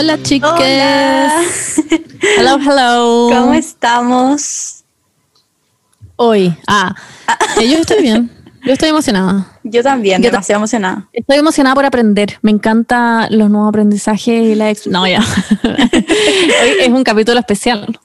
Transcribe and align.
Hola 0.00 0.16
chicas. 0.22 0.52
Hola. 0.58 1.42
Hello, 2.38 2.58
hello. 2.58 3.28
¿Cómo 3.38 3.52
estamos? 3.52 4.82
Hoy. 6.16 6.56
Ah, 6.66 6.94
eh, 7.60 7.68
yo 7.68 7.76
estoy 7.76 8.00
bien. 8.00 8.30
Yo 8.64 8.72
estoy 8.72 8.88
emocionada. 8.88 9.58
Yo 9.62 9.82
también, 9.82 10.22
Yo 10.22 10.30
demasiado 10.30 10.58
emocionada. 10.60 11.06
Estoy 11.12 11.36
emocionada 11.36 11.74
por 11.74 11.84
aprender. 11.84 12.38
Me 12.40 12.50
encantan 12.50 13.26
los 13.36 13.50
nuevos 13.50 13.68
aprendizajes 13.68 14.42
y 14.42 14.54
la 14.54 14.70
ex- 14.70 14.86
No, 14.86 15.06
ya. 15.06 15.20
Hoy 15.64 16.72
es 16.80 16.88
un 16.88 17.04
capítulo 17.04 17.38
especial. 17.38 18.00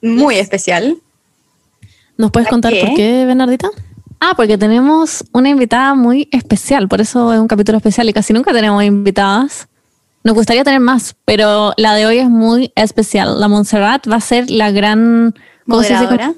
Muy 0.00 0.38
especial. 0.38 0.96
¿Nos 2.16 2.32
puedes 2.32 2.48
¿Por 2.48 2.54
contar 2.54 2.72
qué? 2.72 2.80
por 2.84 2.94
qué, 2.96 3.24
Bernardita? 3.26 3.68
Ah, 4.18 4.32
porque 4.36 4.58
tenemos 4.58 5.22
una 5.32 5.50
invitada 5.50 5.94
muy 5.94 6.28
especial, 6.32 6.88
por 6.88 7.00
eso 7.00 7.32
es 7.32 7.38
un 7.38 7.46
capítulo 7.46 7.78
especial 7.78 8.08
y 8.08 8.12
casi 8.12 8.32
nunca 8.32 8.52
tenemos 8.52 8.82
invitadas. 8.82 9.68
Nos 10.24 10.34
gustaría 10.34 10.62
tener 10.64 10.80
más, 10.80 11.16
pero 11.24 11.72
la 11.76 11.94
de 11.94 12.06
hoy 12.06 12.18
es 12.18 12.28
muy 12.30 12.72
especial. 12.76 13.40
La 13.40 13.48
Montserrat 13.48 14.08
va 14.10 14.16
a 14.16 14.20
ser 14.20 14.50
la 14.50 14.70
gran 14.70 15.34
¿cómo 15.68 15.82
se 15.82 15.90
dice? 15.90 16.04
Moderadora. 16.04 16.34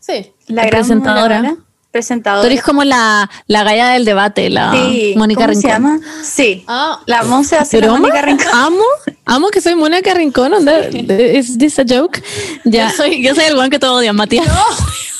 Sí. 0.00 0.32
La 0.48 0.54
La 0.62 0.62
gran 0.68 0.80
presentadora. 0.80 1.36
moderadora, 1.38 1.54
Tú 1.62 1.66
Presentadora. 1.92 2.46
eres 2.48 2.62
como 2.62 2.84
la, 2.84 3.28
la 3.48 3.64
galla 3.64 3.88
del 3.90 4.06
debate, 4.06 4.48
la 4.48 4.72
Sí, 4.72 5.12
Mónica 5.14 5.42
¿cómo 5.42 5.48
Rincón. 5.48 5.62
se 5.62 5.68
llama? 5.68 6.00
Sí. 6.24 6.64
Ah, 6.66 7.00
La 7.04 7.22
Monse 7.24 7.56
hace 7.56 7.78
la 7.80 7.86
¿Broma? 7.88 8.00
Mónica 8.00 8.22
Rincón. 8.22 8.46
Amo, 8.50 8.82
amo 9.26 9.48
que 9.50 9.60
soy 9.60 9.74
Mónica 9.74 10.14
Rincón. 10.14 10.54
onda, 10.54 10.78
¿Es 10.78 11.58
this 11.58 11.78
a 11.78 11.84
joke? 11.86 12.22
Ya. 12.64 12.88
Yo 12.90 12.96
soy, 12.96 13.22
yo 13.22 13.34
soy 13.34 13.44
el 13.44 13.56
buen 13.56 13.68
que 13.68 13.78
todo 13.78 13.96
odia, 13.98 14.14
Matías. 14.14 14.46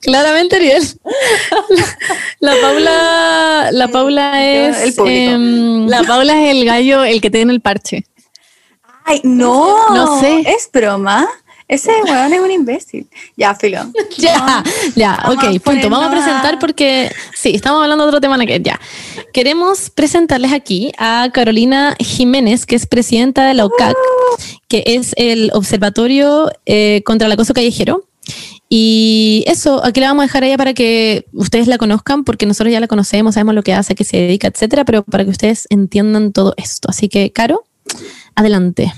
Claramente, 0.00 0.56
Ariel. 0.56 0.82
La, 2.40 2.54
la 2.54 2.60
Paula, 2.60 3.68
la 3.72 3.88
Paula 3.88 4.44
es. 4.44 4.98
el 4.98 5.08
em, 5.08 5.86
la 5.86 6.02
Paula 6.02 6.42
es 6.42 6.50
el 6.56 6.64
gallo, 6.64 7.04
el 7.04 7.20
que 7.20 7.30
tiene 7.30 7.52
el 7.52 7.60
parche. 7.60 8.04
Ay, 9.04 9.20
no. 9.24 9.88
No 9.94 10.20
sé. 10.20 10.44
Es 10.46 10.68
broma. 10.72 11.28
Ese 11.72 11.90
weón 12.02 12.34
es 12.34 12.40
un 12.40 12.50
imbécil. 12.50 13.08
Ya, 13.34 13.54
filo. 13.54 13.80
Ya, 14.18 14.62
ya, 14.94 15.18
Vamos 15.22 15.36
ok, 15.42 15.62
punto. 15.62 15.88
Vamos 15.88 16.06
a 16.06 16.10
presentar 16.10 16.58
porque, 16.58 17.10
sí, 17.34 17.52
estamos 17.54 17.82
hablando 17.82 18.04
de 18.04 18.08
otro 18.08 18.20
tema 18.20 18.38
que 18.44 18.60
ya. 18.60 18.78
Queremos 19.32 19.88
presentarles 19.88 20.52
aquí 20.52 20.92
a 20.98 21.30
Carolina 21.32 21.96
Jiménez, 21.98 22.66
que 22.66 22.76
es 22.76 22.86
presidenta 22.86 23.46
de 23.46 23.54
la 23.54 23.64
OCAC, 23.64 23.96
que 24.68 24.84
es 24.86 25.14
el 25.16 25.50
Observatorio 25.54 26.50
eh, 26.66 27.02
contra 27.06 27.24
el 27.26 27.32
Acoso 27.32 27.54
Callejero. 27.54 28.04
Y 28.74 29.44
eso, 29.48 29.84
aquí 29.84 30.00
la 30.00 30.06
vamos 30.06 30.22
a 30.22 30.26
dejar 30.28 30.44
a 30.44 30.46
ella 30.46 30.56
para 30.56 30.72
que 30.72 31.26
ustedes 31.34 31.66
la 31.68 31.76
conozcan, 31.76 32.24
porque 32.24 32.46
nosotros 32.46 32.72
ya 32.72 32.80
la 32.80 32.86
conocemos, 32.86 33.34
sabemos 33.34 33.54
lo 33.54 33.62
que 33.62 33.74
hace, 33.74 33.92
a 33.92 33.96
qué 33.96 34.02
se 34.02 34.16
dedica, 34.16 34.48
etcétera, 34.48 34.86
pero 34.86 35.02
para 35.02 35.24
que 35.24 35.30
ustedes 35.30 35.66
entiendan 35.68 36.32
todo 36.32 36.54
esto. 36.56 36.88
Así 36.88 37.10
que, 37.10 37.30
Caro, 37.32 37.64
adelante. 38.34 38.90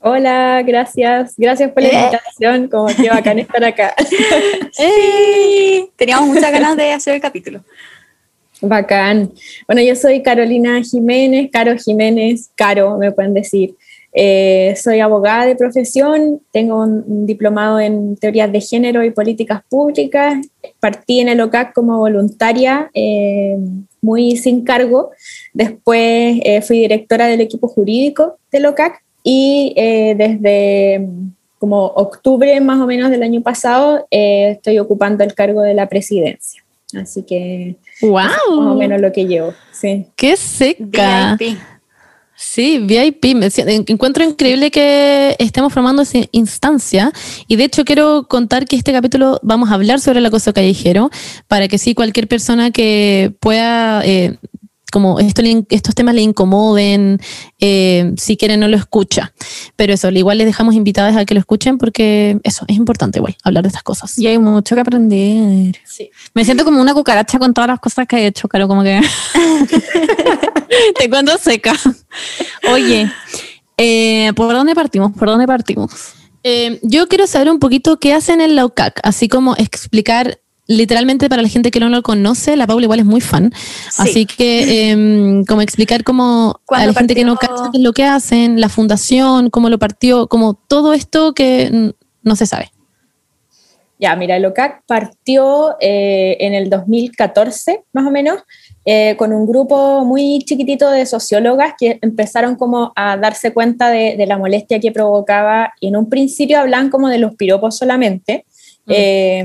Hola, 0.00 0.62
gracias. 0.62 1.34
Gracias 1.36 1.70
por 1.70 1.82
la 1.82 1.88
Eh. 1.90 1.92
invitación. 2.02 2.68
Como 2.68 2.86
que 2.86 3.10
bacán 3.10 3.38
estar 3.40 3.62
acá. 3.62 3.94
Sí. 4.72 5.90
Teníamos 5.96 6.28
muchas 6.28 6.50
ganas 6.50 6.74
de 6.74 6.92
hacer 6.92 7.16
el 7.16 7.20
capítulo. 7.20 7.60
Bacán. 8.62 9.32
Bueno, 9.66 9.82
yo 9.82 9.94
soy 9.96 10.22
Carolina 10.22 10.82
Jiménez, 10.82 11.50
Caro 11.52 11.76
Jiménez, 11.76 12.48
Caro, 12.54 12.96
me 12.96 13.12
pueden 13.12 13.34
decir. 13.34 13.74
Eh, 14.14 14.74
soy 14.76 15.00
abogada 15.00 15.46
de 15.46 15.56
profesión, 15.56 16.40
tengo 16.50 16.82
un, 16.82 17.04
un 17.06 17.26
diplomado 17.26 17.80
en 17.80 18.16
teorías 18.16 18.52
de 18.52 18.60
género 18.60 19.02
y 19.04 19.10
políticas 19.10 19.62
públicas. 19.68 20.34
Partí 20.80 21.20
en 21.20 21.28
el 21.28 21.40
OCAC 21.40 21.72
como 21.72 21.98
voluntaria, 21.98 22.90
eh, 22.94 23.56
muy 24.02 24.36
sin 24.36 24.64
cargo. 24.64 25.12
Después 25.54 26.40
eh, 26.44 26.60
fui 26.62 26.80
directora 26.80 27.26
del 27.26 27.40
equipo 27.40 27.68
jurídico 27.68 28.38
del 28.50 28.66
OCAC 28.66 29.02
y 29.22 29.72
eh, 29.76 30.14
desde 30.16 30.98
mm, 30.98 31.32
como 31.58 31.86
octubre 31.86 32.60
más 32.60 32.80
o 32.80 32.86
menos 32.86 33.10
del 33.10 33.22
año 33.22 33.40
pasado 33.40 34.06
eh, 34.10 34.50
estoy 34.56 34.80
ocupando 34.80 35.22
el 35.24 35.34
cargo 35.34 35.62
de 35.62 35.74
la 35.74 35.88
presidencia. 35.88 36.62
Así 37.00 37.22
que 37.22 37.76
más 38.02 38.36
o 38.50 38.56
¡Wow! 38.56 38.76
menos 38.76 39.00
lo 39.00 39.12
que 39.12 39.24
llevo, 39.24 39.54
sí. 39.72 40.06
¡Qué 40.14 40.36
seca! 40.36 41.36
VIP. 41.38 41.56
Sí, 42.44 42.80
VIP. 42.80 43.24
Encuentro 43.86 44.24
increíble 44.24 44.72
que 44.72 45.36
estemos 45.38 45.72
formando 45.72 46.02
esa 46.02 46.18
instancia 46.32 47.12
y 47.46 47.54
de 47.54 47.64
hecho 47.64 47.84
quiero 47.84 48.26
contar 48.28 48.66
que 48.66 48.74
este 48.74 48.92
capítulo 48.92 49.38
vamos 49.44 49.70
a 49.70 49.74
hablar 49.74 50.00
sobre 50.00 50.18
el 50.18 50.26
acoso 50.26 50.52
callejero 50.52 51.08
para 51.46 51.68
que 51.68 51.78
sí 51.78 51.94
cualquier 51.94 52.26
persona 52.26 52.72
que 52.72 53.32
pueda, 53.38 54.04
eh, 54.04 54.38
como 54.92 55.18
esto, 55.18 55.42
le 55.42 55.64
estos 55.70 55.94
temas 55.96 56.14
le 56.14 56.22
incomoden, 56.22 57.18
eh, 57.58 58.12
si 58.16 58.36
quieren 58.36 58.60
no 58.60 58.68
lo 58.68 58.76
escucha. 58.76 59.32
Pero 59.74 59.92
eso, 59.92 60.10
igual 60.10 60.38
les 60.38 60.46
dejamos 60.46 60.76
invitadas 60.76 61.16
a 61.16 61.24
que 61.24 61.34
lo 61.34 61.40
escuchen 61.40 61.78
porque 61.78 62.38
eso 62.44 62.64
es 62.68 62.76
importante 62.76 63.18
igual, 63.18 63.36
hablar 63.42 63.64
de 63.64 63.68
estas 63.68 63.82
cosas. 63.82 64.16
Y 64.18 64.28
hay 64.28 64.38
mucho 64.38 64.76
que 64.76 64.80
aprender. 64.82 65.76
Sí. 65.84 66.10
Me 66.34 66.44
siento 66.44 66.64
como 66.64 66.80
una 66.80 66.94
cucaracha 66.94 67.38
con 67.40 67.52
todas 67.54 67.68
las 67.68 67.80
cosas 67.80 68.06
que 68.06 68.18
he 68.18 68.26
hecho, 68.26 68.46
claro, 68.48 68.68
como 68.68 68.84
que 68.84 69.00
Te 70.98 71.08
cuento 71.08 71.36
seca. 71.38 71.74
Oye, 72.72 73.10
eh, 73.76 74.32
¿por 74.34 74.52
dónde 74.52 74.74
partimos? 74.74 75.12
¿Por 75.12 75.28
dónde 75.28 75.46
partimos? 75.46 75.92
Eh, 76.44 76.80
yo 76.82 77.06
quiero 77.06 77.26
saber 77.26 77.50
un 77.50 77.58
poquito 77.58 77.98
qué 77.98 78.14
hacen 78.14 78.40
en 78.40 78.56
la 78.56 78.66
UCAC, 78.66 79.00
así 79.04 79.28
como 79.28 79.54
explicar 79.56 80.40
literalmente 80.76 81.28
para 81.28 81.42
la 81.42 81.48
gente 81.48 81.70
que 81.70 81.80
no 81.80 81.88
lo 81.88 82.02
conoce, 82.02 82.56
la 82.56 82.66
Paula 82.66 82.84
igual 82.84 83.00
es 83.00 83.06
muy 83.06 83.20
fan, 83.20 83.52
Sí. 83.90 84.02
así 84.02 84.26
que 84.26 84.90
em, 84.90 85.44
como 85.44 85.60
explicar 85.62 86.04
como 86.04 86.50
a 86.50 86.60
¿Cuándo 86.64 86.86
la 86.92 86.98
gente 86.98 87.14
que 87.14 87.24
no 87.24 87.36
cacha 87.36 87.70
lo 87.74 87.92
que 87.92 88.04
hacen, 88.04 88.60
la 88.60 88.68
fundación, 88.68 89.50
cómo 89.50 89.68
lo 89.70 89.78
partió, 89.78 90.26
como 90.28 90.54
todo 90.54 90.92
esto 90.92 91.32
que 91.34 91.92
no 92.22 92.36
se 92.36 92.46
sabe. 92.46 92.70
Ya, 93.98 94.16
mira, 94.16 94.36
el 94.36 94.44
OCAC 94.46 94.82
partió 94.84 95.76
eh, 95.80 96.36
en 96.40 96.54
el 96.54 96.68
2014, 96.68 97.84
más 97.92 98.04
o 98.04 98.10
menos, 98.10 98.40
eh, 98.84 99.14
con 99.16 99.32
un 99.32 99.46
grupo 99.46 100.04
muy 100.04 100.40
chiquitito 100.40 100.90
de 100.90 101.06
sociólogas 101.06 101.74
que 101.78 102.00
empezaron 102.02 102.56
como 102.56 102.92
a 102.96 103.16
darse 103.16 103.52
cuenta 103.52 103.90
de, 103.90 104.16
de 104.16 104.26
la 104.26 104.38
molestia 104.38 104.80
que 104.80 104.90
provocaba 104.90 105.72
y 105.78 105.86
en 105.86 105.96
un 105.96 106.08
principio 106.08 106.58
hablan 106.58 106.90
como 106.90 107.08
de 107.08 107.18
los 107.18 107.36
piropos 107.36 107.78
solamente. 107.78 108.44
Eh, 108.88 109.44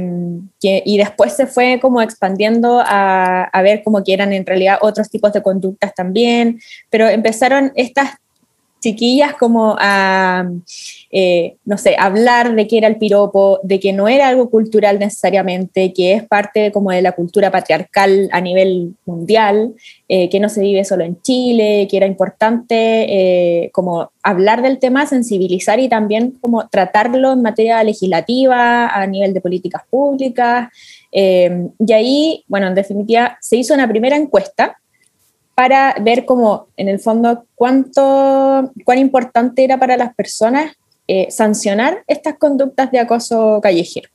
que- 0.59 0.81
y 0.85 0.97
después 0.97 1.33
se 1.33 1.47
fue 1.47 1.79
como 1.81 2.01
expandiendo 2.01 2.81
a, 2.83 3.43
a 3.43 3.61
ver 3.61 3.83
como 3.83 4.03
que 4.03 4.13
eran 4.13 4.33
en 4.33 4.45
realidad 4.45 4.79
otros 4.81 5.09
tipos 5.09 5.31
de 5.33 5.41
conductas 5.43 5.93
también, 5.93 6.59
pero 6.89 7.07
empezaron 7.07 7.71
estas 7.75 8.15
chiquillas 8.79 9.33
como 9.33 9.75
a, 9.79 10.49
eh, 11.11 11.55
no 11.65 11.77
sé, 11.77 11.95
hablar 11.97 12.55
de 12.55 12.67
qué 12.67 12.77
era 12.77 12.87
el 12.87 12.97
piropo, 12.97 13.59
de 13.63 13.79
que 13.79 13.93
no 13.93 14.07
era 14.07 14.27
algo 14.27 14.49
cultural 14.49 14.99
necesariamente, 14.99 15.93
que 15.93 16.13
es 16.13 16.23
parte 16.23 16.71
como 16.71 16.91
de 16.91 17.01
la 17.01 17.13
cultura 17.13 17.51
patriarcal 17.51 18.29
a 18.31 18.41
nivel 18.41 18.95
mundial, 19.05 19.73
eh, 20.07 20.29
que 20.29 20.39
no 20.39 20.49
se 20.49 20.61
vive 20.61 20.83
solo 20.85 21.03
en 21.03 21.21
Chile, 21.21 21.87
que 21.89 21.97
era 21.97 22.05
importante 22.05 22.75
eh, 22.75 23.69
como 23.71 24.11
hablar 24.23 24.61
del 24.61 24.79
tema, 24.79 25.05
sensibilizar 25.05 25.79
y 25.79 25.89
también 25.89 26.31
como 26.41 26.67
tratarlo 26.67 27.33
en 27.33 27.41
materia 27.41 27.83
legislativa, 27.83 28.87
a 28.87 29.07
nivel 29.07 29.33
de 29.33 29.41
políticas 29.41 29.83
públicas. 29.89 30.69
y 31.11 31.93
ahí, 31.93 32.43
bueno, 32.47 32.67
en 32.67 32.75
definitiva, 32.75 33.37
se 33.41 33.57
hizo 33.57 33.73
una 33.73 33.87
primera 33.87 34.15
encuesta 34.17 34.77
para 35.57 35.95
ver 35.99 36.25
cómo, 36.25 36.67
en 36.77 36.87
el 36.87 36.99
fondo, 36.99 37.45
cuánto, 37.55 38.71
cuán 38.85 38.99
importante 38.99 39.63
era 39.63 39.79
para 39.79 39.97
las 39.97 40.13
personas 40.13 40.73
eh, 41.07 41.31
sancionar 41.31 42.03
estas 42.05 42.37
conductas 42.37 42.91
de 42.91 42.99
acoso 42.99 43.59
callejero. 43.59 44.07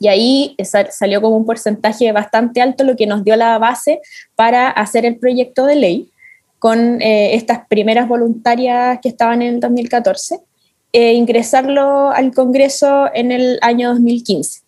Y 0.00 0.08
ahí 0.08 0.56
sal- 0.64 0.88
salió 0.90 1.20
como 1.20 1.36
un 1.36 1.44
porcentaje 1.44 2.10
bastante 2.12 2.62
alto, 2.62 2.82
lo 2.82 2.96
que 2.96 3.06
nos 3.06 3.24
dio 3.24 3.36
la 3.36 3.58
base 3.58 4.00
para 4.36 4.70
hacer 4.70 5.04
el 5.04 5.18
proyecto 5.18 5.66
de 5.66 5.76
ley 5.76 6.10
con 6.58 7.02
eh, 7.02 7.34
estas 7.34 7.66
primeras 7.68 8.08
voluntarias 8.08 9.00
que 9.02 9.10
estaban 9.10 9.42
en 9.42 9.56
el 9.56 9.60
2014, 9.60 10.40
e 10.92 11.12
ingresarlo 11.12 12.10
al 12.10 12.32
Congreso 12.32 13.10
en 13.12 13.32
el 13.32 13.58
año 13.60 13.90
2015 13.90 14.63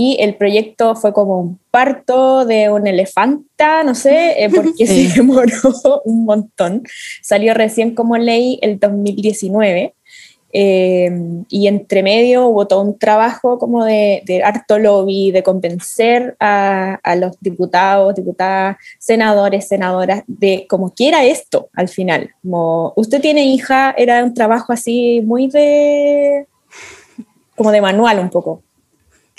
y 0.00 0.16
el 0.18 0.34
proyecto 0.34 0.96
fue 0.96 1.12
como 1.12 1.38
un 1.38 1.58
parto 1.70 2.46
de 2.46 2.70
un 2.70 2.86
elefanta, 2.86 3.84
no 3.84 3.94
sé, 3.94 4.42
eh, 4.42 4.48
porque 4.48 4.70
Sí. 4.86 5.08
se 5.08 5.14
demoró 5.16 5.74
un 6.06 6.24
montón. 6.24 6.84
Salió 7.20 7.52
recién 7.52 7.94
como 7.94 8.16
ley 8.16 8.58
el 8.62 8.78
2019 8.78 9.92
eh, 10.54 11.10
y 11.50 11.66
entre 11.66 12.02
medio 12.02 12.46
hubo 12.46 12.66
todo 12.66 12.80
un 12.80 12.98
trabajo 12.98 13.58
como 13.58 13.84
de, 13.84 14.22
de 14.24 14.42
harto 14.42 14.78
lobby, 14.78 15.32
de 15.32 15.42
convencer 15.42 16.34
a, 16.40 16.98
a 17.02 17.14
los 17.16 17.38
diputados, 17.38 18.14
diputadas, 18.14 18.78
senadores, 18.98 19.68
senadoras, 19.68 20.22
de 20.26 20.66
como 20.66 20.94
que 20.94 21.08
era 21.08 21.26
esto 21.26 21.68
al 21.74 21.88
final. 21.88 22.30
Como 22.40 22.94
usted 22.96 23.20
tiene 23.20 23.44
hija, 23.44 23.94
era 23.98 24.24
un 24.24 24.32
trabajo 24.32 24.72
así 24.72 25.20
muy 25.20 25.48
de 25.48 26.46
como 27.54 27.70
de 27.70 27.82
manual 27.82 28.18
un 28.18 28.30
poco. 28.30 28.62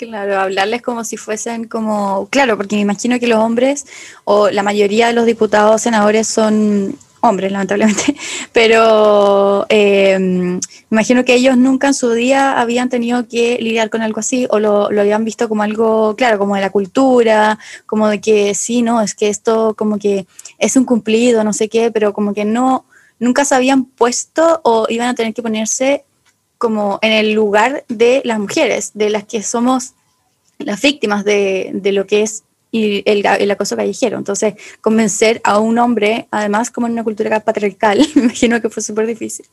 Claro, 0.08 0.40
hablarles 0.40 0.82
como 0.82 1.04
si 1.04 1.16
fuesen 1.16 1.68
como, 1.68 2.26
claro, 2.28 2.56
porque 2.56 2.74
me 2.74 2.82
imagino 2.82 3.20
que 3.20 3.28
los 3.28 3.38
hombres 3.38 3.86
o 4.24 4.50
la 4.50 4.64
mayoría 4.64 5.06
de 5.06 5.12
los 5.12 5.26
diputados, 5.26 5.80
senadores 5.80 6.26
son 6.26 6.98
hombres, 7.20 7.52
lamentablemente, 7.52 8.16
pero 8.52 9.64
eh, 9.68 10.58
imagino 10.90 11.24
que 11.24 11.34
ellos 11.34 11.56
nunca 11.56 11.86
en 11.86 11.94
su 11.94 12.10
día 12.10 12.60
habían 12.60 12.88
tenido 12.88 13.28
que 13.28 13.58
lidiar 13.60 13.90
con 13.90 14.02
algo 14.02 14.18
así 14.18 14.48
o 14.50 14.58
lo, 14.58 14.90
lo, 14.90 15.02
habían 15.02 15.24
visto 15.24 15.48
como 15.48 15.62
algo, 15.62 16.16
claro, 16.16 16.36
como 16.36 16.56
de 16.56 16.62
la 16.62 16.70
cultura, 16.70 17.60
como 17.86 18.08
de 18.08 18.20
que 18.20 18.56
sí, 18.56 18.82
no, 18.82 19.02
es 19.02 19.14
que 19.14 19.28
esto 19.28 19.74
como 19.78 20.00
que 20.00 20.26
es 20.58 20.74
un 20.74 20.84
cumplido, 20.84 21.44
no 21.44 21.52
sé 21.52 21.68
qué, 21.68 21.92
pero 21.92 22.12
como 22.12 22.34
que 22.34 22.44
no, 22.44 22.86
nunca 23.20 23.44
se 23.44 23.54
habían 23.54 23.84
puesto 23.84 24.60
o 24.64 24.86
iban 24.88 25.10
a 25.10 25.14
tener 25.14 25.32
que 25.32 25.42
ponerse 25.42 26.04
como 26.62 27.00
en 27.02 27.10
el 27.10 27.32
lugar 27.32 27.84
de 27.88 28.22
las 28.24 28.38
mujeres, 28.38 28.92
de 28.94 29.10
las 29.10 29.24
que 29.24 29.42
somos 29.42 29.94
las 30.58 30.80
víctimas 30.80 31.24
de, 31.24 31.72
de 31.74 31.90
lo 31.90 32.06
que 32.06 32.22
es 32.22 32.44
y 32.70 33.02
el, 33.04 33.26
el, 33.26 33.50
acoso 33.50 33.76
callejero. 33.76 34.16
Entonces, 34.16 34.54
convencer 34.80 35.40
a 35.42 35.58
un 35.58 35.80
hombre, 35.80 36.28
además 36.30 36.70
como 36.70 36.86
en 36.86 36.92
una 36.92 37.02
cultura 37.02 37.40
patriarcal, 37.40 38.06
me 38.14 38.22
imagino 38.22 38.62
que 38.62 38.70
fue 38.70 38.80
súper 38.80 39.08
difícil. 39.08 39.44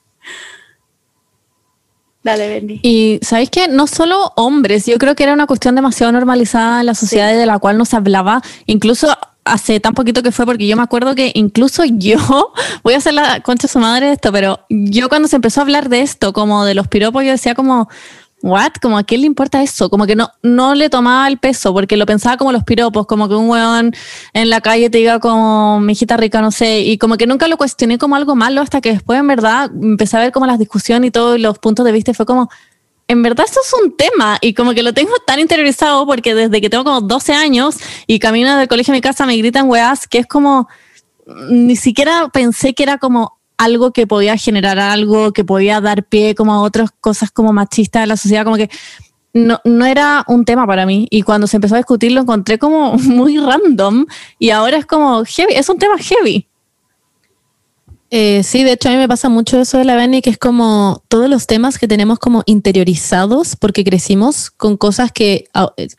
Dale, 2.24 2.48
Benny. 2.48 2.80
Y 2.84 3.20
sabéis 3.24 3.50
que 3.50 3.68
no 3.68 3.88
solo 3.88 4.32
hombres, 4.36 4.86
yo 4.86 5.00
creo 5.00 5.16
que 5.16 5.24
era 5.24 5.34
una 5.34 5.48
cuestión 5.48 5.74
demasiado 5.74 6.12
normalizada 6.12 6.82
en 6.82 6.86
la 6.86 6.94
sociedad 6.94 7.32
sí. 7.32 7.38
de 7.38 7.48
la 7.48 7.58
cual 7.58 7.80
no 7.80 7.86
se 7.86 7.96
hablaba, 7.96 8.44
incluso 8.68 9.08
hace 9.46 9.80
tan 9.80 9.94
poquito 9.94 10.22
que 10.24 10.32
fue, 10.32 10.46
porque 10.46 10.68
yo 10.68 10.76
me 10.76 10.84
acuerdo 10.84 11.16
que 11.16 11.32
incluso 11.36 11.84
yo, 11.86 12.18
voy 12.84 12.94
a 12.94 12.98
hacer 12.98 13.14
la 13.14 13.42
concha 13.42 13.68
su 13.68 13.80
madre 13.80 14.08
de 14.08 14.14
esto, 14.14 14.32
pero 14.32 14.60
yo 14.70 15.10
cuando 15.10 15.28
se 15.28 15.36
empezó 15.36 15.62
a 15.62 15.64
hablar 15.64 15.90
de 15.90 16.02
esto, 16.02 16.34
como 16.34 16.66
de 16.66 16.76
los 16.76 16.88
piropos, 16.88 17.24
yo 17.24 17.32
decía 17.32 17.56
como, 17.56 17.90
¿What? 18.42 18.74
Como 18.82 18.98
a 18.98 19.04
quién 19.04 19.22
le 19.22 19.28
importa 19.28 19.62
eso? 19.62 19.90
Como 19.90 20.06
que 20.06 20.16
no, 20.16 20.30
no 20.42 20.74
le 20.74 20.90
tomaba 20.90 21.28
el 21.28 21.38
peso, 21.38 21.74
porque 21.74 21.98
lo 21.98 22.06
pensaba 22.06 22.38
como 22.38 22.54
los 22.54 22.64
piropos, 22.64 23.06
como 23.06 23.28
que 23.28 23.36
un 23.36 23.50
weón 23.50 23.94
en 24.34 24.50
la 24.50 24.62
calle 24.62 24.90
te 24.90 25.00
diga 25.00 25.20
como 25.20 25.82
mi 25.82 25.92
hijita 25.92 26.16
rica, 26.16 26.42
no 26.42 26.52
sé, 26.52 26.80
y 26.82 26.98
como 26.98 27.18
que 27.18 27.28
nunca 27.28 27.48
lo 27.48 27.58
cuestioné 27.58 27.98
como 27.98 28.16
algo 28.16 28.36
malo 28.36 28.62
hasta 28.62 28.80
que 28.80 28.94
después 28.94 29.20
en 29.20 29.28
verdad 29.28 29.70
empecé 29.82 30.16
a 30.18 30.22
ver 30.22 30.32
como 30.32 30.46
las 30.46 30.58
discusiones 30.58 31.10
y 31.10 31.12
todos 31.12 31.40
los 31.40 31.60
puntos 31.60 31.86
de 31.86 31.92
vista 31.92 32.12
y 32.12 32.14
fue 32.14 32.26
como, 32.26 32.50
en 33.10 33.24
verdad 33.24 33.48
eso 33.50 33.60
es 33.66 33.74
un 33.74 33.98
tema 33.98 34.38
y 34.40 34.54
como 34.54 34.74
que 34.74 34.84
lo 34.84 34.94
tengo 34.94 35.12
tan 35.26 35.40
interiorizado 35.40 36.06
porque 36.06 36.36
desde 36.36 36.62
que 36.62 36.70
tengo 36.70 36.84
como 36.84 37.02
12 37.02 37.34
años 37.34 37.78
y 38.06 38.20
camino 38.20 38.56
del 38.56 38.68
colegio 38.68 38.94
a 38.94 38.96
mi 38.96 39.02
casa 39.02 39.26
me 39.26 39.36
gritan 39.36 39.68
weas 39.68 40.08
que 40.08 40.20
es 40.20 40.28
como, 40.28 40.70
ni 41.50 41.76
siquiera 41.76 42.30
pensé 42.32 42.76
que 42.76 42.84
era 42.84 43.00
como 43.00 43.40
algo 43.58 43.92
que 43.92 44.06
podía 44.06 44.38
generar 44.38 44.78
algo, 44.78 45.34
que 45.34 45.44
podía 45.44 45.82
dar 45.82 46.06
pie 46.06 46.36
como 46.36 46.54
a 46.54 46.62
otras 46.62 46.92
cosas 47.02 47.32
como 47.32 47.52
machistas 47.52 48.04
de 48.04 48.08
la 48.08 48.16
sociedad, 48.16 48.44
como 48.44 48.58
que 48.58 48.70
no, 49.34 49.60
no 49.66 49.86
era 49.86 50.24
un 50.28 50.46
tema 50.46 50.68
para 50.68 50.86
mí. 50.86 51.08
Y 51.10 51.24
cuando 51.24 51.48
se 51.48 51.58
empezó 51.58 51.76
a 51.76 51.80
discutir 51.80 52.12
lo 52.12 52.22
encontré 52.22 52.60
como 52.60 52.94
muy 52.98 53.40
random 53.40 54.06
y 54.38 54.52
ahora 54.52 54.78
es 54.78 54.86
como 54.86 55.24
heavy, 55.26 55.54
es 55.56 55.68
un 55.68 55.80
tema 55.80 55.98
heavy. 55.98 56.49
Eh, 58.12 58.42
sí, 58.44 58.64
de 58.64 58.72
hecho 58.74 58.90
a 58.90 58.92
mí 58.92 58.98
me 58.98 59.08
pasa 59.08 59.30
mucho 59.30 59.62
eso 59.62 59.78
de 59.78 59.86
la 59.86 59.96
Benny, 59.96 60.22
que 60.22 60.32
es 60.32 60.38
como 60.38 61.04
todos 61.08 61.30
los 61.30 61.46
temas 61.46 61.78
que 61.78 61.88
tenemos 61.88 62.18
como 62.18 62.44
interiorizados 62.48 63.56
porque 63.56 63.84
crecimos 63.84 64.50
con 64.50 64.78
cosas 64.78 65.12
que 65.12 65.46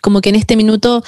como 0.02 0.20
que 0.20 0.30
en 0.30 0.34
este 0.34 0.56
minuto 0.56 1.04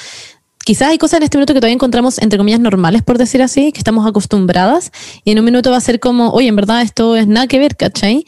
quizás 0.64 0.90
hay 0.90 0.98
cosas 0.98 1.18
en 1.18 1.24
este 1.24 1.38
minuto 1.38 1.54
que 1.54 1.60
todavía 1.60 1.74
encontramos, 1.74 2.18
entre 2.18 2.38
comillas, 2.38 2.60
normales, 2.60 3.02
por 3.02 3.18
decir 3.18 3.42
así, 3.42 3.72
que 3.72 3.78
estamos 3.78 4.06
acostumbradas, 4.06 4.92
y 5.24 5.32
en 5.32 5.38
un 5.38 5.44
minuto 5.44 5.70
va 5.70 5.76
a 5.76 5.80
ser 5.80 6.00
como, 6.00 6.30
oye, 6.30 6.48
en 6.48 6.56
verdad 6.56 6.82
esto 6.82 7.16
es 7.16 7.26
nada 7.26 7.46
que 7.46 7.58
ver, 7.58 7.76
¿cachai? 7.76 8.24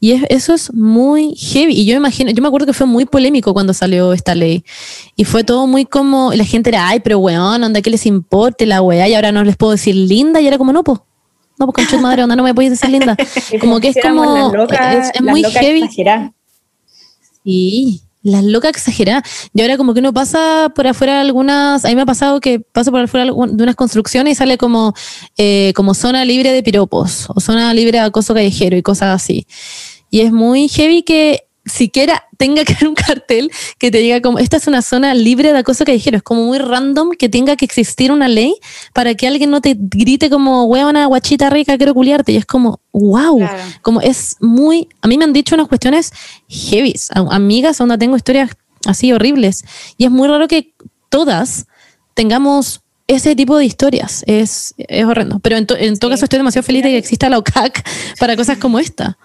Y 0.00 0.12
es, 0.12 0.22
eso 0.28 0.54
es 0.54 0.72
muy 0.74 1.34
heavy. 1.36 1.72
Y 1.72 1.86
yo 1.86 1.96
imagino, 1.96 2.30
yo 2.30 2.42
me 2.42 2.48
acuerdo 2.48 2.66
que 2.66 2.72
fue 2.72 2.86
muy 2.86 3.06
polémico 3.06 3.54
cuando 3.54 3.72
salió 3.72 4.12
esta 4.12 4.34
ley. 4.34 4.64
Y 5.16 5.24
fue 5.24 5.44
todo 5.44 5.66
muy 5.66 5.86
como, 5.86 6.32
la 6.34 6.44
gente 6.44 6.70
era, 6.70 6.88
ay, 6.88 7.00
pero 7.00 7.18
weón, 7.18 7.62
onda, 7.62 7.80
¿qué 7.80 7.90
les 7.90 8.06
importe 8.06 8.66
la 8.66 8.82
weá? 8.82 9.08
Y 9.08 9.14
ahora 9.14 9.32
no 9.32 9.44
les 9.44 9.56
puedo 9.56 9.72
decir 9.72 9.94
linda, 9.94 10.40
y 10.40 10.46
era 10.46 10.58
como, 10.58 10.72
no, 10.72 10.84
pues. 10.84 11.00
No, 11.58 11.66
pues 11.66 11.86
concha 11.86 12.00
madre, 12.00 12.22
onda, 12.22 12.36
no 12.36 12.42
me 12.42 12.54
podéis 12.54 12.72
decir 12.72 12.90
linda. 12.90 13.16
Como 13.60 13.80
que 13.80 13.88
es 13.88 13.96
como, 14.00 14.52
loca, 14.54 14.92
es, 14.92 15.10
es 15.14 15.20
muy 15.20 15.42
heavy. 15.42 15.82
Exagerada. 15.82 16.32
Sí, 17.44 18.02
las 18.22 18.44
locas 18.44 18.70
exageradas. 18.70 19.22
Y 19.54 19.62
ahora 19.62 19.76
como 19.76 19.94
que 19.94 20.00
uno 20.00 20.12
pasa 20.12 20.70
por 20.74 20.86
afuera 20.86 21.14
de 21.14 21.20
algunas, 21.20 21.84
a 21.84 21.88
mí 21.88 21.96
me 21.96 22.02
ha 22.02 22.06
pasado 22.06 22.40
que 22.40 22.60
paso 22.60 22.90
por 22.90 23.00
afuera 23.00 23.26
de 23.26 23.32
unas 23.32 23.76
construcciones 23.76 24.32
y 24.32 24.34
sale 24.34 24.58
como, 24.58 24.94
eh, 25.36 25.72
como 25.74 25.94
zona 25.94 26.24
libre 26.24 26.52
de 26.52 26.62
piropos 26.62 27.26
o 27.34 27.40
zona 27.40 27.72
libre 27.74 27.98
de 27.98 28.04
acoso 28.04 28.34
callejero 28.34 28.76
y 28.76 28.82
cosas 28.82 29.14
así. 29.14 29.46
Y 30.10 30.20
es 30.20 30.32
muy 30.32 30.68
heavy 30.68 31.02
que 31.02 31.47
siquiera 31.68 32.24
tenga 32.36 32.64
que 32.64 32.72
haber 32.74 32.88
un 32.88 32.94
cartel 32.94 33.50
que 33.78 33.90
te 33.90 33.98
diga 33.98 34.20
como, 34.20 34.38
esta 34.38 34.56
es 34.56 34.66
una 34.66 34.82
zona 34.82 35.14
libre 35.14 35.52
de 35.52 35.58
acoso 35.58 35.84
callejero. 35.84 36.16
Es 36.16 36.22
como 36.22 36.44
muy 36.44 36.58
random 36.58 37.10
que 37.10 37.28
tenga 37.28 37.56
que 37.56 37.64
existir 37.64 38.12
una 38.12 38.28
ley 38.28 38.54
para 38.92 39.14
que 39.14 39.26
alguien 39.26 39.50
no 39.50 39.60
te 39.60 39.76
grite 39.78 40.30
como, 40.30 40.64
huevona, 40.64 41.06
guachita 41.06 41.50
rica, 41.50 41.76
quiero 41.76 41.94
culiarte. 41.94 42.32
Y 42.32 42.36
es 42.36 42.46
como, 42.46 42.80
wow, 42.92 43.38
claro. 43.38 43.62
como 43.82 44.00
es 44.00 44.36
muy, 44.40 44.88
a 45.02 45.08
mí 45.08 45.18
me 45.18 45.24
han 45.24 45.32
dicho 45.32 45.54
unas 45.54 45.68
cuestiones 45.68 46.12
heavy, 46.48 46.94
amigas 47.14 47.78
donde 47.78 47.98
tengo 47.98 48.16
historias 48.16 48.50
así 48.86 49.12
horribles. 49.12 49.64
Y 49.96 50.04
es 50.04 50.10
muy 50.10 50.28
raro 50.28 50.48
que 50.48 50.72
todas 51.08 51.66
tengamos 52.14 52.80
ese 53.08 53.34
tipo 53.34 53.56
de 53.56 53.64
historias. 53.64 54.22
Es, 54.26 54.74
es 54.76 55.04
horrendo. 55.04 55.40
Pero 55.40 55.56
en, 55.56 55.66
to, 55.66 55.76
en 55.76 55.98
todo 55.98 56.10
sí. 56.10 56.14
caso 56.14 56.24
estoy 56.26 56.38
demasiado 56.38 56.64
feliz 56.64 56.82
de 56.82 56.90
que 56.90 56.98
exista 56.98 57.28
la 57.28 57.38
OCAC 57.38 57.84
para 58.20 58.36
cosas 58.36 58.58
como 58.58 58.78
esta. 58.78 59.18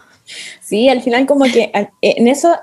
Sí, 0.62 0.88
al 0.90 1.02
final 1.02 1.26
como 1.26 1.46
que 1.46 1.72
en 2.02 2.28
eso, 2.28 2.56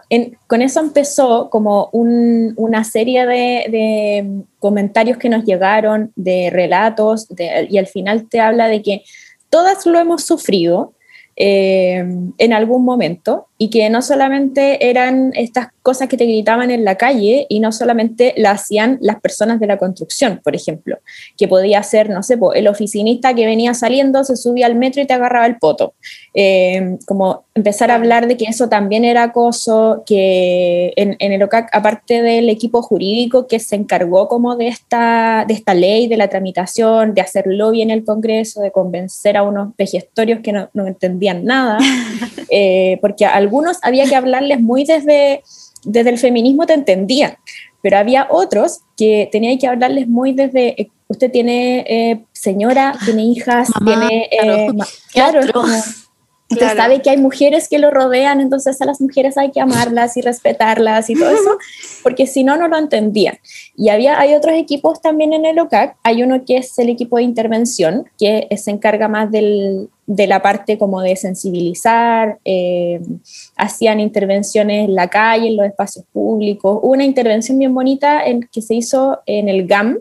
con 0.47 0.63
eso 0.63 0.81
empezó 0.81 1.51
como 1.51 1.91
un, 1.93 2.55
una 2.57 2.85
serie 2.85 3.27
de, 3.27 4.43
comentarios 4.59 5.19
que 5.19 5.29
nos 5.29 5.45
llegaron, 5.45 6.13
de 6.17 6.51
relatos, 6.51 7.29
y 7.69 7.79
al 7.79 7.87
final 7.87 8.29
te 8.29 8.41
habla 8.41 8.69
de 8.69 8.83
que 8.83 9.03
todas 9.49 9.87
lo 9.87 9.99
hemos 9.99 10.25
sufrido 10.25 10.95
eh, 11.37 12.05
en 12.39 12.53
algún 12.53 12.85
momento 12.85 13.47
y 13.63 13.69
que 13.69 13.91
no 13.91 14.01
solamente 14.01 14.89
eran 14.89 15.33
estas 15.35 15.69
cosas 15.83 16.09
que 16.09 16.17
te 16.17 16.25
gritaban 16.25 16.71
en 16.71 16.83
la 16.83 16.95
calle 16.95 17.45
y 17.51 17.61
no 17.61 17.73
solamente 17.73 18.33
la 18.39 18.53
hacían 18.53 18.97
las 19.03 19.21
personas 19.21 19.61
de 19.61 19.67
la 19.67 19.77
construcción, 19.77 20.41
por 20.43 20.57
ejemplo, 20.57 20.99
que 21.37 21.47
podía 21.47 21.83
ser, 21.83 22.09
no 22.09 22.23
sé, 22.23 22.39
el 22.55 22.69
oficinista 22.69 23.35
que 23.35 23.45
venía 23.45 23.75
saliendo, 23.75 24.25
se 24.25 24.37
subía 24.37 24.65
al 24.65 24.77
metro 24.77 25.03
y 25.03 25.07
te 25.07 25.13
agarraba 25.13 25.45
el 25.45 25.59
poto. 25.59 25.93
Eh, 26.33 26.97
como 27.07 27.45
empezar 27.55 27.91
a 27.91 27.97
hablar 27.97 28.29
de 28.29 28.39
que 28.39 28.47
eso 28.47 28.71
también 28.71 29.05
era 29.05 29.25
acoso, 29.25 30.05
que 30.07 30.95
en, 30.97 31.17
en, 31.19 31.33
el 31.33 31.43
OCAC, 31.43 31.69
aparte 31.73 32.23
del 32.23 32.49
equipo 32.49 32.81
jurídico 32.81 33.47
que 33.47 33.59
se 33.59 33.77
encargó 33.77 34.29
como 34.29 34.57
de 34.57 34.69
esta, 34.69 35.45
de 35.47 35.53
esta 35.53 35.75
ley, 35.75 36.07
de 36.07 36.17
la 36.17 36.29
tramitación, 36.29 37.13
de 37.13 37.21
hacer 37.21 37.45
lobby 37.47 37.83
en 37.83 37.91
el 37.91 38.05
Congreso, 38.05 38.63
de 38.63 38.71
convencer 38.71 39.37
a 39.37 39.43
unos 39.43 39.77
vejestorios 39.77 40.41
que 40.41 40.53
no, 40.53 40.71
no 40.73 40.87
entendían 40.87 41.45
nada, 41.45 41.79
eh, 42.51 42.99
porque 43.03 43.27
al 43.27 43.50
algunos 43.51 43.79
había 43.83 44.07
que 44.07 44.15
hablarles 44.15 44.61
muy 44.61 44.85
desde, 44.85 45.43
desde 45.85 46.11
el 46.11 46.19
feminismo, 46.19 46.67
te 46.67 46.75
entendían, 46.75 47.37
pero 47.83 47.99
había 47.99 48.29
otros 48.31 48.83
que 48.97 49.29
tenía 49.33 49.59
que 49.59 49.67
hablarles 49.67 50.07
muy 50.07 50.33
desde, 50.33 50.81
eh, 50.81 50.91
usted 51.09 51.33
tiene 51.33 51.85
eh, 51.89 52.25
señora, 52.33 52.95
tiene 53.05 53.25
hijas, 53.25 53.69
Mamá, 53.81 54.07
tiene... 54.09 54.29
Eh, 54.31 54.69
claro, 55.13 55.41
es 55.45 55.51
como, 55.51 55.67
Usted 56.51 56.67
claro. 56.67 56.81
sabe 56.81 57.01
que 57.01 57.11
hay 57.11 57.17
mujeres 57.17 57.69
que 57.69 57.79
lo 57.79 57.93
rodean, 57.93 58.41
entonces 58.41 58.81
a 58.81 58.85
las 58.85 59.01
mujeres 59.01 59.39
hay 59.39 59.53
que 59.53 59.61
amarlas 59.61 60.17
y 60.17 60.21
respetarlas 60.21 61.09
y 61.09 61.15
todo 61.15 61.31
eso, 61.31 61.59
porque 62.03 62.27
si 62.27 62.43
no, 62.43 62.57
no 62.57 62.67
lo 62.67 62.77
entendían. 62.77 63.39
Y 63.77 63.89
había, 63.91 64.19
hay 64.19 64.35
otros 64.35 64.57
equipos 64.57 65.01
también 65.01 65.33
en 65.33 65.47
el 65.47 65.61
OCAC. 65.61 65.97
Hay 66.03 66.25
uno 66.25 66.45
que 66.45 66.57
es 66.57 66.77
el 66.81 66.89
equipo 66.89 67.19
de 67.19 67.23
intervención, 67.23 68.11
que 68.19 68.49
se 68.57 68.73
encarga 68.73 69.07
más 69.07 69.31
del, 69.31 69.91
de 70.07 70.27
la 70.27 70.43
parte 70.43 70.77
como 70.77 71.03
de 71.03 71.15
sensibilizar, 71.15 72.41
eh, 72.45 73.01
hacían 73.55 74.01
intervenciones 74.01 74.89
en 74.89 74.97
la 74.97 75.07
calle, 75.07 75.47
en 75.47 75.57
los 75.57 75.67
espacios 75.67 76.05
públicos. 76.13 76.81
Una 76.83 77.05
intervención 77.05 77.61
bien 77.61 77.73
bonita 77.73 78.25
en, 78.27 78.49
que 78.51 78.61
se 78.61 78.75
hizo 78.75 79.21
en 79.27 79.49
el 79.49 79.69
GAM, 79.69 80.01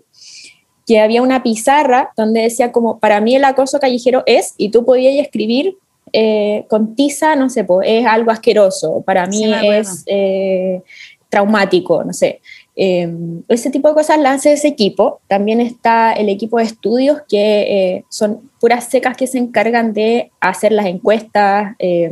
que 0.88 1.00
había 1.00 1.22
una 1.22 1.44
pizarra 1.44 2.12
donde 2.18 2.42
decía 2.42 2.72
como, 2.72 2.98
para 2.98 3.22
mí 3.22 3.36
el 3.36 3.44
acoso 3.44 3.80
callejero 3.80 4.24
es, 4.26 4.56
y 4.58 4.72
tú 4.72 4.84
podías 4.84 5.14
escribir 5.24 5.78
eh, 6.14 6.66
con 6.70 6.96
tiza, 6.96 7.36
no 7.36 7.50
sé, 7.50 7.64
pues, 7.64 7.88
es 7.90 8.06
algo 8.06 8.32
asqueroso, 8.32 9.02
para 9.06 9.26
mí 9.26 9.38
sí, 9.38 9.52
es 9.54 10.04
eh, 10.08 10.82
traumático, 11.30 12.04
no 12.04 12.14
sé. 12.14 12.42
Eh, 12.82 13.14
ese 13.50 13.72
tipo 13.72 13.90
de 13.90 13.94
cosas 13.94 14.18
las 14.20 14.38
hace 14.38 14.54
ese 14.54 14.70
equipo. 14.70 15.20
También 15.28 15.60
está 15.60 16.14
el 16.14 16.30
equipo 16.30 16.58
de 16.58 16.64
estudios 16.64 17.22
que 17.28 17.96
eh, 17.96 18.06
son 18.10 18.50
puras 18.62 18.86
secas 18.86 19.18
que 19.18 19.28
se 19.28 19.38
encargan 19.38 19.94
de 19.94 20.32
hacer 20.40 20.72
las 20.72 20.86
encuestas, 20.86 21.76
eh, 21.80 22.12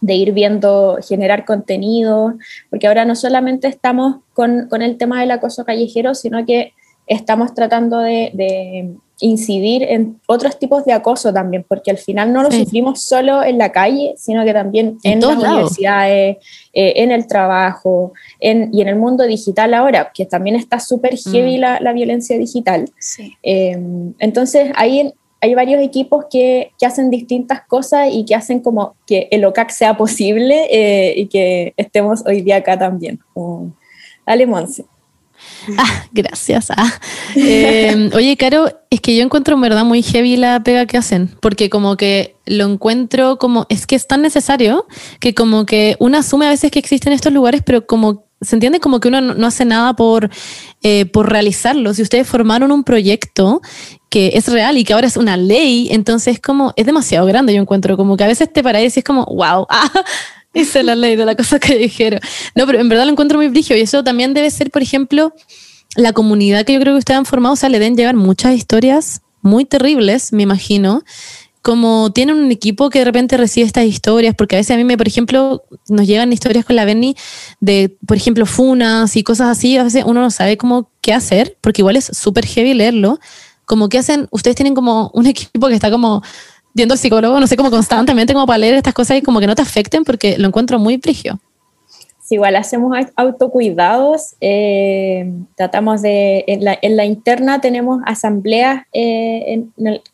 de 0.00 0.14
ir 0.14 0.32
viendo, 0.32 0.98
generar 1.06 1.44
contenido, 1.44 2.38
porque 2.70 2.86
ahora 2.86 3.04
no 3.04 3.14
solamente 3.14 3.68
estamos 3.68 4.16
con, 4.32 4.66
con, 4.68 4.80
el 4.80 4.96
tema 4.96 5.20
del 5.20 5.30
acoso 5.30 5.64
callejero, 5.64 6.14
sino 6.14 6.44
que 6.46 6.72
estamos 7.06 7.54
tratando 7.54 7.98
de, 7.98 8.30
de 8.32 8.94
incidir 9.22 9.84
en 9.84 10.20
otros 10.26 10.58
tipos 10.58 10.84
de 10.84 10.92
acoso 10.92 11.32
también, 11.32 11.64
porque 11.66 11.90
al 11.90 11.98
final 11.98 12.32
no 12.32 12.42
lo 12.42 12.50
sí. 12.50 12.64
sufrimos 12.64 13.02
solo 13.02 13.42
en 13.42 13.56
la 13.56 13.70
calle, 13.70 14.14
sino 14.16 14.44
que 14.44 14.52
también 14.52 14.98
en, 15.04 15.12
en 15.12 15.20
las 15.20 15.38
lados. 15.38 15.54
universidades, 15.54 16.36
eh, 16.72 16.92
en 16.96 17.12
el 17.12 17.26
trabajo 17.26 18.12
en, 18.40 18.70
y 18.72 18.82
en 18.82 18.88
el 18.88 18.96
mundo 18.96 19.24
digital 19.24 19.74
ahora, 19.74 20.10
que 20.12 20.26
también 20.26 20.56
está 20.56 20.80
súper 20.80 21.16
heavy 21.16 21.56
mm. 21.56 21.60
la, 21.60 21.80
la, 21.80 21.92
violencia 21.92 22.36
digital. 22.36 22.90
Sí. 22.98 23.32
Eh, 23.42 23.78
entonces 24.18 24.72
ahí 24.74 25.12
hay 25.40 25.54
varios 25.54 25.82
equipos 25.82 26.26
que, 26.30 26.72
que, 26.78 26.86
hacen 26.86 27.10
distintas 27.10 27.62
cosas 27.66 28.08
y 28.12 28.24
que 28.24 28.34
hacen 28.34 28.60
como 28.60 28.96
que 29.06 29.28
el 29.30 29.44
OCAC 29.44 29.70
sea 29.70 29.96
posible 29.96 30.66
eh, 30.70 31.14
y 31.16 31.26
que 31.26 31.74
estemos 31.76 32.24
hoy 32.26 32.42
día 32.42 32.56
acá 32.56 32.78
también. 32.78 33.20
dale, 34.26 34.46
Monse. 34.46 34.84
Ah, 35.78 36.04
gracias. 36.12 36.70
Ah. 36.70 36.92
Eh, 37.36 38.10
oye, 38.14 38.36
Caro, 38.36 38.68
es 38.90 39.00
que 39.00 39.16
yo 39.16 39.22
encuentro 39.22 39.54
en 39.54 39.60
verdad 39.60 39.84
muy 39.84 40.02
heavy 40.02 40.36
la 40.36 40.62
pega 40.62 40.86
que 40.86 40.96
hacen, 40.96 41.30
porque 41.40 41.70
como 41.70 41.96
que 41.96 42.36
lo 42.46 42.64
encuentro 42.66 43.38
como, 43.38 43.66
es 43.68 43.86
que 43.86 43.94
es 43.94 44.06
tan 44.06 44.22
necesario 44.22 44.86
que 45.20 45.34
como 45.34 45.64
que 45.66 45.96
uno 45.98 46.18
asume 46.18 46.46
a 46.46 46.50
veces 46.50 46.70
que 46.70 46.78
existen 46.78 47.12
estos 47.12 47.32
lugares, 47.32 47.62
pero 47.64 47.86
como 47.86 48.26
se 48.40 48.56
entiende 48.56 48.80
como 48.80 48.98
que 48.98 49.08
uno 49.08 49.20
no, 49.20 49.46
hace 49.46 49.64
nada 49.64 49.94
por, 49.94 50.28
eh, 50.82 51.06
por 51.06 51.30
realizarlo. 51.30 51.94
Si 51.94 52.02
ustedes 52.02 52.26
formaron 52.26 52.72
un 52.72 52.82
proyecto 52.82 53.62
que 54.10 54.32
es 54.34 54.48
real 54.48 54.76
y 54.76 54.84
que 54.84 54.94
ahora 54.94 55.06
es 55.06 55.16
una 55.16 55.36
ley, 55.36 55.88
entonces 55.92 56.40
como 56.40 56.72
es 56.76 56.84
demasiado 56.84 57.24
grande, 57.24 57.54
yo 57.54 57.62
encuentro 57.62 57.96
como 57.96 58.16
que 58.16 58.24
a 58.24 58.26
veces 58.26 58.52
te 58.52 58.62
paras 58.62 58.82
y 58.82 58.98
es 58.98 59.04
como, 59.04 59.24
wow, 59.26 59.66
ah, 59.70 59.90
esa 60.54 60.80
es 60.80 60.84
la 60.84 60.94
ley 60.94 61.16
de 61.16 61.24
la 61.24 61.34
cosa 61.34 61.58
que 61.58 61.76
dijeron. 61.76 62.20
No, 62.54 62.66
pero 62.66 62.80
en 62.80 62.88
verdad 62.88 63.04
lo 63.04 63.12
encuentro 63.12 63.38
muy 63.38 63.48
brillo 63.48 63.76
y 63.76 63.80
eso 63.80 64.04
también 64.04 64.34
debe 64.34 64.50
ser, 64.50 64.70
por 64.70 64.82
ejemplo, 64.82 65.32
la 65.96 66.12
comunidad 66.12 66.64
que 66.64 66.74
yo 66.74 66.80
creo 66.80 66.94
que 66.94 66.98
ustedes 66.98 67.18
han 67.18 67.26
formado, 67.26 67.54
o 67.54 67.56
sea, 67.56 67.68
le 67.68 67.78
deben 67.78 67.96
llegar 67.96 68.16
muchas 68.16 68.54
historias 68.54 69.22
muy 69.40 69.64
terribles, 69.64 70.32
me 70.32 70.42
imagino, 70.42 71.02
como 71.62 72.12
tienen 72.12 72.36
un 72.36 72.50
equipo 72.50 72.90
que 72.90 72.98
de 73.00 73.04
repente 73.04 73.36
recibe 73.36 73.66
estas 73.66 73.84
historias, 73.84 74.34
porque 74.34 74.56
a 74.56 74.58
veces 74.58 74.74
a 74.74 74.76
mí 74.76 74.84
me, 74.84 74.96
por 74.96 75.06
ejemplo, 75.06 75.62
nos 75.88 76.06
llegan 76.06 76.32
historias 76.32 76.64
con 76.64 76.76
la 76.76 76.84
Berni 76.84 77.16
de, 77.60 77.96
por 78.06 78.16
ejemplo, 78.16 78.46
funas 78.46 79.16
y 79.16 79.22
cosas 79.22 79.48
así, 79.48 79.76
a 79.76 79.84
veces 79.84 80.04
uno 80.06 80.20
no 80.20 80.30
sabe 80.30 80.56
cómo 80.56 80.90
qué 81.00 81.12
hacer, 81.12 81.56
porque 81.60 81.82
igual 81.82 81.96
es 81.96 82.06
súper 82.06 82.46
heavy 82.46 82.74
leerlo, 82.74 83.20
como 83.64 83.88
que 83.88 83.98
hacen, 83.98 84.26
ustedes 84.30 84.56
tienen 84.56 84.74
como 84.74 85.10
un 85.14 85.26
equipo 85.26 85.68
que 85.68 85.74
está 85.74 85.90
como 85.90 86.22
viendo 86.74 86.94
al 86.94 86.98
psicólogo, 86.98 87.38
no 87.38 87.46
sé, 87.46 87.56
como 87.56 87.70
constantemente 87.70 88.32
como 88.32 88.46
para 88.46 88.58
leer 88.58 88.74
estas 88.74 88.94
cosas 88.94 89.18
y 89.18 89.22
como 89.22 89.40
que 89.40 89.46
no 89.46 89.54
te 89.54 89.62
afecten 89.62 90.04
porque 90.04 90.38
lo 90.38 90.48
encuentro 90.48 90.78
muy 90.78 90.98
frigio. 90.98 91.38
Sí, 92.22 92.36
igual 92.36 92.54
hacemos 92.54 92.96
autocuidados, 93.16 94.36
eh, 94.40 95.32
tratamos 95.56 96.02
de, 96.02 96.44
en 96.46 96.96
la, 96.96 97.04
interna 97.04 97.60
tenemos 97.60 98.00
asambleas 98.06 98.84
eh, 98.92 99.64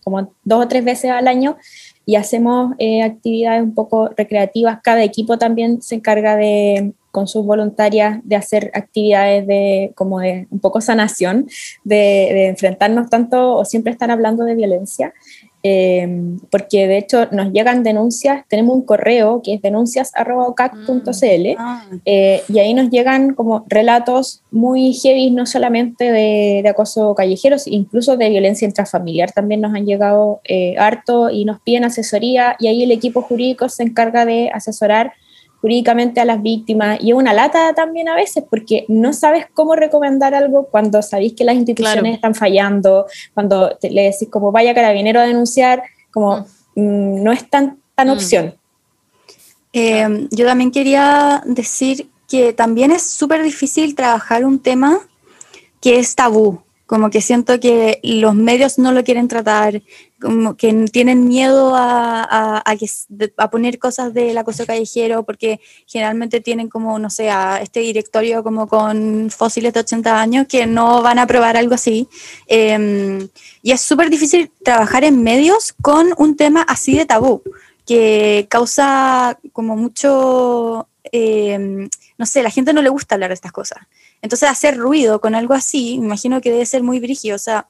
como 0.02 0.32
dos 0.42 0.64
o 0.64 0.68
tres 0.68 0.84
veces 0.84 1.10
al 1.10 1.28
año 1.28 1.58
y 2.06 2.16
hacemos 2.16 2.74
eh, 2.78 3.02
actividades 3.02 3.62
un 3.62 3.74
poco 3.74 4.08
recreativas. 4.16 4.78
Cada 4.82 5.04
equipo 5.04 5.36
también 5.36 5.82
se 5.82 5.96
encarga 5.96 6.36
de, 6.36 6.94
con 7.10 7.28
sus 7.28 7.44
voluntarias, 7.44 8.20
de 8.24 8.36
hacer 8.36 8.70
actividades 8.72 9.46
de 9.46 9.92
como 9.94 10.20
de 10.20 10.46
un 10.50 10.60
poco 10.60 10.80
sanación, 10.80 11.46
de, 11.84 11.96
de 11.96 12.46
enfrentarnos 12.48 13.10
tanto 13.10 13.54
o 13.54 13.66
siempre 13.66 13.92
estar 13.92 14.10
hablando 14.10 14.44
de 14.44 14.54
violencia. 14.54 15.12
Em, 15.64 16.38
porque 16.50 16.86
de 16.86 16.98
hecho 16.98 17.26
nos 17.32 17.52
llegan 17.52 17.82
denuncias, 17.82 18.44
tenemos 18.48 18.76
un 18.76 18.82
correo 18.82 19.42
que 19.42 19.54
es 19.54 19.62
denuncias.ocac.cl 19.62 20.86
mm, 20.86 21.56
ah. 21.58 21.84
eh, 22.04 22.42
y 22.48 22.60
ahí 22.60 22.74
nos 22.74 22.90
llegan 22.90 23.34
como 23.34 23.64
relatos 23.68 24.42
muy 24.52 24.92
heavy, 24.92 25.32
no 25.32 25.46
solamente 25.46 26.12
de, 26.12 26.62
acoso 26.68 27.12
callejero, 27.16 27.56
incluso 27.66 28.16
de 28.16 28.28
violencia 28.28 28.66
intrafamiliar 28.66 29.32
también 29.32 29.60
nos 29.60 29.74
han 29.74 29.84
llegado 29.84 30.40
eh, 30.44 30.76
harto 30.78 31.28
y 31.28 31.44
nos 31.44 31.60
piden 31.60 31.84
asesoría 31.84 32.54
y 32.60 32.68
ahí 32.68 32.84
el 32.84 32.92
equipo 32.92 33.22
jurídico 33.22 33.68
se 33.68 33.82
encarga 33.82 34.24
de 34.24 34.50
asesorar 34.50 35.12
jurídicamente 35.60 36.20
a 36.20 36.24
las 36.24 36.42
víctimas 36.42 36.98
y 37.00 37.10
es 37.10 37.16
una 37.16 37.34
lata 37.34 37.74
también 37.74 38.08
a 38.08 38.14
veces 38.14 38.44
porque 38.48 38.84
no 38.88 39.12
sabes 39.12 39.46
cómo 39.52 39.74
recomendar 39.74 40.34
algo 40.34 40.68
cuando 40.70 41.02
sabéis 41.02 41.32
que 41.32 41.44
las 41.44 41.56
instituciones 41.56 42.14
están 42.14 42.34
fallando, 42.34 43.06
cuando 43.34 43.76
le 43.82 44.02
decís 44.02 44.28
como 44.30 44.52
vaya 44.52 44.74
carabinero 44.74 45.20
a 45.20 45.24
denunciar, 45.24 45.82
como 46.12 46.38
mm. 46.38 46.44
Mm, 46.78 47.24
no 47.24 47.32
es 47.32 47.50
tan, 47.50 47.78
tan 47.96 48.08
mm. 48.08 48.12
opción. 48.12 48.54
Eh, 49.72 50.28
yo 50.30 50.46
también 50.46 50.70
quería 50.70 51.42
decir 51.44 52.08
que 52.28 52.52
también 52.52 52.92
es 52.92 53.02
súper 53.02 53.42
difícil 53.42 53.96
trabajar 53.96 54.44
un 54.44 54.60
tema 54.60 55.00
que 55.80 55.98
es 55.98 56.14
tabú, 56.14 56.62
como 56.88 57.10
que 57.10 57.20
siento 57.20 57.60
que 57.60 58.00
los 58.02 58.34
medios 58.34 58.78
no 58.78 58.92
lo 58.92 59.04
quieren 59.04 59.28
tratar, 59.28 59.82
como 60.18 60.56
que 60.56 60.72
tienen 60.90 61.28
miedo 61.28 61.74
a, 61.76 62.62
a, 62.64 63.50
poner 63.50 63.78
cosas 63.78 64.14
del 64.14 64.38
acoso 64.38 64.64
callejero 64.64 65.22
porque 65.22 65.60
generalmente 65.86 66.40
tienen 66.40 66.70
como, 66.70 66.98
no 66.98 67.10
sé, 67.10 67.28
a 67.28 67.60
este 67.60 67.80
directorio 67.80 68.42
como 68.42 68.66
con 68.68 69.28
fósiles 69.30 69.74
de 69.74 69.80
80 69.80 70.18
años 70.18 70.46
que 70.48 70.64
no 70.64 71.02
van 71.02 71.18
a 71.18 71.26
probar 71.26 71.58
algo 71.58 71.74
así. 71.74 72.08
Em, 72.46 73.28
y 73.62 73.72
es 73.72 73.82
súper 73.82 74.08
difícil 74.08 74.50
trabajar 74.64 75.04
en 75.04 75.22
medios 75.22 75.74
con 75.82 76.14
un 76.16 76.36
tema 76.36 76.62
así 76.62 76.96
de 76.96 77.04
tabú, 77.04 77.42
que 77.84 78.46
causa 78.48 79.38
como 79.52 79.76
mucho, 79.76 80.88
em, 81.12 81.86
no 82.16 82.24
sé, 82.24 82.42
la 82.42 82.50
gente 82.50 82.72
no 82.72 82.80
le 82.80 82.88
gusta 82.88 83.14
hablar 83.14 83.28
de 83.28 83.34
estas 83.34 83.52
cosas. 83.52 83.80
Entonces, 84.22 84.48
hacer 84.48 84.76
ruido 84.76 85.20
con 85.20 85.34
algo 85.34 85.54
así, 85.54 85.98
me 85.98 86.06
imagino 86.06 86.40
que 86.40 86.50
debe 86.50 86.66
ser 86.66 86.82
muy 86.82 87.00
brígido. 87.00 87.36
O 87.36 87.38
sea, 87.38 87.68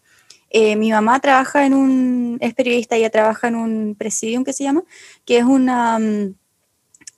eh, 0.51 0.77
mi 0.77 0.91
mamá 0.91 1.21
trabaja 1.21 1.67
en 1.67 1.75
un, 1.75 2.39
es 2.41 2.55
periodista, 2.55 2.97
ella 2.97 3.11
trabaja 3.11 3.49
en 3.49 3.57
un 3.57 3.95
presidium 3.99 4.45
que 4.45 4.53
se 4.53 4.65
llama, 4.65 4.83
que 5.25 5.39
es 5.39 5.45
una, 5.45 5.99
mm, 5.99 6.35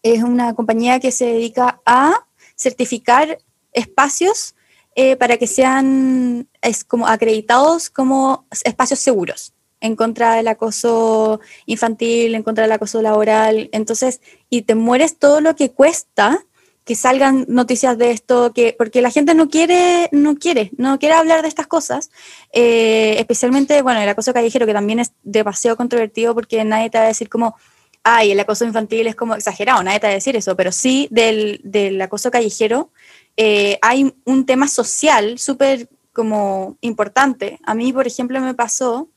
es 0.02 0.22
una 0.22 0.54
compañía 0.54 0.98
que 0.98 1.12
se 1.12 1.26
dedica 1.26 1.80
a 1.86 2.26
certificar 2.56 3.38
espacios 3.72 4.54
eh, 4.96 5.16
para 5.16 5.36
que 5.36 5.46
sean 5.46 6.48
es 6.60 6.84
como 6.84 7.06
acreditados 7.06 7.90
como 7.90 8.46
espacios 8.64 8.98
seguros 8.98 9.54
en 9.80 9.96
contra 9.96 10.34
del 10.34 10.48
acoso 10.48 11.40
infantil, 11.66 12.34
en 12.34 12.42
contra 12.42 12.64
del 12.64 12.72
acoso 12.72 13.00
laboral. 13.00 13.70
Entonces, 13.72 14.20
y 14.50 14.62
te 14.62 14.74
mueres 14.74 15.18
todo 15.18 15.40
lo 15.40 15.56
que 15.56 15.70
cuesta 15.70 16.44
que 16.90 16.96
salgan 16.96 17.44
noticias 17.46 17.96
de 17.98 18.10
esto, 18.10 18.52
que, 18.52 18.74
porque 18.76 19.00
la 19.00 19.12
gente 19.12 19.32
no 19.32 19.48
quiere, 19.48 20.08
no 20.10 20.34
quiere, 20.34 20.72
no 20.76 20.98
quiere 20.98 21.14
hablar 21.14 21.40
de 21.40 21.46
estas 21.46 21.68
cosas, 21.68 22.10
eh, 22.52 23.14
especialmente, 23.20 23.80
bueno, 23.82 24.00
el 24.00 24.08
acoso 24.08 24.34
callejero, 24.34 24.66
que 24.66 24.72
también 24.72 24.98
es 24.98 25.12
demasiado 25.22 25.76
controvertido 25.76 26.34
porque 26.34 26.64
nadie 26.64 26.90
te 26.90 26.98
va 26.98 27.04
a 27.04 27.06
decir 27.06 27.28
como, 27.28 27.54
ay, 28.02 28.32
el 28.32 28.40
acoso 28.40 28.64
infantil 28.64 29.06
es 29.06 29.14
como 29.14 29.36
exagerado, 29.36 29.84
nadie 29.84 30.00
te 30.00 30.08
va 30.08 30.10
a 30.10 30.14
decir 30.14 30.34
eso, 30.34 30.56
pero 30.56 30.72
sí 30.72 31.06
del, 31.12 31.60
del 31.62 32.02
acoso 32.02 32.28
callejero 32.32 32.90
eh, 33.36 33.78
hay 33.82 34.12
un 34.24 34.44
tema 34.44 34.66
social 34.66 35.38
súper 35.38 35.88
como 36.12 36.76
importante. 36.80 37.60
A 37.62 37.74
mí, 37.74 37.92
por 37.92 38.08
ejemplo, 38.08 38.40
me 38.40 38.54
pasó 38.54 39.10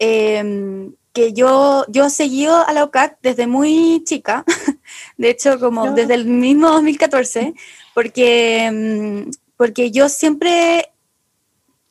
eh, 0.00 0.90
que 1.12 1.32
yo, 1.32 1.84
yo 1.88 2.06
he 2.06 2.10
seguido 2.10 2.66
a 2.66 2.72
la 2.72 2.84
OCAC 2.84 3.18
desde 3.22 3.46
muy 3.46 4.02
chica, 4.04 4.44
de 5.18 5.30
hecho 5.30 5.58
como 5.60 5.92
desde 5.92 6.14
el 6.14 6.24
mismo 6.24 6.68
2014, 6.70 7.54
porque, 7.94 8.70
mm, 8.72 9.30
porque 9.56 9.90
yo 9.90 10.08
siempre, 10.08 10.90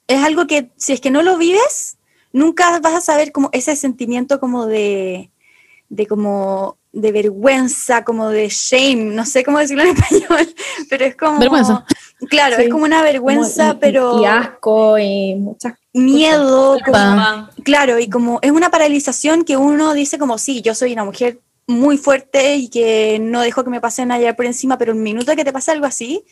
es 0.07 0.23
algo 0.23 0.47
que 0.47 0.71
si 0.75 0.93
es 0.93 1.01
que 1.01 1.11
no 1.11 1.21
lo 1.21 1.37
vives, 1.37 1.97
nunca 2.33 2.79
vas 2.79 2.95
a 2.95 3.01
saber 3.01 3.31
como 3.31 3.49
ese 3.53 3.75
sentimiento 3.75 4.39
como 4.39 4.65
de, 4.65 5.31
de 5.89 6.07
como 6.07 6.77
de 6.91 7.11
vergüenza, 7.11 8.03
como 8.03 8.29
de 8.29 8.49
shame, 8.49 9.13
no 9.13 9.25
sé 9.25 9.43
cómo 9.43 9.59
decirlo 9.59 9.83
en 9.83 9.89
español, 9.97 10.53
pero 10.89 11.05
es 11.05 11.15
como... 11.15 11.39
Vergüenza. 11.39 11.85
Claro, 12.29 12.57
es 12.57 12.69
como 12.69 12.85
una 12.85 13.01
vergüenza, 13.01 13.77
pero... 13.79 14.21
Y 14.21 14.25
asco 14.25 14.97
y 14.99 15.35
muchas 15.35 15.73
miedo, 15.93 16.77
claro, 17.63 17.99
y 17.99 18.09
como 18.09 18.39
es 18.41 18.51
una 18.51 18.69
paralización 18.69 19.43
que 19.43 19.57
uno 19.57 19.93
dice 19.93 20.17
como, 20.17 20.37
sí, 20.37 20.61
yo 20.61 20.73
soy 20.73 20.93
una 20.93 21.03
mujer 21.03 21.39
muy 21.67 21.97
fuerte 21.97 22.55
y 22.55 22.69
que 22.69 23.19
no 23.19 23.41
dejo 23.41 23.63
que 23.63 23.69
me 23.69 23.81
pase 23.81 24.05
nada 24.05 24.35
por 24.35 24.45
encima, 24.45 24.77
pero 24.77 24.93
un 24.93 25.03
minuto 25.03 25.35
que 25.35 25.43
te 25.43 25.53
pasa 25.53 25.71
algo 25.73 25.85
así, 25.85 26.23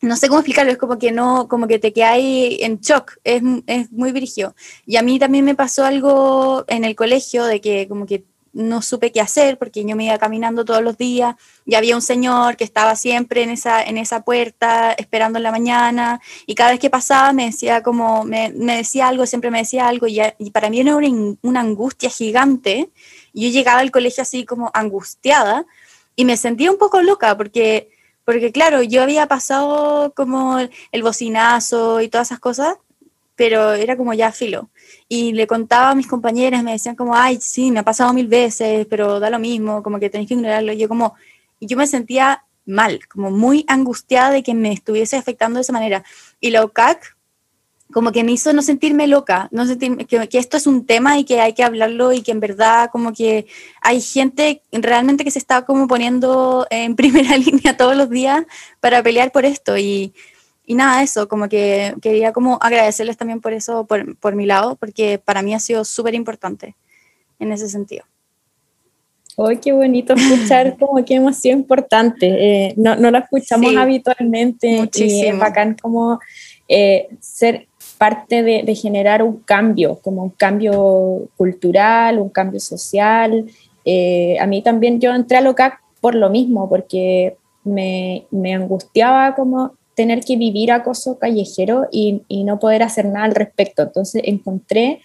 no 0.00 0.16
sé 0.16 0.28
cómo 0.28 0.40
explicarlo, 0.40 0.72
es 0.72 0.78
como 0.78 0.98
que 0.98 1.10
no, 1.10 1.48
como 1.48 1.66
que 1.66 1.78
te 1.78 1.92
quedas 1.92 2.18
en 2.18 2.78
shock, 2.80 3.14
es, 3.24 3.42
es 3.66 3.90
muy 3.90 4.12
virigio. 4.12 4.54
Y 4.84 4.96
a 4.96 5.02
mí 5.02 5.18
también 5.18 5.44
me 5.44 5.54
pasó 5.54 5.84
algo 5.84 6.64
en 6.68 6.84
el 6.84 6.94
colegio 6.94 7.44
de 7.44 7.60
que 7.60 7.88
como 7.88 8.06
que 8.06 8.24
no 8.56 8.80
supe 8.80 9.12
qué 9.12 9.20
hacer 9.20 9.58
porque 9.58 9.84
yo 9.84 9.94
me 9.96 10.06
iba 10.06 10.16
caminando 10.18 10.64
todos 10.64 10.82
los 10.82 10.96
días 10.96 11.36
y 11.66 11.74
había 11.74 11.94
un 11.94 12.00
señor 12.00 12.56
que 12.56 12.64
estaba 12.64 12.96
siempre 12.96 13.42
en 13.42 13.50
esa, 13.50 13.82
en 13.82 13.98
esa 13.98 14.22
puerta 14.22 14.92
esperando 14.92 15.38
en 15.38 15.42
la 15.42 15.50
mañana 15.50 16.22
y 16.46 16.54
cada 16.54 16.70
vez 16.70 16.80
que 16.80 16.88
pasaba 16.88 17.34
me 17.34 17.44
decía 17.44 17.82
como, 17.82 18.24
me, 18.24 18.50
decía 18.52 19.08
algo, 19.08 19.26
siempre 19.26 19.50
me 19.50 19.58
decía 19.58 19.86
algo 19.86 20.06
y, 20.06 20.50
para 20.52 20.70
mí 20.70 20.80
era 20.80 20.96
una, 20.96 21.36
una, 21.42 21.60
angustia 21.60 22.08
gigante. 22.08 22.88
Yo 23.34 23.50
llegaba 23.50 23.80
al 23.80 23.90
colegio 23.90 24.22
así 24.22 24.46
como 24.46 24.70
angustiada 24.72 25.66
y 26.16 26.24
me 26.24 26.38
sentía 26.38 26.70
un 26.70 26.78
poco 26.78 27.02
loca 27.02 27.36
porque, 27.36 27.90
porque 28.24 28.52
claro, 28.52 28.82
yo 28.82 29.02
había 29.02 29.28
pasado 29.28 30.14
como 30.14 30.58
el 30.58 31.02
bocinazo 31.02 32.00
y 32.00 32.08
todas 32.08 32.28
esas 32.28 32.40
cosas, 32.40 32.78
pero 33.34 33.74
era 33.74 33.98
como 33.98 34.14
ya 34.14 34.32
filo 34.32 34.70
y 35.08 35.32
le 35.32 35.46
contaba 35.46 35.90
a 35.90 35.94
mis 35.94 36.06
compañeras, 36.06 36.62
me 36.62 36.72
decían 36.72 36.96
como, 36.96 37.14
ay, 37.14 37.38
sí, 37.40 37.70
me 37.70 37.80
ha 37.80 37.84
pasado 37.84 38.12
mil 38.12 38.28
veces, 38.28 38.86
pero 38.88 39.20
da 39.20 39.30
lo 39.30 39.38
mismo, 39.38 39.82
como 39.82 39.98
que 39.98 40.10
tenéis 40.10 40.28
que 40.28 40.34
ignorarlo. 40.34 40.72
Y 40.72 40.78
yo 40.78 40.88
como, 40.88 41.14
yo 41.60 41.76
me 41.76 41.86
sentía 41.86 42.44
mal, 42.64 43.00
como 43.08 43.30
muy 43.30 43.64
angustiada 43.68 44.30
de 44.30 44.42
que 44.42 44.54
me 44.54 44.72
estuviese 44.72 45.16
afectando 45.16 45.58
de 45.58 45.62
esa 45.62 45.72
manera. 45.72 46.04
Y 46.40 46.50
la 46.50 46.64
OCAC 46.64 47.16
como 47.92 48.10
que 48.10 48.24
me 48.24 48.32
hizo 48.32 48.52
no 48.52 48.62
sentirme 48.62 49.06
loca, 49.06 49.48
no 49.52 49.64
sentirme, 49.64 50.06
que, 50.06 50.28
que, 50.28 50.38
esto 50.38 50.56
es 50.56 50.66
un 50.66 50.86
tema 50.86 51.18
y 51.18 51.24
que 51.24 51.40
hay 51.40 51.52
que 51.52 51.62
hablarlo 51.62 52.12
y 52.12 52.22
que 52.22 52.32
en 52.32 52.40
verdad 52.40 52.90
como 52.90 53.12
que 53.12 53.46
hay 53.80 54.00
gente 54.00 54.62
realmente 54.72 55.22
que 55.22 55.30
se 55.30 55.38
está 55.38 55.64
como 55.64 55.86
poniendo 55.86 56.66
en 56.70 56.96
primera 56.96 57.36
línea 57.36 57.76
todos 57.76 57.96
los 57.96 58.10
días 58.10 58.44
para 58.80 59.02
pelear 59.02 59.30
por 59.30 59.44
esto 59.44 59.78
y, 59.78 60.12
y 60.66 60.74
nada, 60.74 61.02
eso, 61.02 61.28
como 61.28 61.48
que 61.48 61.94
quería 62.02 62.32
como 62.32 62.58
agradecerles 62.60 63.16
también 63.16 63.40
por 63.40 63.52
eso, 63.52 63.86
por, 63.86 64.16
por 64.18 64.34
mi 64.34 64.46
lado, 64.46 64.74
porque 64.74 65.18
para 65.24 65.42
mí 65.42 65.54
ha 65.54 65.60
sido 65.60 65.84
súper 65.84 66.14
importante 66.14 66.74
en 67.38 67.52
ese 67.52 67.68
sentido. 67.68 68.04
¡Ay, 69.38 69.58
qué 69.58 69.72
bonito 69.72 70.14
escuchar 70.14 70.76
como 70.80 71.04
que 71.04 71.14
hemos 71.14 71.36
sido 71.36 71.56
importantes! 71.56 72.34
Eh, 72.36 72.74
no, 72.76 72.96
no, 72.96 73.10
lo 73.10 73.18
escuchamos 73.18 73.70
sí, 73.70 73.76
habitualmente 73.76 74.80
muchísimo. 74.80 75.24
y 75.24 75.26
es 75.28 75.38
bacán 75.38 75.76
como 75.80 76.18
eh, 76.68 77.08
ser 77.20 77.68
parte 77.98 78.42
de, 78.42 78.62
de, 78.62 78.74
generar 78.74 79.22
un 79.22 79.38
cambio, 79.38 80.00
como 80.02 80.22
un 80.22 80.30
cambio 80.30 81.28
cultural, 81.36 82.18
un 82.18 82.28
cambio 82.28 82.60
social. 82.60 83.46
Eh, 83.84 84.36
a 84.40 84.46
mí 84.46 84.62
también 84.62 85.00
yo 85.00 85.14
entré 85.14 85.36
a 85.36 85.40
LOCAC 85.40 85.80
por 86.00 86.14
lo 86.14 86.28
mismo, 86.28 86.68
porque 86.68 87.36
me, 87.64 88.26
me 88.30 88.54
angustiaba 88.54 89.34
como 89.34 89.72
tener 89.96 90.20
que 90.20 90.36
vivir 90.36 90.70
acoso 90.70 91.18
callejero 91.18 91.88
y, 91.90 92.22
y, 92.28 92.44
no 92.44 92.60
poder 92.60 92.84
hacer 92.84 93.06
nada 93.06 93.24
al 93.24 93.34
respecto. 93.34 93.82
Entonces 93.82 94.22
encontré 94.24 95.00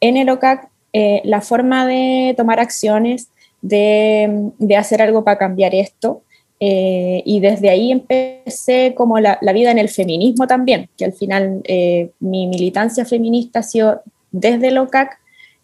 en 0.00 0.16
el 0.16 0.28
OCAC 0.28 0.68
eh, 0.92 1.22
la 1.24 1.40
forma 1.40 1.86
de 1.86 2.34
tomar 2.36 2.60
acciones, 2.60 3.30
de, 3.62 4.50
de 4.58 4.76
hacer 4.76 5.00
algo 5.00 5.24
para 5.24 5.38
cambiar 5.38 5.74
esto. 5.74 6.22
Eh, 6.60 7.22
y 7.24 7.40
desde 7.40 7.68
ahí 7.68 7.90
empecé 7.90 8.94
como 8.94 9.18
la, 9.18 9.38
la, 9.40 9.52
vida 9.52 9.70
en 9.70 9.78
el 9.78 9.88
feminismo 9.88 10.46
también, 10.46 10.88
que 10.96 11.04
al 11.04 11.12
final 11.12 11.60
eh, 11.64 12.10
mi 12.20 12.46
militancia 12.46 13.04
feminista 13.04 13.58
ha 13.58 13.62
sido 13.62 14.02
desde 14.30 14.68
el 14.68 14.78
OCAC, 14.78 15.18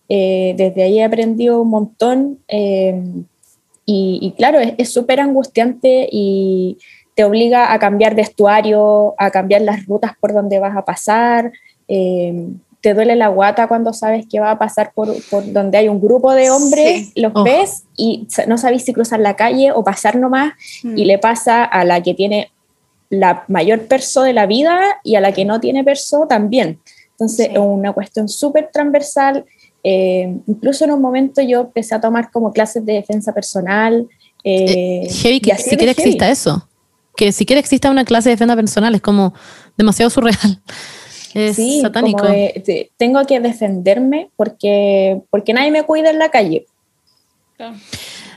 eh, 0.08 0.54
desde 0.56 0.82
ahí 0.82 0.98
he 0.98 1.04
aprendido 1.04 1.62
un 1.62 1.70
montón 1.70 2.38
y, 2.48 4.18
y, 4.22 4.32
claro, 4.36 4.58
es 4.60 4.92
súper 4.92 5.20
angustiante 5.20 6.08
y 6.10 6.78
te 7.20 7.24
obliga 7.24 7.74
a 7.74 7.78
cambiar 7.78 8.14
de 8.14 8.22
estuario, 8.22 9.14
a 9.18 9.30
cambiar 9.30 9.60
las 9.60 9.84
rutas 9.84 10.12
por 10.18 10.32
donde 10.32 10.58
vas 10.58 10.74
a 10.74 10.86
pasar, 10.86 11.52
te 12.80 12.94
duele 12.94 13.14
la 13.16 13.28
guata 13.28 13.68
cuando 13.68 13.92
sabes 13.92 14.26
que 14.26 14.40
va 14.40 14.52
a 14.52 14.58
pasar 14.58 14.92
por, 14.94 15.14
por 15.30 15.52
donde 15.52 15.78
hay 15.78 15.88
un 15.88 16.00
grupo 16.00 16.32
de 16.32 16.50
hombres, 16.50 17.10
sí. 17.12 17.20
los 17.20 17.32
oh. 17.34 17.44
ves 17.44 17.84
y 17.96 18.26
no 18.46 18.56
sabes 18.56 18.84
si 18.84 18.92
cruzar 18.92 19.20
la 19.20 19.36
calle 19.36 19.70
o 19.72 19.84
pasar 19.84 20.16
nomás, 20.16 20.54
mm. 20.82 20.96
y 20.96 21.04
le 21.04 21.18
pasa 21.18 21.64
a 21.64 21.84
la 21.84 22.02
que 22.02 22.14
tiene 22.14 22.50
la 23.10 23.44
mayor 23.48 23.86
perso 23.86 24.22
de 24.22 24.32
la 24.32 24.46
vida 24.46 24.80
y 25.04 25.16
a 25.16 25.20
la 25.20 25.32
que 25.32 25.44
no 25.44 25.60
tiene 25.60 25.84
perso 25.84 26.26
también. 26.28 26.78
Entonces 27.10 27.46
sí. 27.46 27.52
es 27.52 27.58
una 27.58 27.92
cuestión 27.92 28.28
súper 28.28 28.70
transversal. 28.72 29.44
Eh, 29.82 30.36
incluso 30.46 30.84
en 30.84 30.92
un 30.92 31.02
momento 31.02 31.42
yo 31.42 31.62
empecé 31.62 31.94
a 31.94 32.00
tomar 32.00 32.30
como 32.30 32.52
clases 32.52 32.84
de 32.86 32.94
defensa 32.94 33.34
personal. 33.34 34.08
Eh, 34.42 35.04
eh, 35.04 35.08
heavy, 35.10 35.40
que 35.40 35.54
siquiera 35.56 35.92
exista 35.92 36.30
eso. 36.30 36.66
Que 37.20 37.32
siquiera 37.32 37.60
exista 37.60 37.90
una 37.90 38.06
clase 38.06 38.30
de 38.30 38.36
defensa 38.36 38.56
personal 38.56 38.94
es 38.94 39.02
como 39.02 39.34
demasiado 39.76 40.08
surreal. 40.08 40.38
Es 41.34 41.54
sí, 41.54 41.80
satánico. 41.80 42.26
De, 42.26 42.90
tengo 42.96 43.24
que 43.24 43.38
defenderme 43.38 44.30
porque, 44.34 45.20
porque 45.30 45.52
nadie 45.52 45.70
me 45.70 45.84
cuida 45.84 46.10
en 46.10 46.18
la 46.18 46.30
calle. 46.30 46.66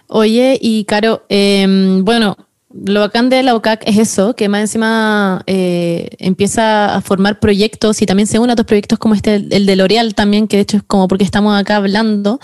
Oye, 0.08 0.60
y 0.62 0.84
Caro, 0.84 1.24
eh, 1.28 1.66
bueno, 2.04 2.38
lo 2.74 3.02
bacán 3.02 3.30
de 3.30 3.44
la 3.44 3.56
OCAC 3.56 3.84
es 3.88 3.98
eso, 3.98 4.36
que 4.36 4.50
más 4.50 4.62
encima 4.62 5.44
eh, 5.46 6.10
empieza 6.18 6.96
a 6.96 7.02
formar 7.02 7.40
proyectos 7.40 8.02
y 8.02 8.08
también 8.08 8.26
se 8.26 8.40
une 8.40 8.52
a 8.52 8.54
otros 8.54 8.66
proyectos 8.66 8.98
como 8.98 9.14
este, 9.14 9.36
el 9.36 9.66
de 9.66 9.76
L'Oreal 9.76 10.16
también, 10.16 10.48
que 10.48 10.58
de 10.58 10.64
hecho 10.64 10.78
es 10.78 10.84
como 10.84 11.08
porque 11.08 11.24
estamos 11.24 11.60
acá 11.60 11.76
hablando. 11.76 12.40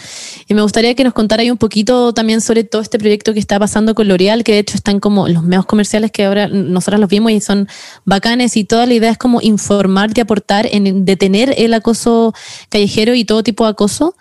Y 0.48 0.54
me 0.54 0.62
gustaría 0.62 0.94
que 0.94 1.04
nos 1.04 1.14
contara 1.14 1.42
ahí 1.42 1.50
un 1.50 1.58
poquito 1.58 2.14
también 2.14 2.42
sobre 2.42 2.64
todo 2.64 2.82
este 2.82 3.00
proyecto 3.00 3.34
que 3.34 3.40
está 3.40 3.58
pasando 3.60 3.96
con 3.96 4.08
L'Oreal, 4.08 4.44
que 4.44 4.52
de 4.52 4.60
hecho 4.60 4.76
están 4.76 5.00
como 5.00 5.28
los 5.28 5.44
medios 5.44 5.66
comerciales 5.66 6.12
que 6.12 6.26
ahora 6.26 6.48
nosotros 6.48 7.00
los 7.00 7.10
vimos 7.10 7.32
y 7.32 7.42
son 7.42 7.68
bacanes 8.06 8.56
y 8.56 8.64
toda 8.66 8.86
la 8.86 8.94
idea 8.94 9.12
es 9.12 9.18
como 9.18 9.42
informar 9.42 10.12
y 10.16 10.22
aportar 10.22 10.68
en 10.72 11.06
detener 11.06 11.56
el 11.58 11.74
acoso 11.74 12.34
callejero 12.70 13.16
y 13.16 13.26
todo 13.26 13.42
tipo 13.42 13.64
de 13.64 13.72
acoso. 13.72 14.16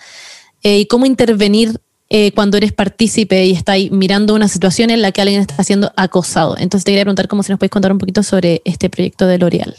Eh, 0.63 0.81
y 0.81 0.87
cómo 0.87 1.07
intervenir 1.07 1.81
eh, 2.11 2.33
cuando 2.33 2.57
eres 2.57 2.73
partícipe 2.73 3.45
y 3.45 3.53
estás 3.53 3.79
mirando 3.91 4.35
una 4.35 4.49
situación 4.49 4.91
en 4.91 5.03
la 5.03 5.13
que 5.13 5.21
alguien 5.21 5.41
está 5.43 5.63
siendo 5.63 5.93
acosado. 5.97 6.57
Entonces 6.57 6.85
te 6.85 6.93
quería 6.93 7.05
preguntar 7.05 7.29
cómo 7.29 7.43
si 7.43 7.53
nos 7.53 7.59
puedes 7.59 7.71
contar 7.71 7.93
un 7.93 7.99
poquito 7.99 8.23
sobre 8.23 8.63
este 8.65 8.89
proyecto 8.89 9.27
de 9.27 9.39
L'Oreal. 9.39 9.77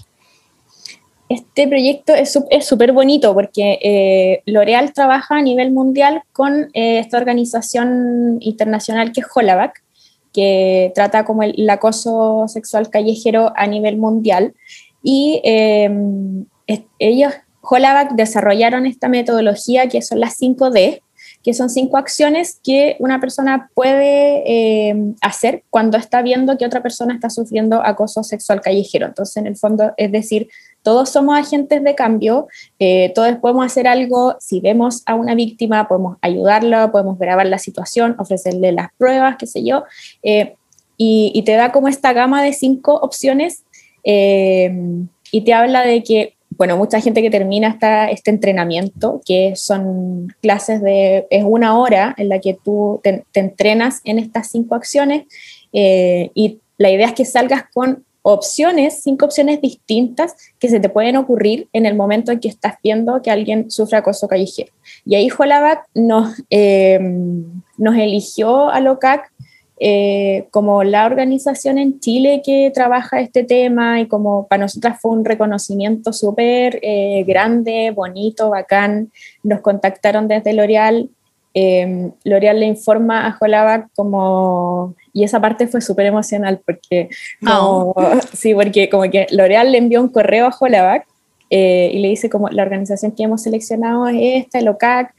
Este 1.27 1.67
proyecto 1.67 2.13
es 2.13 2.31
súper 2.65 2.91
bonito 2.91 3.33
porque 3.35 3.77
eh, 3.83 4.41
L'Oreal 4.45 4.93
trabaja 4.93 5.37
a 5.37 5.41
nivel 5.41 5.71
mundial 5.71 6.23
con 6.33 6.69
eh, 6.73 6.99
esta 6.99 7.17
organización 7.17 8.37
internacional 8.41 9.11
que 9.11 9.21
es 9.21 9.27
Holabac, 9.33 9.83
que 10.33 10.91
trata 10.95 11.25
como 11.25 11.43
el, 11.43 11.53
el, 11.57 11.69
acoso 11.69 12.45
sexual 12.47 12.89
callejero 12.89 13.53
a 13.55 13.67
nivel 13.67 13.97
mundial. 13.97 14.53
Y 15.03 15.41
eh, 15.43 15.89
ellos, 16.97 17.33
Holabac, 17.61 18.13
desarrollaron 18.13 18.87
esta 18.87 19.07
metodología 19.07 19.87
que 19.87 20.01
son 20.01 20.19
las 20.19 20.39
5D, 20.39 21.01
que 21.43 21.53
son 21.53 21.69
cinco 21.69 21.97
acciones 21.97 22.59
que 22.63 22.97
una 22.99 23.19
persona 23.19 23.69
puede 23.73 24.43
eh, 24.45 25.13
hacer 25.21 25.63
cuando 25.69 25.97
está 25.97 26.21
viendo 26.21 26.57
que 26.57 26.65
otra 26.65 26.81
persona 26.81 27.13
está 27.13 27.29
sufriendo 27.29 27.81
acoso 27.83 28.23
sexual 28.23 28.61
callejero. 28.61 29.07
Entonces, 29.07 29.37
en 29.37 29.47
el 29.47 29.55
fondo, 29.55 29.93
es 29.95 30.11
decir, 30.11 30.49
todos 30.83 31.09
somos 31.09 31.37
agentes 31.37 31.83
de 31.83 31.95
cambio, 31.95 32.47
eh, 32.77 33.11
todos 33.15 33.37
podemos 33.37 33.65
hacer 33.65 33.87
algo, 33.87 34.35
si 34.39 34.59
vemos 34.59 35.03
a 35.05 35.15
una 35.15 35.33
víctima, 35.33 35.87
podemos 35.87 36.17
ayudarla, 36.21 36.91
podemos 36.91 37.17
grabar 37.17 37.47
la 37.47 37.57
situación, 37.57 38.15
ofrecerle 38.19 38.71
las 38.73 38.89
pruebas, 38.97 39.37
qué 39.37 39.47
sé 39.47 39.63
yo, 39.63 39.83
eh, 40.23 40.55
y, 40.97 41.41
te 41.45 41.53
da 41.53 41.71
como 41.71 41.87
esta 41.87 42.11
gama 42.11 42.43
de 42.43 42.51
cinco 42.51 42.95
opciones 42.95 43.63
y 44.03 45.41
te 45.45 45.53
habla 45.53 45.83
de 45.83 46.03
que 46.03 46.35
bueno, 46.59 46.75
mucha 46.75 46.99
gente 46.99 47.21
que 47.21 47.29
termina 47.29 47.69
esta, 47.69 48.11
este 48.11 48.31
entrenamiento, 48.31 49.21
que 49.25 49.53
son 49.55 50.35
clases 50.41 50.81
de, 50.81 51.25
es 51.29 51.45
una 51.45 51.79
hora 51.79 52.13
en 52.17 52.27
la 52.27 52.39
que 52.39 52.53
tú 52.53 52.99
te, 53.01 53.23
entrenas 53.33 54.01
en 54.03 54.19
estas 54.19 54.49
cinco 54.49 54.75
acciones 54.75 55.23
eh, 55.71 56.31
y 56.33 56.59
la 56.77 56.91
idea 56.91 57.07
es 57.07 57.13
que 57.13 57.23
salgas 57.23 57.63
con 57.73 58.03
opciones, 58.23 59.01
cinco 59.01 59.25
opciones 59.25 59.61
distintas 59.61 60.35
que 60.59 60.67
se 60.67 60.81
te 60.81 60.89
pueden 60.89 61.15
ocurrir 61.15 61.69
en 61.71 61.85
el 61.85 61.95
momento 61.95 62.33
en 62.33 62.41
que 62.41 62.49
estás 62.49 62.75
viendo 62.83 63.21
que 63.21 63.31
alguien 63.31 63.71
sufre 63.71 63.97
acoso 63.97 64.27
callejero. 64.27 64.73
Y 65.05 65.15
ahí 65.15 65.29
Jolabac 65.29 65.85
nos, 65.93 66.43
eh, 66.49 66.99
nos 67.77 67.95
eligió 67.95 68.69
a 68.69 68.81
LOCAC 68.81 69.31
eh, 69.79 70.47
como 70.51 70.83
la 70.83 71.05
organización 71.05 71.77
en 71.77 71.99
Chile 72.01 72.41
que 72.43 72.69
trabaja 72.73 73.21
este 73.21 73.43
tema 73.45 74.01
y 74.01 74.07
como 74.07 74.45
para 74.47 74.63
nosotras 74.63 74.99
fue 75.01 75.11
un 75.11 75.23
reconocimiento 75.23 76.11
súper 76.11 76.79
eh, 76.81 77.23
grande, 77.25 77.91
bonito, 77.91 78.49
bacán. 78.49 79.11
Nos 79.43 79.61
contactaron 79.61 80.27
desde 80.27 80.53
L'Oreal. 80.53 81.09
Eh, 81.53 82.11
L'Oreal 82.25 82.59
le 82.59 82.65
informa 82.65 83.25
a 83.25 83.31
Jolaba 83.31 83.87
como... 83.95 84.95
Y 85.13 85.23
esa 85.23 85.39
parte 85.41 85.67
fue 85.67 85.81
súper 85.81 86.05
emocional 86.05 86.61
porque, 86.65 87.09
como, 87.39 87.93
oh. 87.95 88.19
sí, 88.33 88.53
porque 88.53 88.89
como 88.89 89.09
que 89.09 89.27
L'Oreal 89.31 89.71
le 89.71 89.77
envió 89.77 90.01
un 90.01 90.09
correo 90.09 90.47
a 90.47 90.51
Jolabac 90.51 91.07
eh, 91.49 91.89
y 91.93 91.99
le 91.99 92.09
dice 92.09 92.29
como 92.29 92.49
la 92.49 92.63
organización 92.63 93.11
que 93.11 93.23
hemos 93.23 93.43
seleccionado 93.43 94.07
es 94.07 94.43
esta, 94.43 94.59
el 94.59 94.67
OCAC, 94.67 95.13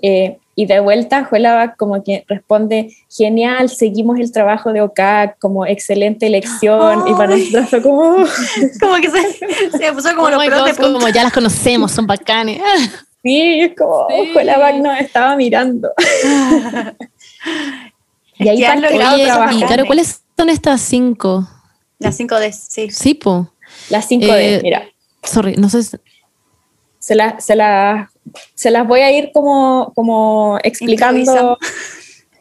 eh, 0.00 0.38
y 0.56 0.66
de 0.66 0.80
vuelta, 0.80 1.24
Juela 1.24 1.74
como 1.76 2.02
que 2.04 2.24
responde, 2.28 2.96
genial, 3.10 3.70
seguimos 3.70 4.20
el 4.20 4.30
trabajo 4.30 4.72
de 4.72 4.82
OCAC, 4.82 5.38
como 5.40 5.66
excelente 5.66 6.26
elección. 6.26 7.02
Oh, 7.02 7.08
y 7.08 7.14
para 7.14 7.36
nosotros 7.36 7.70
fue 7.70 7.82
como... 7.82 8.12
como 8.80 8.96
que 8.96 9.10
se, 9.10 9.78
se 9.78 9.92
puso 9.92 10.14
como 10.14 10.28
oh 10.28 10.30
los 10.30 10.78
God, 10.78 10.92
Como 10.92 11.08
ya 11.08 11.24
las 11.24 11.32
conocemos, 11.32 11.90
son 11.92 12.06
bacanes. 12.06 12.60
Sí, 13.24 13.62
es 13.62 13.74
como, 13.74 14.06
sí. 14.10 14.32
Juela 14.34 14.70
nos 14.74 15.00
estaba 15.00 15.34
mirando. 15.34 15.90
y 18.38 18.48
ahí 18.50 18.62
han 18.62 18.82
logrado 18.82 19.14
Oye, 19.14 19.24
trabajar. 19.24 19.54
Y 19.54 19.62
claro, 19.62 19.86
¿cuáles 19.86 20.22
son 20.36 20.50
estas 20.50 20.82
cinco? 20.82 21.48
Las 21.98 22.18
cinco 22.18 22.38
D, 22.38 22.52
sí. 22.52 22.90
Sí, 22.90 23.14
po. 23.14 23.50
Las 23.88 24.08
cinco 24.08 24.26
D, 24.26 24.56
eh, 24.56 24.60
mira. 24.62 24.84
Sorry, 25.22 25.56
no 25.56 25.70
sé. 25.70 25.98
Se 26.98 27.14
las 27.14 27.42
se 27.42 27.56
la 27.56 28.10
se 28.54 28.70
las 28.70 28.86
voy 28.86 29.00
a 29.00 29.12
ir 29.12 29.30
como, 29.32 29.92
como 29.94 30.58
explicando. 30.62 31.58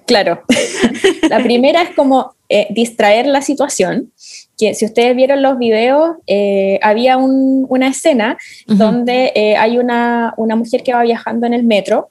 Claro. 0.05 0.41
la 1.29 1.41
primera 1.41 1.81
es 1.81 1.91
como 1.91 2.35
eh, 2.49 2.67
distraer 2.69 3.25
la 3.25 3.41
situación, 3.41 4.11
que 4.57 4.73
si 4.73 4.85
ustedes 4.85 5.15
vieron 5.15 5.41
los 5.41 5.57
videos, 5.57 6.17
eh, 6.27 6.79
había 6.81 7.17
un, 7.17 7.65
una 7.69 7.87
escena 7.87 8.37
uh 8.67 8.71
-huh. 8.71 8.75
donde 8.75 9.31
eh, 9.35 9.55
hay 9.55 9.77
una, 9.77 10.33
una, 10.37 10.55
mujer 10.55 10.83
que 10.83 10.93
va 10.93 11.03
viajando 11.03 11.47
en 11.47 11.53
el 11.53 11.63
metro 11.63 12.09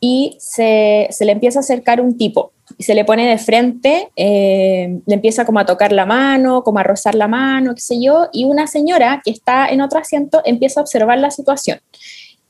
y 0.00 0.36
se, 0.38 1.08
se 1.10 1.24
le 1.24 1.32
empieza 1.32 1.58
a 1.58 1.60
acercar 1.60 2.00
un 2.00 2.16
tipo 2.16 2.52
y 2.78 2.84
se 2.84 2.94
le 2.94 3.04
pone 3.04 3.26
de 3.26 3.36
frente, 3.36 4.08
le 4.16 5.02
empieza 5.14 5.44
como 5.44 5.58
a 5.58 5.66
tocar 5.66 5.92
la 5.92 6.06
mano, 6.06 6.62
como 6.62 6.78
a 6.78 6.84
rozar 6.84 7.16
la 7.16 7.26
mano, 7.26 7.74
qué 7.74 7.80
sé 7.80 8.00
yo, 8.00 8.28
y 8.32 8.44
una 8.44 8.68
señora 8.68 9.20
que 9.24 9.32
está 9.32 9.68
en 9.68 9.80
otro 9.80 9.98
asiento 9.98 10.40
empieza 10.44 10.78
a 10.80 10.84
observar 10.84 11.18
la 11.18 11.32
situación 11.32 11.80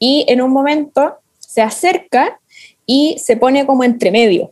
y 0.01 0.25
en 0.27 0.41
un 0.41 0.51
momento 0.51 1.19
se 1.39 1.63
acerca 1.63 2.41
y 2.87 3.19
se 3.19 3.37
pone 3.37 3.67
como 3.67 3.85
entre 3.85 4.11
medio. 4.11 4.51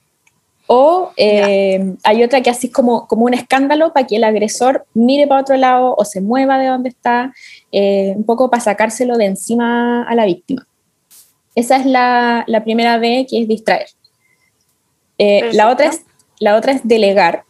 O 0.69 1.13
eh, 1.17 1.95
hay 2.05 2.23
otra 2.23 2.43
que 2.43 2.51
así 2.51 2.71
como, 2.71 3.09
como 3.09 3.25
un 3.25 3.33
escándalo 3.33 3.95
para 3.95 4.07
que 4.07 4.17
el 4.17 4.25
agresor 4.25 4.87
mire 4.93 5.27
para 5.27 5.41
otro 5.41 5.57
lado 5.57 5.95
o 5.97 6.05
se 6.05 6.21
mueva 6.21 6.59
de 6.59 6.67
donde 6.67 6.91
está, 6.91 7.33
eh, 7.73 8.13
un 8.15 8.25
poco 8.25 8.51
para 8.51 8.63
sacárselo 8.63 9.17
de 9.17 9.25
encima 9.25 10.03
a 10.03 10.15
la 10.15 10.27
víctima. 10.27 10.69
Esa 11.55 11.77
es 11.77 11.87
la, 11.87 12.45
la 12.47 12.63
primera 12.63 12.99
D, 12.99 13.27
que 13.29 13.41
es 13.41 13.49
distraer. 13.49 13.89
Eh, 15.17 15.51
la, 15.55 15.71
otra 15.71 15.87
es, 15.87 16.03
la 16.39 16.55
otra 16.55 16.73
es 16.73 16.87
delegar, 16.87 17.45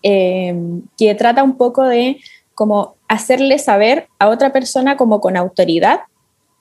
que 0.00 1.14
trata 1.18 1.42
un 1.42 1.56
poco 1.56 1.82
de 1.82 2.20
como 2.54 2.94
hacerle 3.08 3.58
saber 3.58 4.06
a 4.20 4.28
otra 4.28 4.52
persona 4.52 4.96
como 4.96 5.20
con 5.20 5.36
autoridad 5.36 6.02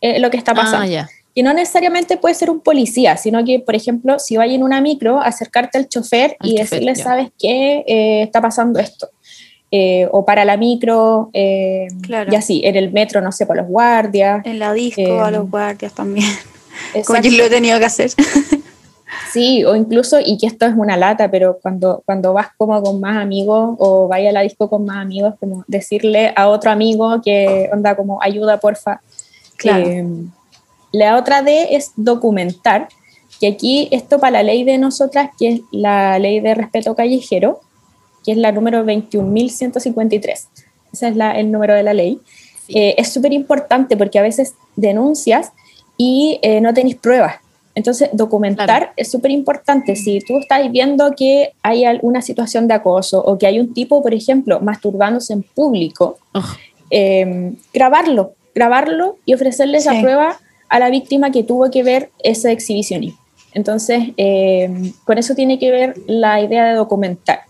lo 0.02 0.30
que 0.30 0.38
está 0.38 0.52
ah, 0.52 0.56
pasando. 0.56 1.08
Y 1.38 1.44
no 1.44 1.54
necesariamente 1.54 2.18
puede 2.18 2.34
ser 2.34 2.50
un 2.50 2.62
policía, 2.62 3.16
sino 3.16 3.46
que, 3.46 3.60
por 3.60 3.76
ejemplo, 3.76 4.18
si 4.18 4.38
vaya 4.38 4.56
en 4.56 4.64
una 4.64 4.82
micro, 4.82 5.22
acercarte 5.22 5.78
al 5.78 5.88
chofer 5.88 6.36
y 6.42 6.58
decirle, 6.58 6.96
¿sabes 6.96 7.30
qué? 7.38 7.84
Eh, 7.86 8.24
está 8.24 8.42
pasando 8.42 8.80
esto. 8.80 9.08
Eh, 9.70 10.08
o 10.12 10.26
para 10.26 10.46
la 10.46 10.58
micro, 10.58 11.30
eh, 11.34 11.90
y 12.32 12.36
así, 12.36 12.62
en 12.64 12.76
el 12.76 12.92
metro, 12.92 13.22
no 13.22 13.32
sé, 13.32 13.46
para 13.46 13.62
los 13.62 13.70
guardias. 13.70 14.44
En 14.48 14.58
la 14.58 14.74
disco, 14.74 15.22
a 15.22 15.30
los 15.30 15.48
guardias 15.48 15.94
también. 15.94 16.26
Como 17.06 17.22
yo 17.22 17.30
lo 17.30 17.44
he 17.44 17.50
tenido 17.52 17.78
que 17.78 17.86
hacer. 17.86 18.10
Sí, 19.32 19.64
o 19.66 19.76
incluso, 19.76 20.20
y 20.20 20.38
que 20.38 20.48
esto 20.48 20.66
es 20.66 20.74
una 20.76 20.98
lata, 20.98 21.30
pero 21.30 21.60
cuando, 21.62 22.02
cuando 22.06 22.34
vas 22.34 22.48
como 22.58 22.82
con 22.82 23.00
más 23.00 23.18
amigos 23.18 23.76
o 23.80 24.08
vaya 24.08 24.30
a 24.30 24.34
la 24.34 24.42
disco 24.42 24.70
con 24.70 24.86
más 24.86 24.98
amigos, 24.98 25.36
como 25.40 25.64
decirle 25.68 26.34
a 26.36 26.48
otro 26.50 26.72
amigo 26.72 27.22
que 27.22 27.70
onda 27.72 27.96
como 27.96 28.22
ayuda, 28.22 28.60
porfa. 28.60 29.02
Claro. 29.58 30.06
La 30.92 31.18
otra 31.18 31.42
D 31.42 31.76
es 31.76 31.92
documentar, 31.96 32.88
que 33.40 33.48
aquí 33.48 33.88
esto 33.92 34.20
para 34.20 34.38
la 34.38 34.44
ley 34.44 34.64
de 34.64 34.78
nosotras, 34.78 35.30
que 35.38 35.50
es 35.50 35.62
la 35.72 36.18
ley 36.18 36.40
de 36.40 36.56
respeto 36.56 36.96
callejero, 36.96 37.60
que 38.26 38.32
es 38.32 38.38
la 38.38 38.52
número 38.52 38.84
21.153. 38.86 40.48
Ese 40.94 41.08
es 41.08 41.16
el 41.36 41.52
número 41.52 41.76
de 41.76 41.84
la 41.84 41.94
ley. 41.94 42.20
Eh, 42.70 42.96
es 42.98 43.14
súper 43.14 43.34
importante 43.34 43.96
porque 43.96 44.20
a 44.20 44.22
veces 44.22 44.56
denuncias 44.76 45.52
y 45.98 46.40
eh, 46.42 46.62
no 46.62 46.74
tenéis 46.74 46.96
pruebas. 46.96 47.36
Entonces, 47.76 48.10
documentar 48.12 48.92
es 48.96 49.12
súper 49.12 49.30
importante. 49.30 49.96
Si 49.96 50.20
tú 50.20 50.40
estás 50.40 50.72
viendo 50.72 51.14
que 51.16 51.54
hay 51.62 51.86
alguna 51.86 52.24
situación 52.24 52.68
de 52.68 52.74
acoso 52.74 53.24
o 53.24 53.38
que 53.38 53.46
hay 53.46 53.60
un 53.60 53.72
tipo, 53.74 54.02
por 54.02 54.16
ejemplo, 54.16 54.60
masturbándose 54.62 55.34
en 55.34 55.44
público, 55.44 56.18
eh, 56.90 57.54
grabarlo, 57.72 58.34
grabarlo 58.58 59.18
y 59.24 59.36
ofrecerle 59.36 59.78
esa 59.78 60.02
prueba 60.02 60.40
a 60.68 60.80
la 60.80 60.90
víctima 60.90 61.30
que 61.32 61.44
tuvo 61.44 61.70
que 61.70 61.84
ver 61.84 62.10
ese 62.24 62.52
exhibicionismo. 62.52 63.20
Entonces, 63.54 64.10
eh, 64.18 64.92
con 65.06 65.20
eso 65.20 65.36
tiene 65.36 65.60
que 65.60 65.70
ver 65.70 65.96
la 66.08 66.42
idea 66.42 66.66
de 66.66 66.74
documentar. 66.74 67.42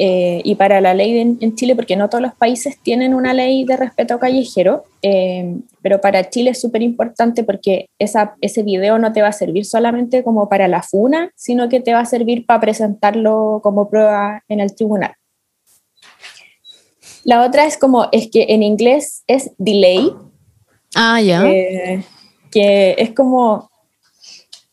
Eh, 0.00 0.42
y 0.44 0.56
para 0.56 0.80
la 0.80 0.94
ley 0.94 1.18
en 1.18 1.54
Chile, 1.56 1.74
porque 1.74 1.96
no 1.96 2.08
todos 2.08 2.22
los 2.22 2.34
países 2.34 2.78
tienen 2.80 3.14
una 3.14 3.32
ley 3.32 3.64
de 3.64 3.76
respeto 3.76 4.18
callejero, 4.18 4.84
eh, 5.02 5.56
pero 5.82 6.00
para 6.00 6.28
Chile 6.30 6.50
es 6.50 6.60
súper 6.60 6.82
importante 6.82 7.42
porque 7.44 7.86
esa, 7.98 8.34
ese 8.40 8.62
video 8.62 8.98
no 8.98 9.12
te 9.12 9.22
va 9.22 9.28
a 9.28 9.32
servir 9.32 9.64
solamente 9.64 10.22
como 10.22 10.48
para 10.48 10.68
la 10.68 10.82
FUNA, 10.82 11.30
sino 11.36 11.68
que 11.68 11.80
te 11.80 11.94
va 11.94 12.00
a 12.00 12.06
servir 12.06 12.46
para 12.46 12.60
presentarlo 12.60 13.60
como 13.62 13.88
prueba 13.88 14.42
en 14.48 14.60
el 14.60 14.74
tribunal. 14.74 15.12
La 17.28 17.44
otra 17.44 17.66
es 17.66 17.76
como, 17.76 18.08
es 18.10 18.30
que 18.30 18.46
en 18.48 18.62
inglés 18.62 19.22
es 19.26 19.50
delay. 19.58 20.14
Ah, 20.94 21.20
ya 21.20 21.44
que 22.50 22.94
es 22.96 23.10
como... 23.10 23.70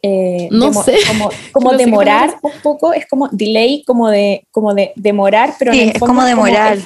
Eh, 0.02 0.48
no 0.52 0.72
sé. 0.72 1.00
Como, 1.06 1.30
como 1.52 1.74
demorar 1.74 2.38
un 2.42 2.54
poco, 2.64 2.94
es 2.94 3.08
como 3.08 3.28
delay, 3.28 3.84
como 3.84 4.10
de, 4.10 4.48
como 4.52 4.74
de 4.74 4.94
demorar, 4.96 5.56
pero 5.60 5.74
en 5.74 5.90
el 5.90 5.98
fondo 5.98 6.06
es 6.06 6.10
como 6.10 6.24
demorar. 6.24 6.78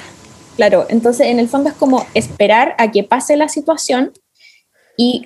claro, 0.56 0.86
entonces 0.88 1.28
en 1.28 1.38
el 1.38 1.48
fondo 1.48 1.68
es 1.68 1.76
como 1.76 2.04
esperar 2.14 2.74
a 2.76 2.90
que 2.90 3.04
pase 3.04 3.36
la 3.36 3.48
situación 3.48 4.10
y, 4.96 5.24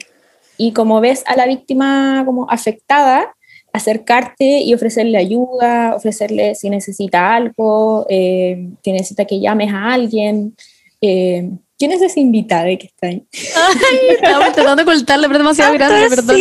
y 0.59 0.73
como 0.73 1.01
ves 1.01 1.25
a 1.27 1.37
la 1.37 1.47
víctima 1.47 2.23
como 2.27 2.51
afectada, 2.51 3.35
acercarte 3.75 4.61
y 4.61 4.73
ofrecerle 4.73 5.19
ayuda, 5.19 5.97
ofrecerle 5.97 6.55
si 6.55 6.71
necesita 6.71 7.35
algo, 7.35 8.07
eh, 8.09 8.69
si 8.85 8.93
necesita 8.93 9.25
que 9.25 9.41
llames 9.41 9.73
a 9.73 9.93
alguien. 9.93 10.55
Eh, 11.01 11.51
¿Quién 11.77 11.91
es 11.91 12.01
ese 12.03 12.21
invitado 12.21 12.67
que 12.79 12.87
está 12.87 13.09
ahí? 13.09 13.27
Ay, 13.33 13.99
estaba 14.11 14.53
tratando 14.53 14.77
de 14.77 14.83
ocultarle, 14.83 15.27
pero 15.27 15.39
demasiado 15.39 15.75
grande, 15.75 16.09
perdón. 16.09 16.37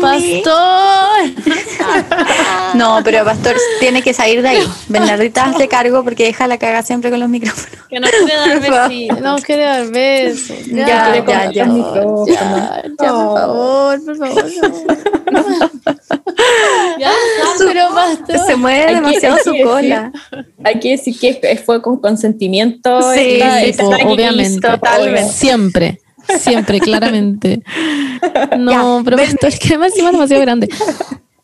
¡Pastor! 0.00 1.28
no, 2.74 3.00
pero 3.04 3.22
Pastor 3.22 3.54
tiene 3.80 4.00
que 4.00 4.14
salir 4.14 4.40
de 4.40 4.48
ahí. 4.48 4.66
Bernardita, 4.88 5.44
hazle 5.44 5.68
cargo 5.68 6.02
porque 6.04 6.24
deja 6.24 6.46
la 6.46 6.56
caga 6.56 6.82
siempre 6.82 7.10
con 7.10 7.20
los 7.20 7.28
micrófonos. 7.28 7.68
Que 7.90 8.00
no 8.00 8.08
quiere 8.08 8.34
dar 8.34 8.60
besos. 8.60 9.20
No 9.20 9.36
quiere 9.36 9.64
dar 9.64 9.88
besos. 9.88 10.66
Ya, 10.68 10.86
ya, 10.86 11.16
ya, 11.16 11.22
ya, 11.52 11.52
ya, 11.52 11.64
ya, 12.98 13.12
por 13.12 13.38
favor, 13.38 14.02
por 14.06 14.16
favor. 14.16 14.46
ya, 16.98 17.12
pero 17.58 17.88
Pastor. 17.94 18.38
Se 18.46 18.56
mueve 18.56 18.94
demasiado 18.94 19.36
su 19.44 19.52
cola. 19.62 20.10
Hay 20.64 20.80
que 20.80 20.92
decir 20.92 21.18
que 21.18 21.62
fue 21.64 21.82
con 21.82 22.00
consentimiento. 22.00 23.12
Sí, 23.12 23.40
obviamente. 24.04 24.66
Totalmente. 24.96 25.32
Siempre. 25.32 26.00
Siempre, 26.38 26.80
claramente. 26.80 27.62
No, 28.58 29.02
pero 29.04 29.18
esto 29.18 29.46
es 29.46 29.58
que 29.58 29.68
además 29.68 29.92
es 29.96 30.04
demasiado 30.04 30.42
grande. 30.42 30.68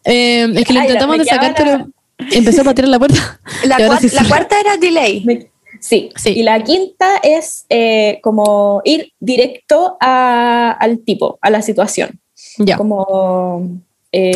Eh, 0.04 0.46
es 0.54 0.64
que 0.64 0.72
lo 0.72 0.80
intentamos 0.80 1.18
de 1.18 1.24
sacar, 1.24 1.54
pero 1.56 1.86
empezó 2.18 2.62
a 2.62 2.64
patear 2.64 2.88
la 2.88 2.98
puerta. 2.98 3.40
La, 3.64 3.76
cuarta 4.28 4.60
era 4.60 4.76
delay. 4.76 5.48
sí, 5.80 6.10
sí, 6.16 6.30
y 6.30 6.42
la 6.42 6.62
quinta 6.62 7.18
es 7.22 7.66
eh, 7.68 8.20
como 8.22 8.82
ir 8.84 9.12
directo 9.20 9.96
al 10.00 10.98
tipo, 11.04 11.38
a 11.40 11.50
la 11.50 11.62
situación. 11.62 12.20
Ya. 12.58 12.76
Como 12.76 13.80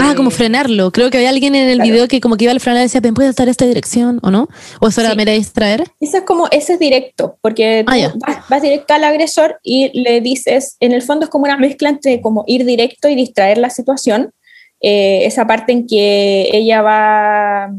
ah, 0.01 0.14
como 0.17 0.31
frenarlo. 0.31 0.91
Creo 0.93 1.11
que 1.11 1.19
había 1.19 1.31
alguien 1.31 1.55
en 1.55 1.69
el 1.69 1.81
video 1.81 2.09
que 2.09 2.21
como 2.21 2.37
que 2.37 2.45
iba 2.45 2.53
a 2.53 2.59
frenar 2.59 2.81
y 2.81 2.85
decía, 2.85 3.01
¿me 3.01 3.12
puedes 3.12 3.31
estar 3.31 3.49
esta 3.49 3.64
dirección 3.67 4.21
o 4.23 4.31
no? 4.31 4.49
¿O 4.81 4.88
eso 4.88 5.01
era 5.01 5.12
sí. 5.12 5.25
distraer? 5.25 5.85
Eso 6.01 6.19
es 6.19 6.23
como, 6.25 6.49
ese 6.51 6.75
es 6.75 6.79
directo, 6.79 7.38
porque 7.41 7.85
ah, 7.87 8.12
vas, 8.49 8.62
directo 8.62 8.95
al 8.95 9.05
agresor 9.05 9.59
y 9.62 9.91
le 9.99 10.21
dices, 10.21 10.77
en 10.81 10.93
el 10.93 11.03
fondo 11.03 11.25
es 11.25 11.31
como 11.31 11.45
una 11.45 11.57
mezcla 11.57 11.88
entre 11.88 12.21
como 12.21 12.45
ir 12.47 12.64
directo 12.64 13.09
y 13.09 13.14
distraer 13.14 13.59
la 13.59 13.71
situación. 13.71 14.33
Eh, 14.81 15.25
esa 15.25 15.47
parte 15.47 15.73
en 15.73 15.87
que 15.87 16.51
ella 16.53 16.83
va, 16.83 17.73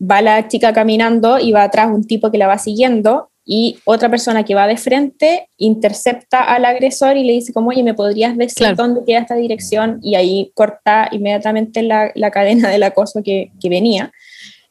va 0.00 0.22
la 0.22 0.48
chica 0.48 0.72
caminando 0.72 1.38
y 1.38 1.52
va 1.52 1.64
atrás 1.64 1.88
un 1.92 2.06
tipo 2.06 2.30
que 2.30 2.38
la 2.38 2.46
va 2.46 2.58
siguiendo 2.58 3.30
y 3.52 3.78
otra 3.84 4.08
persona 4.08 4.44
que 4.44 4.54
va 4.54 4.68
de 4.68 4.76
frente 4.76 5.48
intercepta 5.56 6.38
al 6.38 6.64
agresor 6.64 7.16
y 7.16 7.24
le 7.24 7.32
dice 7.32 7.52
como, 7.52 7.70
oye, 7.70 7.82
¿me 7.82 7.94
podrías 7.94 8.36
decir 8.36 8.76
dónde 8.76 9.00
queda 9.04 9.18
esta 9.18 9.34
dirección? 9.34 9.98
Y 10.04 10.14
ahí 10.14 10.52
corta 10.54 11.08
inmediatamente 11.10 11.82
la, 11.82 12.12
la 12.14 12.30
cadena 12.30 12.68
del 12.68 12.84
acoso 12.84 13.24
que, 13.24 13.50
que 13.60 13.68
venía. 13.68 14.12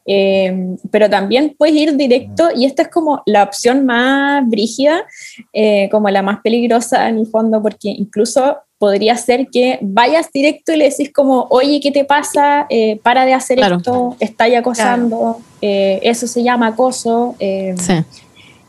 Eh, 0.05 0.77
pero 0.91 1.09
también 1.09 1.55
puedes 1.57 1.75
ir 1.75 1.97
directo 1.97 2.51
y 2.55 2.63
esta 2.63 2.83
es 2.83 2.87
como 2.87 3.21
la 3.25 3.43
opción 3.43 3.85
más 3.85 4.47
brígida, 4.47 5.03
eh, 5.51 5.89
como 5.91 6.09
la 6.09 6.21
más 6.21 6.39
peligrosa 6.41 7.09
en 7.09 7.17
el 7.17 7.27
fondo, 7.27 7.61
porque 7.61 7.89
incluso 7.89 8.59
podría 8.77 9.17
ser 9.17 9.49
que 9.51 9.77
vayas 9.81 10.31
directo 10.31 10.71
y 10.71 10.77
le 10.77 10.89
decís 10.89 11.11
como, 11.13 11.47
oye, 11.49 11.81
¿qué 11.81 11.91
te 11.91 12.05
pasa? 12.05 12.65
Eh, 12.69 12.97
para 13.03 13.25
de 13.25 13.33
hacer 13.33 13.59
esto, 13.59 14.15
está 14.21 14.45
acosando, 14.45 15.41
eso 15.59 16.27
se 16.27 16.43
llama 16.43 16.67
acoso. 16.67 17.35
Sí 17.37 17.93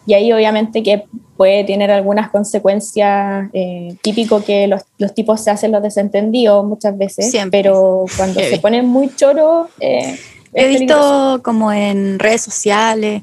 y 0.06 0.14
ahí 0.14 0.32
obviamente 0.32 0.82
que 0.82 1.04
puede 1.36 1.64
tener 1.64 1.90
algunas 1.90 2.30
consecuencias, 2.30 3.48
eh, 3.52 3.96
típico 4.02 4.44
que 4.44 4.66
los, 4.66 4.82
los, 4.98 5.14
tipos 5.14 5.40
se 5.42 5.50
hacen 5.50 5.72
los 5.72 5.82
desentendidos 5.82 6.64
muchas 6.66 6.96
veces, 6.98 7.34
pero 7.50 8.04
cuando 8.16 8.40
se 8.40 8.58
ponen 8.58 8.86
muy 8.86 9.14
choros... 9.14 9.68
Eh, 9.80 10.18
He 10.52 10.66
visto 10.66 11.40
como 11.44 11.72
en 11.72 12.18
redes 12.18 12.42
sociales 12.42 13.22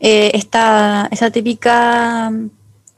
eh, 0.00 0.32
esta, 0.34 1.08
esa 1.12 1.30
típica 1.30 2.32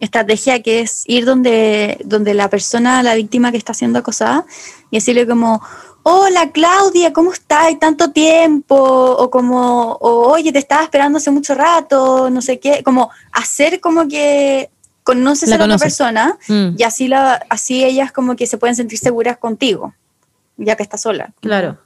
estrategia 0.01 0.63
que 0.63 0.81
es 0.81 1.05
ir 1.07 1.25
donde, 1.27 1.99
donde 2.05 2.35
la 2.35 2.49
persona, 2.49 3.03
la 3.03 3.15
víctima 3.15 3.51
que 3.51 3.59
está 3.59 3.75
siendo 3.75 3.99
acosada, 3.99 4.47
y 4.91 4.97
decirle 4.97 5.27
como, 5.27 5.61
hola 6.09 6.53
Claudia, 6.53 7.13
¿cómo 7.13 7.33
estás? 7.33 7.77
Tanto 7.81 8.13
tiempo, 8.13 8.77
o 8.77 9.29
como, 9.29 9.97
oye, 10.01 10.53
te 10.53 10.61
estaba 10.61 10.85
esperando 10.85 11.19
hace 11.19 11.33
mucho 11.33 11.53
rato, 11.53 12.31
no 12.31 12.41
sé 12.41 12.61
qué, 12.61 12.85
como 12.85 13.11
hacer 13.33 13.81
como 13.81 14.07
que 14.07 14.71
conoces 15.03 15.51
a 15.51 15.59
la 15.59 15.65
otra 15.65 15.79
persona 15.79 16.39
mm. 16.47 16.77
y 16.79 16.83
así, 16.85 17.09
la, 17.09 17.45
así 17.49 17.85
ellas 17.85 18.13
como 18.13 18.37
que 18.37 18.47
se 18.47 18.57
pueden 18.57 18.77
sentir 18.77 19.01
seguras 19.01 19.37
contigo. 19.39 19.95
ya 20.57 20.77
que 20.77 20.85
está 20.85 20.97
sola. 20.97 21.33
Claro. 21.41 21.79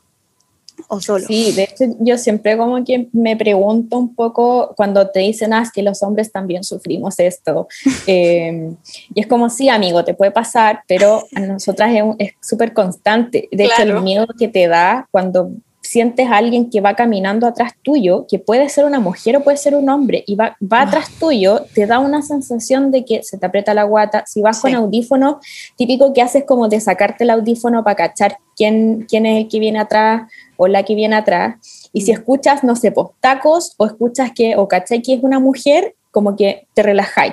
O 0.88 1.00
solo. 1.00 1.26
Sí, 1.26 1.52
de 1.52 1.64
hecho 1.64 1.84
yo 2.00 2.18
siempre 2.18 2.56
como 2.56 2.84
que 2.84 3.08
me 3.12 3.36
pregunto 3.36 3.98
un 3.98 4.14
poco 4.14 4.74
cuando 4.76 5.08
te 5.08 5.20
dicen, 5.20 5.52
ah, 5.52 5.62
es 5.62 5.72
que 5.72 5.82
los 5.82 6.02
hombres 6.02 6.32
también 6.32 6.64
sufrimos 6.64 7.18
esto. 7.18 7.68
Eh, 8.06 8.72
y 9.14 9.20
es 9.20 9.26
como, 9.26 9.50
sí, 9.50 9.68
amigo, 9.68 10.04
te 10.04 10.14
puede 10.14 10.30
pasar, 10.32 10.82
pero 10.88 11.24
a 11.34 11.40
nosotras 11.40 11.92
es 12.18 12.32
súper 12.40 12.72
constante. 12.72 13.48
De 13.52 13.64
hecho, 13.64 13.74
Claro. 13.76 13.98
el 13.98 14.02
miedo 14.02 14.26
que 14.38 14.48
te 14.48 14.66
da 14.66 15.06
cuando 15.12 15.50
sientes 15.90 16.28
a 16.28 16.36
alguien 16.36 16.70
que 16.70 16.80
va 16.80 16.94
caminando 16.94 17.48
atrás 17.48 17.72
tuyo, 17.82 18.24
que 18.28 18.38
puede 18.38 18.68
ser 18.68 18.84
una 18.84 19.00
mujer 19.00 19.36
o 19.36 19.40
puede 19.40 19.56
ser 19.56 19.74
un 19.74 19.88
hombre, 19.88 20.22
y 20.24 20.36
va, 20.36 20.56
va 20.62 20.82
atrás 20.82 21.10
tuyo, 21.18 21.62
te 21.74 21.84
da 21.86 21.98
una 21.98 22.22
sensación 22.22 22.92
de 22.92 23.04
que 23.04 23.24
se 23.24 23.38
te 23.38 23.46
aprieta 23.46 23.74
la 23.74 23.82
guata. 23.82 24.22
Si 24.24 24.40
vas 24.40 24.58
Sí. 24.58 24.62
con 24.62 24.74
audífono, 24.76 25.40
típico 25.76 26.12
que 26.12 26.22
haces 26.22 26.44
como 26.44 26.68
de 26.68 26.78
sacarte 26.80 27.24
el 27.24 27.30
audífono 27.30 27.82
para 27.82 27.96
cachar 27.96 28.36
quién, 28.56 29.04
quién 29.08 29.26
es 29.26 29.42
el 29.42 29.48
que 29.48 29.58
viene 29.58 29.80
atrás 29.80 30.30
o 30.56 30.68
la 30.68 30.84
que 30.84 30.94
viene 30.94 31.16
atrás. 31.16 31.56
Y 31.92 32.02
si 32.02 32.12
escuchas, 32.12 32.62
no 32.62 32.76
sé, 32.76 32.92
pues, 32.92 33.08
tacos 33.18 33.74
o 33.76 33.86
escuchas 33.86 34.30
que, 34.32 34.54
o 34.56 34.68
cachai 34.68 35.02
que 35.02 35.14
es 35.14 35.22
una 35.24 35.40
mujer, 35.40 35.96
como 36.12 36.36
que 36.36 36.68
te 36.72 36.84
relajáis. 36.84 37.32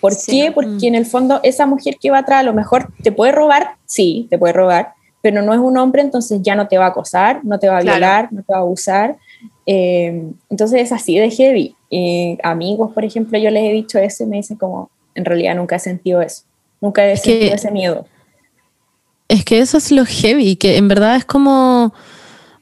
¿Por 0.00 0.14
Sí. 0.14 0.30
qué? 0.32 0.52
Porque 0.52 0.86
en 0.86 0.94
el 0.94 1.04
fondo 1.04 1.40
esa 1.42 1.66
mujer 1.66 1.96
que 2.00 2.10
va 2.10 2.18
atrás 2.18 2.40
a 2.40 2.42
lo 2.44 2.54
mejor 2.54 2.88
te 3.02 3.12
puede 3.12 3.32
robar, 3.32 3.76
sí, 3.84 4.28
te 4.30 4.38
puede 4.38 4.52
robar, 4.54 4.92
pero 5.22 5.42
no 5.42 5.52
es 5.52 5.60
un 5.60 5.76
hombre, 5.78 6.02
entonces 6.02 6.40
ya 6.42 6.54
no 6.54 6.68
te 6.68 6.78
va 6.78 6.86
a 6.86 6.88
acosar, 6.88 7.44
no 7.44 7.58
te 7.58 7.68
va 7.68 7.78
a 7.78 7.80
Claro. 7.80 7.96
violar, 7.98 8.32
no 8.32 8.42
te 8.42 8.52
va 8.52 8.58
a 8.58 8.62
abusar. 8.62 9.16
Eh, 9.66 10.22
entonces 10.48 10.80
es 10.82 10.92
así 10.92 11.18
de 11.18 11.30
heavy. 11.30 11.74
Eh, 11.90 12.38
amigos, 12.42 12.92
por 12.92 13.04
ejemplo, 13.04 13.38
yo 13.38 13.50
les 13.50 13.64
he 13.64 13.72
dicho 13.72 13.98
eso 13.98 14.24
y 14.24 14.26
me 14.26 14.36
dicen 14.36 14.56
como, 14.56 14.90
en 15.14 15.24
realidad 15.24 15.54
nunca 15.56 15.76
he 15.76 15.78
sentido 15.80 16.22
eso, 16.22 16.42
nunca 16.80 17.04
he 17.04 17.12
Es 17.12 17.22
que- 17.22 17.30
sentido 17.32 17.54
ese 17.54 17.70
miedo. 17.70 18.06
Es 19.28 19.44
que 19.44 19.58
eso 19.58 19.76
es 19.76 19.90
lo 19.90 20.06
heavy, 20.06 20.56
que 20.56 20.76
en 20.78 20.88
verdad 20.88 21.16
es 21.16 21.24
como. 21.24 21.92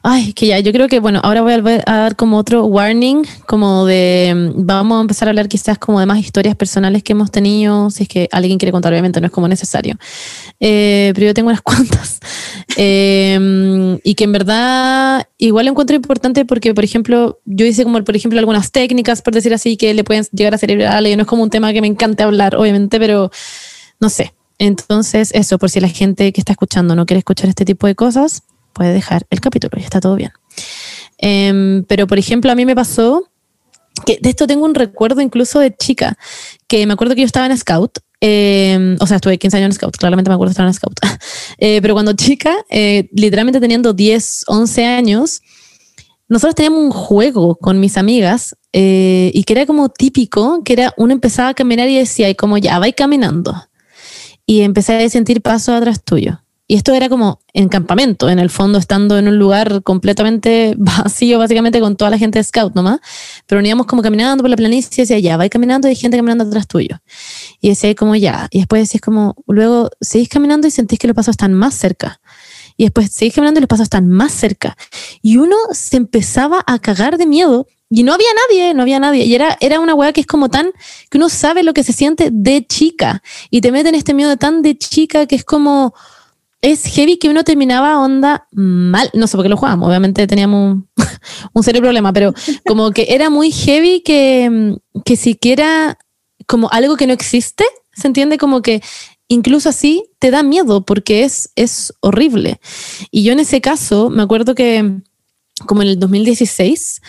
Ay, 0.03 0.33
que 0.33 0.47
ya, 0.47 0.59
yo 0.59 0.71
creo 0.71 0.87
que, 0.87 0.99
bueno, 0.99 1.19
ahora 1.23 1.41
voy 1.41 1.53
a, 1.53 1.81
dar 1.85 2.15
como 2.15 2.37
otro 2.37 2.65
warning, 2.65 3.25
como 3.45 3.85
de. 3.85 4.33
mm, 4.55 4.65
Vamos 4.65 4.99
a 4.99 5.01
empezar 5.01 5.27
a 5.27 5.31
hablar 5.31 5.47
quizás 5.47 5.77
como 5.77 5.99
de 5.99 6.05
más 6.05 6.19
historias 6.19 6.55
personales 6.55 7.03
que 7.03 7.13
hemos 7.13 7.31
tenido, 7.31 7.89
si 7.89 8.03
es 8.03 8.09
que 8.09 8.29
alguien 8.31 8.57
quiere 8.57 8.71
contar, 8.71 8.93
obviamente 8.93 9.19
no 9.19 9.27
es 9.27 9.33
como 9.33 9.47
necesario. 9.47 9.97
Eh, 10.59 11.11
pero 11.15 11.27
yo 11.27 11.33
tengo 11.33 11.49
unas 11.49 11.61
cuantas. 11.63 12.19
Eh, 12.77 13.99
y 14.03 14.15
que 14.15 14.23
en 14.23 14.31
verdad 14.31 15.27
igual 15.37 15.65
lo 15.65 15.71
encuentro 15.71 15.95
importante 15.95 16.45
porque, 16.45 16.73
por 16.73 16.83
ejemplo, 16.83 17.39
yo 17.45 17.65
hice 17.65 17.83
como, 17.83 18.03
por 18.03 18.15
ejemplo, 18.15 18.39
algunas 18.39 18.71
técnicas, 18.71 19.21
por 19.21 19.33
decir 19.33 19.53
así, 19.53 19.77
que 19.77 19.93
le 19.93 20.03
pueden 20.03 20.25
llegar 20.31 20.53
a 20.53 20.57
servir 20.57 20.85
a 20.85 20.97
alguien. 20.97 21.17
No 21.17 21.23
es 21.23 21.27
como 21.27 21.43
un 21.43 21.49
tema 21.49 21.73
que 21.73 21.81
me 21.81 21.87
encante 21.87 22.23
hablar, 22.23 22.55
obviamente, 22.55 22.99
pero 22.99 23.31
no 23.99 24.09
sé. 24.09 24.33
Entonces, 24.59 25.31
eso, 25.33 25.57
por 25.57 25.69
si 25.69 25.79
la 25.79 25.89
gente 25.89 26.31
que 26.33 26.41
está 26.41 26.53
escuchando 26.53 26.95
no 26.95 27.05
quiere 27.05 27.19
escuchar 27.19 27.49
este 27.49 27.65
tipo 27.65 27.87
de 27.87 27.95
cosas, 27.95 28.43
puede 28.77 28.93
dejar 28.93 29.25
el 29.29 29.41
capítulo 29.41 29.73
y 29.77 29.83
está 29.83 29.99
todo 29.99 30.15
bien. 30.15 30.31
Em, 31.17 31.83
pero, 31.85 32.07
por 32.07 32.19
ejemplo, 32.19 32.51
a 32.51 32.55
mí 32.55 32.65
me 32.65 32.75
pasó 32.75 33.27
que 34.05 34.19
de 34.21 34.29
esto 34.29 34.45
tengo 34.45 34.65
un 34.65 34.75
recuerdo 34.75 35.21
incluso 35.21 35.59
de 35.59 35.75
chica, 35.75 36.17
que 36.67 36.85
me 36.85 36.93
acuerdo 36.93 37.15
que 37.15 37.21
yo 37.21 37.25
estaba 37.25 37.47
en 37.47 37.57
Scout, 37.57 37.97
eh, 38.21 38.95
o 38.99 39.07
sea, 39.07 39.15
estuve 39.15 39.37
15 39.37 39.57
años 39.57 39.67
en 39.67 39.73
Scout, 39.73 39.97
claramente 39.97 40.29
me 40.29 40.35
acuerdo 40.35 40.49
de 40.49 40.53
estar 40.53 40.67
en 40.67 40.73
Scout, 40.73 40.99
Eh, 41.59 41.79
pero 41.81 41.95
cuando 41.95 42.13
chica, 42.13 42.55
eh, 42.69 43.09
literalmente 43.13 43.59
teniendo 43.59 43.93
10, 43.93 44.43
11 44.47 44.85
años, 44.85 45.41
nosotros 46.29 46.55
teníamos 46.55 46.81
un 46.81 46.91
juego 46.91 47.55
con 47.55 47.79
mis 47.79 47.97
amigas 47.97 48.55
eh, 48.73 49.31
y 49.33 49.43
que 49.43 49.53
era 49.53 49.65
como 49.65 49.89
típico, 49.89 50.61
que 50.63 50.73
era 50.73 50.93
uno 50.97 51.13
empezaba 51.13 51.49
a 51.49 51.53
caminar 51.53 51.89
y 51.89 51.97
decía, 51.97 52.29
y 52.29 52.35
como 52.35 52.57
ya, 52.57 52.77
va 52.79 52.91
caminando. 52.91 53.55
Y 54.45 54.61
empecé 54.61 55.03
a 55.03 55.09
sentir 55.09 55.41
pasos 55.41 55.75
atrás 55.75 56.03
tuyo. 56.03 56.41
Y 56.69 56.75
esto 56.75 56.93
era 56.93 57.07
como 57.07 57.39
en 57.53 57.69
campamento, 57.69 58.29
en 58.29 58.39
el 58.39 58.49
fondo, 58.49 58.77
estando 58.77 59.17
en 59.17 59.29
un 59.29 59.39
lugar 59.39 59.83
completamente 59.83 60.75
vacío, 60.77 61.39
básicamente 61.39 61.79
con 61.79 61.95
toda 61.95 62.11
la 62.11 62.17
gente 62.17 62.39
de 62.39 62.43
scout 62.43 62.75
nomás. 62.75 62.99
Pero 63.45 63.61
nos 63.61 63.69
íbamos 63.69 63.85
como 63.85 64.01
caminando 64.01 64.43
por 64.43 64.49
la 64.49 64.57
planicie 64.57 64.89
y 64.97 65.01
decía, 65.03 65.19
ya, 65.19 65.37
va 65.37 65.47
caminando 65.47 65.87
y 65.87 65.91
hay 65.91 65.95
gente 65.95 66.17
caminando 66.17 66.43
atrás 66.43 66.67
tuyo. 66.67 66.99
Y 67.61 67.69
decía 67.69 67.95
como 67.95 68.15
ya. 68.15 68.47
Y 68.51 68.59
después 68.59 68.87
decís 68.87 68.99
como, 68.99 69.35
luego 69.47 69.89
seguís 70.01 70.27
caminando 70.27 70.67
y 70.67 70.71
sentís 70.71 70.99
que 70.99 71.07
los 71.07 71.15
pasos 71.15 71.31
están 71.31 71.53
más 71.53 71.73
cerca. 71.73 72.19
Y 72.75 72.83
después 72.83 73.11
seguís 73.11 73.33
caminando 73.33 73.59
y 73.59 73.61
los 73.61 73.69
pasos 73.69 73.85
están 73.85 74.09
más 74.09 74.33
cerca. 74.33 74.77
Y 75.21 75.37
uno 75.37 75.55
se 75.71 75.95
empezaba 75.95 76.63
a 76.67 76.79
cagar 76.79 77.17
de 77.17 77.25
miedo 77.25 77.65
y 77.89 78.03
no 78.03 78.13
había 78.13 78.27
nadie, 78.49 78.73
no 78.73 78.81
había 78.81 78.99
nadie. 78.99 79.23
Y 79.23 79.33
era, 79.33 79.57
era 79.61 79.79
una 79.79 79.95
weá 79.95 80.11
que 80.11 80.21
es 80.21 80.27
como 80.27 80.49
tan, 80.49 80.71
que 81.09 81.17
uno 81.17 81.29
sabe 81.29 81.63
lo 81.63 81.73
que 81.73 81.83
se 81.83 81.93
siente 81.93 82.29
de 82.31 82.65
chica. 82.67 83.23
Y 83.49 83.61
te 83.61 83.71
meten 83.71 83.95
este 83.95 84.13
miedo 84.13 84.35
tan 84.35 84.61
de 84.61 84.77
chica 84.77 85.25
que 85.25 85.35
es 85.35 85.45
como, 85.45 85.93
es 86.61 86.85
heavy 86.85 87.17
que 87.17 87.29
uno 87.29 87.43
terminaba 87.43 87.99
onda 87.99 88.47
mal. 88.51 89.09
No 89.13 89.27
sé 89.27 89.37
por 89.37 89.45
qué 89.45 89.49
lo 89.49 89.57
jugábamos, 89.57 89.87
obviamente 89.87 90.27
teníamos 90.27 90.83
un, 91.53 91.63
serio 91.63 91.81
problema, 91.81 92.13
pero 92.13 92.33
como 92.65 92.91
que 92.91 93.07
era 93.09 93.29
muy 93.29 93.51
heavy 93.51 94.01
que, 94.01 94.75
que 95.05 95.15
siquiera 95.15 95.97
como 96.47 96.69
algo 96.71 96.95
que 96.95 97.07
no 97.07 97.13
existe, 97.13 97.65
¿se 97.93 98.07
entiende? 98.07 98.37
Como 98.37 98.61
que 98.61 98.81
incluso 99.27 99.69
así 99.69 100.09
te 100.19 100.31
da 100.31 100.43
miedo 100.43 100.85
porque 100.85 101.23
es, 101.23 101.51
es 101.55 101.93
horrible. 101.99 102.59
Y 103.11 103.23
yo 103.23 103.33
en 103.33 103.39
ese 103.39 103.61
caso 103.61 104.09
me 104.09 104.23
acuerdo 104.23 104.55
que 104.55 105.01
como 105.65 105.81
en 105.81 105.89
el 105.89 105.99
2016 105.99 107.01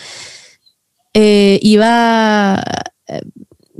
eh, 1.13 1.59
iba, 1.61 2.63
eh, 3.07 3.21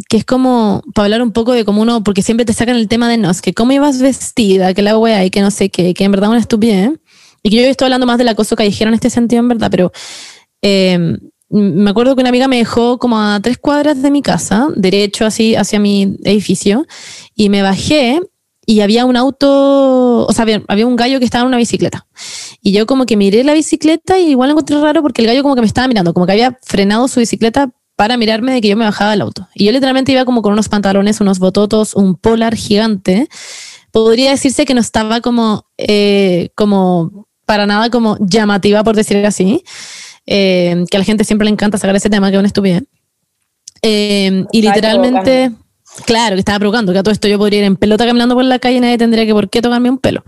que 0.10 0.18
es 0.18 0.26
como 0.26 0.82
para 0.96 1.06
hablar 1.06 1.22
un 1.22 1.32
poco 1.32 1.54
de 1.54 1.64
cómo 1.64 1.84
uno, 1.84 2.04
porque 2.04 2.24
siempre 2.24 2.44
te 2.44 2.52
sacan 2.52 2.76
el 2.76 2.88
tema 2.88 3.08
de 3.08 3.18
no, 3.18 3.30
es 3.30 3.42
que 3.42 3.54
cómo 3.54 3.72
ibas 3.72 4.02
vestida, 4.02 4.74
que 4.74 4.82
la 4.82 4.98
wea 4.98 5.24
y 5.24 5.30
que 5.30 5.40
no 5.40 5.52
sé 5.52 5.70
qué, 5.70 5.94
que 5.94 6.04
en 6.04 6.12
verdad 6.12 6.30
una 6.30 6.40
estupidez. 6.40 6.92
Y 7.44 7.52
que 7.52 7.58
yo 7.58 7.64
estoy 7.64 7.86
hablando 7.86 8.08
más 8.08 8.18
del 8.18 8.28
acoso 8.28 8.56
callejero 8.56 8.90
en 8.90 8.96
este 8.96 9.10
sentido, 9.10 9.40
en 9.40 9.48
verdad, 9.48 9.70
pero 9.72 9.94
eh, 10.62 11.18
me 11.50 11.90
acuerdo 11.90 12.16
que 12.16 12.22
una 12.22 12.30
amiga 12.30 12.48
me 12.48 12.58
dejó 12.58 12.98
como 12.98 13.20
a 13.20 13.40
tres 13.40 13.60
cuadras 13.60 14.02
de 14.02 14.12
mi 14.12 14.22
casa, 14.22 14.68
derecho 14.76 15.26
así 15.26 15.56
hacia 15.56 15.80
mi 15.80 16.18
edificio, 16.24 16.86
y 17.36 17.50
me 17.50 17.62
bajé 17.62 18.20
y 18.66 18.82
había 18.82 19.06
un 19.06 19.16
auto, 19.16 20.28
o 20.28 20.34
sea, 20.34 20.44
había, 20.44 20.64
había 20.68 20.86
un 20.86 20.96
gallo 20.96 21.20
que 21.20 21.26
estaba 21.26 21.44
en 21.44 21.48
una 21.48 21.58
bicicleta. 21.58 22.08
Y 22.62 22.72
yo 22.72 22.86
como 22.86 23.06
que 23.06 23.16
miré 23.16 23.44
la 23.44 23.54
bicicleta 23.54 24.20
y 24.20 24.32
igual 24.32 24.50
lo 24.50 24.54
encontré 24.54 24.80
raro 24.82 25.02
porque 25.02 25.22
el 25.22 25.28
gallo 25.28 25.44
como 25.44 25.56
que 25.56 25.62
me 25.62 25.68
estaba 25.68 25.88
mirando, 25.88 26.14
como 26.14 26.26
que 26.26 26.34
había 26.34 26.58
frenado 26.64 27.08
su 27.08 27.20
bicicleta 27.20 27.72
para 28.00 28.16
mirarme 28.16 28.54
de 28.54 28.62
que 28.62 28.70
yo 28.70 28.78
me 28.78 28.86
bajaba 28.86 29.12
del 29.12 29.20
auto. 29.20 29.50
Y 29.54 29.66
yo 29.66 29.74
literalmente 29.74 30.14
iba 30.14 30.24
como 30.24 30.42
con 30.42 30.54
unos 30.54 30.70
pantalones, 30.70 31.20
unos 31.20 31.38
bototos, 31.38 31.96
un 31.96 32.16
polar 32.16 32.56
gigante. 32.56 33.28
Podría 33.92 34.32
decirse 34.32 34.66
que 34.66 34.74
no 34.74 34.80
estaba 34.80 35.20
como, 35.20 35.66
eh, 35.78 36.48
como 36.56 37.28
para 37.46 37.66
nada 37.66 37.90
como 37.90 38.16
llamativa, 38.22 38.86
por 38.86 38.96
decir 38.96 39.18
así. 39.26 39.66
Eh, 40.26 40.86
que 40.90 40.96
a 40.96 41.00
la 41.00 41.04
gente 41.04 41.26
siempre 41.26 41.44
le 41.44 41.52
encanta 41.52 41.78
sacar 41.78 41.94
ese 41.94 42.10
tema, 42.10 42.30
que 42.30 42.38
es 42.38 42.40
una 42.40 42.48
estupidez. 42.48 42.84
Eh, 43.82 44.46
y 44.54 44.62
literalmente, 44.62 45.52
claro, 46.06 46.38
que 46.38 46.40
estaba 46.40 46.60
provocando, 46.60 46.94
que 46.94 47.00
a 47.00 47.04
todo 47.04 47.12
esto 47.12 47.28
yo 47.28 47.38
podría 47.38 47.60
ir 47.60 47.66
en 47.66 47.76
pelota 47.76 48.06
caminando 48.06 48.34
por 48.34 48.46
la 48.46 48.60
calle 48.60 48.78
y 48.78 48.80
nadie 48.80 48.98
tendría 48.98 49.26
que 49.26 49.34
por 49.34 49.50
qué 49.50 49.62
tocarme 49.62 49.90
un 49.90 49.98
pelo. 49.98 50.24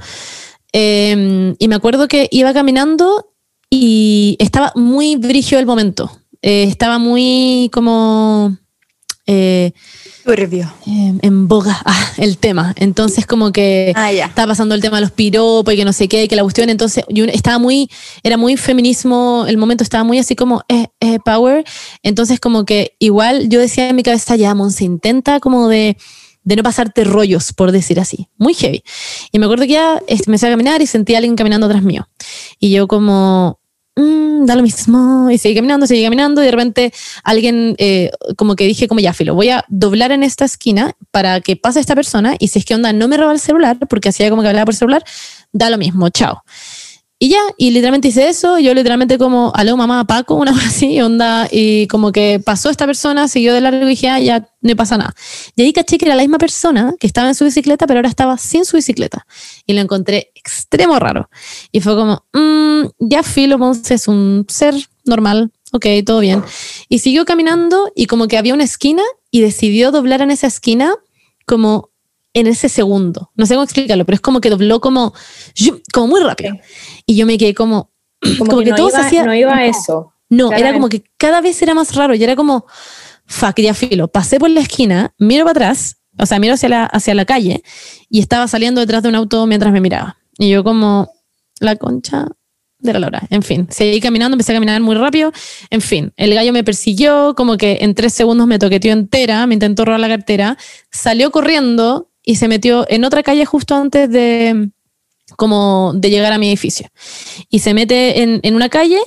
Eh, 0.74 1.56
y 1.58 1.68
me 1.70 1.76
acuerdo 1.76 2.10
que 2.10 2.28
iba 2.32 2.54
caminando 2.54 3.32
y 3.70 4.36
estaba 4.40 4.74
muy 4.76 5.16
brigio 5.16 5.58
el 5.58 5.66
momento. 5.66 6.21
Eh, 6.42 6.64
estaba 6.64 6.98
muy 6.98 7.70
como 7.72 8.58
eh, 9.28 9.72
Turbio. 10.26 10.72
eh, 10.88 11.14
en 11.22 11.48
boga 11.48 11.80
ah, 11.86 12.12
el 12.18 12.38
tema. 12.38 12.74
Entonces, 12.78 13.26
como 13.26 13.52
que 13.52 13.94
Ah, 13.96 14.12
ya. 14.12 14.26
estaba 14.26 14.52
pasando 14.52 14.76
el 14.76 14.82
tema 14.82 14.98
de 14.98 15.02
los 15.02 15.12
piropos 15.12 15.74
y 15.74 15.78
que 15.78 15.86
no 15.86 15.94
sé 15.94 16.08
qué, 16.08 16.24
y 16.24 16.28
que 16.28 16.36
la 16.36 16.44
cuestión, 16.44 16.70
entonces, 16.70 17.04
yo 17.10 17.26
estaba 17.26 17.60
muy, 17.60 17.90
era 18.24 18.38
muy 18.38 18.58
feminismo, 18.58 19.46
el 19.48 19.58
momento 19.58 19.84
estaba 19.84 20.04
muy 20.04 20.20
así 20.20 20.36
como 20.36 20.64
eh, 20.68 20.88
eh, 21.00 21.20
power. 21.24 21.64
Entonces, 22.04 22.40
como 22.40 22.66
que 22.66 22.96
igual 23.00 23.50
yo 23.50 23.60
decía 23.60 23.88
en 23.90 23.96
mi 23.96 24.04
cabeza, 24.04 24.36
ya, 24.36 24.56
se 24.70 24.84
intenta 24.84 25.40
como 25.40 25.68
de 25.68 25.98
de 26.44 26.56
no 26.56 26.64
pasarte 26.64 27.04
rollos, 27.04 27.54
por 27.54 27.72
decir 27.72 28.00
así. 28.00 28.28
Muy 28.38 28.56
heavy. 28.56 28.84
Y 29.32 29.38
me 29.38 29.46
acuerdo 29.46 29.66
que 29.66 29.74
ya 29.74 30.02
este, 30.08 30.24
empecé 30.28 30.48
a 30.48 30.50
caminar 30.50 30.82
y 30.82 30.88
sentí 30.88 31.14
a 31.14 31.20
alguien 31.20 31.36
caminando 31.36 31.68
atrás 31.68 31.84
mío. 31.84 32.10
Y 32.60 32.72
yo 32.72 32.88
como, 32.88 33.60
"Mm, 33.96 34.46
da 34.46 34.56
lo 34.56 34.64
mismo. 34.64 35.30
Y 35.30 35.38
seguí 35.38 35.56
caminando, 35.56 35.88
seguí 35.88 36.04
caminando. 36.04 36.42
Y 36.42 36.46
de 36.46 36.52
repente 36.52 36.94
alguien, 37.24 37.76
eh, 37.78 38.12
como 38.38 38.56
que 38.56 38.66
dije, 38.66 38.88
como 38.88 39.00
ya, 39.00 39.14
filo, 39.14 39.36
voy 39.36 39.50
a 39.50 39.66
doblar 39.70 40.12
en 40.12 40.24
esta 40.24 40.46
esquina 40.46 40.94
para 41.12 41.42
que 41.42 41.56
pase 41.56 41.80
esta 41.80 41.96
persona. 41.96 42.36
Y 42.40 42.48
si 42.50 42.60
es 42.60 42.66
que 42.66 42.76
onda, 42.76 42.94
no 42.94 43.08
me 43.08 43.18
roba 43.18 43.34
el 43.34 43.40
celular, 43.40 43.78
porque 43.90 44.10
hacía 44.10 44.30
como 44.30 44.42
que 44.42 44.48
hablaba 44.48 44.66
por 44.66 44.76
celular, 44.76 45.04
da 45.52 45.70
lo 45.70 45.78
mismo, 45.78 46.10
chao. 46.10 46.44
Y 47.24 47.30
ya, 47.30 47.40
y 47.56 47.70
literalmente 47.70 48.08
hice 48.08 48.30
eso, 48.30 48.58
yo 48.58 48.74
literalmente 48.74 49.20
como, 49.20 49.52
aló 49.54 49.78
mamá, 49.78 50.06
Paco, 50.06 50.34
una 50.34 50.54
cosa 50.54 50.70
así, 50.70 51.00
onda, 51.02 51.48
y 51.52 51.86
como 51.86 52.12
que 52.12 52.42
pasó 52.44 52.72
esta 52.72 52.88
persona, 52.88 53.28
siguió 53.28 53.54
de 53.54 53.62
largo 53.62 53.88
y 53.88 54.06
ah, 54.08 54.20
ya 54.20 54.50
no 54.60 54.76
pasa 54.76 54.98
nada. 54.98 55.14
Y 55.56 55.62
ahí 55.62 55.72
caché 55.72 56.00
que 56.00 56.06
era 56.06 56.16
la 56.16 56.24
misma 56.24 56.40
persona 56.40 56.96
que 57.00 57.06
estaba 57.06 57.28
en 57.28 57.36
su 57.36 57.46
bicicleta, 57.46 57.86
pero 57.86 58.00
ahora 58.00 58.10
estaba 58.10 58.40
sin 58.40 58.66
su 58.66 58.76
bicicleta. 58.76 59.28
Y 59.68 59.74
lo 59.74 59.82
encontré 59.82 60.32
extremo 60.34 60.98
raro. 60.98 61.30
Y 61.72 61.82
fue 61.82 61.96
como, 61.96 62.26
mm, 62.34 62.88
ya 62.98 63.22
Filo 63.22 63.60
Monse 63.60 63.94
es 63.94 64.08
un 64.08 64.48
ser 64.50 64.74
normal, 65.06 65.52
ok, 65.74 65.86
todo 66.04 66.22
bien. 66.22 66.44
Y 66.90 67.00
siguió 67.00 67.26
caminando 67.26 67.92
y 67.96 68.08
como 68.08 68.28
que 68.28 68.40
había 68.40 68.56
una 68.56 68.64
esquina 68.64 69.04
y 69.30 69.42
decidió 69.42 69.92
doblar 69.92 70.24
en 70.24 70.32
esa 70.32 70.48
esquina 70.48 70.96
como 71.46 71.91
en 72.34 72.48
ese 72.48 72.70
segundo. 72.70 73.32
No 73.36 73.46
sé 73.46 73.56
cómo 73.56 73.64
explicarlo, 73.64 74.06
pero 74.06 74.16
es 74.16 74.22
como 74.22 74.42
que 74.42 74.50
dobló 74.50 74.80
como, 74.80 75.14
como 75.94 76.08
muy 76.08 76.22
rápido. 76.22 76.56
Y 77.06 77.16
yo 77.16 77.26
me 77.26 77.38
quedé 77.38 77.54
como, 77.54 77.92
como, 78.38 78.60
que, 78.60 78.74
todo 78.74 78.90
se 78.90 78.98
hacía. 78.98 79.24
No 79.24 79.36
iba 79.36 79.56
a 79.56 79.66
eso. 79.66 80.14
No, 80.30 80.54
era 80.54 80.72
como 80.72 80.88
que 80.88 81.04
cada 81.18 81.42
vez 81.42 81.62
era 81.62 81.74
más 81.74 81.94
raro 81.94 82.16
y 82.16 82.24
era 82.24 82.36
como, 82.36 82.66
fuck, 83.26 83.60
ya 83.60 83.74
filo. 83.74 84.08
Pasé 84.08 84.40
por 84.40 84.50
la 84.50 84.62
esquina, 84.62 85.14
miro 85.18 85.44
para 85.44 85.52
atrás, 85.52 85.98
o 86.18 86.26
sea, 86.26 86.40
miro 86.40 86.54
hacia 86.54 86.70
la, 86.70 86.86
hacia 86.86 87.14
la 87.16 87.26
calle 87.26 87.64
y 88.10 88.20
estaba 88.20 88.48
saliendo 88.48 88.80
detrás 88.80 89.04
de 89.04 89.10
un 89.10 89.16
auto 89.16 89.46
mientras 89.46 89.74
me 89.74 89.82
miraba. 89.82 90.18
Y 90.38 90.50
yo 90.50 90.64
como, 90.64 91.12
la 91.60 91.76
concha 91.76 92.28
de 92.80 92.94
la 92.94 93.00
Laura. 93.00 93.28
En 93.30 93.44
fin, 93.44 93.68
seguí 93.70 94.02
caminando, 94.02 94.36
empecé 94.36 94.52
a 94.52 94.56
caminar 94.56 94.82
muy 94.82 94.96
rápido. 94.96 95.32
En 95.70 95.82
fin, 95.82 96.12
el 96.18 96.34
gallo 96.34 96.52
me 96.52 96.64
persiguió, 96.64 97.36
como 97.36 97.58
que 97.58 97.80
en 97.82 97.94
tres 97.94 98.14
segundos 98.14 98.48
me 98.48 98.60
toqueteó 98.60 98.92
entera, 98.92 99.46
me 99.48 99.54
intentó 99.54 99.86
robar 99.86 100.00
la 100.00 100.10
cartera, 100.10 100.58
salió 100.92 101.32
corriendo 101.32 102.11
y 102.24 102.36
se 102.36 102.48
metió 102.48 102.86
en 102.90 103.04
otra 103.04 103.24
calle 103.24 103.46
justo 103.46 103.76
antes 103.76 104.10
de 104.10 104.70
como 105.38 105.94
de 105.96 106.10
llegar 106.10 106.34
a 106.34 106.38
mi 106.38 106.50
edificio. 106.50 106.88
Y 107.50 107.60
se 107.60 107.74
mete 107.74 108.22
en, 108.22 108.40
en 108.44 108.56
una 108.56 108.70
calle 108.70 109.00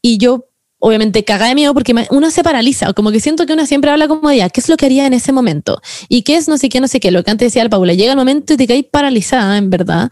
y 0.00 0.18
yo 0.18 0.46
obviamente 0.84 1.24
cagada 1.24 1.50
de 1.50 1.54
miedo 1.54 1.74
porque 1.74 1.94
uno 2.10 2.30
se 2.32 2.42
paraliza, 2.42 2.92
como 2.92 3.12
que 3.12 3.20
siento 3.20 3.46
que 3.46 3.52
uno 3.52 3.66
siempre 3.66 3.92
habla 3.92 4.08
como 4.08 4.28
de, 4.28 4.38
¿qué 4.52 4.60
es 4.60 4.68
lo 4.68 4.76
que 4.76 4.86
haría 4.86 5.06
en 5.06 5.12
ese 5.12 5.30
momento? 5.30 5.80
¿Y 6.08 6.22
qué 6.22 6.36
es 6.36 6.48
no 6.48 6.58
sé 6.58 6.68
qué, 6.68 6.80
no 6.80 6.88
sé 6.88 6.98
qué? 6.98 7.12
Lo 7.12 7.22
que 7.22 7.30
antes 7.30 7.46
decía 7.46 7.62
el 7.62 7.70
Paula, 7.70 7.94
llega 7.94 8.10
el 8.10 8.18
momento 8.18 8.54
y 8.54 8.56
te 8.56 8.66
caes 8.66 8.84
paralizada, 8.90 9.56
en 9.58 9.70
verdad. 9.70 10.10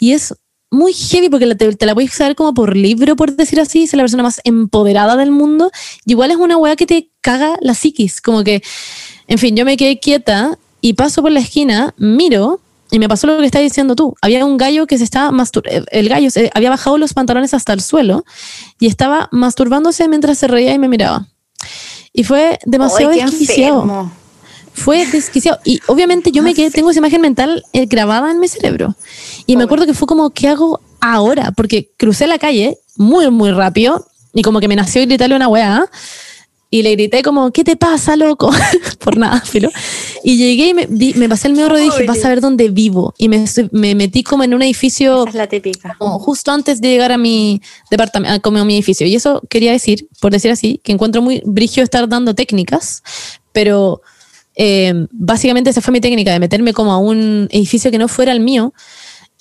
Y 0.00 0.12
es 0.12 0.34
muy 0.68 0.92
heavy 0.94 1.28
porque 1.28 1.54
te, 1.54 1.76
te 1.76 1.86
la 1.86 1.94
puedes 1.94 2.12
saber 2.12 2.34
como 2.34 2.52
por 2.54 2.76
libro, 2.76 3.14
por 3.14 3.36
decir 3.36 3.60
así, 3.60 3.84
es 3.84 3.94
la 3.94 4.02
persona 4.02 4.24
más 4.24 4.40
empoderada 4.42 5.16
del 5.16 5.30
mundo. 5.30 5.70
Y 6.04 6.12
igual 6.12 6.32
es 6.32 6.38
una 6.38 6.56
weá 6.56 6.74
que 6.74 6.86
te 6.86 7.12
caga 7.20 7.56
la 7.60 7.74
psiquis, 7.74 8.20
como 8.20 8.42
que, 8.42 8.62
en 9.28 9.38
fin, 9.38 9.54
yo 9.54 9.64
me 9.64 9.76
quedé 9.76 10.00
quieta 10.00 10.58
y 10.80 10.94
paso 10.94 11.22
por 11.22 11.30
la 11.30 11.40
esquina, 11.40 11.94
miro 11.98 12.60
y 12.90 12.98
me 12.98 13.08
pasó 13.08 13.26
lo 13.26 13.38
que 13.38 13.46
estás 13.46 13.62
diciendo 13.62 13.94
tú. 13.94 14.16
Había 14.20 14.44
un 14.44 14.56
gallo 14.56 14.86
que 14.86 14.98
se 14.98 15.04
estaba 15.04 15.30
masturbando, 15.30 15.86
el 15.90 16.08
gallo 16.08 16.30
se 16.30 16.50
había 16.54 16.70
bajado 16.70 16.98
los 16.98 17.14
pantalones 17.14 17.54
hasta 17.54 17.72
el 17.72 17.80
suelo 17.80 18.24
y 18.78 18.86
estaba 18.86 19.28
masturbándose 19.30 20.08
mientras 20.08 20.38
se 20.38 20.48
reía 20.48 20.74
y 20.74 20.78
me 20.78 20.88
miraba. 20.88 21.28
Y 22.12 22.24
fue 22.24 22.58
demasiado 22.66 23.12
desquiciado. 23.12 24.10
Fue 24.72 25.06
desquiciado. 25.06 25.58
Y 25.64 25.80
obviamente 25.86 26.32
yo 26.32 26.42
me 26.42 26.54
quedé, 26.56 26.70
tengo 26.70 26.90
esa 26.90 26.98
imagen 26.98 27.20
mental 27.20 27.64
eh, 27.72 27.86
grabada 27.86 28.30
en 28.30 28.40
mi 28.40 28.48
cerebro. 28.48 28.96
Y 29.46 29.56
me 29.56 29.64
acuerdo 29.64 29.86
que 29.86 29.94
fue 29.94 30.08
como, 30.08 30.30
¿qué 30.30 30.48
hago 30.48 30.80
ahora? 31.00 31.52
Porque 31.52 31.92
crucé 31.96 32.26
la 32.26 32.38
calle 32.38 32.78
muy, 32.96 33.30
muy 33.30 33.52
rápido 33.52 34.06
y 34.32 34.42
como 34.42 34.60
que 34.60 34.68
me 34.68 34.76
nació 34.76 35.02
gritarle 35.02 35.36
una 35.36 35.48
weá. 35.48 35.88
Y 36.72 36.82
le 36.82 36.92
grité 36.92 37.22
como, 37.22 37.50
¿qué 37.50 37.64
te 37.64 37.74
pasa, 37.74 38.14
loco? 38.14 38.50
Por 39.00 39.16
nada, 39.16 39.40
filo. 39.40 39.70
Y 40.22 40.36
llegué 40.36 40.68
y 40.68 40.74
me, 40.74 40.86
me 41.16 41.28
pasé 41.28 41.48
el 41.48 41.54
medio 41.54 41.76
y 41.76 41.82
dije, 41.82 42.04
vas 42.06 42.24
a 42.24 42.28
ver 42.28 42.40
dónde 42.40 42.68
vivo. 42.68 43.12
Y 43.18 43.28
me, 43.28 43.44
me 43.72 43.96
metí 43.96 44.22
como 44.22 44.44
en 44.44 44.54
un 44.54 44.62
edificio. 44.62 45.26
es 45.26 45.34
la 45.34 45.48
típica. 45.48 45.96
justo 45.98 46.52
antes 46.52 46.80
de 46.80 46.88
llegar 46.88 47.10
a 47.10 47.18
mi 47.18 47.60
departamento, 47.90 48.40
como 48.40 48.58
a 48.58 48.64
mi 48.64 48.74
edificio. 48.74 49.04
Y 49.04 49.16
eso 49.16 49.42
quería 49.50 49.72
decir, 49.72 50.06
por 50.20 50.30
decir 50.30 50.52
así, 50.52 50.80
que 50.84 50.92
encuentro 50.92 51.22
muy 51.22 51.42
brigio 51.44 51.82
estar 51.82 52.08
dando 52.08 52.36
técnicas, 52.36 53.02
pero 53.50 54.00
eh, 54.54 55.06
básicamente 55.10 55.70
esa 55.70 55.80
fue 55.80 55.90
mi 55.90 56.00
técnica 56.00 56.32
de 56.32 56.38
meterme 56.38 56.72
como 56.72 56.92
a 56.92 56.98
un 56.98 57.48
edificio 57.50 57.90
que 57.90 57.98
no 57.98 58.06
fuera 58.06 58.30
el 58.30 58.40
mío. 58.40 58.72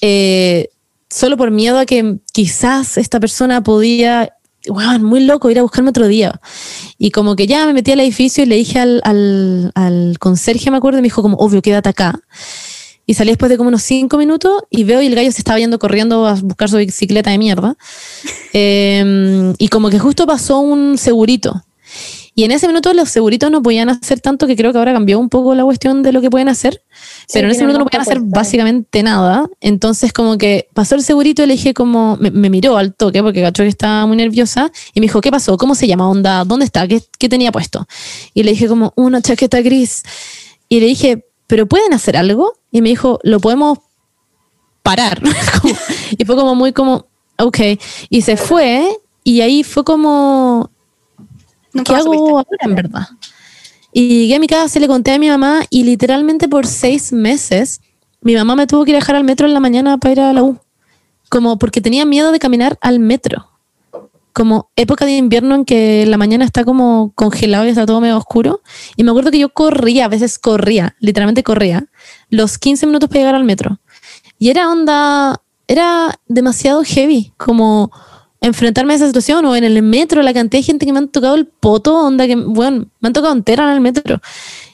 Eh, 0.02 0.70
solo 1.10 1.38
por 1.38 1.52
miedo 1.52 1.78
a 1.78 1.86
que 1.86 2.18
quizás 2.32 2.98
esta 2.98 3.20
persona 3.20 3.62
podía 3.64 4.34
muy 5.00 5.22
loco, 5.22 5.50
ir 5.50 5.60
a 5.60 5.62
buscarme 5.62 5.90
otro 5.90 6.08
día. 6.08 6.40
Y 6.98 7.12
como 7.12 7.36
que 7.36 7.48
ya 7.48 7.66
me 7.66 7.74
metí 7.74 7.92
al 7.92 8.00
edificio 8.00 8.44
y 8.44 8.48
le 8.48 8.56
dije 8.56 8.80
al, 8.80 9.02
al, 9.04 9.72
al 9.76 10.20
conserje, 10.20 10.72
me 10.72 10.78
acuerdo, 10.78 11.00
y 11.00 11.02
me 11.02 11.08
dijo 11.08 11.22
como, 11.22 11.38
obvio, 11.38 11.62
quédate 11.62 11.90
acá. 11.90 12.20
Y 13.06 13.16
salí 13.16 13.32
después 13.32 13.50
de 13.50 13.58
como 13.58 13.70
unos 13.70 13.82
cinco 13.82 14.20
minutos 14.20 14.62
y 14.70 14.84
veo 14.84 15.02
y 15.02 15.08
el 15.08 15.16
gallo 15.16 15.32
se 15.32 15.40
estaba 15.40 15.58
yendo 15.58 15.80
corriendo 15.80 16.28
a 16.28 16.36
buscar 16.36 16.70
su 16.70 16.78
bicicleta 16.78 17.32
de 17.32 17.40
mierda. 17.40 17.76
Em, 18.54 19.54
y 19.60 19.68
como 19.68 19.90
que 19.90 20.00
justo 20.00 20.26
pasó 20.26 20.60
un 20.60 20.98
segurito. 20.98 21.64
Y 22.40 22.46
en 22.46 22.52
ese 22.52 22.70
minuto 22.70 22.94
los 22.94 23.10
seguritos 23.10 23.52
no 23.52 23.62
podían 23.62 23.90
hacer 23.90 24.22
tanto 24.22 24.48
que 24.48 24.56
creo 24.56 24.72
que 24.72 24.78
ahora 24.78 24.94
cambió 24.94 25.20
un 25.20 25.28
poco 25.28 25.56
la 25.56 25.66
cuestión 25.66 26.04
de 26.04 26.14
lo 26.14 26.22
que 26.22 26.30
pueden 26.30 26.48
hacer. 26.48 26.82
pero 27.34 27.48
en 27.48 27.52
ese 27.52 27.64
minuto 27.64 27.80
no 27.80 27.86
podían 27.86 28.04
hacer 28.04 28.22
básicamente 28.22 29.04
nada. 29.04 29.50
Entonces 29.60 30.14
como 30.14 30.38
que 30.38 30.70
pasó 30.74 30.96
el 30.96 31.04
segurito 31.04 31.44
y 31.44 31.48
le 31.48 31.56
dije 31.56 31.74
como, 31.74 32.16
me, 32.16 32.50
miró 32.50 32.78
al 32.78 32.94
toque 32.94 33.22
porque 33.22 33.42
cachó 33.42 33.64
que 33.64 33.68
estaba 33.68 34.06
muy 34.06 34.16
nerviosa 34.16 34.72
y 34.94 35.02
me 35.02 35.08
dijo, 35.08 35.20
¿qué 35.20 35.32
pasó? 35.32 35.58
¿Cómo 35.58 35.76
se 35.76 35.86
llama? 35.86 36.10
Onda, 36.10 36.46
¿dónde 36.46 36.64
está? 36.64 36.88
¿Qué, 36.88 37.04
qué 37.18 37.28
tenía 37.28 37.52
puesto? 37.52 37.86
Y 38.34 38.44
le 38.44 38.52
dije 38.52 38.70
como, 38.70 38.94
una 38.96 39.22
chaqueta 39.22 39.60
gris. 39.60 40.04
Y 40.70 40.80
le 40.80 40.86
dije, 40.86 41.26
¿pero 41.46 41.68
pueden 41.68 41.92
hacer 41.92 42.16
algo? 42.16 42.54
Y 42.72 42.82
me 42.82 42.88
dijo, 42.88 43.20
lo 43.22 43.42
podemos 43.42 43.80
parar. 44.82 45.22
y 46.18 46.24
fue 46.24 46.38
como 46.38 46.56
muy 46.56 46.72
como, 46.72 47.06
ok. 47.38 47.60
Y 48.10 48.22
se 48.22 48.38
fue 48.38 48.88
y 49.26 49.42
ahí 49.42 49.66
fue 49.66 49.84
como, 49.84 50.72
¿Qué 51.72 51.94
hago 51.94 52.38
ahora, 52.38 52.48
en 52.62 52.76
verdad? 52.76 53.08
Y 53.92 54.22
llegué 54.22 54.36
a 54.36 54.40
mi 54.40 54.48
casa, 54.48 54.70
se 54.70 54.80
le 54.80 54.88
conté 54.88 55.12
a 55.12 55.20
mi 55.20 55.30
mamá 55.30 55.62
y 55.70 55.84
literalmente 55.84 56.48
por 56.48 56.68
seis 56.68 57.12
meses 57.12 57.82
mi 58.22 58.36
mamá 58.36 58.56
me 58.56 58.68
tuvo 58.68 58.84
que 58.84 58.92
ir 58.92 58.98
a 58.98 59.00
dejar 59.00 59.16
al 59.16 59.24
metro 59.24 59.48
en 59.48 59.54
la 59.54 59.60
mañana 59.60 59.98
para 59.98 60.12
ir 60.12 60.20
a 60.20 60.34
la 60.34 60.44
U. 60.44 60.60
Como 61.30 61.58
porque 61.58 61.82
tenía 61.82 62.06
miedo 62.06 62.32
de 62.32 62.40
caminar 62.40 62.78
al 62.82 63.00
metro. 63.00 63.48
Como 64.34 64.70
época 64.76 65.06
de 65.06 65.18
invierno 65.18 65.56
en 65.56 65.66
que 65.66 66.06
la 66.06 66.18
mañana 66.18 66.44
está 66.44 66.66
como 66.66 67.12
congelado 67.16 67.66
y 67.66 67.70
está 67.70 67.86
todo 67.86 68.02
medio 68.02 68.18
oscuro. 68.18 68.62
Y 68.96 69.04
me 69.04 69.12
acuerdo 69.12 69.32
que 69.32 69.40
yo 69.40 69.50
corría, 69.50 70.06
a 70.06 70.10
veces 70.10 70.38
corría, 70.38 70.96
literalmente 71.00 71.44
corría, 71.44 71.86
los 72.30 72.58
15 72.58 72.86
minutos 72.88 73.10
para 73.10 73.22
llegar 73.22 73.36
al 73.36 73.44
metro. 73.44 73.80
Y 74.38 74.50
era 74.50 74.70
onda, 74.70 75.42
era 75.68 76.20
demasiado 76.28 76.84
heavy. 76.84 77.34
Como 77.38 77.92
enfrentarme 78.42 78.94
a 78.94 78.96
esa 78.96 79.08
situación 79.08 79.46
o 79.46 79.56
en 79.56 79.64
el 79.64 79.82
metro, 79.82 80.22
la 80.22 80.34
cantidad 80.34 80.60
de 80.60 80.64
gente 80.64 80.86
que 80.86 80.94
me 80.94 81.00
han 81.00 81.10
tocado 81.10 81.36
el 81.36 81.46
poto, 81.46 81.96
onda 81.96 82.26
que, 82.28 82.36
bueno, 82.36 82.88
me 83.00 83.08
han 83.08 83.14
tocado 83.14 83.34
entera 83.34 83.66
en 83.66 83.70
el 83.72 83.82
metro. 83.82 84.22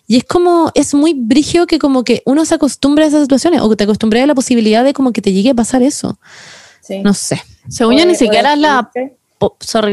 Y 0.07 0.17
es 0.17 0.23
como, 0.23 0.71
es 0.75 0.93
muy 0.93 1.13
brigio 1.15 1.65
que 1.65 1.79
como 1.79 2.03
que 2.03 2.21
uno 2.25 2.45
se 2.45 2.55
acostumbra 2.55 3.05
a 3.05 3.07
esas 3.07 3.23
situaciones 3.23 3.61
o 3.61 3.69
que 3.69 3.75
te 3.75 3.85
acostumbra 3.85 4.23
a 4.23 4.27
la 4.27 4.35
posibilidad 4.35 4.83
de 4.83 4.93
como 4.93 5.11
que 5.11 5.21
te 5.21 5.33
llegue 5.33 5.49
a 5.49 5.55
pasar 5.55 5.81
eso. 5.81 6.19
Sí. 6.81 6.99
No 6.99 7.13
sé. 7.13 7.41
Según 7.67 7.97
yo 7.97 8.05
ni 8.05 8.13
siquiera 8.15 8.55
la, 8.55 8.91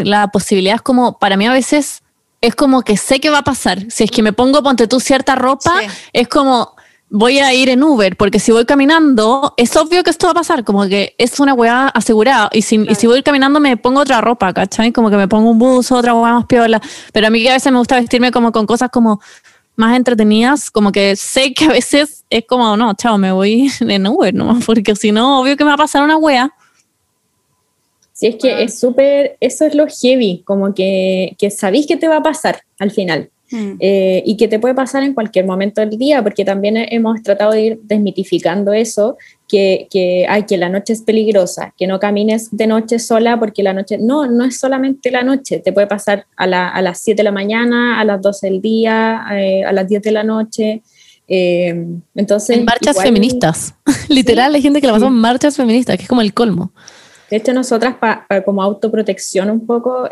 la 0.05 0.29
posibilidad 0.29 0.77
es 0.77 0.83
como, 0.83 1.19
para 1.19 1.39
mí 1.39 1.47
a 1.47 1.53
veces 1.53 2.03
es 2.43 2.55
como 2.55 2.83
que 2.83 2.99
sé 2.99 3.21
que 3.21 3.31
va 3.31 3.39
a 3.39 3.45
pasar. 3.45 3.87
Si 3.91 4.05
es 4.05 4.11
que 4.11 4.23
me 4.23 4.35
pongo, 4.35 4.63
ponte 4.63 4.87
tú 4.87 5.01
cierta 5.01 5.35
ropa, 5.35 5.81
es 6.13 6.29
como, 6.29 6.75
voy 7.15 7.41
a 7.41 7.53
ir 7.53 7.69
en 7.69 7.83
Uber, 7.83 8.17
porque 8.17 8.41
si 8.41 8.53
voy 8.53 8.65
caminando, 8.65 9.53
es 9.59 9.77
obvio 9.77 10.03
que 10.03 10.09
esto 10.09 10.27
va 10.27 10.31
a 10.31 10.35
pasar, 10.35 10.65
como 10.65 10.89
que 10.89 11.15
es 11.19 11.39
una 11.41 11.53
weá 11.53 11.89
asegurada. 11.89 12.49
Y 12.53 12.63
si, 12.63 12.77
y 12.89 12.95
si 12.95 13.07
voy 13.07 13.23
caminando, 13.23 13.61
me 13.61 13.77
pongo 13.77 14.01
otra 14.01 14.23
ropa, 14.23 14.53
¿cachai? 14.55 14.93
Como 14.93 15.11
que 15.11 15.17
me 15.17 15.29
pongo 15.29 15.51
un 15.51 15.59
buzo, 15.59 15.97
otra 15.97 16.15
weá 16.15 16.33
más 16.33 16.47
piola. 16.47 16.81
Pero 17.13 17.27
a 17.27 17.31
mí 17.31 17.43
que 17.43 17.51
a 17.51 17.53
veces 17.53 17.71
me 17.71 17.79
gusta 17.79 17.97
vestirme 17.97 18.33
como 18.33 18.51
con 18.51 18.65
cosas 18.65 18.89
como 18.91 19.21
más 19.77 19.95
entretenidas, 19.95 20.71
como 20.71 20.91
que 20.91 21.15
sé 21.15 21.53
que 21.53 21.67
a 21.67 21.69
veces 21.69 22.25
es 22.31 22.45
como, 22.47 22.79
no, 22.79 22.95
chao, 22.95 23.19
me 23.19 23.31
voy 23.31 23.71
en 23.81 24.07
Uber 24.07 24.33
nomás, 24.33 24.65
porque 24.65 24.97
si 24.97 25.13
no, 25.13 25.43
obvio 25.43 25.55
que 25.59 25.65
me 25.65 25.69
va 25.69 25.75
a 25.75 25.79
pasar 25.79 26.03
una 26.03 26.17
weá. 26.17 26.51
Si 28.15 28.27
es 28.27 28.37
que 28.37 28.63
es 28.63 28.81
súper, 28.81 29.37
eso 29.41 29.67
es 29.67 29.75
lo 29.75 29.87
heavy, 29.87 30.43
como 30.47 30.73
que, 30.73 31.37
que 31.39 31.51
sabéis 31.51 31.87
que 31.87 31.99
te 31.99 32.09
va 32.09 32.17
a 32.17 32.23
pasar 32.23 32.63
al 32.79 32.91
final. 32.91 33.31
Mm. 33.53 33.75
Eh, 33.81 34.23
y 34.25 34.37
que 34.39 34.49
te 34.49 34.59
puede 34.59 34.75
pasar 34.75 35.03
en 35.03 35.13
cualquier 35.13 35.45
momento 35.45 35.83
del 35.83 35.91
día, 35.99 36.23
porque 36.23 36.45
también 36.45 36.77
hemos 36.77 37.23
tratado 37.23 37.53
de 37.53 37.61
ir 37.61 37.81
desmitificando 37.83 38.73
eso, 38.73 39.19
que, 39.47 39.87
que, 39.91 40.25
ay, 40.27 40.45
que 40.45 40.57
la 40.57 40.71
noche 40.71 40.95
es 40.95 41.03
peligrosa, 41.03 41.75
que 41.77 41.87
no 41.87 42.01
camines 42.01 42.49
de 42.51 42.67
noche 42.67 42.99
sola, 42.99 43.39
porque 43.39 43.63
la 43.63 43.75
noche, 43.75 43.99
no, 43.99 44.27
no 44.27 44.47
es 44.47 44.59
solamente 44.59 45.11
la 45.11 45.23
noche, 45.23 45.59
te 45.59 45.73
puede 45.73 45.87
pasar 45.87 46.27
a, 46.37 46.47
la, 46.47 46.69
a 46.69 46.81
las 46.81 47.01
7 47.01 47.19
de 47.19 47.25
la 47.25 47.33
mañana, 47.33 48.01
a 48.01 48.05
las 48.05 48.23
12 48.23 48.49
del 48.49 48.63
día, 48.63 49.23
eh, 49.33 49.65
a 49.65 49.73
las 49.73 49.87
10 49.87 50.03
de 50.03 50.13
la 50.13 50.25
noche. 50.25 50.83
Eh, 51.29 51.87
entonces, 52.15 52.57
en 52.57 52.65
marchas 52.65 53.01
feministas, 53.03 53.75
literal, 54.09 54.55
hay 54.55 54.63
gente 54.63 54.81
que 54.81 54.87
la 54.87 54.95
pasó 54.95 55.09
en 55.09 55.15
marchas 55.15 55.57
feministas, 55.57 55.97
que 55.97 56.05
es 56.05 56.09
como 56.09 56.23
el 56.23 56.33
colmo. 56.33 56.73
De 57.31 57.37
hecho, 57.37 57.53
nosotras, 57.55 57.97
como 58.45 58.63
autoprotección 58.63 59.49
un 59.49 59.67
poco, 59.67 60.07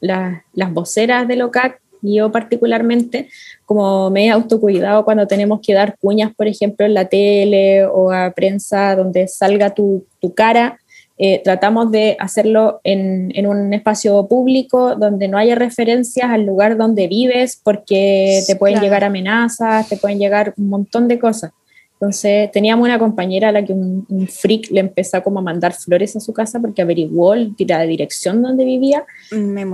las 0.00 0.72
voceras 0.72 1.26
de 1.26 1.34
LOCAC 1.34 1.80
yo 2.02 2.32
particularmente, 2.32 3.28
como 3.64 4.10
me 4.10 4.26
he 4.26 4.30
autocuidado 4.30 5.04
cuando 5.04 5.26
tenemos 5.26 5.60
que 5.60 5.74
dar 5.74 5.96
cuñas, 5.98 6.34
por 6.34 6.46
ejemplo, 6.46 6.86
en 6.86 6.94
la 6.94 7.08
tele 7.08 7.84
o 7.84 8.10
a 8.10 8.32
prensa 8.32 8.96
donde 8.96 9.28
salga 9.28 9.74
tu, 9.74 10.04
tu 10.20 10.34
cara, 10.34 10.78
eh, 11.22 11.42
tratamos 11.44 11.90
de 11.90 12.16
hacerlo 12.18 12.80
en, 12.82 13.30
en, 13.34 13.46
un 13.46 13.74
espacio 13.74 14.26
público 14.26 14.96
donde 14.96 15.28
no 15.28 15.36
haya 15.36 15.54
referencias 15.54 16.30
al 16.30 16.46
lugar 16.46 16.78
donde 16.78 17.08
vives 17.08 17.60
porque 17.62 18.40
te 18.46 18.56
pueden 18.56 18.80
llegar 18.80 19.04
amenazas, 19.04 19.86
te 19.86 19.98
pueden 19.98 20.18
llegar 20.18 20.54
un 20.56 20.70
montón 20.70 21.08
de 21.08 21.18
cosas. 21.18 21.52
Entonces 22.00 22.50
teníamos 22.50 22.86
una 22.86 22.98
compañera 22.98 23.50
a 23.50 23.52
la 23.52 23.62
que 23.62 23.74
un, 23.74 24.26
freak 24.26 24.70
le 24.70 24.80
empezó 24.80 25.22
como 25.22 25.40
a 25.40 25.42
mandar 25.42 25.74
flores 25.74 26.16
a 26.16 26.20
su 26.20 26.32
casa 26.32 26.58
porque 26.58 26.80
averiguó 26.80 27.34
la 27.34 27.82
dirección 27.82 28.40
donde 28.40 28.64
vivía. 28.64 29.04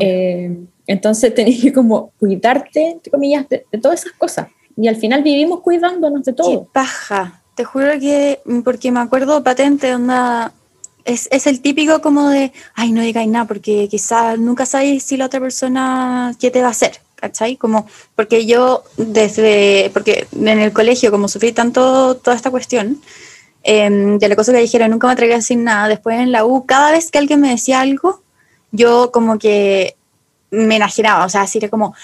Eh, 0.01 0.57
entonces 0.87 1.34
tenías 1.34 1.62
que 1.62 1.72
como 1.72 2.12
cuidarte, 2.18 2.91
entre 2.91 3.11
comillas, 3.11 3.49
de, 3.49 3.66
todas 3.80 4.01
esas 4.01 4.12
cosas. 4.12 4.49
y 4.76 4.89
al 4.89 4.97
final 4.97 5.22
vivimos 5.22 5.61
cuidándonos 5.61 6.24
de 6.24 6.32
todo. 6.32 6.51
Qué 6.51 6.66
paja. 6.72 7.43
Te 7.55 7.64
juro 7.64 7.99
que, 7.99 8.41
porque 8.64 8.93
me 8.93 9.01
acuerdo 9.01 9.43
patente, 9.43 9.95
onda, 9.95 10.53
es, 11.07 11.28
es 11.30 11.47
el 11.47 11.62
típico 11.62 12.03
como 12.03 12.28
de, 12.28 12.53
ay, 12.74 12.93
no 12.93 13.01
digáis 13.01 13.28
nada, 13.28 13.47
porque 13.47 13.89
quizás 13.89 14.39
nunca 14.39 14.66
sabéis 14.66 15.05
si 15.05 15.16
la 15.16 15.26
otra 15.26 15.41
persona, 15.41 16.34
qué 16.39 16.51
te 16.51 16.61
va 16.61 16.68
a 16.68 16.72
hacer, 16.72 17.01
¿cachai? 17.14 17.57
Como, 17.57 17.87
porque 18.14 18.45
yo 18.45 18.82
desde, 18.99 19.91
porque 19.95 20.26
en 20.32 20.49
el 20.49 20.72
colegio, 20.72 21.11
como 21.11 21.28
sufrí 21.28 21.53
tanto 21.53 22.16
toda 22.16 22.37
esta 22.37 22.51
cuestión, 22.51 23.01
em, 23.62 24.18
de 24.18 24.28
la 24.28 24.37
cosa 24.37 24.53
que 24.53 24.59
dijeron, 24.59 24.91
nunca 24.91 25.07
me 25.07 25.14
atreví 25.14 25.32
a 25.32 25.37
decir 25.37 25.59
nada, 25.59 25.89
después 25.89 26.18
en 26.20 26.32
la 26.32 26.45
U, 26.45 26.66
cada 26.66 26.93
vez 26.93 27.11
que 27.11 27.18
alguien 27.18 27.41
me 27.41 27.51
decía 27.51 27.80
algo, 27.80 28.20
yo 28.72 29.11
como 29.12 29.39
que 29.39 29.97
me 30.51 30.76
enajenaba, 30.76 31.24
o 31.24 31.28
sea, 31.28 31.42
así 31.42 31.59
era 31.59 31.68
como, 31.68 31.94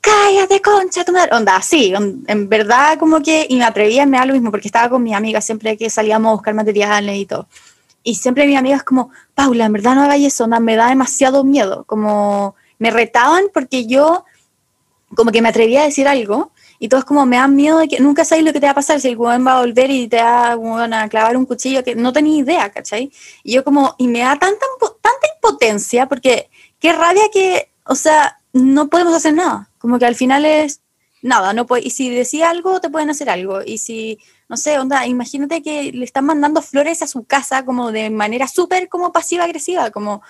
cállate, 0.00 0.60
concha, 0.60 1.04
tu 1.04 1.12
madre. 1.12 1.34
Onda, 1.34 1.60
sí, 1.62 1.92
en 1.94 2.48
verdad 2.48 2.98
como 2.98 3.22
que, 3.22 3.46
y 3.48 3.56
me 3.56 3.64
atrevía, 3.64 4.06
me 4.06 4.18
da 4.18 4.26
lo 4.26 4.34
mismo, 4.34 4.50
porque 4.50 4.68
estaba 4.68 4.88
con 4.88 5.02
mis 5.02 5.14
amigas 5.14 5.44
siempre 5.44 5.76
que 5.76 5.88
salíamos 5.90 6.30
a 6.30 6.32
buscar 6.34 6.54
materiales 6.54 7.16
y 7.16 7.26
todo. 7.26 7.48
Y 8.02 8.16
siempre 8.16 8.46
mis 8.46 8.58
amigas 8.58 8.82
como, 8.82 9.10
Paula, 9.34 9.66
en 9.66 9.72
verdad 9.72 9.94
no 9.94 10.02
hagas 10.02 10.20
eso, 10.20 10.44
onda, 10.44 10.60
me 10.60 10.76
da 10.76 10.88
demasiado 10.88 11.44
miedo, 11.44 11.84
como 11.84 12.56
me 12.78 12.90
retaban 12.90 13.44
porque 13.54 13.86
yo 13.86 14.24
como 15.14 15.30
que 15.30 15.42
me 15.42 15.50
atrevía 15.50 15.82
a 15.82 15.84
decir 15.84 16.08
algo 16.08 16.52
y 16.78 16.88
todos 16.88 17.04
como 17.04 17.26
me 17.26 17.36
dan 17.36 17.54
miedo 17.54 17.78
de 17.78 17.86
que 17.86 18.00
nunca 18.00 18.24
sabes 18.24 18.44
lo 18.44 18.52
que 18.52 18.58
te 18.58 18.66
va 18.66 18.72
a 18.72 18.74
pasar 18.74 19.00
si 19.00 19.08
el 19.08 19.16
weón 19.16 19.46
va 19.46 19.58
a 19.58 19.60
volver 19.60 19.90
y 19.90 20.08
te 20.08 20.16
va 20.16 20.52
a 20.52 21.08
clavar 21.08 21.36
un 21.36 21.46
cuchillo 21.46 21.84
que 21.84 21.94
no 21.94 22.12
tenía 22.12 22.38
idea, 22.38 22.70
¿cachai? 22.70 23.12
Y 23.44 23.52
yo 23.52 23.62
como, 23.62 23.94
y 23.98 24.08
me 24.08 24.20
da 24.20 24.36
tanta, 24.38 24.66
tanta 24.80 25.28
impotencia 25.36 26.08
porque 26.08 26.50
qué 26.80 26.92
rabia 26.92 27.22
que, 27.32 27.71
o 27.84 27.94
sea, 27.94 28.38
no 28.52 28.88
podemos 28.88 29.14
hacer 29.14 29.34
nada. 29.34 29.70
Como 29.78 29.98
que 29.98 30.06
al 30.06 30.14
final 30.14 30.44
es 30.44 30.80
nada, 31.22 31.52
no 31.52 31.66
puede, 31.66 31.86
y 31.86 31.90
si 31.90 32.10
decía 32.10 32.50
algo, 32.50 32.80
te 32.80 32.90
pueden 32.90 33.10
hacer 33.10 33.30
algo. 33.30 33.62
Y 33.64 33.78
si, 33.78 34.18
no 34.48 34.56
sé, 34.56 34.78
onda, 34.78 35.06
imagínate 35.06 35.62
que 35.62 35.92
le 35.92 36.04
están 36.04 36.26
mandando 36.26 36.60
flores 36.62 37.02
a 37.02 37.06
su 37.06 37.24
casa 37.24 37.64
como 37.64 37.92
de 37.92 38.10
manera 38.10 38.48
súper 38.48 38.88
como 38.88 39.12
pasiva-agresiva, 39.12 39.90
como, 39.90 40.22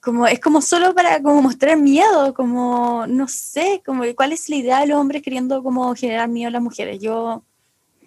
como, 0.00 0.26
es 0.26 0.40
como 0.40 0.60
solo 0.60 0.94
para 0.94 1.22
como 1.22 1.42
mostrar 1.42 1.78
miedo, 1.78 2.34
como, 2.34 3.06
no 3.06 3.26
sé, 3.28 3.82
como 3.84 4.04
cuál 4.14 4.32
es 4.32 4.48
la 4.48 4.56
idea 4.56 4.80
de 4.80 4.88
los 4.88 4.98
hombres 4.98 5.22
queriendo 5.22 5.62
como 5.62 5.94
generar 5.94 6.28
miedo 6.28 6.48
a 6.48 6.52
las 6.52 6.62
mujeres. 6.62 7.00
Yo 7.00 7.42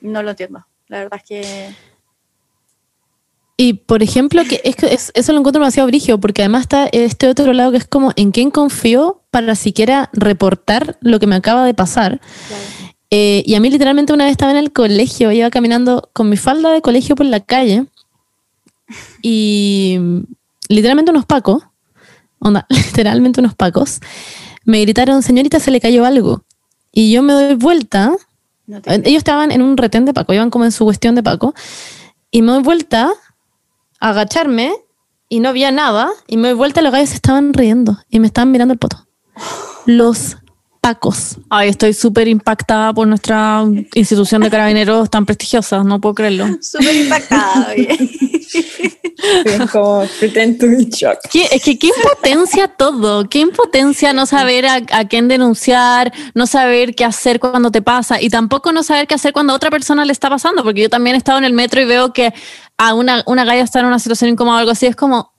no 0.02 0.24
lo 0.24 0.32
entiendo. 0.32 0.66
La 0.88 1.00
verdad 1.00 1.22
es 1.24 1.28
que 1.28 1.76
y 3.62 3.74
por 3.74 4.02
ejemplo, 4.02 4.42
que 4.44 4.60
es 4.64 4.76
que 4.76 4.88
eso 4.92 5.34
lo 5.34 5.38
encuentro 5.38 5.60
demasiado 5.60 5.86
brígido, 5.86 6.20
porque 6.20 6.42
además 6.42 6.62
está 6.62 6.88
este 6.88 7.28
otro 7.28 7.54
lado 7.54 7.70
que 7.70 7.78
es 7.78 7.86
como 7.86 8.12
en 8.16 8.32
quién 8.32 8.50
confío 8.50 9.22
para 9.30 9.54
siquiera 9.54 10.10
reportar 10.14 10.98
lo 11.02 11.20
que 11.20 11.28
me 11.28 11.36
acaba 11.36 11.64
de 11.64 11.76
pasar. 11.76 12.22
Eh, 13.12 13.44
y 13.46 13.54
a 13.54 13.60
mí 13.60 13.70
literalmente 13.70 14.14
una 14.14 14.24
vez 14.24 14.32
estaba 14.32 14.52
en 14.52 14.58
el 14.58 14.74
colegio, 14.74 15.32
iba 15.32 15.48
caminando 15.52 16.10
con 16.12 16.28
mi 16.28 16.38
falda 16.38 16.72
de 16.72 16.82
colegio 16.82 17.16
por 17.16 17.28
la 17.28 17.40
calle 17.40 17.86
y 19.22 20.00
literalmente 20.68 21.12
unos 21.12 21.28
pacos, 21.28 21.62
onda, 22.40 22.66
literalmente 22.70 23.42
unos 23.42 23.54
pacos, 23.54 24.00
me 24.66 24.82
gritaron, 24.82 25.22
señorita, 25.22 25.60
se 25.60 25.70
le 25.70 25.80
cayó 25.80 26.04
algo. 26.04 26.46
Y 26.92 27.12
yo 27.12 27.22
me 27.22 27.34
doy 27.34 27.54
vuelta, 27.54 28.12
ellos 28.68 29.20
estaban 29.20 29.52
en 29.52 29.62
un 29.62 29.78
retén 29.78 30.06
de 30.06 30.16
paco, 30.16 30.34
iban 30.34 30.50
como 30.50 30.66
en 30.66 30.72
su 30.72 30.84
cuestión 30.84 31.14
de 31.14 31.22
paco, 31.22 31.54
y 32.32 32.42
me 32.42 32.54
doy 32.54 32.64
vuelta 32.64 33.14
agacharme 34.02 34.74
y 35.30 35.40
no 35.40 35.48
había 35.48 35.72
nada 35.72 36.10
y 36.28 36.36
me 36.36 36.50
doy 36.50 36.58
vuelta 36.58 36.82
y 36.82 36.84
los 36.84 36.92
gallos 36.92 37.14
estaban 37.14 37.54
riendo 37.54 37.98
y 38.10 38.20
me 38.20 38.28
estaban 38.28 38.52
mirando 38.52 38.74
el 38.74 38.80
poto. 38.80 39.08
Los 39.86 40.38
pacos. 40.82 41.38
Ay, 41.50 41.70
estoy 41.70 41.94
súper 41.94 42.28
impactada 42.28 42.92
por 42.92 43.08
nuestra 43.08 43.64
institución 43.94 44.42
de 44.42 44.50
carabineros 44.50 45.10
tan 45.10 45.26
prestigiosa, 45.26 45.84
no 45.84 46.02
puedo 46.02 46.16
creerlo. 46.16 46.48
Súper 46.62 46.96
impactada, 46.96 47.76
como 49.72 50.04
pretend 50.20 50.60
to 50.60 50.68
be 50.68 50.86
shocked. 50.90 51.30
es 51.34 51.64
que 51.64 51.78
qué 51.78 51.88
impotencia 51.88 52.68
todo, 52.68 53.30
qué 53.30 53.40
impotencia 53.40 54.12
no 54.14 54.26
saber 54.26 54.66
a, 54.66 54.82
a, 54.92 55.08
quién 55.08 55.28
denunciar, 55.28 56.12
no 56.34 56.48
saber 56.48 56.96
qué 56.96 57.06
hacer 57.06 57.40
cuando 57.40 57.70
te 57.70 57.84
pasa 57.84 58.20
y 58.20 58.30
tampoco 58.30 58.72
no 58.72 58.82
saber 58.82 59.06
qué 59.06 59.14
hacer 59.14 59.32
cuando 59.34 59.54
a 59.54 59.58
otra 59.58 59.70
persona 59.70 60.04
le 60.04 60.12
está 60.12 60.30
pasando, 60.30 60.64
porque 60.64 60.82
yo 60.82 60.90
también 60.90 61.16
he 61.16 61.18
estado 61.18 61.38
en 61.38 61.46
el 61.46 61.54
metro 61.54 61.80
y 61.80 61.86
veo 61.86 62.12
que 62.12 62.34
a 62.78 62.96
una, 62.96 63.24
una 63.28 63.46
galla 63.46 63.62
está 63.62 63.80
en 63.80 63.86
una 63.86 64.00
situación 64.00 64.32
incómoda 64.32 64.58
o 64.58 64.60
algo 64.60 64.72
así, 64.72 64.88
es 64.88 64.96
como, 64.96 65.32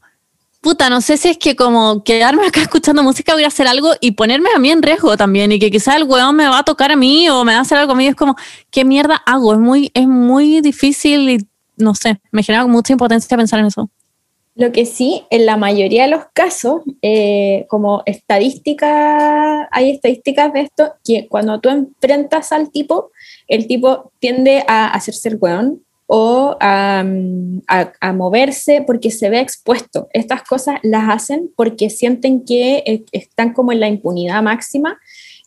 puta, 0.62 0.88
no 0.88 1.00
sé 1.02 1.18
si 1.18 1.28
es 1.28 1.36
que 1.36 1.54
como 1.54 2.02
quedarme 2.04 2.46
acá 2.46 2.62
escuchando 2.62 3.02
música 3.02 3.34
voy 3.34 3.44
a 3.44 3.48
hacer 3.48 3.66
algo 3.66 3.90
y 4.00 4.12
ponerme 4.12 4.48
a 4.54 4.58
mí 4.58 4.70
en 4.70 4.80
riesgo 4.80 5.16
también 5.18 5.52
y 5.52 5.58
que 5.58 5.70
quizás 5.70 5.96
el 5.96 6.04
weón 6.04 6.34
me 6.36 6.48
va 6.48 6.60
a 6.60 6.64
tocar 6.64 6.90
a 6.90 6.96
mí 6.96 7.28
o 7.28 7.44
me 7.44 7.52
va 7.52 7.58
a 7.58 7.62
hacer 7.62 7.76
algo 7.76 7.92
a 7.92 7.96
mí, 7.96 8.06
es 8.06 8.14
como, 8.14 8.36
¿qué 8.70 8.84
mierda 8.84 9.16
hago? 9.26 9.52
Es 9.52 9.58
muy, 9.58 9.90
es 9.92 10.06
muy 10.06 10.62
difícil 10.62 11.28
y 11.28 11.38
no 11.76 11.94
sé, 11.94 12.20
me 12.30 12.42
genera 12.42 12.66
mucha 12.66 12.92
impotencia 12.92 13.36
pensar 13.36 13.60
en 13.60 13.66
eso. 13.66 13.90
Lo 14.54 14.70
que 14.70 14.84
sí, 14.84 15.24
en 15.30 15.46
la 15.46 15.56
mayoría 15.56 16.02
de 16.02 16.10
los 16.10 16.24
casos, 16.34 16.82
eh, 17.00 17.64
como 17.68 18.02
estadística, 18.04 19.66
hay 19.72 19.90
estadísticas 19.90 20.52
de 20.52 20.60
esto, 20.60 20.92
que 21.02 21.26
cuando 21.28 21.58
tú 21.58 21.70
enfrentas 21.70 22.52
al 22.52 22.70
tipo, 22.70 23.12
el 23.48 23.66
tipo 23.66 24.12
tiende 24.18 24.62
a 24.68 24.88
hacerse 24.88 25.30
el 25.30 25.38
weón, 25.40 25.82
o 26.14 26.58
a, 26.60 27.02
moverse 28.12 28.84
porque 28.86 29.10
se 29.10 29.30
ve 29.30 29.40
expuesto. 29.40 30.08
Estas 30.12 30.42
cosas 30.42 30.76
las 30.82 31.08
hacen 31.08 31.50
porque 31.56 31.88
sienten 31.88 32.44
que 32.44 32.82
eh, 32.84 33.04
están 33.12 33.54
como 33.54 33.72
en 33.72 33.80
la 33.80 33.88
impunidad 33.88 34.42
máxima 34.42 34.98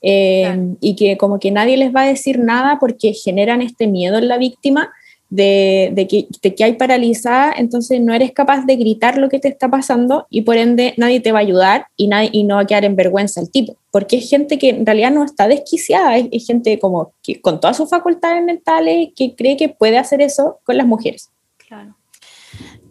eh, 0.02 0.58
y 0.82 0.96
que 0.96 1.18
como 1.18 1.40
que 1.40 1.52
nadie 1.52 1.78
les 1.78 1.94
va 1.94 2.02
a 2.02 2.08
decir 2.08 2.40
nada 2.40 2.80
porque 2.80 3.14
generan 3.14 3.62
este 3.62 3.86
miedo 3.86 4.18
en 4.18 4.28
la 4.28 4.40
víctima 4.40 4.92
de, 5.36 6.08
que, 6.10 6.28
de, 6.42 6.56
que, 6.56 6.64
hay 6.64 6.74
paralizada, 6.74 7.54
entonces 7.58 8.02
no 8.02 8.14
eres 8.14 8.32
capaz 8.32 8.66
de 8.66 8.76
gritar 8.76 9.18
lo 9.18 9.30
que 9.30 9.40
te 9.40 9.48
está 9.48 9.70
pasando 9.70 10.28
y 10.30 10.42
por 10.42 10.58
ende 10.58 10.94
nadie 10.98 11.20
te 11.20 11.32
va 11.32 11.40
a 11.40 11.42
ayudar 11.42 11.88
y, 11.98 12.08
nadie, 12.08 12.30
y 12.32 12.44
no 12.44 12.56
va 12.56 12.62
a 12.62 12.66
quedar 12.66 12.86
en 12.86 12.96
vergüenza 12.96 13.42
el 13.42 13.52
tipo, 13.52 13.78
porque 13.92 14.18
es 14.18 14.30
gente 14.30 14.58
que 14.58 14.70
en 14.70 14.86
realidad 14.86 15.12
no 15.12 15.24
está 15.24 15.48
desquiciada, 15.48 16.18
es, 16.18 16.46
gente 16.46 16.80
como 16.80 17.14
que 17.24 17.42
con 17.42 17.60
todas 17.60 17.78
sus 17.78 17.90
facultades 17.90 18.44
mentales 18.44 19.10
que 19.16 19.36
cree 19.36 19.58
que 19.58 19.70
puede 19.70 19.98
hacer 19.98 20.22
eso 20.22 20.60
con 20.64 20.78
las 20.78 20.86
mujeres. 20.86 21.30
Claro. 21.58 21.96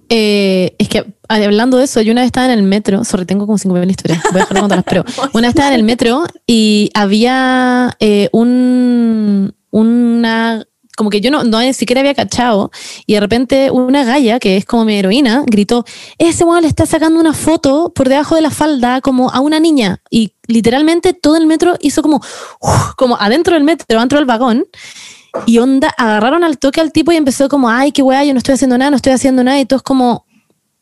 Eh, 0.09 0.75
es 0.79 0.89
que 0.89 1.05
hablando 1.29 1.79
de 1.79 1.85
eso, 1.85 2.01
yo 2.03 2.13
una 2.13 2.21
vez 2.21 2.27
estaba 2.27 2.53
en 2.53 2.59
el 2.59 2.63
metro, 2.63 3.05
sorry, 3.05 3.25
tengo 3.25 3.47
como 3.47 3.59
cinco 3.59 3.75
mil 3.75 3.91
historias, 3.91 4.23
voy 4.31 4.41
a 4.41 4.45
dejar 4.45 4.55
de 4.55 4.61
contarlas, 4.61 4.87
pero 4.89 5.05
una 5.33 5.49
vez 5.49 5.51
estaba 5.51 5.69
en 5.69 5.75
el 5.75 5.83
metro 5.83 6.25
y 6.47 6.91
había 6.95 7.97
eh, 8.01 8.29
un, 8.33 9.55
una 9.71 10.65
como 10.97 11.11
que 11.11 11.21
yo 11.21 11.31
no, 11.31 11.45
no 11.45 11.61
ni 11.61 11.73
siquiera 11.73 12.01
había 12.01 12.15
cachado, 12.15 12.71
y 13.07 13.15
de 13.15 13.21
repente 13.21 13.71
una 13.71 14.05
galla, 14.05 14.39
que 14.39 14.57
es 14.57 14.65
como 14.65 14.85
mi 14.85 14.97
heroína, 14.97 15.43
gritó, 15.47 15.85
ese 16.19 16.45
weón 16.45 16.63
le 16.63 16.69
está 16.69 16.87
sacando 16.87 17.19
una 17.19 17.33
foto 17.33 17.93
por 17.95 18.09
debajo 18.09 18.35
de 18.37 18.43
la 18.43 18.51
falda 18.51 19.01
como 19.01 19.31
a 19.31 19.41
una 19.41 19.61
niña, 19.61 20.01
y 20.11 20.35
literalmente 20.47 21.13
todo 21.13 21.37
el 21.37 21.47
metro 21.47 21.77
hizo 21.81 22.03
como, 22.03 22.23
como 22.97 23.17
adentro 23.17 23.55
del 23.55 23.65
metro, 23.65 23.99
adentro 23.99 24.19
del 24.19 24.27
vagón, 24.27 24.67
y 25.47 25.59
onda, 25.59 25.93
agarraron 25.99 26.45
al 26.45 26.59
toque 26.59 26.81
al 26.81 26.93
tipo 26.93 27.11
y 27.11 27.17
empezó 27.17 27.49
como, 27.49 27.69
ay, 27.69 27.91
qué 27.91 28.03
weá, 28.03 28.25
yo 28.25 28.33
no 28.33 28.39
estoy 28.39 28.55
haciendo 28.55 28.79
nada, 28.79 28.91
no 28.91 28.97
estoy 28.97 29.13
haciendo 29.13 29.43
nada, 29.43 29.59
y 29.59 29.67
todos 29.67 29.83
como, 29.83 30.27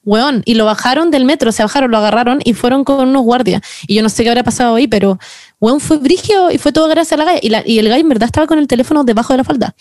weón, 0.05 0.43
y 0.45 0.55
lo 0.55 0.67
bajaron 0.67 1.11
del 1.11 1.25
metro, 1.25 1.53
se 1.53 1.63
bajaron, 1.63 1.91
lo 1.91 1.97
agarraron 1.97 2.41
y 2.45 2.53
fueron 2.53 2.85
con 2.85 3.09
unos 3.09 3.23
guardias, 3.23 3.63
y 3.87 3.95
yo 3.95 4.03
no 4.03 4.11
sé 4.11 4.25
qué 4.25 4.29
habrá 4.29 4.45
pasado 4.45 4.75
ahí, 4.75 4.89
pero 4.89 5.19
weón 5.59 5.81
fue 5.81 5.97
brigio 5.97 6.51
y 6.51 6.59
fue 6.59 6.73
todo 6.73 6.89
gracias 6.89 7.13
a 7.13 7.17
la 7.17 7.25
galla, 7.25 7.41
y, 7.43 7.49
la, 7.49 7.63
y 7.65 7.79
el 7.79 7.89
gallo 7.89 8.03
en 8.03 8.09
verdad 8.11 8.27
estaba 8.27 8.47
con 8.47 8.59
el 8.59 8.67
teléfono 8.67 9.05
debajo 9.05 9.33
de 9.33 9.39
la 9.39 9.45
falda. 9.45 9.75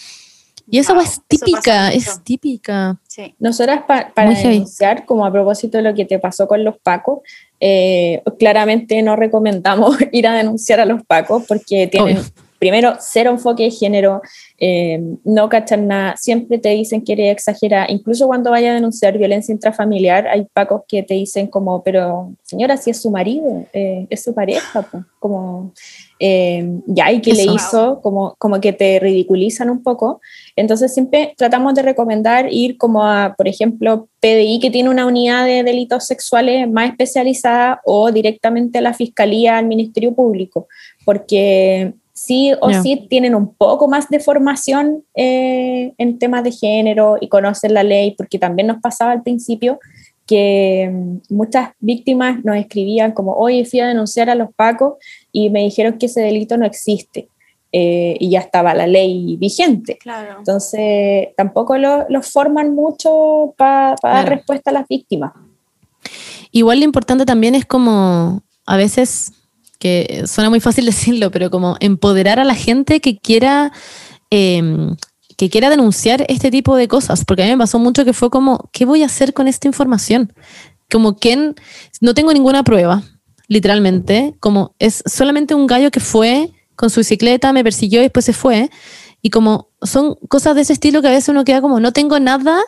Y 0.72 0.80
esa 0.80 0.98
es 1.02 1.22
típica, 1.28 1.92
es 1.92 2.24
típica. 2.24 2.98
Sí. 3.06 3.36
Nosotras 3.40 3.82
para 3.86 4.30
denunciar, 4.30 5.06
como 5.06 5.26
a 5.26 5.32
propósito 5.32 5.78
de 5.78 5.84
lo 5.84 5.94
que 5.94 6.06
te 6.06 6.18
pasó 6.18 6.48
con 6.48 6.64
los 6.64 6.78
pacos, 6.78 7.20
eh, 7.60 8.24
claramente 8.40 9.02
no 9.04 9.18
recomendamos 9.18 9.98
ir 10.14 10.28
a 10.28 10.34
denunciar 10.34 10.80
a 10.80 10.86
los 10.86 11.04
pacos 11.04 11.44
porque 11.46 11.88
tienen, 11.88 12.20
primero, 12.62 12.94
cero 13.00 13.32
enfoque 13.32 13.64
de 13.64 13.72
género, 13.72 14.22
eh, 14.60 15.02
no 15.24 15.50
cachan 15.50 15.88
nada, 15.88 16.16
siempre 16.16 16.60
te 16.60 16.70
dicen 16.70 17.04
que 17.04 17.14
eres 17.14 17.32
exagera, 17.32 17.88
incluso 17.90 18.28
cuando 18.28 18.52
vaya 18.52 18.70
a 18.70 18.76
denunciar 18.76 19.18
violencia 19.18 19.52
intrafamiliar, 19.52 20.28
hay 20.28 20.46
pacos 20.54 20.84
que 20.88 21.02
te 21.02 21.16
dicen 21.16 21.48
como, 21.48 21.82
pero 21.82 22.36
señora, 22.44 22.78
si 22.78 22.92
es 22.92 23.02
su 23.02 23.10
marido, 23.10 23.66
eh, 23.74 24.06
es 24.12 24.24
su 24.24 24.36
pareja, 24.36 24.88
como... 25.18 25.74
ya, 26.20 27.12
y 27.12 27.20
que 27.20 27.34
le 27.34 27.46
hizo, 27.46 28.00
como, 28.04 28.36
como 28.38 28.62
que 28.62 28.74
te 28.74 29.00
ridiculizan 29.00 29.72
un 29.72 29.82
poco. 29.82 30.22
Entonces 30.56 30.94
siempre 30.94 31.34
tratamos 31.36 31.74
de 31.74 31.82
recomendar 31.82 32.48
ir 32.54 32.78
como 32.78 33.04
a, 33.04 33.34
por 33.36 33.48
ejemplo, 33.48 34.08
PDI, 34.20 34.60
que 34.60 34.70
tiene 34.70 34.92
una 34.92 35.08
unidad 35.08 35.48
de 35.48 35.64
delitos 35.64 36.06
sexuales 36.06 36.70
más 36.70 36.92
especializada, 36.92 37.82
o 37.86 38.12
directamente 38.12 38.78
a 38.78 38.82
la 38.82 38.94
Fiscalía, 38.94 39.58
al 39.58 39.66
Ministerio 39.66 40.14
Público, 40.14 40.68
porque 41.06 41.96
sí 42.14 42.54
o 42.62 42.72
sí 42.74 43.08
tienen 43.10 43.36
un 43.36 43.54
poco 43.54 43.88
más 43.88 44.10
de 44.10 44.20
formación 44.20 45.04
eh, 45.16 45.94
en 45.98 46.20
temas 46.20 46.44
de 46.44 46.52
género 46.52 47.18
y 47.20 47.30
conocen 47.30 47.74
la 47.74 47.84
ley, 47.84 48.16
porque 48.18 48.38
también 48.40 48.68
nos 48.68 48.82
pasaba 48.82 49.12
al 49.12 49.24
principio 49.24 49.80
que 50.26 50.90
mm, 50.92 51.34
muchas 51.36 51.72
víctimas 51.80 52.44
nos 52.44 52.58
escribían 52.58 53.12
como, 53.12 53.34
oye, 53.34 53.66
fui 53.66 53.80
a 53.80 53.88
denunciar 53.88 54.30
a 54.30 54.36
los 54.36 54.54
pacos 54.54 54.94
y 55.32 55.50
me 55.50 55.64
dijeron 55.64 55.98
que 55.98 56.06
ese 56.06 56.22
delito 56.22 56.58
no 56.58 56.66
existe. 56.66 57.28
eh, 57.72 58.18
y 58.20 58.30
ya 58.30 58.40
estaba 58.40 58.74
la 58.74 58.86
ley 58.88 59.38
vigente. 59.38 59.98
Claro. 59.98 60.40
Entonces, 60.40 61.30
tampoco 61.38 61.78
los 61.78 62.32
forman 62.32 62.76
mucho 62.76 63.54
para 63.58 63.96
dar 64.04 64.30
respuesta 64.30 64.72
a 64.72 64.74
las 64.74 64.88
víctimas. 64.88 65.32
Igual 66.52 66.80
lo 66.80 66.86
importante 66.86 67.26
también 67.26 67.56
es 67.56 67.66
como, 67.66 68.44
a 68.66 68.78
veces, 68.78 69.32
que 69.82 70.26
suena 70.28 70.50
muy 70.50 70.60
fácil 70.60 70.86
decirlo, 70.94 71.32
pero 71.32 71.50
como 71.50 71.76
empoderar 71.80 72.40
a 72.40 72.46
la 72.46 72.56
gente 72.56 73.02
que 73.02 73.18
quiera... 73.18 73.74
Em, 74.30 74.96
que 75.38 75.50
quiera 75.50 75.72
denunciar 75.72 76.24
este 76.30 76.52
tipo 76.52 76.76
de 76.76 76.88
cosas, 76.88 77.26
porque 77.26 77.42
a 77.42 77.46
mí 77.46 77.52
me 77.52 77.58
pasó 77.58 77.80
mucho 77.80 78.06
que 78.06 78.14
fue 78.14 78.30
como, 78.30 78.70
¿qué 78.72 78.86
voy 78.86 79.02
a 79.02 79.08
hacer 79.08 79.34
con 79.34 79.48
esta 79.48 79.68
información? 79.68 80.34
Como 80.88 81.18
que 81.18 81.56
no 82.00 82.14
tengo 82.14 82.32
ninguna 82.32 82.64
prueba, 82.64 83.02
literalmente, 83.48 84.36
como 84.40 84.76
es 84.78 85.02
solamente 85.08 85.56
un 85.56 85.66
gallo 85.66 85.90
que 85.90 86.00
fue 86.00 86.52
con 86.76 86.92
su 86.92 87.00
bicicleta, 87.00 87.54
me 87.54 87.64
persiguió 87.64 88.02
y 88.02 88.04
después 88.04 88.24
se 88.24 88.34
fue. 88.34 88.70
Y 89.24 89.32
como 89.32 89.70
son 89.82 90.14
cosas 90.30 90.54
de 90.54 90.62
ese 90.62 90.74
estilo 90.74 91.02
que 91.02 91.08
a 91.08 91.12
veces 91.12 91.30
uno 91.30 91.44
queda 91.44 91.60
como, 91.60 91.80
no 91.80 91.92
tengo 91.92 92.20
nada, 92.20 92.60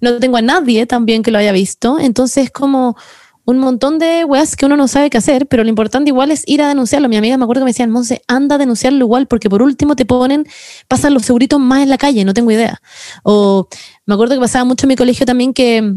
no 0.00 0.18
tengo 0.18 0.38
a 0.38 0.42
nadie 0.42 0.86
también 0.86 1.22
que 1.22 1.30
lo 1.30 1.38
haya 1.38 1.52
visto. 1.52 1.98
Entonces 1.98 2.50
como 2.50 2.96
un 3.44 3.58
montón 3.58 3.98
de 3.98 4.24
weas 4.24 4.54
que 4.56 4.66
uno 4.66 4.76
no 4.76 4.86
sabe 4.88 5.10
qué 5.10 5.18
hacer, 5.18 5.46
pero 5.46 5.64
lo 5.64 5.68
importante 5.68 6.10
igual 6.10 6.30
es 6.30 6.44
ir 6.46 6.62
a 6.62 6.68
denunciarlo. 6.68 7.08
Mi 7.08 7.16
amiga 7.16 7.36
me 7.36 7.44
acuerdo 7.44 7.60
que 7.60 7.66
me 7.66 7.70
decían, 7.70 7.90
Monse, 7.90 8.22
anda 8.28 8.54
a 8.54 8.58
denunciarlo 8.58 8.98
igual, 9.00 9.26
porque 9.26 9.50
por 9.50 9.62
último 9.62 9.96
te 9.96 10.04
ponen, 10.04 10.46
pasan 10.88 11.14
los 11.14 11.24
seguritos 11.24 11.58
más 11.58 11.82
en 11.82 11.90
la 11.90 11.98
calle, 11.98 12.24
no 12.24 12.34
tengo 12.34 12.50
idea. 12.50 12.80
O 13.24 13.68
me 14.06 14.14
acuerdo 14.14 14.34
que 14.34 14.40
pasaba 14.40 14.64
mucho 14.64 14.86
en 14.86 14.88
mi 14.88 14.96
colegio 14.96 15.26
también 15.26 15.52
que 15.52 15.94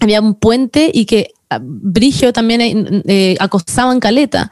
había 0.00 0.20
un 0.20 0.34
puente 0.34 0.90
y 0.92 1.06
que 1.06 1.30
Brigio 1.60 2.32
también 2.32 2.60
eh, 2.60 3.02
eh, 3.06 3.36
acosaban 3.38 4.00
caleta 4.00 4.50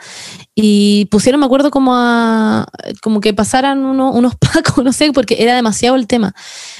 y 0.55 1.07
pusieron, 1.07 1.41
me 1.41 1.47
acuerdo, 1.47 1.71
como 1.71 2.65
como 3.03 3.21
que 3.21 3.35
pasaran 3.35 3.85
unos 3.85 4.35
pacos, 4.53 4.85
no 4.85 4.93
sé, 4.93 5.13
porque 5.13 5.37
era 5.39 5.55
demasiado 5.55 5.97
el 5.97 6.07
tema. 6.07 6.35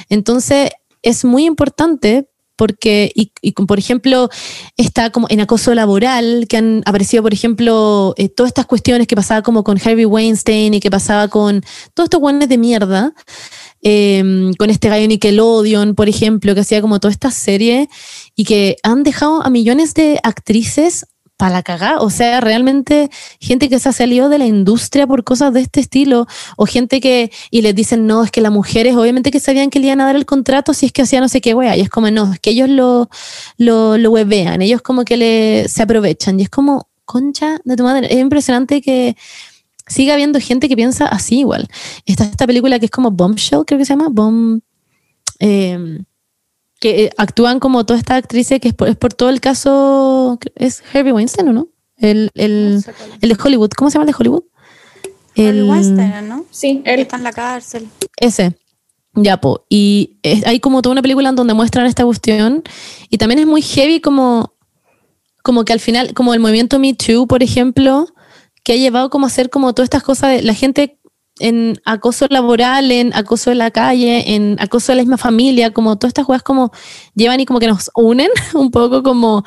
Entonces, 0.09 0.71
es 1.03 1.25
muy 1.25 1.45
importante 1.45 2.29
porque, 2.57 3.13
y, 3.15 3.53
por 3.53 3.79
ejemplo, 3.79 4.29
está 4.77 5.11
como 5.11 5.27
en 5.31 5.41
acoso 5.41 5.75
laboral, 5.75 6.47
que 6.49 6.57
han 6.57 6.83
aparecido, 6.87 7.23
por 7.23 7.33
ejemplo, 7.33 8.15
eh, 8.17 8.29
todas 8.29 8.49
estas 8.49 8.67
cuestiones 8.67 9.07
que 9.07 9.17
pasaba 9.17 9.43
como 9.43 9.65
con 9.65 9.79
Harvey 9.79 10.05
Weinstein 10.05 10.75
y 10.75 10.81
que 10.81 10.91
pasaba 10.91 11.29
con 11.29 11.63
todos 11.95 12.07
estos 12.07 12.21
guanes 12.21 12.49
de 12.49 12.59
mierda, 12.59 13.15
Em, 13.87 14.55
con 14.55 14.71
este 14.71 14.89
gallo 14.89 15.07
Nickelodeon, 15.07 15.95
por 15.95 16.09
ejemplo, 16.09 16.55
que 16.55 16.63
hacía 16.63 16.81
como 16.81 17.01
toda 17.01 17.13
esta 17.13 17.31
serie 17.31 17.91
y 18.35 18.45
que 18.45 18.79
han 18.83 19.03
dejado 19.03 19.45
a 19.45 19.51
millones 19.51 19.93
de 19.93 20.19
actrices 20.23 21.05
para 21.37 21.53
la 21.53 21.63
cagada. 21.63 22.01
O 22.01 22.11
sea, 22.11 22.41
realmente 22.41 23.11
gente 23.41 23.69
que 23.69 23.79
se 23.79 23.89
ha 23.89 23.93
salido 23.93 24.29
de 24.29 24.39
la 24.39 24.47
industria 24.47 25.07
por 25.07 25.25
cosas 25.25 25.53
de 25.53 25.61
este 25.61 25.81
estilo, 25.81 26.27
o 26.57 26.67
gente 26.67 27.01
que, 27.01 27.31
y 27.51 27.63
les 27.63 27.75
dicen, 27.75 28.07
no, 28.07 28.25
es 28.25 28.31
que 28.31 28.41
las 28.41 28.53
mujeres, 28.53 28.97
obviamente 28.97 29.31
que 29.31 29.41
sabían 29.41 29.71
que 29.71 29.81
le 29.81 29.87
iban 29.87 30.01
a 30.01 30.07
dar 30.07 30.17
el 30.17 30.27
contrato 30.27 30.75
si 30.75 30.87
es 30.87 30.93
que 30.93 31.03
hacía 31.03 31.21
no 31.21 31.29
sé 31.29 31.41
qué 31.41 31.55
wea, 31.55 31.77
y 31.77 31.81
es 31.81 31.91
como, 31.91 32.11
no, 32.11 32.33
es 32.33 32.41
que 32.41 32.51
ellos 32.51 32.69
lo, 32.69 33.09
lo, 33.59 33.99
lo 33.99 34.11
webean, 34.11 34.63
ellos 34.63 34.83
como 34.83 35.05
que 35.05 35.17
le, 35.17 35.69
se 35.69 35.83
aprovechan, 35.83 36.39
y 36.41 36.45
es 36.45 36.51
como, 36.51 36.89
concha 37.05 37.59
de 37.65 37.77
tu 37.77 37.85
madre, 37.85 38.09
es 38.11 38.19
impresionante 38.19 38.81
que 38.81 39.17
sigue 39.87 40.13
habiendo 40.13 40.41
gente 40.41 40.69
que 40.69 40.77
piensa 40.77 41.07
así 41.07 41.41
igual. 41.41 41.69
Está 42.07 42.25
esta 42.25 42.47
película 42.47 42.79
que 42.79 42.87
es 42.87 42.91
como 42.91 43.11
Bombshell, 43.11 43.65
creo 43.67 43.79
que 43.79 43.85
se 43.85 43.93
llama, 43.93 44.09
Bomb, 44.11 44.61
em, 45.39 46.05
que 46.85 47.05
eh, 47.05 47.11
actúan 47.17 47.61
como 47.61 47.87
todas 47.87 48.01
estas 48.01 48.19
actrices, 48.19 48.61
que 48.61 48.69
es 48.69 48.75
por, 48.75 49.15
todo 49.15 49.31
el 49.31 49.41
caso, 49.41 50.39
es 50.55 50.83
Harvey 50.93 51.13
Weinstein, 51.13 51.49
¿o 51.49 51.53
no? 51.55 51.69
El, 51.97 52.31
el, 52.35 52.85
el 53.23 53.29
de 53.31 53.37
Hollywood, 53.43 53.71
¿cómo 53.71 53.89
se 53.89 53.95
llama 53.95 54.05
el 54.05 54.13
de 54.13 54.17
Hollywood? 54.19 54.43
El 55.35 55.65
Weinstein, 55.65 56.29
¿no? 56.29 56.45
Sí, 56.51 56.83
él 56.85 57.01
está 57.01 57.17
en 57.17 57.23
la 57.23 57.33
cárcel. 57.33 57.89
Ese. 58.19 58.55
Ya, 59.15 59.41
po. 59.41 59.65
Y 59.71 60.19
hay 60.45 60.61
como 60.61 60.83
toda 60.83 60.93
una 60.93 61.01
película 61.01 61.31
en 61.31 61.37
donde 61.37 61.55
muestran 61.55 61.87
esta 61.87 62.05
cuestión. 62.05 62.63
Y 63.09 63.17
también 63.17 63.39
es 63.39 63.47
muy 63.47 63.63
heavy 63.63 64.03
como, 64.03 64.53
como 65.43 65.65
que 65.65 65.73
al 65.73 65.81
final, 65.81 66.13
como 66.13 66.35
el 66.35 66.41
movimiento 66.41 66.79
Me 66.79 66.93
Too, 66.93 67.27
por 67.27 67.43
ejemplo, 67.43 68.09
que 68.63 68.75
ha 68.75 68.77
llevado 68.77 69.09
como 69.09 69.25
a 69.25 69.29
hacer 69.29 69.49
como 69.49 69.73
todas 69.73 69.87
estas 69.87 70.03
cosas 70.03 70.33
de 70.33 70.43
la 70.43 70.53
gente 70.53 70.99
en 71.39 71.81
acoso 71.85 72.27
laboral, 72.31 72.91
en 72.93 73.15
acoso 73.15 73.51
de 73.51 73.57
la 73.57 73.71
calle, 73.71 74.35
en 74.35 74.57
acoso 74.61 74.93
de 74.93 74.97
la 74.97 75.03
misma 75.03 75.19
familia, 75.19 75.73
como 75.73 75.97
todas 75.97 76.11
estas 76.11 76.27
cosas 76.27 76.43
como 76.43 76.73
llevan 77.15 77.41
y 77.41 77.47
como 77.47 77.59
que 77.59 77.67
nos 77.67 77.91
unen 77.95 78.31
un 78.55 78.71
poco 78.71 79.03
como 79.03 79.45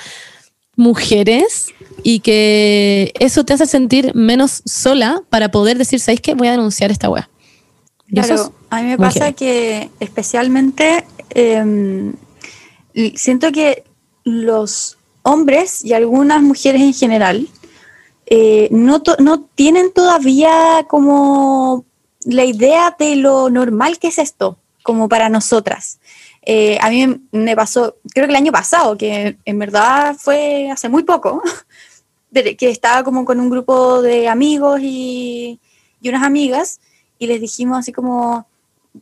mujeres 0.75 1.73
y 2.03 2.19
que 2.19 3.11
eso 3.19 3.43
te 3.43 3.53
hace 3.53 3.65
sentir 3.65 4.13
menos 4.13 4.61
sola 4.65 5.21
para 5.29 5.49
poder 5.49 5.77
decir, 5.77 5.99
¿sabéis 5.99 6.21
qué? 6.21 6.35
Voy 6.35 6.47
a 6.47 6.51
denunciar 6.51 6.91
esta 6.91 7.09
wea. 7.09 7.29
Claro, 8.09 8.53
a 8.69 8.81
mí 8.81 8.87
me 8.87 8.97
pasa 8.97 9.33
que 9.33 9.89
especialmente 9.99 11.03
em, 11.31 12.13
siento 13.15 13.51
que 13.51 13.83
los 14.23 14.97
hombres 15.23 15.83
y 15.83 15.93
algunas 15.93 16.41
mujeres 16.41 16.81
en 16.81 16.93
general 16.93 17.47
eh, 18.29 18.67
no, 18.71 19.01
no 19.19 19.41
tienen 19.55 19.93
todavía 19.93 20.85
como 20.89 21.85
la 22.25 22.43
idea 22.43 22.95
de 22.99 23.15
lo 23.15 23.49
normal 23.49 23.99
que 23.99 24.09
es 24.09 24.19
esto, 24.19 24.57
como 24.83 25.07
para 25.07 25.29
nosotras. 25.29 25.99
Eh, 26.41 26.77
a 26.81 26.89
mí 26.89 27.21
me 27.31 27.55
pasó, 27.55 27.95
creo 28.13 28.25
que 28.25 28.31
el 28.31 28.37
año 28.37 28.51
pasado, 28.51 28.97
que 28.97 29.37
en 29.45 29.59
verdad 29.59 30.15
fue 30.17 30.69
hace 30.69 30.89
muy 30.89 31.03
poco, 31.03 31.41
que 32.33 32.69
estaba 32.69 33.03
como 33.03 33.23
con 33.23 33.39
un 33.39 33.49
grupo 33.49 34.01
de 34.01 34.27
amigos 34.27 34.81
y, 34.81 35.59
y 36.01 36.09
unas 36.09 36.23
amigas 36.23 36.81
y 37.19 37.27
les 37.27 37.39
dijimos 37.41 37.79
así 37.79 37.91
como, 37.93 38.45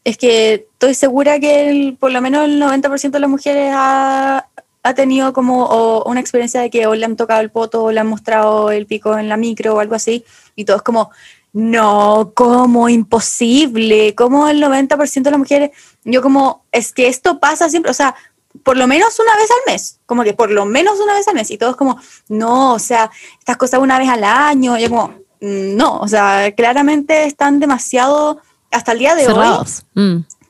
es 0.03 0.17
que 0.17 0.53
estoy 0.53 0.93
segura 0.93 1.39
que 1.39 1.95
por 1.99 2.11
lo 2.11 2.21
menos 2.21 2.45
el 2.45 2.61
90% 2.61 3.11
de 3.11 3.19
las 3.19 3.29
mujeres 3.29 3.71
ha, 3.75 4.47
ha 4.85 4.93
tenido 4.93 5.33
como 5.33 6.03
una 6.05 6.19
experiencia 6.19 6.61
de 6.61 6.69
que 6.69 6.85
o 6.85 6.93
le 6.93 7.05
han 7.05 7.15
tocado 7.15 7.41
el 7.41 7.49
poto 7.49 7.85
o 7.85 7.91
le 7.91 7.99
han 7.99 8.05
mostrado 8.05 8.69
el 8.69 8.85
pico 8.85 9.17
en 9.17 9.27
la 9.27 9.35
micro 9.35 9.73
o 9.73 9.79
algo 9.79 9.95
así, 9.95 10.23
y 10.55 10.63
todo 10.63 10.77
es 10.77 10.83
como, 10.83 11.09
no, 11.53 12.33
como 12.35 12.87
imposible, 12.87 14.13
como 14.13 14.47
el 14.47 14.61
90% 14.61 15.23
de 15.23 15.31
las 15.31 15.39
mujeres, 15.39 15.71
yo 16.03 16.21
como, 16.21 16.65
es 16.71 16.93
que 16.93 17.07
esto 17.07 17.39
pasa 17.39 17.67
siempre, 17.67 17.89
o 17.89 17.95
sea, 17.95 18.13
por 18.61 18.77
lo 18.77 18.85
menos 18.85 19.19
una 19.19 19.35
vez 19.35 19.49
al 19.49 19.73
mes, 19.73 19.99
como 20.05 20.21
que 20.21 20.33
por 20.33 20.51
lo 20.51 20.65
menos 20.65 20.99
una 20.99 21.15
vez 21.15 21.27
al 21.27 21.33
mes, 21.33 21.49
y 21.49 21.57
todos 21.57 21.75
como, 21.75 21.99
no, 22.29 22.75
o 22.75 22.79
sea, 22.79 23.09
estas 23.39 23.57
cosas 23.57 23.79
una 23.79 23.97
vez 23.97 24.09
al 24.09 24.23
año, 24.23 24.77
yo 24.77 24.87
como, 24.89 25.07
mm, 25.41 25.75
no, 25.75 25.97
o 25.97 26.07
sea, 26.07 26.53
claramente 26.55 27.25
están 27.25 27.59
demasiado, 27.59 28.39
hasta 28.69 28.91
el 28.91 28.99
día 28.99 29.15
de 29.15 29.27
hoy, 29.29 29.47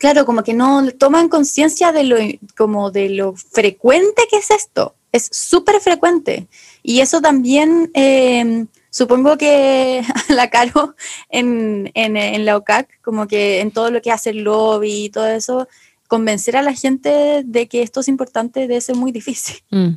claro, 0.06 0.24
como 0.24 0.44
que 0.44 0.54
no 0.54 0.88
toman 0.92 1.30
conciencia 1.30 1.92
de 1.92 2.04
lo, 2.04 2.18
como 2.56 2.92
de 2.92 3.10
lo 3.10 3.34
frecuente 3.36 4.22
que 4.30 4.38
es 4.38 4.52
esto. 4.52 4.94
Es 5.12 5.30
súper 5.32 5.82
frecuente. 5.82 6.48
Y 6.84 7.00
eso 7.00 7.22
también, 7.22 7.90
em, 7.96 8.68
supongo 8.92 9.36
que 9.36 10.04
la 10.30 10.52
Caro 10.52 10.94
en, 11.30 11.90
en, 11.96 12.46
la 12.46 12.56
OCAC, 12.56 13.02
como 13.02 13.26
que 13.26 13.62
en 13.62 13.72
todo 13.72 13.90
lo 13.90 14.00
que 14.04 14.12
hace 14.12 14.30
el 14.30 14.44
lobby 14.44 15.06
y 15.06 15.10
todo 15.10 15.26
eso, 15.26 15.68
convencer 16.08 16.56
a 16.56 16.62
la 16.62 16.74
gente 16.74 17.42
de 17.44 17.68
que 17.68 17.82
esto 17.82 18.02
es 18.02 18.08
importante 18.08 18.60
debe 18.60 18.82
ser 18.82 18.96
muy 18.96 19.12
difícil. 19.12 19.58
Mm. 19.72 19.94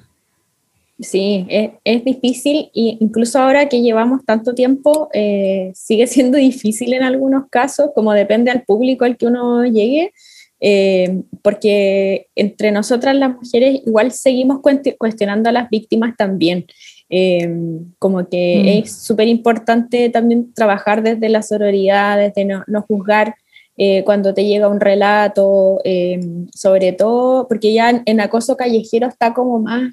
Sí, 1.00 1.46
es, 1.48 2.04
difícil 2.04 2.70
e 2.74 2.96
incluso 2.98 3.38
ahora 3.38 3.68
que 3.68 3.82
llevamos 3.82 4.24
tanto 4.24 4.54
tiempo 4.54 5.08
eh, 5.12 5.70
sigue 5.74 6.06
siendo 6.08 6.38
difícil 6.38 6.92
en 6.92 7.02
algunos 7.02 7.48
casos, 7.50 7.90
como 7.94 8.12
depende 8.12 8.50
al 8.50 8.64
público 8.64 9.04
al 9.04 9.16
que 9.16 9.26
uno 9.26 9.64
llegue, 9.64 10.12
eh, 10.60 11.22
porque 11.42 12.26
entre 12.34 12.72
nosotras 12.72 13.14
las 13.14 13.36
mujeres 13.36 13.80
igual 13.86 14.10
seguimos 14.10 14.60
cuestionando 14.98 15.48
a 15.48 15.52
las 15.52 15.70
víctimas 15.70 16.16
también. 16.16 16.66
Eh, 17.10 17.48
como 17.98 18.28
que 18.28 18.62
mm. 18.62 18.84
es 18.84 19.02
súper 19.02 19.28
importante 19.28 20.10
también 20.10 20.52
trabajar 20.52 21.02
desde 21.02 21.28
la 21.28 21.42
sororidad, 21.42 22.18
desde 22.18 22.44
no, 22.44 22.64
no 22.66 22.82
juzgar 22.82 23.36
cuando 24.04 24.34
te 24.34 24.44
llega 24.44 24.68
un 24.68 24.80
relato, 24.80 25.80
sobre 26.52 26.92
todo 26.92 27.46
porque 27.46 27.72
ya 27.72 28.02
en, 28.04 28.20
acoso 28.20 28.56
callejero 28.56 29.06
está 29.06 29.32
como 29.34 29.60
más 29.60 29.92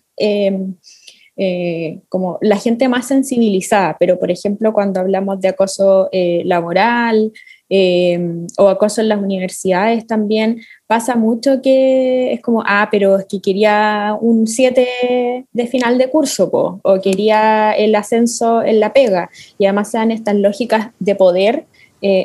eh, 1.38 2.00
como 2.08 2.38
la 2.42 2.56
gente 2.56 2.88
más 2.88 3.08
sensibilizada, 3.08 3.98
pero 4.00 4.18
por 4.18 4.32
ejemplo 4.32 4.72
cuando 4.72 5.02
hablamos 5.02 5.42
de 5.42 5.50
acoso 5.50 6.08
eh, 6.14 6.44
laboral 6.46 7.34
eh, 7.70 8.18
o 8.58 8.70
acoso 8.70 9.02
en 9.02 9.10
las 9.10 9.22
universidades 9.22 10.08
también, 10.08 10.62
pasa 10.88 11.18
mucho 11.18 11.62
que 11.62 12.32
es 12.32 12.42
como, 12.42 12.64
ah, 12.66 12.88
pero 12.90 13.18
es 13.18 13.26
que 13.26 13.42
quería 13.42 14.18
un 14.22 14.48
7 14.48 15.46
de 15.52 15.68
final 15.68 15.98
de 15.98 16.10
curso 16.10 16.80
o 16.82 17.02
quería 17.02 17.74
el 17.74 17.96
ascenso 17.96 18.64
en 18.64 18.80
la 18.80 18.94
pega 18.94 19.30
y 19.58 19.66
además 19.66 19.92
se 19.92 19.98
dan 19.98 20.12
estas 20.12 20.36
lógicas 20.36 20.92
de 21.00 21.16
poder. 21.16 21.66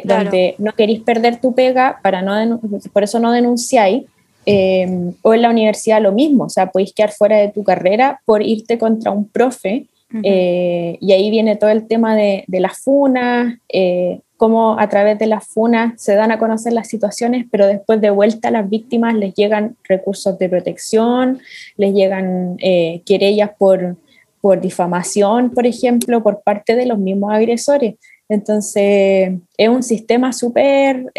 Donde 0.05 0.55
no 0.59 0.73
queréis 0.73 1.01
perder 1.01 1.41
tu 1.41 1.55
pega, 1.55 2.01
para 2.03 2.23
no 2.23 2.61
por 2.93 3.03
eso 3.03 3.19
no 3.19 3.33
denunciáis, 3.33 4.05
Em, 4.47 5.13
o 5.23 5.35
en 5.35 5.43
la 5.43 5.51
universidad 5.51 6.01
lo 6.01 6.13
mismo, 6.13 6.45
o 6.45 6.49
sea, 6.49 6.71
podéis 6.71 6.95
quedar 6.95 7.13
fuera 7.13 7.37
de 7.37 7.49
tu 7.49 7.63
carrera 7.63 8.21
por 8.25 8.43
irte 8.43 8.79
contra 8.79 9.11
un 9.11 9.29
profe 9.29 9.87
Eh, 10.25 10.99
y 11.01 11.13
ahí 11.13 11.31
viene 11.31 11.55
todo 11.55 11.71
el 11.71 11.87
tema 11.87 12.17
de, 12.17 12.43
de 12.49 12.59
las 12.59 12.79
funas, 12.79 13.55
eh, 13.69 14.19
cómo 14.37 14.77
a 14.77 14.89
través 14.89 15.21
de 15.21 15.29
las 15.29 15.47
funas 15.47 16.03
se 16.03 16.17
dan 16.17 16.33
a 16.33 16.39
conocer 16.41 16.73
las 16.73 16.89
situaciones, 16.89 17.47
pero 17.49 17.69
después 17.69 18.01
de 18.01 18.11
vuelta 18.11 18.49
a 18.49 18.51
las 18.51 18.69
víctimas 18.69 19.15
les 19.15 19.35
llegan 19.35 19.77
recursos 19.85 20.37
de 20.37 20.49
protección, 20.49 21.39
les 21.77 21.95
llegan 21.95 22.57
eh, 22.59 23.03
querellas 23.07 23.51
por, 23.57 23.99
por 24.41 24.61
difamación, 24.61 25.51
por 25.51 25.65
ejemplo, 25.65 26.25
por 26.25 26.43
parte 26.43 26.75
de 26.75 26.87
los 26.87 26.99
mismos 26.99 27.33
agresores. 27.33 27.95
Entonces, 28.31 29.33
es 29.59 29.69
un 29.69 29.83
sistema 29.83 30.33
súper 30.33 31.13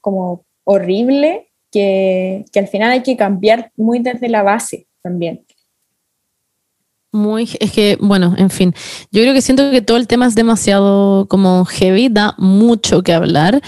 como 0.00 0.44
horrible 0.62 1.48
que, 1.72 2.44
que 2.52 2.60
al 2.60 2.68
final 2.68 2.92
hay 2.92 3.02
que 3.02 3.16
cambiar 3.16 3.72
muy 3.76 3.98
desde 3.98 4.28
la 4.28 4.42
base 4.44 4.86
también. 5.02 5.44
Muy, 7.12 7.48
es 7.58 7.72
que, 7.72 7.98
bueno, 8.00 8.34
en 8.38 8.50
fin, 8.50 8.72
yo 9.10 9.22
creo 9.22 9.34
que 9.34 9.42
siento 9.42 9.72
que 9.72 9.82
todo 9.82 9.96
el 9.96 10.06
tema 10.06 10.26
es 10.26 10.36
demasiado 10.36 11.26
como 11.26 11.64
heavy, 11.64 12.08
da 12.08 12.36
mucho 12.38 13.02
que 13.02 13.12
hablar. 13.12 13.60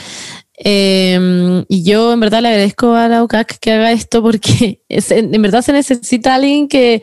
Em, 0.55 1.65
y 1.69 1.83
yo 1.83 2.13
en 2.13 2.21
verdad 2.21 2.41
le 2.41 2.49
agradezco 2.49 2.95
a 2.95 3.09
la 3.09 3.25
UCAC 3.25 3.59
que 3.59 3.73
haga 3.73 3.91
esto 3.91 4.23
porque 4.23 4.83
en 4.89 5.43
verdad 5.43 5.63
se 5.63 5.73
necesita 5.73 6.37
alguien 6.37 6.69
que 6.69 7.03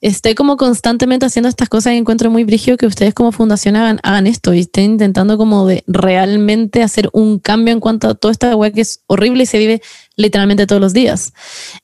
esté 0.00 0.34
como 0.34 0.56
constantemente 0.56 1.26
haciendo 1.26 1.48
estas 1.48 1.68
cosas 1.68 1.92
y 1.92 1.96
encuentro 1.96 2.30
muy 2.30 2.44
brígido 2.44 2.76
que 2.76 2.86
ustedes 2.86 3.12
como 3.12 3.32
fundación 3.32 3.76
hagan, 3.76 4.00
hagan 4.02 4.26
esto 4.26 4.54
y 4.54 4.60
estén 4.60 4.92
intentando 4.92 5.36
como 5.36 5.66
de 5.66 5.84
realmente 5.86 6.82
hacer 6.82 7.10
un 7.12 7.38
cambio 7.38 7.74
en 7.74 7.80
cuanto 7.80 8.08
a 8.08 8.14
toda 8.14 8.32
esta 8.32 8.54
web 8.56 8.72
que 8.72 8.80
es 8.80 9.02
horrible 9.06 9.42
y 9.42 9.46
se 9.46 9.58
vive 9.58 9.82
literalmente 10.16 10.66
todos 10.66 10.80
los 10.80 10.92
días. 10.92 11.32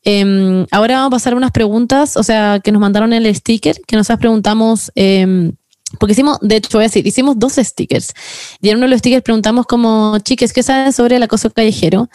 Em, 0.03 0.67
ahora 0.71 0.97
vamos 0.97 1.09
a 1.09 1.17
pasar 1.17 1.35
unas 1.35 1.51
preguntas, 1.51 2.17
o 2.17 2.23
sea, 2.23 2.61
que 2.63 2.73
nos 2.73 2.81
mandaron 2.81 3.13
el 3.13 3.33
sticker, 3.35 3.81
que 3.87 3.97
nosotros 3.97 4.21
preguntamos... 4.21 4.91
Eh, 4.95 5.53
porque 6.01 6.13
hicimos, 6.13 6.39
de 6.43 6.57
hecho 6.57 6.69
voy 6.73 6.85
a 6.85 6.89
decir, 6.89 7.07
hicimos 7.07 7.39
dos 7.39 7.55
stickers. 7.55 8.13
Y 8.61 8.71
en 8.71 8.77
uno 8.77 8.87
de 8.87 8.91
los 8.91 8.99
stickers 8.99 9.23
preguntamos 9.23 9.67
como, 9.67 10.19
chiques, 10.19 10.53
¿qué 10.53 10.63
saben 10.63 10.93
sobre 10.93 11.17
el 11.17 11.23
acoso 11.23 11.51
callejero? 11.51 12.09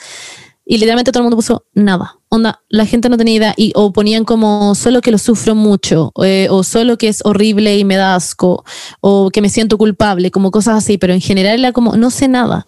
Y 0.64 0.76
literalmente 0.76 1.12
todo 1.12 1.22
el 1.22 1.24
mundo 1.24 1.38
puso 1.38 1.66
nada. 1.74 2.18
Onda, 2.30 2.62
la 2.70 2.86
gente 2.86 3.10
no 3.10 3.18
tenía 3.18 3.36
idea. 3.36 3.54
Y, 3.58 3.74
o 3.76 3.92
ponían 3.92 4.24
como 4.24 4.76
solo 4.76 5.02
que 5.02 5.12
lo 5.12 5.18
sufro 5.18 5.56
mucho, 5.56 6.12
eh, 6.24 6.48
o 6.50 6.64
solo 6.64 6.98
que 6.98 7.08
es 7.08 7.22
horrible 7.26 7.78
y 7.78 7.84
me 7.84 7.96
da 7.96 8.16
asco, 8.16 8.64
o 9.02 9.32
que 9.32 9.42
me 9.42 9.50
siento 9.50 9.78
culpable, 9.78 10.32
como 10.32 10.52
cosas 10.52 10.78
así. 10.78 10.98
Pero 10.98 11.14
en 11.14 11.22
general 11.22 11.60
era 11.60 11.72
como, 11.72 11.98
no 11.98 12.12
sé 12.12 12.28
nada. 12.28 12.68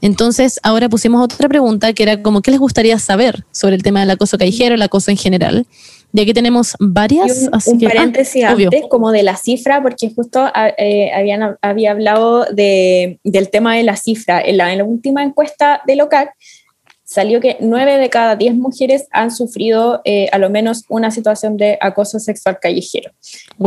Entonces, 0.00 0.58
ahora 0.62 0.88
pusimos 0.88 1.22
otra 1.22 1.48
pregunta 1.48 1.92
que 1.92 2.02
era 2.02 2.22
como, 2.22 2.42
¿qué 2.42 2.50
les 2.50 2.60
gustaría 2.60 2.98
saber 2.98 3.44
sobre 3.52 3.76
el 3.76 3.82
tema 3.82 4.00
del 4.00 4.10
acoso 4.10 4.38
callejero, 4.38 4.74
el 4.74 4.82
acoso 4.82 5.10
en 5.10 5.16
general? 5.16 5.66
Y 6.12 6.20
aquí 6.20 6.32
tenemos 6.32 6.76
varias. 6.80 7.42
un, 7.42 7.54
así 7.54 7.76
que, 7.76 7.86
ah, 7.86 7.90
paréntesis 7.90 8.44
antes, 8.44 8.84
como 8.88 9.10
de 9.12 9.22
la 9.22 9.36
cifra, 9.36 9.82
porque 9.82 10.10
justo 10.14 10.40
ah, 10.40 10.70
eh, 10.78 11.10
habían, 11.12 11.56
había 11.60 11.90
hablado 11.90 12.46
de, 12.50 13.20
del 13.22 13.50
tema 13.50 13.76
de 13.76 13.82
la 13.82 13.96
cifra. 13.96 14.40
En 14.40 14.56
la, 14.56 14.72
en 14.72 14.78
la 14.78 14.84
última 14.84 15.22
encuesta 15.22 15.82
de 15.86 15.96
LOCAC 15.96 16.30
salió 17.06 17.40
que 17.40 17.56
9 17.60 17.98
de 17.98 18.10
cada 18.10 18.34
10 18.34 18.56
mujeres 18.56 19.06
han 19.12 19.30
sufrido 19.30 20.02
eh, 20.04 20.28
a 20.32 20.38
lo 20.38 20.50
menos 20.50 20.84
una 20.88 21.12
situación 21.12 21.56
de 21.56 21.78
acoso 21.80 22.18
sexual 22.18 22.58
callejero 22.60 23.12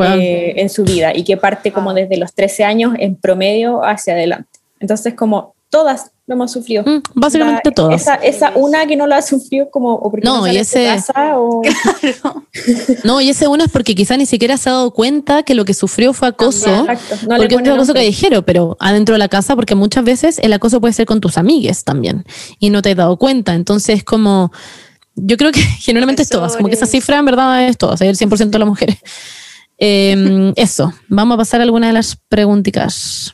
eh, 0.03 0.55
en 0.57 0.69
su 0.69 0.83
vida 0.83 1.15
y 1.15 1.23
que 1.23 1.37
parte 1.37 1.71
como 1.71 1.93
desde 1.93 2.17
los 2.17 2.33
13 2.33 2.65
años 2.65 2.93
en 2.99 3.15
promedio 3.15 3.83
hacia 3.83 4.13
adelante. 4.13 4.59
Entonces, 4.81 5.13
como 5.13 5.55
todas 5.69 6.11
lo 6.29 6.35
hemos 6.35 6.51
sufrido. 6.51 6.83
Mm, 6.83 7.01
básicamente 7.15 7.71
todas. 7.71 7.99
Esa, 7.99 8.13
esa, 8.15 8.51
una 8.53 8.85
que 8.85 8.95
no 8.95 9.07
la 9.07 9.23
sufrió 9.23 9.71
como 9.71 9.95
o 9.95 10.11
porque 10.11 10.23
no, 10.23 10.41
no 10.41 10.47
y 10.47 10.57
ese 10.57 10.85
casa, 10.85 11.39
o... 11.39 11.63
no, 13.03 13.19
y 13.19 13.29
ese 13.29 13.47
uno 13.47 13.63
es 13.63 13.71
porque 13.71 13.95
quizá 13.95 14.15
ni 14.15 14.27
siquiera 14.27 14.55
se 14.57 14.69
ha 14.69 14.73
dado 14.73 14.91
cuenta 14.91 15.41
que 15.41 15.55
lo 15.55 15.65
que 15.65 15.73
sufrió 15.73 16.13
fue 16.13 16.27
acoso, 16.27 16.85
no 17.27 17.35
porque 17.35 17.55
es 17.55 17.67
acoso 17.67 17.95
callejero, 17.95 18.43
pero 18.43 18.77
adentro 18.79 19.13
de 19.13 19.19
la 19.19 19.27
casa, 19.27 19.55
porque 19.55 19.73
muchas 19.73 20.03
veces 20.03 20.37
el 20.43 20.53
acoso 20.53 20.79
puede 20.79 20.93
ser 20.93 21.07
con 21.07 21.19
tus 21.19 21.35
amigues 21.39 21.83
también 21.83 22.23
y 22.59 22.69
no 22.69 22.83
te 22.83 22.91
has 22.91 22.97
dado 22.97 23.17
cuenta. 23.17 23.55
Entonces, 23.55 24.03
como 24.03 24.51
yo 25.15 25.35
creo 25.35 25.51
que 25.51 25.61
generalmente 25.79 26.21
es 26.21 26.29
todas, 26.29 26.55
como 26.55 26.69
que 26.69 26.75
esa 26.75 26.85
cifra 26.85 27.17
en 27.17 27.25
verdad 27.25 27.67
es 27.67 27.75
todas, 27.75 27.99
el 28.01 28.15
100% 28.15 28.51
de 28.51 28.59
las 28.59 28.67
mujeres. 28.67 28.97
Eh, 29.79 30.53
eso, 30.57 30.93
vamos 31.07 31.33
a 31.33 31.37
pasar 31.39 31.61
a 31.61 31.63
algunas 31.63 31.89
de 31.89 31.93
las 31.93 32.15
preguntitas. 32.15 33.33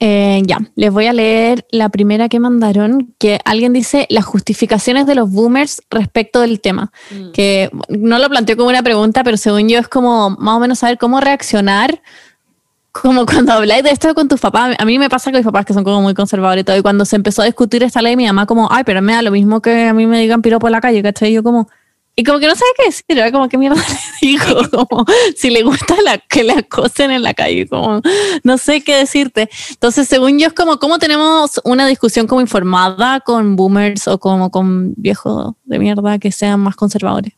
Eh, 0.00 0.42
ya, 0.46 0.58
les 0.76 0.92
voy 0.92 1.06
a 1.06 1.12
leer 1.12 1.66
la 1.72 1.88
primera 1.88 2.28
que 2.28 2.38
mandaron, 2.38 3.14
que 3.18 3.40
alguien 3.44 3.72
dice 3.72 4.06
las 4.10 4.24
justificaciones 4.24 5.06
de 5.06 5.16
los 5.16 5.28
boomers 5.28 5.82
respecto 5.90 6.40
del 6.40 6.60
tema, 6.60 6.92
mm. 7.10 7.32
que 7.32 7.70
no 7.88 8.18
lo 8.18 8.28
planteó 8.28 8.56
como 8.56 8.68
una 8.68 8.84
pregunta, 8.84 9.24
pero 9.24 9.36
según 9.36 9.68
yo 9.68 9.80
es 9.80 9.88
como 9.88 10.30
más 10.30 10.56
o 10.56 10.60
menos 10.60 10.78
saber 10.78 10.98
cómo 10.98 11.20
reaccionar, 11.20 12.00
como 12.92 13.26
cuando 13.26 13.52
habláis 13.52 13.82
de 13.82 13.90
esto 13.90 14.14
con 14.14 14.28
tus 14.28 14.40
papás, 14.40 14.76
a 14.78 14.84
mí 14.84 15.00
me 15.00 15.08
pasa 15.08 15.32
con 15.32 15.38
mis 15.38 15.44
papás 15.44 15.66
que 15.66 15.74
son 15.74 15.82
como 15.82 16.00
muy 16.00 16.14
conservadores 16.14 16.62
y 16.62 16.64
todo, 16.64 16.76
y 16.76 16.82
cuando 16.82 17.04
se 17.04 17.16
empezó 17.16 17.42
a 17.42 17.46
discutir 17.46 17.82
esta 17.82 18.00
ley, 18.00 18.14
mi 18.14 18.26
mamá 18.26 18.46
como, 18.46 18.68
ay, 18.70 18.84
pero 18.84 19.02
me 19.02 19.14
da 19.14 19.22
lo 19.22 19.32
mismo 19.32 19.60
que 19.60 19.88
a 19.88 19.94
mí 19.94 20.06
me 20.06 20.20
digan 20.20 20.42
piropo 20.42 20.60
por 20.60 20.70
la 20.70 20.80
calle, 20.80 21.02
¿cachai? 21.02 21.30
Y 21.30 21.34
yo 21.34 21.42
como, 21.42 21.68
y 22.18 22.24
como 22.24 22.40
que 22.40 22.48
no 22.48 22.56
sabe 22.56 22.72
qué 22.76 22.86
decir, 22.86 23.04
era 23.10 23.30
como 23.30 23.48
que 23.48 23.56
mierda 23.56 23.76
le 23.76 23.96
dijo, 24.28 24.56
como 24.88 25.04
si 25.36 25.50
le 25.50 25.62
gusta 25.62 25.94
la, 26.02 26.18
que 26.18 26.42
le 26.42 26.52
acosen 26.52 27.12
en 27.12 27.22
la 27.22 27.32
calle, 27.32 27.68
como 27.68 28.02
no 28.42 28.58
sé 28.58 28.80
qué 28.80 28.96
decirte. 28.96 29.48
Entonces, 29.70 30.08
según 30.08 30.36
yo, 30.36 30.48
es 30.48 30.52
como 30.52 30.78
cómo 30.80 30.98
tenemos 30.98 31.60
una 31.62 31.86
discusión 31.86 32.26
como 32.26 32.40
informada 32.40 33.20
con 33.20 33.54
boomers 33.54 34.08
o 34.08 34.18
como 34.18 34.50
con 34.50 34.94
viejos 34.96 35.54
de 35.64 35.78
mierda 35.78 36.18
que 36.18 36.32
sean 36.32 36.58
más 36.58 36.74
conservadores. 36.74 37.34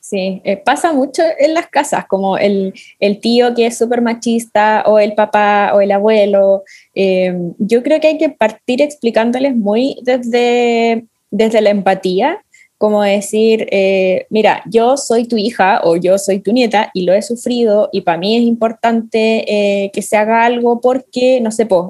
Sí, 0.00 0.42
eh, 0.42 0.56
pasa 0.56 0.92
mucho 0.92 1.22
en 1.38 1.54
las 1.54 1.68
casas, 1.68 2.06
como 2.08 2.36
el, 2.36 2.74
el 2.98 3.20
tío 3.20 3.54
que 3.54 3.66
es 3.66 3.78
súper 3.78 4.02
machista 4.02 4.82
o 4.86 4.98
el 4.98 5.14
papá 5.14 5.70
o 5.72 5.80
el 5.80 5.92
abuelo. 5.92 6.64
Eh, 6.96 7.32
yo 7.58 7.84
creo 7.84 8.00
que 8.00 8.08
hay 8.08 8.18
que 8.18 8.30
partir 8.30 8.82
explicándoles 8.82 9.54
muy 9.54 10.00
desde, 10.02 11.04
desde 11.30 11.60
la 11.60 11.70
empatía 11.70 12.43
como 12.84 13.02
decir, 13.02 13.66
eh, 13.70 14.26
mira, 14.28 14.62
yo 14.70 14.98
soy 14.98 15.26
tu 15.26 15.38
hija 15.38 15.80
o 15.84 15.96
yo 15.96 16.18
soy 16.18 16.40
tu 16.40 16.52
nieta 16.52 16.90
y 16.92 17.06
lo 17.06 17.14
he 17.14 17.22
sufrido 17.22 17.88
y 17.92 18.02
para 18.02 18.18
mí 18.18 18.36
es 18.36 18.42
importante 18.42 19.46
eh, 19.48 19.90
que 19.90 20.02
se 20.02 20.18
haga 20.18 20.44
algo 20.44 20.82
porque, 20.82 21.40
no 21.40 21.50
sé, 21.50 21.64
pues, 21.64 21.84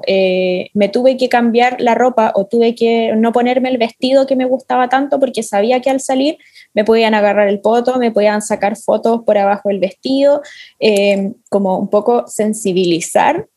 me 0.73 0.87
tuve 0.87 1.17
que 1.17 1.27
cambiar 1.27 1.81
la 1.81 1.95
ropa 1.95 2.31
o 2.33 2.45
tuve 2.45 2.75
que 2.75 3.11
no 3.17 3.33
ponerme 3.33 3.67
el 3.67 3.77
vestido 3.77 4.25
que 4.25 4.37
me 4.37 4.45
gustaba 4.45 4.87
tanto 4.87 5.19
porque 5.19 5.43
sabía 5.43 5.81
que 5.81 5.89
al 5.89 5.99
salir 5.99 6.37
me 6.73 6.85
podían 6.85 7.13
agarrar 7.13 7.49
el 7.49 7.59
poto, 7.59 7.99
me 7.99 8.11
podían 8.11 8.41
sacar 8.41 8.77
fotos 8.77 9.23
por 9.25 9.37
abajo 9.37 9.67
del 9.67 9.79
vestido, 9.81 10.43
como 11.49 11.77
un 11.77 11.89
poco 11.89 12.23
sensibilizar, 12.27 13.47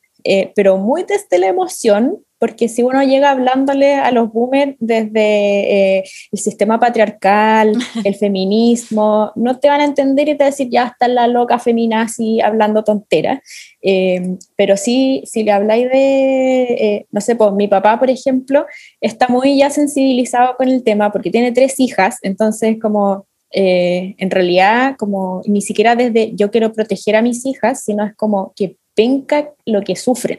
pero 0.57 0.76
muy 0.76 1.05
desde 1.05 1.39
la 1.39 1.47
emoción 1.47 2.18
porque 2.39 2.68
si 2.68 2.82
uno 2.82 3.03
llega 3.03 3.30
hablándole 3.30 3.97
a 3.97 4.11
los 4.12 4.32
boomers 4.32 4.76
desde 4.78 5.99
eh, 5.99 6.05
el 6.30 6.39
sistema 6.39 6.78
patriarcal, 6.78 7.72
el 8.05 8.14
feminismo, 8.14 9.32
no 9.34 9.59
te 9.59 9.68
van 9.68 9.80
a 9.80 9.84
entender 9.84 10.28
y 10.28 10.32
te 10.32 10.39
van 10.39 10.49
a 10.49 10.51
decir, 10.51 10.68
ya 10.70 10.86
está 10.86 11.09
la 11.09 11.26
loca 11.26 11.59
feminazi 11.59 12.41
hablando 12.41 12.84
tonteras. 12.84 13.41
Eh, 13.82 14.36
pero 14.57 14.76
sí, 14.76 15.22
si 15.26 15.43
le 15.43 15.53
habláis 15.53 15.89
de, 15.91 16.62
eh, 16.62 17.07
no 17.11 17.20
sé, 17.20 17.36
pues 17.36 17.53
mi 17.53 17.68
papá, 17.68 17.99
por 17.99 18.11
ejemplo, 18.11 18.66
está 19.01 19.28
muy 19.28 19.59
ya 19.59 19.70
sensibilizado 19.70 20.57
con 20.57 20.68
el 20.68 20.82
tema 20.84 21.11
porque 21.11 21.30
tiene 21.30 21.53
tres 21.53 21.78
hijas, 21.80 22.18
entonces 22.22 22.76
como 22.80 23.26
en 23.51 24.30
realidad, 24.30 24.97
como 24.99 25.41
ni 25.47 25.62
siquiera 25.62 25.97
desde 25.97 26.32
yo 26.34 26.51
quiero 26.51 26.70
proteger 26.70 27.16
a 27.16 27.22
mis 27.22 27.47
hijas, 27.47 27.82
sino 27.82 28.05
es 28.05 28.14
como 28.14 28.53
que 28.55 28.76
penca 28.95 29.55
lo 29.64 29.80
que 29.80 29.97
sufren 29.97 30.39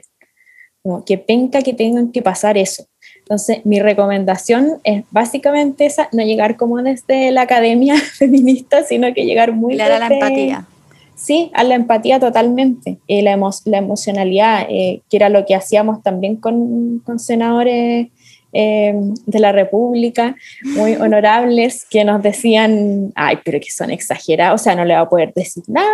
como 0.90 1.06
que 1.06 1.20
penca 1.20 1.62
que 1.62 1.74
tengan 1.74 2.12
que 2.12 2.24
pasar 2.24 2.58
eso. 2.58 2.86
Entonces, 3.20 3.64
mi 3.64 3.80
recomendación 3.80 4.80
es 4.84 5.04
básicamente 5.12 5.86
esa, 5.86 6.10
no 6.12 6.24
llegar 6.24 6.58
como 6.58 6.82
desde 6.82 7.30
la 7.30 7.42
academia 7.42 7.96
feminista, 8.18 8.84
sino 8.84 9.14
que 9.14 9.26
llegar 9.26 9.54
muy 9.54 9.76
claro 9.76 9.96
a 9.96 10.00
la 10.00 10.08
empatía. 10.08 10.66
Sí, 11.14 11.52
a 11.54 11.64
la 11.64 11.76
empatía 11.76 12.20
totalmente. 12.20 12.98
y 13.06 13.22
la, 13.22 13.38
la, 13.66 13.78
emocionalidad, 13.78 14.66
eh, 14.68 15.02
que 15.12 15.18
era 15.18 15.30
lo 15.30 15.46
que 15.46 15.54
hacíamos 15.54 16.02
también 16.02 16.38
con, 16.38 17.00
con 17.06 17.20
senadores 17.20 18.08
eh, 18.54 18.94
de 19.26 19.40
la 19.40 19.52
República, 19.52 20.36
muy 20.64 20.96
honorables, 20.96 21.86
que 21.90 22.04
nos 22.04 22.24
decían, 22.24 23.12
ay, 23.16 23.40
pero 23.44 23.60
que 23.60 23.72
son 23.72 23.92
exagerados, 23.92 24.62
o 24.62 24.64
sea, 24.64 24.76
no 24.76 24.86
le 24.86 24.96
va 24.96 25.02
a 25.02 25.10
poder 25.10 25.34
decir 25.34 25.64
nada 25.68 25.90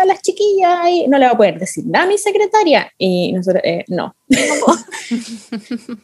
a, 0.00 0.04
las 0.04 0.22
chiquillas, 0.22 1.08
no 1.08 1.18
le 1.18 1.26
va 1.26 1.32
a 1.32 1.36
poder 1.36 1.58
decir 1.58 1.84
nada 1.86 2.06
a 2.06 2.08
mi 2.08 2.18
secretaria, 2.18 2.90
y 2.98 3.32
nosotros, 3.32 3.62
eh, 3.64 3.84
no. 3.88 4.14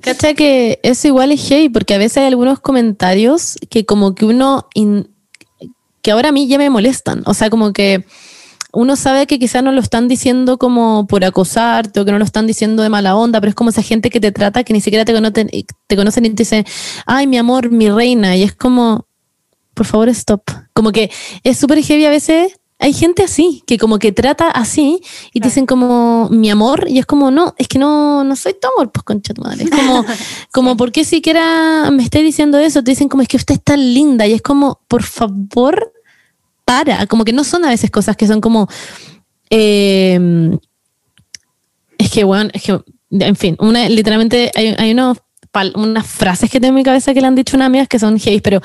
Cacha 0.00 0.34
que 0.34 0.80
eso 0.82 1.08
igual 1.08 1.32
es 1.32 1.46
hey, 1.48 1.68
porque 1.68 1.94
a 1.94 1.98
veces 1.98 2.18
hay 2.18 2.26
algunos 2.26 2.60
comentarios 2.60 3.56
que 3.70 3.86
como 3.86 4.14
que 4.14 4.24
uno, 4.24 4.68
que 6.02 6.10
ahora 6.10 6.30
a 6.30 6.32
mí 6.32 6.48
ya 6.48 6.58
me 6.58 6.68
molestan, 6.68 7.22
o 7.26 7.34
sea, 7.34 7.48
como 7.48 7.72
que 7.72 8.04
uno 8.72 8.96
sabe 8.96 9.26
que 9.26 9.38
quizás 9.38 9.62
no 9.62 9.70
lo 9.70 9.80
están 9.80 10.08
diciendo 10.08 10.58
como 10.58 11.06
por 11.06 11.24
acosarte 11.24 12.00
o 12.00 12.04
que 12.04 12.12
no 12.12 12.18
lo 12.18 12.24
están 12.24 12.46
diciendo 12.46 12.82
de 12.82 12.88
mala 12.88 13.14
onda, 13.16 13.40
pero 13.40 13.50
es 13.50 13.54
como 13.54 13.70
esa 13.70 13.82
gente 13.82 14.08
que 14.08 14.18
te 14.18 14.32
trata 14.32 14.64
que 14.64 14.72
ni 14.72 14.80
siquiera 14.80 15.04
te 15.04 15.12
conocen, 15.12 15.50
te 15.86 15.96
conocen 15.96 16.24
y 16.24 16.30
te 16.30 16.42
dicen, 16.42 16.64
ay, 17.06 17.26
mi 17.26 17.36
amor, 17.36 17.70
mi 17.70 17.90
reina, 17.90 18.34
y 18.34 18.42
es 18.42 18.54
como, 18.54 19.06
por 19.74 19.86
favor, 19.86 20.08
stop. 20.08 20.42
Como 20.72 20.90
que 20.90 21.10
es 21.44 21.58
súper 21.58 21.82
heavy 21.82 22.06
a 22.06 22.10
veces 22.10 22.58
hay 22.82 22.94
gente 22.94 23.22
así, 23.22 23.62
que 23.64 23.78
como 23.78 24.00
que 24.00 24.10
trata 24.10 24.50
así 24.50 25.00
y 25.32 25.38
te 25.38 25.48
dicen 25.48 25.66
como 25.66 26.28
mi 26.30 26.50
amor, 26.50 26.86
y 26.88 26.98
es 26.98 27.06
como, 27.06 27.30
no, 27.30 27.54
es 27.56 27.68
que 27.68 27.78
no, 27.78 28.24
no 28.24 28.34
soy 28.34 28.54
tu 28.54 28.66
amor, 28.66 28.90
pues 28.90 29.04
concha 29.04 29.32
tu 29.34 29.42
madre. 29.42 29.64
Es 29.64 29.70
como, 29.70 30.04
como 30.52 30.76
¿por 30.76 30.90
qué 30.90 31.04
siquiera 31.04 31.90
me 31.92 32.02
esté 32.02 32.22
diciendo 32.22 32.58
eso? 32.58 32.82
Te 32.82 32.90
dicen 32.90 33.08
como, 33.08 33.22
es 33.22 33.28
que 33.28 33.36
usted 33.36 33.54
es 33.54 33.62
tan 33.62 33.94
linda, 33.94 34.26
y 34.26 34.32
es 34.32 34.42
como, 34.42 34.80
por 34.88 35.04
favor, 35.04 35.92
para. 36.64 37.06
Como 37.06 37.24
que 37.24 37.32
no 37.32 37.44
son 37.44 37.64
a 37.64 37.70
veces 37.70 37.90
cosas 37.90 38.16
que 38.16 38.26
son 38.26 38.40
como. 38.40 38.68
Em, 39.50 40.58
es 41.98 42.10
que, 42.10 42.24
bueno, 42.24 42.50
es 42.52 42.62
que, 42.62 42.80
en 43.10 43.36
fin, 43.36 43.56
una, 43.60 43.88
literalmente 43.88 44.50
hay, 44.54 44.74
hay 44.78 44.92
unos 44.92 45.18
unas 45.74 46.06
frases 46.06 46.50
que 46.50 46.60
tengo 46.60 46.70
en 46.70 46.76
mi 46.76 46.82
cabeza 46.82 47.12
que 47.12 47.20
le 47.20 47.26
han 47.26 47.34
dicho 47.34 47.56
unas 47.56 47.66
amigas 47.66 47.86
que 47.86 47.98
son 47.98 48.16
gays, 48.16 48.40
pero 48.40 48.60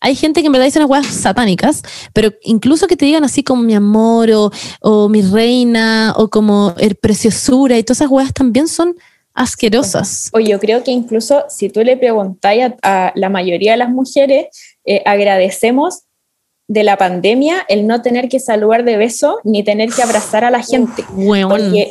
hay 0.00 0.16
gente 0.16 0.40
que 0.40 0.46
en 0.46 0.52
verdad 0.52 0.66
dice 0.66 0.80
unas 0.80 0.90
weas 0.90 1.06
satánicas, 1.06 1.82
pero 2.12 2.32
incluso 2.42 2.88
que 2.88 2.96
te 2.96 3.04
digan 3.04 3.22
así 3.22 3.44
como 3.44 3.62
mi 3.62 3.74
amor 3.74 4.28
o, 4.32 4.50
o 4.80 5.08
mi 5.08 5.22
reina 5.22 6.12
o 6.16 6.28
como 6.28 6.74
el 6.78 6.96
preciosura 6.96 7.78
y 7.78 7.84
todas 7.84 7.98
esas 7.98 8.10
weas 8.10 8.32
también 8.32 8.66
son 8.66 8.96
asquerosas. 9.34 10.30
O 10.32 10.40
yo 10.40 10.58
creo 10.58 10.82
que 10.82 10.90
incluso 10.90 11.44
si 11.48 11.68
tú 11.70 11.82
le 11.82 11.96
preguntas 11.96 12.54
a, 12.82 13.12
la 13.14 13.28
mayoría 13.28 13.72
de 13.72 13.78
las 13.78 13.90
mujeres, 13.90 14.46
eh, 14.84 15.02
agradecemos 15.06 16.02
de 16.72 16.84
la 16.84 16.96
pandemia 16.96 17.66
el 17.68 17.86
no 17.86 18.00
tener 18.00 18.30
que 18.30 18.40
saludar 18.40 18.82
de 18.82 18.96
beso 18.96 19.40
ni 19.44 19.62
tener 19.62 19.90
que 19.90 20.02
abrazar 20.02 20.42
a 20.42 20.50
la 20.50 20.62
gente. 20.62 21.04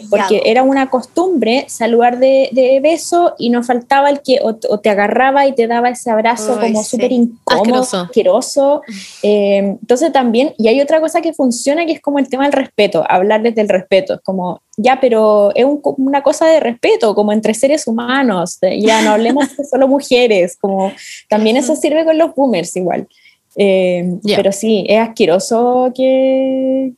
porque, 0.09 0.41
era 0.45 0.63
una 0.63 0.89
costumbre 0.89 1.65
saludar 1.67 2.17
de, 2.17 2.79
beso 2.81 3.35
y 3.37 3.51
no 3.51 3.61
faltaba 3.61 4.09
el 4.09 4.21
que 4.21 4.39
o, 4.41 4.55
te 4.55 4.89
agarraba 4.89 5.45
y 5.45 5.53
te 5.53 5.67
daba 5.67 5.89
ese 5.89 6.09
abrazo 6.09 6.59
como 6.59 6.83
súper 6.83 7.11
incómodo, 7.11 7.81
asqueroso. 7.81 8.81
Eh, 9.21 9.77
entonces 9.81 10.11
también, 10.11 10.55
y 10.57 10.67
hay 10.67 10.81
otra 10.81 10.99
cosa 10.99 11.21
que 11.21 11.33
funciona 11.33 11.85
que 11.85 11.91
es 11.91 12.01
como 12.01 12.17
el 12.17 12.27
tema 12.27 12.45
del 12.45 12.53
respeto, 12.53 13.05
hablar 13.07 13.43
desde 13.43 13.61
el 13.61 13.69
respeto. 13.69 14.15
Es 14.15 14.21
como, 14.21 14.61
ya, 14.77 14.99
pero 14.99 15.51
es 15.53 15.65
una 15.97 16.23
cosa 16.23 16.47
de 16.47 16.59
respeto, 16.59 17.13
como 17.13 17.33
entre 17.33 17.53
seres 17.53 17.85
humanos, 17.85 18.57
ya 18.79 19.03
no 19.03 19.11
hablemos 19.11 19.45
de 19.57 19.63
solo 19.63 19.87
mujeres, 19.87 20.57
como 20.59 20.91
también 21.29 21.55
eso 21.57 21.75
sirve 21.75 22.03
con 22.03 22.17
los 22.17 22.33
boomers 22.33 22.75
igual. 22.75 23.07
Eh, 23.55 24.19
pero 24.35 24.51
sí, 24.51 24.85
es 24.87 24.99
asqueroso 24.99 25.91
que, 25.95 26.93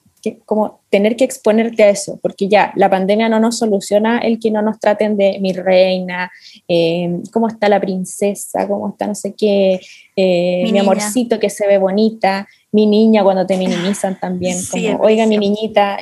como 0.46 0.80
tener 0.90 1.16
que 1.16 1.26
exponerte 1.26 1.84
a 1.84 1.90
eso, 1.90 2.20
porque 2.22 2.48
ya 2.48 2.72
la 2.76 2.90
pandemia 2.90 3.28
no 3.28 3.40
nos 3.40 3.58
soluciona 3.58 4.20
el 4.20 4.40
que 4.40 4.52
no 4.52 4.62
nos 4.62 4.80
traten 4.80 5.18
de 5.18 5.40
mi 5.42 5.52
reina, 5.52 6.32
eh, 6.68 7.22
cómo 7.32 7.48
está 7.48 7.68
la 7.68 7.82
princesa, 7.82 8.68
cómo 8.68 8.90
está 8.90 9.08
no 9.08 9.16
sé 9.16 9.34
qué, 9.34 9.82
eh, 10.16 10.70
mi, 10.72 10.80
amorcito 10.80 11.40
que 11.40 11.50
se 11.50 11.68
ve 11.68 11.78
bonita, 11.78 12.48
mi 12.72 12.86
niña 12.86 13.24
cuando 13.24 13.46
te 13.46 13.58
minimizan 13.58 14.20
también, 14.20 14.58
como, 14.72 15.00
oiga 15.02 15.26
mi 15.26 15.38
niñita, 15.38 15.98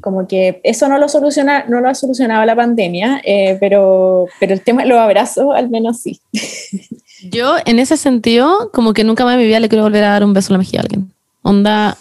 como 0.00 0.26
que 0.26 0.60
eso 0.64 0.88
no 0.88 0.98
lo 0.98 1.08
soluciona, 1.08 1.64
no 1.66 1.80
lo 1.80 1.88
ha 1.88 1.94
solucionado 1.94 2.44
la 2.44 2.56
pandemia, 2.56 3.22
pero, 3.58 4.26
pero 4.38 4.52
el 4.52 4.62
tema 4.62 4.82
de 4.82 4.88
los 4.88 4.98
abrazos 4.98 5.54
al 5.54 5.70
menos 5.70 6.02
sí. 6.02 6.20
Yo, 7.22 7.56
en 7.64 7.78
ese 7.78 7.96
sentido, 7.96 8.70
como 8.72 8.94
que 8.94 9.04
nunca 9.04 9.24
más 9.24 9.34
en 9.34 9.40
mi 9.40 9.46
vida 9.46 9.60
le 9.60 9.68
quiero 9.68 9.84
volver 9.84 10.04
a 10.04 10.10
dar 10.10 10.24
un 10.24 10.32
beso 10.32 10.52
en 10.52 10.54
la 10.54 10.58
mejilla 10.58 10.80
a 10.80 10.82
alguien. 10.82 11.12
Onda, 11.42 11.98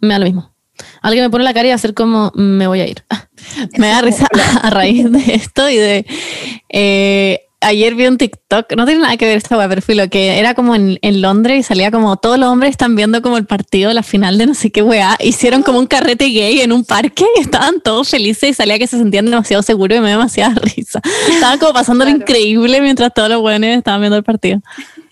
me 0.00 0.14
da 0.14 0.18
lo 0.18 0.24
mismo. 0.24 0.50
Alguien 1.02 1.24
me 1.24 1.30
pone 1.30 1.44
la 1.44 1.54
cara 1.54 1.68
y 1.68 1.70
hacer 1.70 1.94
como, 1.94 2.32
me 2.34 2.66
voy 2.66 2.80
a 2.80 2.86
ir. 2.86 3.04
me 3.78 3.88
da 3.88 4.02
risa 4.02 4.26
a 4.62 4.70
raíz 4.70 5.10
de 5.10 5.34
esto 5.34 5.68
y 5.68 5.76
de... 5.76 6.06
Eh, 6.68 7.40
ayer 7.60 7.94
vi 7.94 8.06
un 8.06 8.18
TikTok, 8.18 8.72
no 8.76 8.86
tiene 8.86 9.02
nada 9.02 9.16
que 9.16 9.26
ver 9.26 9.36
esta 9.36 9.68
pero 9.68 9.82
fue 9.82 9.94
lo 9.94 10.08
que 10.08 10.38
era 10.38 10.54
como 10.54 10.74
en, 10.74 10.98
en, 11.02 11.20
Londres 11.20 11.60
y 11.60 11.62
salía 11.62 11.90
como 11.90 12.16
todos 12.16 12.38
los 12.38 12.48
hombres 12.48 12.70
están 12.70 12.96
viendo 12.96 13.20
como 13.22 13.36
el 13.36 13.46
partido, 13.46 13.92
la 13.92 14.02
final 14.02 14.38
de 14.38 14.46
no 14.46 14.54
sé 14.54 14.70
qué 14.70 14.82
weá. 14.82 15.16
Hicieron 15.20 15.62
como 15.62 15.78
un 15.78 15.86
carrete 15.86 16.26
gay 16.26 16.60
en 16.60 16.72
un 16.72 16.84
parque 16.84 17.24
y 17.36 17.40
estaban 17.40 17.80
todos 17.80 18.08
felices 18.08 18.50
y 18.50 18.54
salía 18.54 18.78
que 18.78 18.86
se 18.86 18.98
sentían 18.98 19.26
demasiado 19.26 19.62
seguros 19.62 19.98
y 19.98 20.00
me 20.00 20.08
dio 20.08 20.18
demasiada 20.18 20.54
risa. 20.76 21.00
Estaban 21.28 21.58
como 21.58 21.72
pasando 21.72 22.04
lo 22.04 22.10
increíble 22.10 22.80
mientras 22.80 23.12
todos 23.12 23.28
los 23.28 23.40
buenos 23.40 23.70
estaban 23.70 24.00
viendo 24.00 24.16
el 24.16 24.24
partido. 24.24 24.60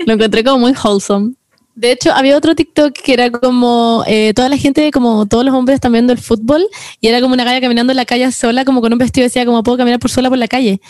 Lo 0.06 0.14
encontré 0.14 0.44
como 0.44 0.58
muy 0.58 0.72
wholesome. 0.72 1.34
De 1.78 1.92
hecho, 1.92 2.12
había 2.12 2.36
otro 2.36 2.56
TikTok 2.56 2.92
que 2.92 3.12
era 3.12 3.30
como 3.30 4.02
eh, 4.08 4.32
toda 4.34 4.48
la 4.48 4.56
gente, 4.56 4.90
como 4.90 5.26
todos 5.26 5.44
los 5.44 5.54
hombres 5.54 5.76
están 5.76 5.92
viendo 5.92 6.12
el 6.12 6.18
fútbol 6.18 6.66
y 7.00 7.06
era 7.06 7.20
como 7.20 7.34
una 7.34 7.44
galla 7.44 7.60
caminando 7.60 7.92
en 7.92 7.96
la 7.96 8.04
calle 8.04 8.32
sola, 8.32 8.64
como 8.64 8.80
con 8.80 8.92
un 8.92 8.98
vestido 8.98 9.22
decía 9.22 9.46
como 9.46 9.62
puedo 9.62 9.78
caminar 9.78 10.00
por 10.00 10.10
sola 10.10 10.28
por 10.28 10.38
la 10.38 10.48
calle. 10.48 10.80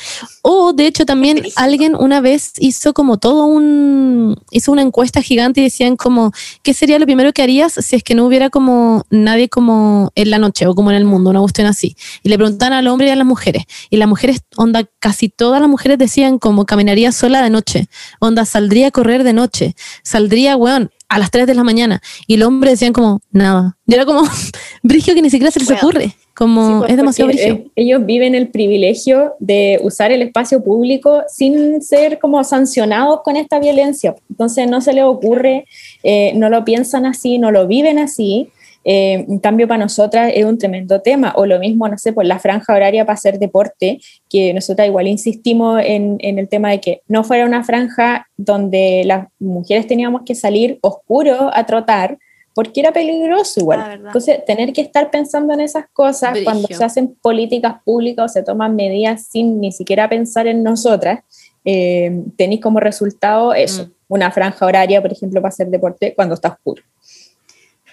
O 0.40 0.72
de 0.72 0.86
hecho 0.86 1.04
también 1.04 1.42
alguien 1.56 1.94
una 1.94 2.22
vez 2.22 2.54
hizo 2.58 2.94
como 2.94 3.18
todo 3.18 3.44
un, 3.44 4.40
hizo 4.50 4.72
una 4.72 4.80
encuesta 4.80 5.20
gigante 5.20 5.60
y 5.60 5.64
decían 5.64 5.94
como, 5.96 6.32
¿qué 6.62 6.72
sería 6.72 6.98
lo 6.98 7.04
primero 7.04 7.34
que 7.34 7.42
harías 7.42 7.74
si 7.74 7.96
es 7.96 8.02
que 8.02 8.14
no 8.14 8.24
hubiera 8.24 8.48
como 8.48 9.04
nadie 9.10 9.50
como 9.50 10.10
en 10.14 10.30
la 10.30 10.38
noche 10.38 10.66
o 10.66 10.74
como 10.74 10.90
en 10.90 10.96
el 10.96 11.04
mundo, 11.04 11.28
una 11.28 11.40
cuestión 11.40 11.66
así? 11.66 11.96
Y 12.22 12.30
le 12.30 12.36
preguntaban 12.36 12.72
al 12.72 12.86
hombre 12.86 13.08
y 13.08 13.10
a 13.10 13.16
las 13.16 13.26
mujeres. 13.26 13.64
Y 13.90 13.98
las 13.98 14.08
mujeres, 14.08 14.40
onda, 14.56 14.88
casi 15.00 15.28
todas 15.28 15.60
las 15.60 15.68
mujeres 15.68 15.98
decían 15.98 16.38
como 16.38 16.64
caminaría 16.64 17.12
sola 17.12 17.42
de 17.42 17.50
noche, 17.50 17.88
onda, 18.20 18.46
saldría 18.46 18.86
a 18.86 18.90
correr 18.90 19.22
de 19.22 19.34
noche, 19.34 19.76
saldría, 20.02 20.56
weón, 20.56 20.77
a 21.08 21.18
las 21.18 21.30
3 21.30 21.46
de 21.46 21.54
la 21.54 21.64
mañana. 21.64 22.00
Y 22.26 22.34
el 22.34 22.42
hombre 22.42 22.70
decían 22.70 22.92
como, 22.92 23.20
nada. 23.30 23.76
Y 23.86 23.94
era 23.94 24.04
como, 24.04 24.22
brigio 24.82 25.14
que 25.14 25.22
ni 25.22 25.30
siquiera 25.30 25.50
se 25.50 25.60
les 25.60 25.70
ocurre. 25.70 26.14
Como, 26.34 26.80
pues, 26.80 26.90
es 26.90 26.96
demasiado 26.96 27.30
brigio. 27.30 27.54
Eh, 27.54 27.66
ellos 27.74 28.06
viven 28.06 28.34
el 28.34 28.48
privilegio 28.48 29.34
de 29.40 29.80
usar 29.82 30.12
el 30.12 30.22
espacio 30.22 30.62
público 30.62 31.22
sin 31.28 31.82
ser 31.82 32.18
como 32.18 32.44
sancionados 32.44 33.22
con 33.22 33.36
esta 33.36 33.58
violencia. 33.58 34.14
Entonces 34.30 34.68
no 34.68 34.80
se 34.80 34.92
les 34.92 35.04
ocurre, 35.04 35.64
eh, 36.02 36.32
no 36.36 36.48
lo 36.48 36.64
piensan 36.64 37.06
así, 37.06 37.38
no 37.38 37.50
lo 37.50 37.66
viven 37.66 37.98
así. 37.98 38.50
Eh, 38.84 39.26
en 39.28 39.38
cambio, 39.38 39.68
para 39.68 39.84
nosotras 39.84 40.32
es 40.34 40.44
un 40.44 40.58
tremendo 40.58 41.00
tema. 41.00 41.32
O 41.36 41.46
lo 41.46 41.58
mismo, 41.58 41.88
no 41.88 41.98
sé, 41.98 42.12
por 42.12 42.24
la 42.24 42.38
franja 42.38 42.74
horaria 42.74 43.04
para 43.04 43.14
hacer 43.14 43.38
deporte, 43.38 44.00
que 44.30 44.54
nosotras 44.54 44.88
igual 44.88 45.08
insistimos 45.08 45.82
en, 45.84 46.16
en, 46.20 46.38
el 46.38 46.48
tema 46.48 46.70
de 46.70 46.80
que 46.80 47.02
no 47.08 47.24
fuera 47.24 47.44
una 47.44 47.64
franja 47.64 48.26
donde 48.36 49.02
las 49.04 49.28
mujeres 49.38 49.86
teníamos 49.86 50.22
que 50.24 50.34
salir 50.34 50.78
oscuro 50.80 51.50
a 51.52 51.66
trotar, 51.66 52.18
porque 52.54 52.80
era 52.80 52.92
peligroso 52.92 53.60
igual. 53.60 53.80
Ah, 53.80 53.94
Entonces, 53.94 54.44
tener 54.44 54.72
que 54.72 54.80
estar 54.80 55.10
pensando 55.12 55.54
en 55.54 55.60
esas 55.60 55.84
cosas 55.92 56.36
cuando 56.42 56.66
se 56.66 56.82
hacen 56.82 57.14
políticas 57.22 57.76
públicas 57.84 58.24
o 58.24 58.28
se 58.28 58.42
toman 58.42 58.74
medidas 58.74 59.26
sin 59.30 59.60
ni 59.60 59.70
siquiera 59.70 60.08
pensar 60.08 60.48
en 60.48 60.64
nosotras, 60.64 61.20
eh, 61.64 62.24
tenéis 62.36 62.60
como 62.60 62.80
resultado 62.80 63.54
eso, 63.54 63.84
mm. 63.84 63.90
una 64.08 64.30
franja 64.32 64.66
horaria, 64.66 65.00
por 65.00 65.12
ejemplo, 65.12 65.40
para 65.40 65.50
hacer 65.50 65.68
deporte 65.68 66.14
cuando 66.16 66.34
está 66.34 66.48
oscuro. 66.48 66.82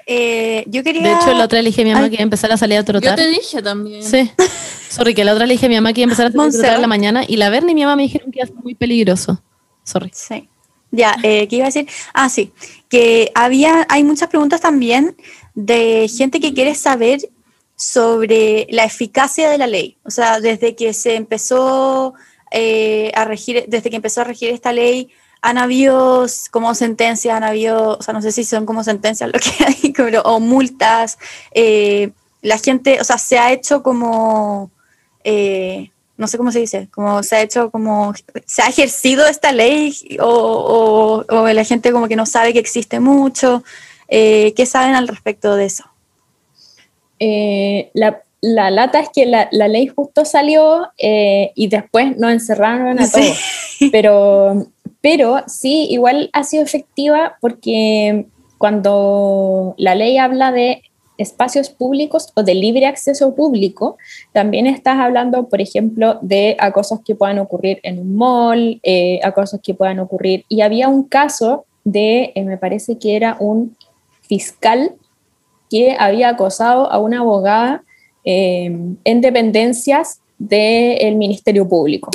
Eh, 0.06 0.64
yo 0.68 0.84
quería... 0.84 1.01
De 1.01 1.16
hecho, 1.16 1.34
la 1.34 1.45
otra 1.45 1.62
le 1.62 1.70
dije 1.70 1.82
a 1.82 1.86
mi 1.86 1.93
mamá 1.93 2.10
que 2.10 2.16
iba 2.16 2.22
a 2.22 2.24
empezar 2.24 2.51
a 2.51 2.58
salir 2.58 2.78
a 2.78 2.84
trotar. 2.84 3.18
Yo 3.18 3.24
te 3.24 3.30
dije 3.30 3.62
también. 3.62 4.03
Sí. 4.03 4.32
Sorry, 4.89 5.14
que 5.14 5.24
la 5.24 5.34
otra 5.34 5.45
le 5.45 5.53
dije 5.53 5.66
a 5.66 5.70
mi 5.70 5.76
mamá 5.76 5.93
que 5.93 6.01
iba 6.01 6.06
a 6.06 6.12
empezar 6.12 6.28
a 6.28 6.32
salir 6.32 6.47
a 6.47 6.51
trotar 6.51 6.76
en 6.76 6.82
la 6.82 6.88
mañana 6.88 7.24
y 7.28 7.38
la 7.38 7.49
Bernie 7.49 7.72
y 7.72 7.76
mi 7.76 7.84
mamá 7.84 7.95
me 7.95 8.03
dijeron 8.03 8.32
que 8.32 8.39
iba 8.39 8.43
a 8.43 8.47
ser 8.47 8.58
muy 8.58 8.76
peligroso. 8.76 9.41
Sorry. 9.84 10.12
Sí. 10.14 10.47
Ya, 10.91 11.16
eh, 11.24 11.47
¿qué 11.47 11.58
iba 11.58 11.66
a 11.66 11.70
decir? 11.70 11.88
Ah, 12.14 12.30
sí, 12.30 12.51
que 12.88 13.32
había, 13.36 13.86
hay 13.89 14.03
muchas 14.03 14.30
preguntas 14.30 14.62
también 14.62 15.18
de 15.53 16.08
gente 16.08 16.39
que 16.39 16.53
quiere 16.53 16.74
saber 16.76 17.20
sobre 17.76 18.68
la 18.70 18.86
eficacia 18.86 19.49
de 19.49 19.58
la 19.58 19.68
ley. 19.68 19.97
O 20.03 20.12
sea, 20.12 20.39
desde 20.39 20.76
que 20.76 20.93
se 20.93 21.16
empezó 21.16 22.14
eh, 22.51 23.12
a 23.16 23.26
regir, 23.26 23.66
desde 23.68 23.89
que 23.89 23.97
empezó 23.97 24.22
a 24.22 24.24
regir 24.26 24.51
esta 24.51 24.72
ley, 24.72 25.10
han 25.46 25.60
habido 25.60 26.26
como 26.50 26.74
sentencias, 26.74 27.38
han 27.38 27.43
habido, 27.43 28.00
o 28.00 28.02
sea, 28.02 28.16
no 28.16 28.22
sé 28.24 28.32
si 28.32 28.43
son 28.43 28.66
como 28.66 28.84
sentencias 28.84 29.30
lo 29.32 29.38
que 29.38 29.52
hay, 29.64 29.93
o 30.24 30.39
multas. 30.39 31.20
Eh, 31.52 32.10
la 32.41 32.58
gente, 32.58 33.00
o 33.00 33.04
sea, 33.04 33.20
se 33.20 33.38
ha 33.38 33.52
hecho 33.52 33.84
como, 33.84 34.72
eh, 35.24 35.91
no 36.18 36.28
sé 36.28 36.39
cómo 36.39 36.52
se 36.52 36.62
dice, 36.62 36.88
como 36.91 37.22
se 37.22 37.36
ha 37.36 37.41
hecho 37.43 37.70
como, 37.70 38.12
se 38.48 38.64
ha 38.64 38.70
ejercido 38.70 39.28
esta 39.28 39.52
ley 39.52 40.18
o, 40.20 41.24
la 41.30 41.64
gente 41.64 41.91
como 41.91 42.08
que 42.08 42.16
no 42.16 42.26
sabe 42.26 42.52
que 42.52 42.60
existe 42.60 43.00
mucho. 43.00 43.64
Eh, 44.08 44.52
¿Qué 44.56 44.66
saben 44.66 44.96
al 44.96 45.08
respecto 45.08 45.56
de 45.56 45.66
eso? 45.66 45.84
la, 47.93 48.22
la 48.41 48.72
lata 48.72 49.00
es 49.00 49.10
que 49.10 49.26
la, 49.26 49.48
la 49.52 49.68
ley 49.68 49.88
justo 49.88 50.26
salió 50.26 50.89
y 50.98 51.68
después 51.68 52.18
nos 52.18 52.32
encerraron 52.32 53.00
a 53.00 53.12
todos. 53.12 53.39
Pero 53.91 54.68
pero 55.06 55.43
sí, 55.45 55.86
igual 55.91 56.32
ha 56.34 56.43
sido 56.43 56.64
efectiva 56.64 57.38
porque 57.39 58.26
cuando 58.58 59.76
la 59.78 59.93
ley 59.93 60.18
habla 60.18 60.51
de 60.51 60.82
espacios 61.20 61.70
públicos 61.70 62.32
o 62.34 62.41
de 62.41 62.56
libre 62.56 62.88
acceso 62.88 63.36
público, 63.36 63.99
también 64.34 64.66
estás 64.66 64.97
hablando, 64.97 65.47
por 65.47 65.62
ejemplo, 65.62 66.18
de 66.24 66.58
acosos 66.58 67.01
que 67.06 67.14
puedan 67.14 67.38
ocurrir 67.38 67.80
en 67.84 67.99
un 67.99 68.16
mall, 68.16 68.80
eh, 68.82 69.20
acosos 69.22 69.60
que 69.62 69.76
puedan 69.76 69.99
ocurrir. 69.99 70.43
Y 70.49 70.62
había 70.62 70.89
un 70.89 71.03
caso 71.03 71.66
de, 71.84 72.32
eh, 72.34 72.43
me 72.43 72.58
parece 72.58 72.97
que 72.97 73.16
era 73.16 73.38
un 73.39 73.78
fiscal 74.24 74.95
que 75.70 75.95
había 75.99 76.30
acosado 76.30 76.91
a 76.91 76.97
una 76.97 77.20
abogada 77.20 77.84
eh, 78.24 78.76
en 79.03 79.22
dependencias 79.22 80.22
del 80.39 81.16
Ministerio 81.16 81.70
Público. 81.70 82.10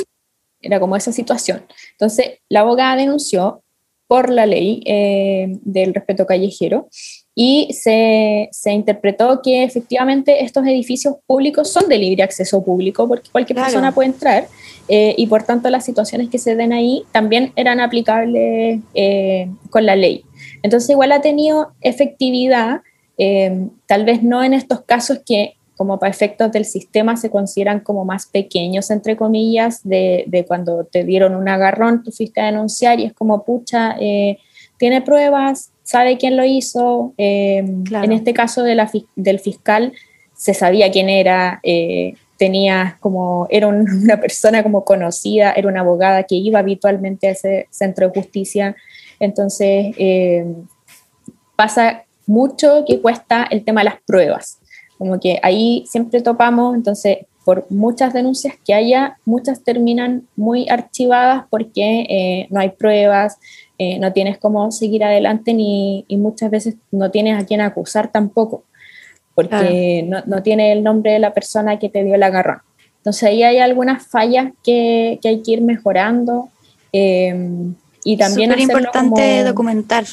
Era 0.61 0.79
como 0.79 0.95
esa 0.95 1.11
situación. 1.11 1.65
Entonces, 1.91 2.39
la 2.49 2.61
abogada 2.61 2.95
denunció 2.95 3.63
por 4.07 4.29
la 4.29 4.45
ley 4.45 4.83
eh, 4.85 5.57
del 5.61 5.93
respeto 5.93 6.25
callejero 6.25 6.89
y 7.33 7.69
se, 7.71 8.49
se, 8.51 8.73
interpretó 8.73 9.41
que 9.41 9.63
efectivamente 9.63 10.43
estos 10.43 10.65
edificios 10.65 11.15
públicos 11.25 11.71
son 11.71 11.87
de 11.87 11.97
libre 11.97 12.21
acceso 12.21 12.61
público 12.61 13.07
porque 13.07 13.29
cualquier 13.31 13.59
persona 13.59 13.93
puede 13.93 14.09
entrar 14.09 14.47
eh, 14.89 15.15
y 15.17 15.27
por 15.27 15.43
tanto 15.43 15.69
las 15.69 15.85
situaciones 15.85 16.29
que 16.29 16.37
se 16.37 16.57
den 16.57 16.73
ahí 16.73 17.05
también 17.13 17.53
eran 17.55 17.79
aplicables 17.79 18.81
eh, 18.93 19.49
con 19.69 19.85
la 19.85 19.95
ley. 19.95 20.25
Entonces 20.63 20.89
igual 20.89 21.13
ha 21.13 21.21
tenido 21.21 21.71
efectividad, 21.79 22.81
eh, 23.17 23.67
tal 23.85 24.03
vez 24.03 24.23
no 24.23 24.43
en 24.43 24.53
estos 24.53 24.81
casos 24.81 25.19
que 25.25 25.53
como 25.81 25.97
para 25.97 26.11
efectos 26.11 26.51
del 26.51 26.65
sistema 26.65 27.17
se 27.17 27.31
consideran 27.31 27.79
como 27.79 28.05
más 28.05 28.27
pequeños, 28.27 28.91
entre 28.91 29.17
comillas, 29.17 29.81
de, 29.83 30.25
de 30.27 30.45
cuando 30.45 30.83
te 30.83 31.03
dieron 31.03 31.33
un 31.33 31.49
agarrón, 31.49 32.03
tú 32.03 32.11
fuiste 32.11 32.39
a 32.39 32.45
denunciar 32.45 32.99
y 32.99 33.05
es 33.05 33.13
como, 33.13 33.43
pucha, 33.43 33.95
tiene 34.77 35.01
pruebas, 35.01 35.71
sabe 35.81 36.19
quién 36.19 36.37
lo 36.37 36.45
hizo. 36.45 37.15
Em, 37.17 37.83
en 37.91 38.11
este 38.11 38.31
caso 38.31 38.61
de 38.61 38.75
la, 38.75 38.91
del 39.15 39.39
fiscal, 39.39 39.91
se 40.37 40.53
sabía 40.53 40.91
quién 40.91 41.09
era, 41.09 41.59
eh, 41.63 42.13
tenía 42.37 42.97
como, 42.99 43.47
era 43.49 43.65
una 44.03 44.21
persona 44.21 44.61
como 44.61 44.85
conocida, 44.85 45.51
era 45.53 45.67
una 45.67 45.79
abogada 45.79 46.25
que 46.25 46.35
iba 46.35 46.59
habitualmente 46.59 47.27
a 47.27 47.31
ese 47.31 47.65
centro 47.71 48.07
de 48.07 48.21
justicia. 48.21 48.75
Entonces, 49.19 49.95
em, 49.97 50.67
pasa 51.55 52.03
mucho 52.27 52.85
que 52.85 53.01
cuesta 53.01 53.47
el 53.49 53.63
tema 53.65 53.81
de 53.81 53.85
las 53.85 53.99
pruebas. 54.05 54.60
Como 55.01 55.19
que 55.19 55.39
ahí 55.41 55.83
siempre 55.87 56.21
topamos, 56.21 56.75
entonces, 56.75 57.25
por 57.43 57.65
muchas 57.71 58.13
denuncias 58.13 58.53
que 58.63 58.75
haya, 58.75 59.17
muchas 59.25 59.63
terminan 59.63 60.27
muy 60.35 60.69
archivadas 60.69 61.45
porque 61.49 62.05
eh, 62.07 62.47
no 62.51 62.59
hay 62.59 62.69
pruebas, 62.69 63.39
eh, 63.79 63.97
no 63.97 64.13
tienes 64.13 64.37
cómo 64.37 64.71
seguir 64.71 65.03
adelante 65.03 65.55
ni, 65.55 66.05
y 66.07 66.17
muchas 66.17 66.51
veces 66.51 66.75
no 66.91 67.09
tienes 67.09 67.41
a 67.41 67.47
quién 67.47 67.61
acusar 67.61 68.11
tampoco, 68.11 68.63
porque 69.33 70.05
no, 70.07 70.21
no, 70.27 70.43
tiene 70.43 70.71
el 70.71 70.83
nombre 70.83 71.13
de 71.13 71.19
la 71.19 71.33
persona 71.33 71.79
que 71.79 71.89
te 71.89 72.03
dio 72.03 72.13
el 72.13 72.21
agarrón. 72.21 72.59
Entonces 72.97 73.23
ahí 73.23 73.41
hay 73.41 73.57
algunas 73.57 74.05
fallas 74.05 74.51
que, 74.63 75.17
que 75.19 75.29
hay 75.29 75.41
que 75.41 75.53
ir 75.53 75.61
mejorando. 75.61 76.49
Eh, 76.93 77.33
y 78.03 78.17
también... 78.17 78.51
Es 78.51 78.59
importante 78.59 79.43
documentar. 79.43 80.05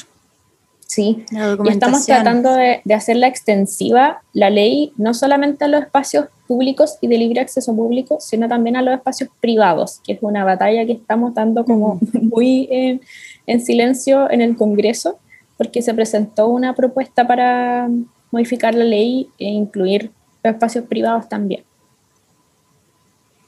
Sí, 0.89 1.23
y 1.29 1.69
estamos 1.69 2.03
tratando 2.07 2.51
de, 2.51 2.81
de, 2.83 2.93
hacerla 2.95 3.27
extensiva, 3.27 4.23
la 4.33 4.49
ley, 4.49 4.91
no 4.97 5.13
solamente 5.13 5.65
a 5.65 5.67
los 5.67 5.83
espacios 5.83 6.25
públicos 6.47 6.97
y 6.99 7.07
de 7.07 7.19
libre 7.19 7.41
acceso 7.41 7.75
público, 7.75 8.17
sino 8.19 8.47
también 8.47 8.75
a 8.75 8.81
los 8.81 8.95
espacios 8.95 9.29
privados, 9.39 10.01
que 10.03 10.13
es 10.13 10.19
una 10.21 10.43
batalla 10.43 10.87
que 10.87 10.93
estamos 10.93 11.35
dando 11.35 11.63
como 11.63 11.99
muy 12.23 12.67
eh, 12.71 12.99
en 13.45 13.63
silencio 13.63 14.31
en 14.31 14.41
el 14.41 14.55
Congreso, 14.57 15.19
porque 15.57 15.83
se 15.83 15.93
presentó 15.93 16.47
una 16.47 16.73
propuesta 16.73 17.27
para 17.27 17.87
modificar 18.31 18.73
la 18.73 18.83
ley 18.83 19.29
e 19.37 19.45
incluir 19.45 20.09
los 20.43 20.55
espacios 20.55 20.85
privados 20.85 21.29
también. 21.29 21.63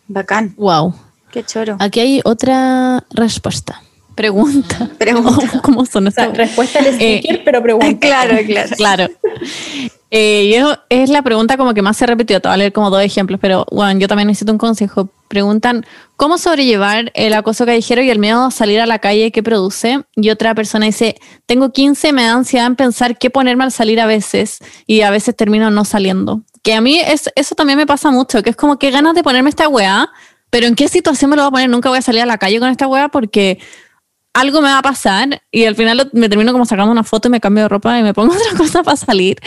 Bacán. 0.07 0.53
Wow. 0.57 0.93
Qué 1.31 1.43
choro. 1.43 1.77
Aquí 1.79 2.01
hay 2.01 2.21
otra 2.23 3.03
respuesta. 3.09 3.81
Pregunta. 4.15 4.89
Pregunta. 4.97 5.61
¿Cómo 5.61 5.85
son 5.85 6.07
o 6.07 6.11
sea, 6.11 6.27
respuesta 6.27 6.79
al 6.79 6.87
eh, 6.87 7.19
sticker, 7.19 7.43
pero 7.43 7.61
pregunta. 7.61 7.97
Claro, 7.99 8.37
claro. 8.45 8.75
Claro. 8.75 9.07
Eh, 10.13 10.43
y 10.43 10.55
es 10.89 11.09
la 11.09 11.21
pregunta 11.21 11.55
como 11.55 11.73
que 11.73 11.81
más 11.81 11.95
se 11.95 12.05
repitió. 12.05 12.41
Te 12.41 12.49
voy 12.49 12.55
a 12.55 12.57
leer 12.57 12.73
como 12.73 12.89
dos 12.89 13.01
ejemplos, 13.01 13.39
pero 13.41 13.65
bueno, 13.71 13.97
yo 13.99 14.07
también 14.09 14.27
necesito 14.27 14.51
un 14.51 14.57
consejo. 14.57 15.09
Preguntan, 15.29 15.85
¿cómo 16.17 16.37
sobrellevar 16.37 17.11
el 17.15 17.33
acoso 17.33 17.65
callejero 17.65 18.01
y 18.01 18.09
el 18.09 18.19
miedo 18.19 18.45
a 18.45 18.51
salir 18.51 18.81
a 18.81 18.85
la 18.85 18.99
calle 18.99 19.31
que 19.31 19.41
produce? 19.41 20.01
Y 20.17 20.29
otra 20.29 20.53
persona 20.53 20.85
dice, 20.85 21.15
tengo 21.45 21.71
15, 21.71 22.11
me 22.11 22.23
da 22.23 22.33
ansiedad 22.33 22.67
en 22.67 22.75
pensar 22.75 23.17
qué 23.17 23.29
ponerme 23.29 23.63
al 23.63 23.71
salir 23.71 24.01
a 24.01 24.05
veces 24.05 24.59
y 24.85 25.01
a 25.01 25.11
veces 25.11 25.35
termino 25.35 25.71
no 25.71 25.85
saliendo. 25.85 26.41
Que 26.61 26.73
a 26.73 26.81
mí 26.81 26.99
es, 26.99 27.31
eso 27.35 27.55
también 27.55 27.77
me 27.77 27.87
pasa 27.87 28.11
mucho, 28.11 28.43
que 28.43 28.49
es 28.49 28.57
como 28.57 28.77
que 28.77 28.91
ganas 28.91 29.15
de 29.15 29.23
ponerme 29.23 29.49
esta 29.49 29.69
weá, 29.69 30.09
pero 30.49 30.67
¿en 30.67 30.75
qué 30.75 30.89
situación 30.89 31.31
me 31.31 31.37
lo 31.37 31.43
voy 31.43 31.47
a 31.47 31.51
poner? 31.51 31.69
Nunca 31.69 31.87
voy 31.87 31.99
a 31.99 32.01
salir 32.01 32.21
a 32.21 32.25
la 32.25 32.37
calle 32.37 32.59
con 32.59 32.69
esta 32.69 32.85
weá 32.85 33.07
porque 33.07 33.59
algo 34.33 34.61
me 34.61 34.69
va 34.69 34.79
a 34.79 34.81
pasar 34.81 35.41
y 35.51 35.65
al 35.65 35.75
final 35.75 36.09
me 36.13 36.29
termino 36.29 36.51
como 36.51 36.65
sacando 36.65 36.91
una 36.91 37.03
foto 37.03 37.27
y 37.27 37.31
me 37.31 37.41
cambio 37.41 37.63
de 37.63 37.69
ropa 37.69 37.99
y 37.99 38.03
me 38.03 38.13
pongo 38.13 38.33
otra 38.35 38.57
cosa 38.57 38.83
para 38.83 38.97
salir. 38.97 39.37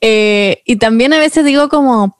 Eh, 0.00 0.62
y 0.64 0.76
también 0.76 1.12
a 1.12 1.18
veces 1.18 1.44
digo 1.44 1.68
como, 1.68 2.16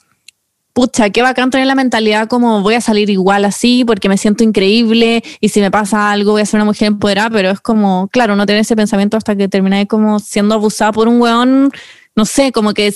pucha, 0.73 1.11
qué 1.11 1.23
bacán 1.23 1.51
tener 1.51 1.67
la 1.67 1.75
mentalidad 1.75 2.29
como 2.29 2.63
voy 2.63 2.75
a 2.75 2.81
salir 2.81 3.11
igual 3.11 3.45
así 3.45 3.85
porque 3.85 4.09
me 4.09 4.19
siento 4.19 4.45
increíble 4.45 5.23
y 5.41 5.49
si 5.49 5.61
me 5.61 5.71
pasa 5.71 6.11
algo 6.11 6.33
voy 6.33 6.43
a 6.43 6.47
ser 6.47 6.59
una 6.59 6.65
mujer 6.67 6.89
empoderada, 6.89 7.31
pero 7.31 7.51
es 7.51 7.61
como, 7.61 8.09
claro, 8.09 8.37
no 8.37 8.47
tener 8.47 8.61
ese 8.61 8.77
pensamiento 8.77 9.17
hasta 9.17 9.37
que 9.37 9.49
terminé 9.49 9.87
como 9.87 10.19
siendo 10.19 10.55
abusada 10.55 10.93
por 10.93 11.09
un 11.09 11.21
weón, 11.21 11.71
no 12.15 12.25
sé, 12.25 12.53
como 12.53 12.75
que 12.75 12.93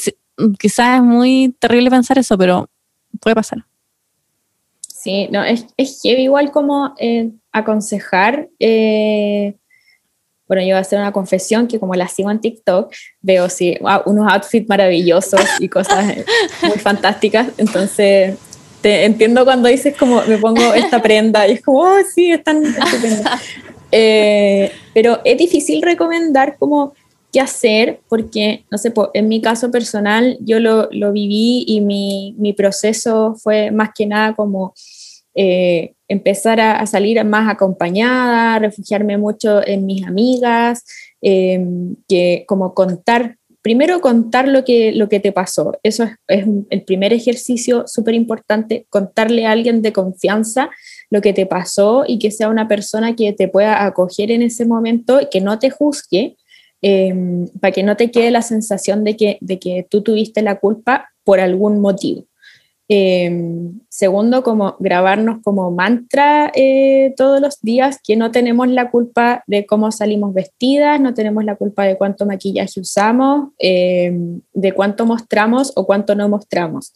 quizás 0.58 0.96
es 0.96 1.02
muy 1.02 1.54
terrible 1.58 1.90
pensar 1.90 2.18
eso, 2.18 2.36
pero 2.36 2.68
puede 3.20 3.34
pasar. 3.34 3.64
Sí, 4.80 5.28
no, 5.30 5.44
es, 5.44 5.66
es 5.76 6.04
igual 6.04 6.50
como 6.50 6.94
eh, 6.98 7.30
aconsejar. 7.58 8.48
Eh, 8.58 9.54
bueno, 10.48 10.62
yo 10.62 10.68
voy 10.68 10.76
a 10.76 10.80
hacer 10.80 10.98
una 10.98 11.12
confesión 11.12 11.66
que 11.66 11.80
como 11.80 11.94
la 11.94 12.06
sigo 12.08 12.30
en 12.30 12.40
TikTok, 12.40 12.92
veo 13.20 13.48
sí, 13.48 13.76
unos 14.04 14.32
outfits 14.32 14.68
maravillosos 14.68 15.40
y 15.58 15.68
cosas 15.68 16.14
muy 16.62 16.78
fantásticas. 16.78 17.48
Entonces, 17.58 18.36
te 18.80 19.04
entiendo 19.04 19.44
cuando 19.44 19.68
dices 19.68 19.96
como 19.96 20.22
me 20.22 20.38
pongo 20.38 20.74
esta 20.74 21.02
prenda 21.02 21.48
y 21.48 21.52
es 21.52 21.62
como, 21.62 21.80
oh, 21.80 21.98
sí, 22.14 22.30
están 22.30 22.64
estupenda. 22.64 23.40
Eh, 23.92 24.72
pero 24.94 25.20
es 25.24 25.38
difícil 25.38 25.82
recomendar 25.82 26.56
como 26.58 26.92
qué 27.32 27.40
hacer 27.40 28.00
porque, 28.08 28.64
no 28.70 28.78
sé, 28.78 28.92
en 29.14 29.28
mi 29.28 29.40
caso 29.40 29.70
personal 29.70 30.38
yo 30.40 30.60
lo, 30.60 30.88
lo 30.90 31.12
viví 31.12 31.64
y 31.66 31.80
mi, 31.80 32.34
mi, 32.38 32.52
proceso 32.52 33.34
fue 33.36 33.70
más 33.70 33.90
que 33.94 34.06
nada 34.06 34.34
como 34.34 34.74
eh, 35.38 35.92
empezar 36.08 36.60
a, 36.60 36.86
salir 36.86 37.22
más 37.24 37.52
acompañada, 37.52 38.58
refugiarme 38.58 39.18
mucho 39.18 39.66
en 39.66 39.84
mis 39.84 40.06
amigas, 40.06 40.82
em, 41.20 41.96
que 42.08 42.44
como 42.46 42.72
contar, 42.72 43.36
primero 43.60 44.00
contar 44.00 44.48
lo 44.48 44.64
que, 44.64 44.92
lo 44.92 45.10
que 45.10 45.20
te 45.20 45.32
pasó. 45.32 45.78
Eso 45.82 46.04
es, 46.28 46.46
el 46.70 46.82
primer 46.84 47.12
ejercicio 47.12 47.84
súper 47.86 48.14
importante, 48.14 48.86
contarle 48.88 49.44
a 49.44 49.50
alguien 49.50 49.82
de 49.82 49.92
confianza 49.92 50.70
lo 51.10 51.20
que 51.20 51.34
te 51.34 51.44
pasó 51.44 52.04
y 52.06 52.18
que 52.18 52.30
sea 52.30 52.48
una 52.48 52.66
persona 52.66 53.14
que 53.14 53.34
te 53.34 53.48
pueda 53.48 53.84
acoger 53.84 54.30
en 54.30 54.40
ese 54.40 54.64
momento, 54.64 55.20
que 55.30 55.42
no 55.42 55.58
te 55.58 55.68
juzgue, 55.68 56.36
em, 56.80 57.46
para 57.60 57.72
que 57.72 57.82
no 57.82 57.96
te 57.96 58.10
quede 58.10 58.30
la 58.30 58.42
sensación 58.42 59.04
de 59.04 59.16
que, 59.16 59.38
de 59.42 59.58
que 59.58 59.86
tú 59.90 60.02
tuviste 60.02 60.40
la 60.40 60.60
culpa 60.60 61.10
por 61.24 61.40
algún 61.40 61.80
motivo. 61.80 62.24
Em, 62.88 63.80
segundo, 63.88 64.44
como 64.44 64.76
grabarnos 64.78 65.42
como 65.42 65.72
mantra 65.72 66.52
eh, 66.54 67.14
todos 67.16 67.40
los 67.40 67.60
días, 67.60 67.98
que 68.02 68.14
no 68.14 68.30
tenemos 68.30 68.68
la 68.68 68.90
culpa 68.92 69.42
de 69.48 69.66
cómo 69.66 69.90
salimos 69.90 70.32
vestidas, 70.32 71.00
no 71.00 71.12
tenemos 71.12 71.44
la 71.44 71.56
culpa 71.56 71.84
de 71.84 71.96
cuánto 71.96 72.26
maquillaje 72.26 72.80
usamos, 72.80 73.50
em, 73.58 74.40
de 74.52 74.72
cuánto 74.72 75.04
mostramos 75.04 75.72
o 75.74 75.84
cuánto 75.84 76.14
no 76.14 76.28
mostramos. 76.28 76.92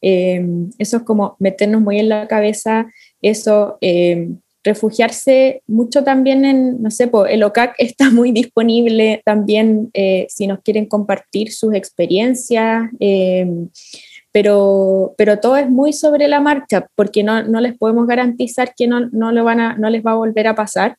Em, 0.00 0.70
eso 0.78 0.98
es 0.98 1.02
como 1.02 1.36
meternos 1.40 1.80
muy 1.80 1.98
en 1.98 2.08
la 2.08 2.28
cabeza, 2.28 2.86
eso, 3.20 3.78
refugiarse 4.64 5.62
mucho 5.66 6.04
también 6.04 6.44
en, 6.44 6.80
no 6.80 6.90
sé, 6.92 7.10
el 7.28 7.42
OCAC 7.42 7.74
está 7.78 8.10
muy 8.10 8.30
disponible 8.30 9.22
también 9.24 9.90
eh, 9.92 10.26
si 10.28 10.46
nos 10.46 10.60
quieren 10.60 10.86
compartir 10.86 11.50
sus 11.50 11.74
experiencias 11.74 12.90
pero, 14.32 15.14
pero 15.18 15.38
todo 15.38 15.56
es 15.58 15.68
muy 15.68 15.92
sobre 15.92 16.26
la 16.26 16.40
marcha, 16.40 16.86
porque 16.94 17.22
no, 17.22 17.42
no 17.42 17.60
les 17.60 17.76
podemos 17.76 18.06
garantizar 18.06 18.74
que 18.74 18.86
no, 18.86 19.00
no, 19.12 19.30
lo 19.30 19.44
van 19.44 19.60
a, 19.60 19.76
no 19.76 19.90
les 19.90 20.04
va 20.04 20.12
a 20.12 20.16
volver 20.16 20.46
a 20.46 20.54
pasar. 20.54 20.96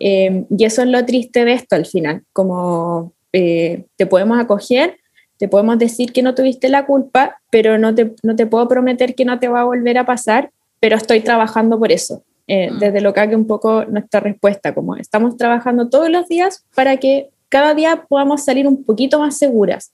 Eh, 0.00 0.44
y 0.50 0.64
eso 0.64 0.82
es 0.82 0.88
lo 0.88 1.02
triste 1.06 1.46
de 1.46 1.54
esto 1.54 1.76
al 1.76 1.86
final, 1.86 2.22
como 2.34 3.14
eh, 3.32 3.86
te 3.96 4.04
podemos 4.04 4.38
acoger, 4.38 4.98
te 5.38 5.48
podemos 5.48 5.78
decir 5.78 6.12
que 6.12 6.22
no 6.22 6.34
tuviste 6.34 6.68
la 6.68 6.84
culpa, 6.84 7.38
pero 7.50 7.78
no 7.78 7.94
te, 7.94 8.12
no 8.22 8.36
te 8.36 8.46
puedo 8.46 8.68
prometer 8.68 9.14
que 9.14 9.24
no 9.24 9.38
te 9.38 9.48
va 9.48 9.62
a 9.62 9.64
volver 9.64 9.96
a 9.96 10.04
pasar, 10.04 10.50
pero 10.78 10.96
estoy 10.96 11.20
trabajando 11.20 11.78
por 11.78 11.90
eso. 11.90 12.22
Eh, 12.48 12.70
mm. 12.70 12.78
Desde 12.80 13.00
lo 13.00 13.14
que 13.14 13.20
haga 13.20 13.36
un 13.36 13.46
poco 13.46 13.86
nuestra 13.86 14.20
respuesta, 14.20 14.74
como 14.74 14.96
estamos 14.96 15.38
trabajando 15.38 15.88
todos 15.88 16.10
los 16.10 16.28
días 16.28 16.64
para 16.74 16.98
que 16.98 17.30
cada 17.48 17.72
día 17.74 18.04
podamos 18.08 18.44
salir 18.44 18.66
un 18.66 18.84
poquito 18.84 19.18
más 19.20 19.38
seguras. 19.38 19.90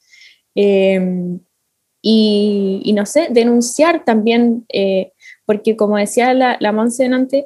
Y, 2.10 2.92
no 2.94 3.04
sé, 3.04 3.28
denunciar 3.30 4.02
también, 4.02 4.64
eh, 4.72 5.12
porque 5.44 5.76
como 5.76 5.98
decía 5.98 6.32
la, 6.32 6.56
la 6.58 6.72
Monse 6.72 7.04
antes, 7.04 7.44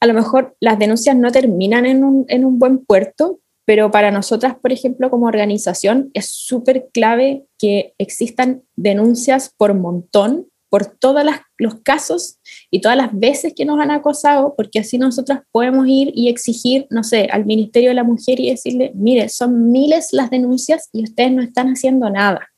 a 0.00 0.06
lo 0.06 0.14
mejor 0.14 0.56
las 0.60 0.78
denuncias 0.78 1.14
no 1.14 1.30
terminan 1.30 1.84
en 1.84 2.02
un, 2.04 2.24
en 2.28 2.46
un 2.46 2.58
buen 2.58 2.78
puerto, 2.78 3.40
pero 3.66 3.90
para 3.90 4.10
nosotras, 4.10 4.56
por 4.62 4.72
ejemplo, 4.72 5.10
como 5.10 5.26
organización, 5.26 6.10
es 6.14 6.30
súper 6.30 6.88
clave 6.90 7.44
que 7.58 7.92
existan 7.98 8.62
denuncias 8.76 9.52
por 9.54 9.74
montón 9.74 10.46
por 10.70 10.86
todos 10.86 11.22
los 11.58 11.74
casos 11.82 12.38
y 12.70 12.80
todas 12.80 12.96
las 12.96 13.10
veces 13.12 13.52
que 13.54 13.64
nos 13.66 13.78
han 13.80 13.90
acosado, 13.90 14.54
porque 14.56 14.78
así 14.78 14.96
nosotros 14.96 15.40
podemos 15.50 15.86
ir 15.86 16.12
y 16.14 16.28
exigir, 16.28 16.86
no 16.90 17.04
sé, 17.04 17.28
al 17.30 17.44
Ministerio 17.44 17.90
de 17.90 17.94
la 17.94 18.04
Mujer 18.04 18.40
y 18.40 18.50
decirle, 18.50 18.92
mire, 18.94 19.28
son 19.28 19.70
miles 19.70 20.12
las 20.12 20.30
denuncias 20.30 20.88
y 20.92 21.04
ustedes 21.04 21.32
no 21.32 21.42
están 21.42 21.68
haciendo 21.68 22.08
nada. 22.10 22.48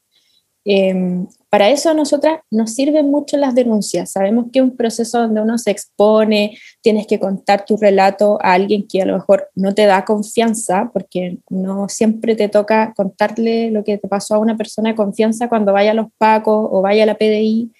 Em, 0.64 1.26
para 1.48 1.70
eso 1.70 1.90
a 1.90 1.94
nosotras 1.94 2.40
nos 2.50 2.74
sirven 2.74 3.10
mucho 3.10 3.36
las 3.36 3.54
denuncias. 3.54 4.12
Sabemos 4.12 4.46
que 4.52 4.58
es 4.58 4.64
un 4.64 4.76
proceso 4.76 5.20
donde 5.20 5.40
uno 5.40 5.56
se 5.58 5.70
expone, 5.70 6.58
tienes 6.82 7.06
que 7.06 7.18
contar 7.18 7.64
tu 7.64 7.76
relato 7.76 8.38
a 8.42 8.52
alguien 8.52 8.86
que 8.86 9.02
a 9.02 9.06
lo 9.06 9.14
mejor 9.14 9.48
no 9.54 9.74
te 9.74 9.86
da 9.86 10.04
confianza, 10.04 10.90
porque 10.92 11.38
no 11.48 11.88
siempre 11.88 12.36
te 12.36 12.48
toca 12.48 12.92
contarle 12.94 13.70
lo 13.70 13.84
que 13.84 13.98
te 13.98 14.08
pasó 14.08 14.34
a 14.34 14.38
una 14.38 14.56
persona 14.56 14.90
de 14.90 14.96
confianza 14.96 15.48
cuando 15.48 15.72
vaya 15.72 15.92
a 15.92 15.94
los 15.94 16.08
pacos 16.18 16.68
o 16.70 16.82
vaya 16.82 17.04
a 17.04 17.06
la 17.06 17.16
PDI. 17.16 17.72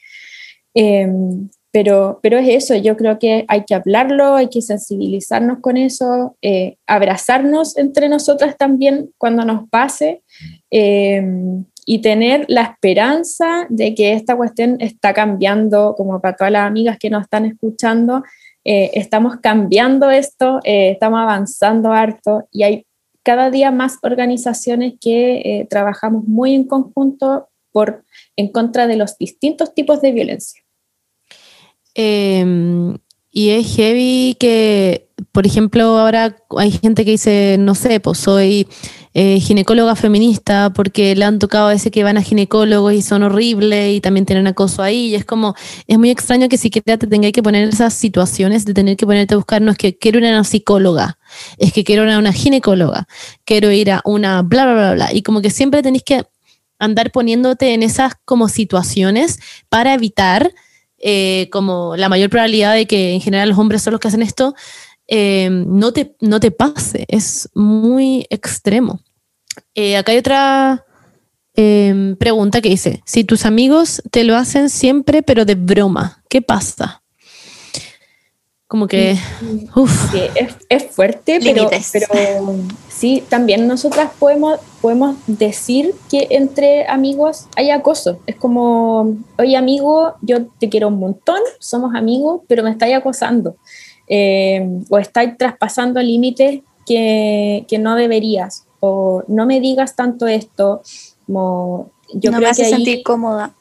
Em, 0.75 1.49
pero, 1.73 2.19
pero 2.23 2.39
es 2.39 2.49
eso, 2.49 2.75
yo 2.75 2.97
creo 2.97 3.19
que 3.19 3.45
hay 3.47 3.65
que 3.65 3.75
hablarlo, 3.75 4.35
hay 4.35 4.49
que 4.49 4.61
sensibilizarnos 4.61 5.61
con 5.61 5.77
eso, 5.77 6.37
eh, 6.43 6.77
abrazarnos 6.87 7.77
entre 7.77 8.09
nosotras 8.09 8.57
también 8.57 9.11
cuando 9.19 9.45
nos 9.45 9.69
pase. 9.69 10.23
Em, 10.71 11.65
y 11.93 12.03
tener 12.03 12.45
la 12.47 12.63
esperanza 12.63 13.67
de 13.69 13.97
que 13.97 14.13
esta 14.13 14.37
cuestión 14.37 14.77
está 14.79 15.13
cambiando, 15.13 15.97
como 15.97 16.21
para 16.21 16.37
todas 16.37 16.53
las 16.53 16.65
amigas 16.69 16.97
que 17.01 17.11
nos 17.11 17.23
están 17.23 17.47
escuchando, 17.47 18.23
eh, 18.65 18.93
estamos 18.95 19.39
cambiando 19.43 20.09
esto, 20.09 20.61
eh, 20.63 20.93
estamos 20.93 21.19
avanzando 21.19 21.91
harto 21.91 22.47
y 22.53 22.63
hay 22.63 22.87
cada 23.25 23.51
día 23.51 23.73
más 23.73 23.99
organizaciones 24.03 24.95
que 25.01 25.39
eh, 25.39 25.67
trabajamos 25.69 26.29
muy 26.29 26.55
en 26.55 26.63
conjunto 26.63 27.49
por, 27.73 28.05
en 28.37 28.53
contra 28.53 28.87
de 28.87 28.95
los 28.95 29.19
distintos 29.19 29.75
tipos 29.75 30.01
de 30.01 30.13
violencia. 30.13 30.63
Em, 31.97 32.99
y 33.33 33.51
es 33.51 33.75
heavy 33.75 34.37
que, 34.39 35.09
por 35.33 35.45
ejemplo, 35.45 35.99
ahora 35.99 36.37
hay 36.57 36.71
gente 36.71 37.05
que 37.05 37.11
dice, 37.11 37.57
no 37.59 37.75
sé, 37.75 37.99
pues 37.99 38.19
soy 38.19 38.69
eh, 39.13 39.41
ginecóloga 39.41 39.97
feminista 39.97 40.73
porque 40.73 41.17
le 41.17 41.25
han 41.25 41.39
tocado 41.41 41.67
a 41.67 41.73
veces 41.73 41.91
que 41.91 42.05
van 42.05 42.17
a 42.17 42.23
ginecólogos 42.23 42.93
y 42.93 43.03
son 43.03 43.25
horribles 43.25 43.97
y 43.97 44.01
también 44.01 44.25
tienen 44.25 44.47
acoso 44.47 44.83
ahí. 44.83 45.09
Y 45.09 45.15
es 45.17 45.25
como, 45.25 45.55
es 45.87 45.99
muy 45.99 46.11
extraño 46.11 46.49
que 46.49 46.57
siquiera 46.57 46.97
te 46.97 47.07
tengáis 47.07 47.33
que 47.33 47.43
poner 47.43 47.69
esas 47.69 47.95
situaciones 47.95 48.65
de 48.65 48.75
tener 48.75 48.97
que 48.97 49.07
ponerte 49.07 49.35
a 49.35 49.37
buscar, 49.37 49.63
no 49.63 49.73
es 49.73 49.79
que 49.79 49.97
quiero 49.99 50.19
ir 50.19 50.27
a 50.27 50.31
una 50.31 50.45
psicóloga, 50.45 51.19
es 51.59 51.73
que 51.73 51.83
quiero 51.83 52.05
ir 52.05 52.11
a 52.11 52.19
una 52.19 52.33
ginecóloga, 52.33 53.07
quiero 53.45 53.73
ir 53.73 53.91
a 53.91 54.01
una 54.05 54.43
bla, 54.43 54.65
bla, 54.65 54.75
bla, 54.75 54.95
bla. 54.95 55.13
Y 55.13 55.23
como 55.23 55.43
que 55.43 55.51
siempre 55.51 55.83
tenéis 55.83 56.05
que 56.05 56.25
andar 56.79 57.11
poniéndote 57.11 57.75
en 57.75 57.83
esas 57.83 58.15
como 58.25 58.49
situaciones 58.49 59.39
para 59.69 59.93
evitar 59.95 60.53
eh, 61.03 61.49
como 61.51 61.97
la 61.97 62.11
mayor 62.11 62.29
probabilidad 62.29 62.75
de 62.75 62.87
que 62.87 63.15
en 63.15 63.23
general 63.23 63.49
los 63.49 63.59
hombres 63.59 63.83
son 63.83 63.93
los 63.93 64.01
que 64.01 64.09
hacen 64.09 64.23
esto, 64.23 64.55
Em, 65.13 65.67
no, 65.67 65.93
te, 65.93 66.15
no 66.21 66.39
te 66.39 66.53
pase. 66.53 67.05
Es 67.09 67.51
muy 67.53 68.27
extremo. 68.31 69.01
Eh, 69.75 69.97
acá 69.97 70.13
hay 70.13 70.19
otra 70.19 70.87
em, 71.55 72.15
pregunta 72.15 72.61
que 72.61 72.69
dice, 72.69 73.03
si 73.05 73.25
tus 73.25 73.45
amigos 73.45 74.03
te 74.13 74.23
lo 74.23 74.37
hacen 74.37 74.71
siempre, 74.71 75.25
pero 75.25 75.45
de 75.45 75.57
broma, 75.57 76.23
¿qué 76.29 76.41
pasa? 76.41 77.03
Como 78.69 78.87
que, 78.87 79.19
uf. 79.75 80.15
es, 80.69 80.85
fuerte, 80.93 81.41
pero, 81.43 81.69
pero, 81.93 82.55
sí, 82.89 83.25
también 83.29 83.67
nosotras 83.67 84.13
podemos, 84.17 84.61
podemos 84.81 85.17
decir 85.27 85.93
que 86.09 86.29
entre 86.31 86.87
amigos 86.87 87.47
hay 87.57 87.71
acoso. 87.71 88.21
Es 88.29 88.37
como, 88.37 89.17
oye 89.39 89.57
amigo, 89.57 90.15
yo 90.23 90.47
te 90.61 90.69
quiero 90.69 90.87
un 90.87 91.01
montón, 91.01 91.41
somos 91.59 91.97
amigos, 91.97 92.43
pero 92.47 92.63
me 92.63 92.71
estáis 92.71 92.95
acosando. 92.95 93.57
Eh, 94.13 94.67
o 94.89 94.99
estás 94.99 95.39
traspasando 95.39 96.03
límites 96.03 96.63
que, 96.85 97.65
que, 97.69 97.79
no 97.79 97.95
deberías, 97.95 98.67
o 98.81 99.23
no 99.29 99.47
me 99.47 99.61
digas 99.61 99.95
tanto 99.95 100.27
esto, 100.27 100.83
como 101.27 101.91
yo 102.15 102.33
no 102.33 102.39
creo 102.39 102.49
me 102.49 102.51
hace 102.51 102.65
sentir 102.65 103.05
cómoda. 103.05 103.53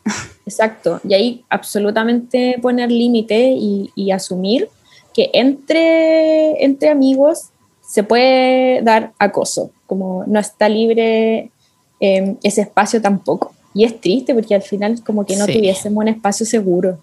Exacto, 0.48 1.00
y 1.08 1.14
ahí 1.14 1.46
absolutamente 1.50 2.58
poner 2.60 2.92
límite 2.92 3.52
y, 3.52 3.92
y, 3.94 4.10
asumir 4.10 4.70
que 5.14 5.30
entre, 5.34 6.64
entre 6.66 6.90
amigos 6.90 7.50
se 7.88 8.02
puede 8.02 8.82
dar 8.82 9.14
acoso, 9.20 9.70
como 9.86 10.24
no 10.26 10.40
está 10.40 10.68
libre 10.68 11.52
eh, 12.00 12.36
ese 12.42 12.62
espacio 12.62 13.02
tampoco. 13.02 13.54
Y 13.76 13.84
es 13.84 14.02
triste 14.02 14.34
porque 14.34 14.56
al 14.56 14.64
final 14.64 15.04
como 15.04 15.28
que 15.28 15.36
no 15.36 15.46
tuviésemos 15.46 16.02
un 16.02 16.08
espacio 16.08 16.44
seguro. 16.46 16.98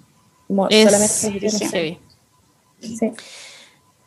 Como 0.48 0.68
solamente 0.68 1.50
Sí. 1.50 1.98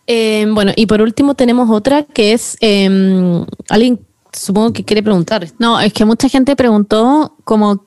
Eh, 0.08 0.48
bueno, 0.50 0.72
y 0.76 0.88
por 0.88 1.02
último 1.02 1.36
tenemos 1.36 1.70
otra 1.70 2.04
que 2.04 2.34
es 2.34 2.58
em, 2.62 3.46
alguien, 3.70 4.00
supongo 4.34 4.74
que 4.74 4.84
quiere 4.84 5.04
preguntar. 5.04 5.48
No, 5.60 5.80
es 5.80 5.94
que 5.94 6.06
mucha 6.06 6.28
gente 6.30 6.56
preguntó 6.56 7.36
como 7.44 7.86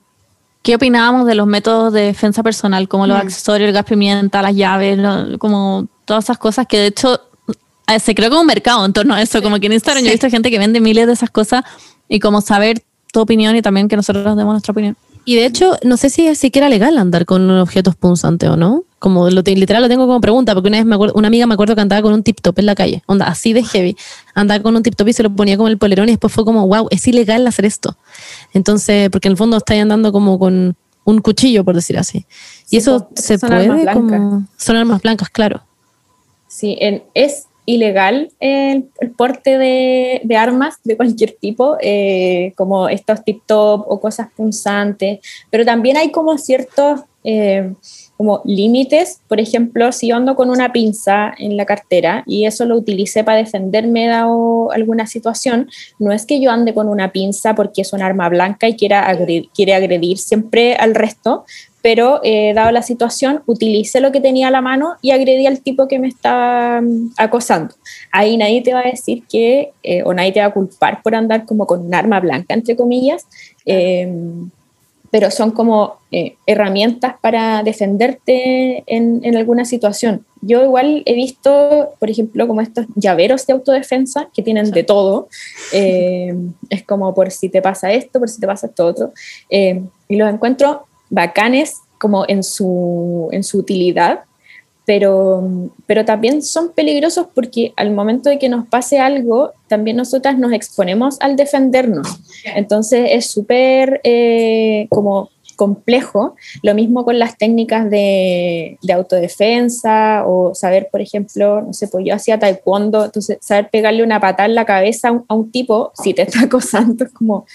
qué 0.61 0.75
opinábamos 0.75 1.27
de 1.27 1.35
los 1.35 1.45
métodos 1.47 1.91
de 1.91 2.01
defensa 2.01 2.41
personal, 2.41 2.87
como 2.87 3.07
los 3.07 3.17
mm. 3.17 3.21
accesorios, 3.21 3.67
el 3.67 3.73
gas 3.73 3.85
pimienta, 3.85 4.41
las 4.41 4.55
llaves, 4.55 4.99
como 5.37 5.87
todas 6.05 6.23
esas 6.23 6.37
cosas 6.37 6.65
que 6.67 6.77
de 6.77 6.87
hecho 6.87 7.19
eh, 7.87 7.99
se 7.99 8.15
creó 8.15 8.29
como 8.29 8.41
un 8.41 8.47
mercado 8.47 8.85
en 8.85 8.93
torno 8.93 9.13
a 9.13 9.21
eso, 9.21 9.41
como 9.41 9.59
que 9.59 9.67
en 9.67 9.73
Instagram 9.73 10.03
yo 10.03 10.09
he 10.09 10.13
visto 10.13 10.29
gente 10.29 10.49
que 10.49 10.59
vende 10.59 10.79
miles 10.79 11.05
de 11.07 11.13
esas 11.13 11.29
cosas 11.29 11.63
y 12.07 12.19
como 12.19 12.39
saber 12.39 12.81
tu 13.11 13.19
opinión 13.19 13.55
y 13.55 13.61
también 13.61 13.87
que 13.89 13.95
nosotros 13.95 14.23
demos 14.23 14.53
nuestra 14.53 14.71
opinión. 14.71 14.95
Y 15.25 15.35
de 15.35 15.45
hecho, 15.45 15.77
no 15.83 15.97
sé 15.97 16.09
si 16.09 16.27
es 16.27 16.37
siquiera 16.37 16.69
legal 16.69 16.97
andar 16.97 17.25
con 17.25 17.49
objetos 17.49 17.95
punzantes 17.95 18.49
o 18.49 18.57
no. 18.57 18.83
Como 19.03 19.29
lo 19.29 19.41
literal 19.41 19.81
lo 19.81 19.89
tengo 19.89 20.07
como 20.07 20.21
pregunta, 20.21 20.53
porque 20.53 20.69
una 20.69 20.77
vez 20.77 20.85
me 20.85 20.95
acuerdo, 20.95 21.15
una 21.17 21.27
amiga 21.27 21.45
me 21.45 21.55
acuerdo 21.55 21.75
que 21.75 21.81
andaba 21.81 22.01
con 22.01 22.13
un 22.13 22.23
tip 22.23 22.39
top 22.39 22.59
en 22.59 22.67
la 22.67 22.73
calle, 22.73 23.03
onda, 23.05 23.27
así 23.27 23.51
de 23.51 23.61
heavy. 23.61 23.97
Andaba 24.33 24.63
con 24.63 24.77
un 24.77 24.81
tip 24.81 24.95
top 24.95 25.09
y 25.09 25.11
se 25.11 25.23
lo 25.23 25.29
ponía 25.29 25.57
como 25.57 25.67
el 25.67 25.77
polerón 25.77 26.07
y 26.07 26.13
después 26.13 26.31
fue 26.31 26.45
como, 26.45 26.65
wow, 26.65 26.87
es 26.89 27.05
ilegal 27.05 27.45
hacer 27.45 27.65
esto. 27.65 27.97
Entonces, 28.53 29.09
porque 29.09 29.27
en 29.27 29.33
el 29.33 29.37
fondo 29.37 29.57
está 29.57 29.73
andando 29.73 30.13
como 30.13 30.39
con 30.39 30.77
un 31.03 31.19
cuchillo, 31.19 31.65
por 31.65 31.75
decir 31.75 31.97
así. 31.97 32.25
y 32.69 32.77
eso 32.77 33.09
se 33.13 33.37
puede 33.37 33.91
como... 33.91 34.47
Son 34.55 34.77
armas 34.77 35.01
blancas, 35.01 35.27
claro. 35.27 35.63
Sí, 36.47 36.77
en, 36.79 37.03
es 37.13 37.47
ilegal 37.65 38.31
el, 38.39 38.89
porte 39.17 39.57
de, 39.57 40.37
armas 40.37 40.75
de 40.85 40.95
cualquier 40.95 41.33
tipo, 41.33 41.75
eh, 41.81 42.53
como 42.55 42.87
estos 42.87 43.21
tip-top 43.25 43.83
o 43.85 43.99
cosas 43.99 44.29
punzantes, 44.33 45.19
pero 45.49 45.65
también 45.65 45.97
hay 45.97 46.09
como 46.09 46.37
ciertos 46.37 47.01
eh, 47.25 47.73
como 48.23 48.41
límites, 48.45 49.19
por 49.27 49.41
ejemplo, 49.41 49.91
si 49.91 50.07
yo 50.07 50.15
ando 50.15 50.37
con 50.37 50.49
una 50.49 50.71
pinza 50.71 51.33
en 51.37 51.57
la 51.57 51.65
cartera 51.65 52.23
y 52.25 52.45
eso 52.45 52.63
lo 52.63 52.77
utilicé 52.77 53.25
para 53.25 53.39
defenderme 53.39 54.07
de 54.07 54.13
alguna 54.73 55.07
situación, 55.07 55.67
no 55.99 56.13
es 56.13 56.25
que 56.25 56.39
yo 56.39 56.49
ande 56.49 56.73
con 56.73 56.87
una 56.87 57.11
pinza 57.11 57.53
porque 57.53 57.81
es 57.81 57.91
un 57.91 58.01
arma 58.01 58.29
blanca 58.29 58.69
y 58.69 58.77
quiera 58.77 59.13
quiere 59.53 59.73
agredir 59.73 60.17
siempre 60.19 60.75
al 60.75 60.95
resto, 60.95 61.43
pero 61.81 62.21
eh, 62.23 62.53
dado 62.53 62.71
la 62.71 62.81
situación, 62.81 63.43
utilicé 63.45 63.99
lo 63.99 64.13
que 64.13 64.21
tenía 64.21 64.47
a 64.47 64.51
la 64.51 64.61
mano 64.61 64.95
y 65.01 65.11
agredí 65.11 65.45
al 65.45 65.59
tipo 65.59 65.89
que 65.89 65.99
me 65.99 66.07
estaba 66.07 66.79
mm, 66.79 67.15
acosando. 67.17 67.75
Ahí 68.09 68.37
nadie 68.37 68.61
te 68.61 68.73
va 68.73 68.79
a 68.79 68.89
decir 68.89 69.23
que, 69.29 69.73
eh, 69.83 70.01
o 70.05 70.13
nadie 70.13 70.31
te 70.31 70.39
va 70.39 70.45
a 70.45 70.53
culpar 70.53 71.03
por 71.03 71.13
andar 71.13 71.45
como 71.45 71.67
con 71.67 71.85
un 71.85 71.93
arma 71.93 72.21
blanca, 72.21 72.53
entre 72.53 72.77
comillas, 72.77 73.27
em, 73.65 74.49
pero 75.13 75.29
son 75.29 75.51
como 75.51 75.97
eh, 76.11 76.37
herramientas 76.47 77.13
para 77.21 77.61
defenderte 77.61 78.83
en, 78.87 79.21
en, 79.23 79.37
alguna 79.37 79.63
situación. 79.63 80.25
Yo 80.41 80.63
igual 80.63 81.03
he 81.05 81.13
visto, 81.13 81.93
por 81.99 82.09
ejemplo, 82.09 82.47
como 82.47 82.61
estos 82.61 82.87
llaveros 82.95 83.45
de 83.45 83.53
autodefensa 83.53 84.29
que 84.33 84.41
tienen 84.41 84.71
de 84.71 84.83
todo. 84.83 85.27
Em, 85.71 86.53
es 86.67 86.81
como 86.81 87.13
por 87.13 87.29
si 87.29 87.49
te 87.49 87.61
pasa 87.61 87.91
esto, 87.93 88.17
por 88.17 88.27
si 88.27 88.39
te 88.41 88.47
pasa 88.47 88.65
esto 88.65 88.87
otro. 88.87 89.13
Em, 89.49 89.87
y 90.09 90.15
los 90.15 90.33
encuentro 90.33 90.87
bacanes 91.11 91.75
como 91.99 92.25
en 92.27 92.41
su, 92.41 93.29
en 93.31 93.43
su 93.43 93.59
utilidad, 93.59 94.21
pero, 94.85 95.69
pero 95.85 96.03
también 96.03 96.41
son 96.41 96.73
peligrosos 96.73 97.27
porque 97.33 97.73
al 97.77 97.91
momento 97.91 98.29
de 98.29 98.39
que 98.39 98.49
nos 98.49 98.67
pase 98.67 98.99
algo, 98.99 99.51
también 99.67 99.97
nosotras 99.97 100.37
nos 100.37 100.51
exponemos 100.51 101.17
al 101.21 101.35
defendernos. 101.35 102.07
Entonces 102.55 103.09
es 103.11 103.27
súper 103.27 104.01
eh, 104.03 104.87
como 104.89 105.29
complejo. 105.55 106.35
Lo 106.63 106.73
mismo 106.73 107.05
con 107.05 107.19
las 107.19 107.37
técnicas 107.37 107.89
de, 107.89 108.77
de, 108.81 108.93
autodefensa 108.93 110.23
o 110.25 110.53
saber, 110.53 110.89
por 110.91 111.01
ejemplo, 111.01 111.61
no 111.61 111.73
sé, 111.73 111.87
pues 111.87 112.05
yo 112.05 112.15
hacía 112.15 112.39
taekwondo, 112.39 113.05
entonces 113.05 113.37
saber 113.39 113.69
pegarle 113.69 114.03
una 114.03 114.19
patada 114.19 114.47
en 114.47 114.55
la 114.55 114.65
cabeza 114.65 115.09
a 115.09 115.11
un, 115.11 115.25
a 115.27 115.35
un 115.35 115.51
tipo 115.51 115.91
si 115.95 116.13
te 116.13 116.23
está 116.23 116.41
acosando 116.43 117.05
es 117.05 117.11
como... 117.11 117.45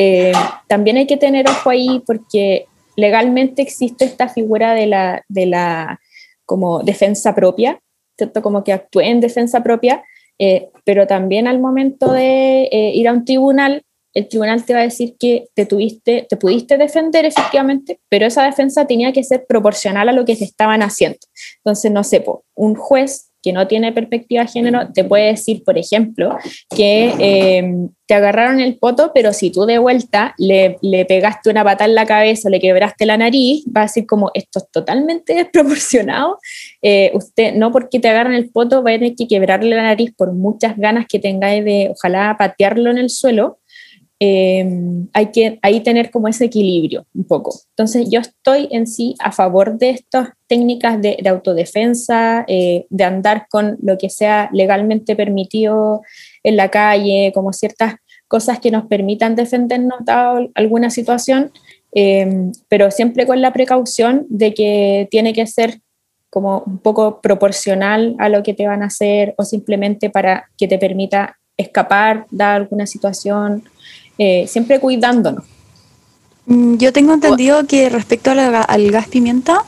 Eh, 0.00 0.32
también 0.68 0.96
hay 0.96 1.08
que 1.08 1.16
tener 1.16 1.48
ojo 1.48 1.70
ahí 1.70 2.00
porque 2.06 2.66
legalmente 2.94 3.62
existe 3.62 4.04
esta 4.04 4.28
figura 4.28 4.72
de 4.72 4.86
la, 4.86 5.24
de 5.28 5.46
la 5.46 6.00
como 6.48 6.82
defensa 6.82 7.34
propia, 7.34 7.78
¿cierto? 8.16 8.40
Como 8.40 8.64
que 8.64 8.72
actúe 8.72 9.00
en 9.00 9.20
defensa 9.20 9.62
propia, 9.62 10.02
eh, 10.38 10.70
pero 10.84 11.06
también 11.06 11.46
al 11.46 11.60
momento 11.60 12.10
de 12.10 12.62
eh, 12.72 12.92
ir 12.94 13.06
a 13.06 13.12
un 13.12 13.26
tribunal, 13.26 13.82
el 14.14 14.28
tribunal 14.28 14.64
te 14.64 14.72
va 14.72 14.80
a 14.80 14.84
decir 14.84 15.14
que 15.20 15.48
te 15.54 15.66
tuviste, 15.66 16.26
te 16.26 16.38
pudiste 16.38 16.78
defender 16.78 17.26
efectivamente, 17.26 18.00
pero 18.08 18.24
esa 18.24 18.44
defensa 18.44 18.86
tenía 18.86 19.12
que 19.12 19.24
ser 19.24 19.44
proporcional 19.46 20.08
a 20.08 20.12
lo 20.12 20.24
que 20.24 20.36
te 20.36 20.44
estaban 20.44 20.80
haciendo. 20.80 21.18
Entonces, 21.58 21.92
no 21.92 22.02
sé, 22.02 22.24
un 22.54 22.74
juez 22.76 23.27
que 23.42 23.52
no 23.52 23.66
tiene 23.66 23.92
perspectiva 23.92 24.42
de 24.42 24.48
género 24.48 24.88
te 24.92 25.04
puede 25.04 25.26
decir, 25.26 25.62
por 25.64 25.78
ejemplo, 25.78 26.36
que 26.74 27.12
eh, 27.18 27.72
te 28.06 28.14
agarraron 28.14 28.60
el 28.60 28.78
poto, 28.78 29.12
pero 29.14 29.32
si 29.32 29.50
tú 29.50 29.66
de 29.66 29.78
vuelta 29.78 30.34
le, 30.38 30.78
le, 30.82 31.04
pegaste 31.04 31.50
una 31.50 31.62
pata 31.62 31.84
en 31.84 31.94
la 31.94 32.06
cabeza, 32.06 32.48
le 32.48 32.58
quebraste 32.58 33.06
la 33.06 33.16
nariz, 33.16 33.64
va 33.66 33.82
a 33.82 33.84
decir 33.84 34.06
como 34.06 34.30
esto 34.34 34.60
es 34.60 34.70
totalmente 34.70 35.34
desproporcionado. 35.34 36.38
Eh, 36.80 37.10
usted, 37.14 37.54
no 37.54 37.70
porque 37.70 38.00
te 38.00 38.08
agarran 38.08 38.34
el 38.34 38.50
poto, 38.50 38.82
va 38.82 38.92
a 38.92 38.94
tener 38.94 39.14
que 39.14 39.28
quebrarle 39.28 39.76
la 39.76 39.82
nariz 39.82 40.12
por 40.16 40.32
muchas 40.32 40.76
ganas 40.76 41.06
que 41.06 41.18
tengáis 41.18 41.64
de, 41.64 41.90
ojalá, 41.92 42.34
patearlo 42.38 42.90
en 42.90 42.98
el 42.98 43.10
suelo. 43.10 43.58
Em, 44.20 45.06
hay 45.12 45.26
que 45.30 45.60
ahí 45.62 45.78
tener 45.80 46.10
como 46.10 46.26
ese 46.26 46.46
equilibrio 46.46 47.06
un 47.14 47.24
poco. 47.24 47.54
Entonces 47.70 48.08
yo 48.10 48.18
estoy 48.18 48.68
en 48.72 48.88
sí 48.88 49.14
a 49.20 49.30
favor 49.30 49.78
de 49.78 49.90
estas 49.90 50.30
técnicas 50.48 51.00
de, 51.00 51.22
autodefensa, 51.28 52.44
eh, 52.48 52.86
de 52.90 53.04
andar 53.04 53.46
con 53.48 53.76
lo 53.80 53.96
que 53.96 54.10
sea 54.10 54.50
legalmente 54.52 55.14
permitido 55.14 56.02
en 56.42 56.56
la 56.56 56.68
calle, 56.68 57.30
como 57.32 57.52
ciertas 57.52 57.94
cosas 58.26 58.58
que 58.58 58.72
nos 58.72 58.86
permitan 58.86 59.36
defendernos 59.36 60.04
dado 60.04 60.50
alguna 60.54 60.90
situación, 60.90 61.52
em, 61.92 62.50
pero 62.68 62.90
siempre 62.90 63.24
con 63.24 63.40
la 63.40 63.52
precaución 63.52 64.26
de 64.28 64.52
que 64.52 65.06
tiene 65.12 65.32
que 65.32 65.46
ser 65.46 65.80
como 66.28 66.64
un 66.66 66.78
poco 66.78 67.20
proporcional 67.20 68.16
a 68.18 68.28
lo 68.28 68.42
que 68.42 68.52
te 68.52 68.66
van 68.66 68.82
a 68.82 68.86
hacer 68.86 69.34
o 69.38 69.44
simplemente 69.44 70.10
para 70.10 70.50
que 70.58 70.66
te 70.66 70.78
permita 70.78 71.38
escapar 71.56 72.26
de 72.30 72.44
alguna 72.44 72.86
situación 72.86 73.64
eh, 74.18 74.46
siempre 74.48 74.80
cuidándonos. 74.80 75.44
Mm, 76.46 76.76
yo 76.76 76.92
tengo 76.92 77.14
entendido 77.14 77.66
que 77.66 77.88
respecto 77.88 78.30
al 78.30 78.90
gas 78.90 79.08
pimienta, 79.08 79.64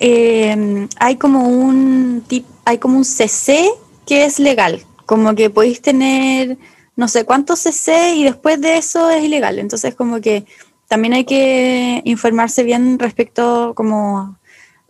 eh, 0.00 0.86
hay 0.98 1.16
como 1.16 1.48
un 1.48 2.22
tip, 2.26 2.46
hay 2.64 2.78
como 2.78 2.98
un 2.98 3.04
CC 3.04 3.70
que 4.06 4.24
es 4.24 4.38
legal, 4.38 4.84
como 5.06 5.34
que 5.34 5.50
podéis 5.50 5.82
tener 5.82 6.58
no 6.96 7.08
sé 7.08 7.24
cuántos 7.24 7.60
CC 7.60 8.14
y 8.14 8.24
después 8.24 8.60
de 8.60 8.76
eso 8.76 9.10
es 9.10 9.24
ilegal. 9.24 9.58
Entonces 9.58 9.94
como 9.94 10.20
que 10.20 10.44
también 10.88 11.14
hay 11.14 11.24
que 11.24 12.02
informarse 12.04 12.62
bien 12.62 12.98
respecto 12.98 13.72
como 13.74 14.36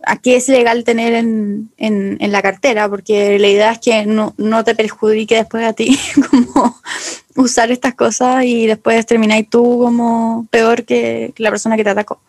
a 0.05 0.17
qué 0.17 0.37
es 0.37 0.49
legal 0.49 0.85
tener 0.85 1.15
en, 1.15 1.71
en, 1.77 2.17
en 2.21 2.33
la 2.33 2.43
cartera, 2.43 2.89
porque 2.89 3.39
la 3.39 3.49
idea 3.49 3.73
es 3.73 3.79
que 3.79 4.07
no, 4.07 4.35
no 4.39 4.65
te 4.65 4.75
perjudique 4.75 5.37
después 5.37 5.65
a 5.65 5.73
ti 5.73 5.99
como 6.31 6.77
usar 7.37 7.71
estas 7.71 7.95
cosas 7.95 8.45
y 8.45 8.67
después 8.67 9.05
termináis 9.07 9.49
tú 9.49 9.79
como 9.79 10.47
peor 10.51 10.85
que, 10.85 11.33
la 11.37 11.51
persona 11.51 11.77
que 11.77 11.85
te 11.85 11.91
atacó. 11.91 12.21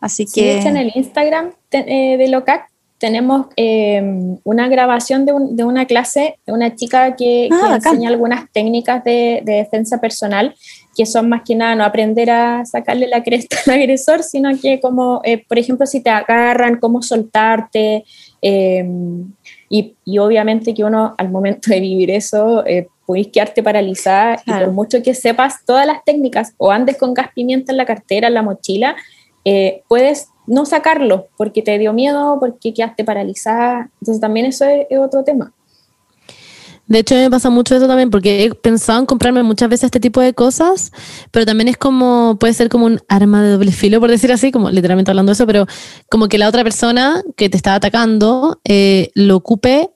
Así 0.00 0.26
que... 0.26 0.60
en 0.60 0.76
el 0.76 0.92
Instagram 0.94 1.50
eh, 1.72 2.16
de 2.16 2.28
LOCAC 2.28 2.70
tenemos 2.98 3.46
eh, 3.56 4.02
una 4.44 4.68
grabación 4.68 5.24
de, 5.24 5.32
de, 5.50 5.64
una 5.64 5.86
clase 5.86 6.38
de 6.46 6.52
una 6.52 6.76
chica 6.76 7.16
que, 7.16 7.48
ah, 7.50 7.76
enseña 7.76 8.10
algunas 8.10 8.50
técnicas 8.52 9.02
de, 9.04 9.40
de, 9.42 9.54
defensa 9.54 10.00
personal 10.00 10.54
que 11.00 11.06
son 11.06 11.30
más 11.30 11.42
que 11.46 11.54
nada 11.54 11.74
no 11.74 11.84
aprender 11.84 12.30
a 12.30 12.66
sacarle 12.66 13.06
la 13.06 13.22
cresta 13.22 13.56
al 13.66 13.74
agresor, 13.74 14.22
sino 14.22 14.50
que 14.60 14.80
como, 14.80 15.22
eh, 15.24 15.42
por 15.48 15.58
ejemplo, 15.58 15.86
si 15.86 16.02
te 16.02 16.10
agarran, 16.10 16.78
cómo 16.78 17.00
soltarte. 17.00 18.04
Y, 18.42 19.94
y, 20.04 20.18
obviamente 20.18 20.74
que 20.74 20.82
uno 20.82 21.14
al 21.16 21.30
momento 21.30 21.70
de 21.70 21.80
vivir 21.80 22.10
eso 22.10 22.64
podéis 23.06 23.28
quedarte 23.28 23.62
paralizada 23.62 24.40
y 24.46 24.50
por 24.52 24.70
mucho 24.72 25.02
que 25.02 25.14
sepas 25.14 25.64
todas 25.66 25.84
las 25.84 26.04
técnicas 26.04 26.54
o 26.58 26.70
andes 26.70 26.96
con 26.96 27.12
gas 27.12 27.30
pimienta 27.34 27.72
en 27.72 27.78
la 27.78 27.84
cartera, 27.84 28.28
en 28.28 28.34
la 28.34 28.42
mochila, 28.42 28.94
eh, 29.44 29.82
puedes 29.88 30.28
no 30.46 30.64
sacarlo 30.66 31.28
porque 31.36 31.62
te 31.62 31.76
dio 31.78 31.92
miedo, 31.92 32.36
porque 32.38 32.72
quedaste 32.74 33.04
paralizada. 33.04 33.90
Entonces 34.00 34.20
también 34.20 34.46
eso 34.46 34.64
es, 34.64 34.86
otro 34.98 35.24
tema. 35.24 35.52
De 36.90 36.98
hecho, 36.98 37.14
a 37.14 37.18
mí 37.18 37.22
me 37.22 37.30
pasa 37.30 37.50
mucho 37.50 37.76
eso 37.76 37.86
también, 37.86 38.10
porque 38.10 38.44
he 38.44 38.52
pensado 38.52 38.98
en 38.98 39.06
comprarme 39.06 39.44
muchas 39.44 39.68
veces 39.68 39.84
este 39.84 40.00
tipo 40.00 40.20
de 40.20 40.34
cosas, 40.34 40.90
pero 41.30 41.46
también 41.46 41.68
es 41.68 41.76
como, 41.76 42.36
puede 42.40 42.52
ser 42.52 42.68
como 42.68 42.86
un 42.86 43.00
arma 43.06 43.44
de 43.44 43.52
doble 43.52 43.70
filo, 43.70 44.00
por 44.00 44.10
decir 44.10 44.32
así, 44.32 44.50
como 44.50 44.70
literalmente 44.70 45.12
hablando 45.12 45.30
de 45.30 45.34
eso, 45.34 45.46
pero 45.46 45.66
como 46.10 46.26
que 46.26 46.36
la 46.36 46.48
otra 46.48 46.64
persona 46.64 47.22
que 47.36 47.48
te 47.48 47.56
está 47.56 47.76
atacando 47.76 48.60
eh, 48.64 49.12
lo 49.14 49.36
ocupe 49.36 49.90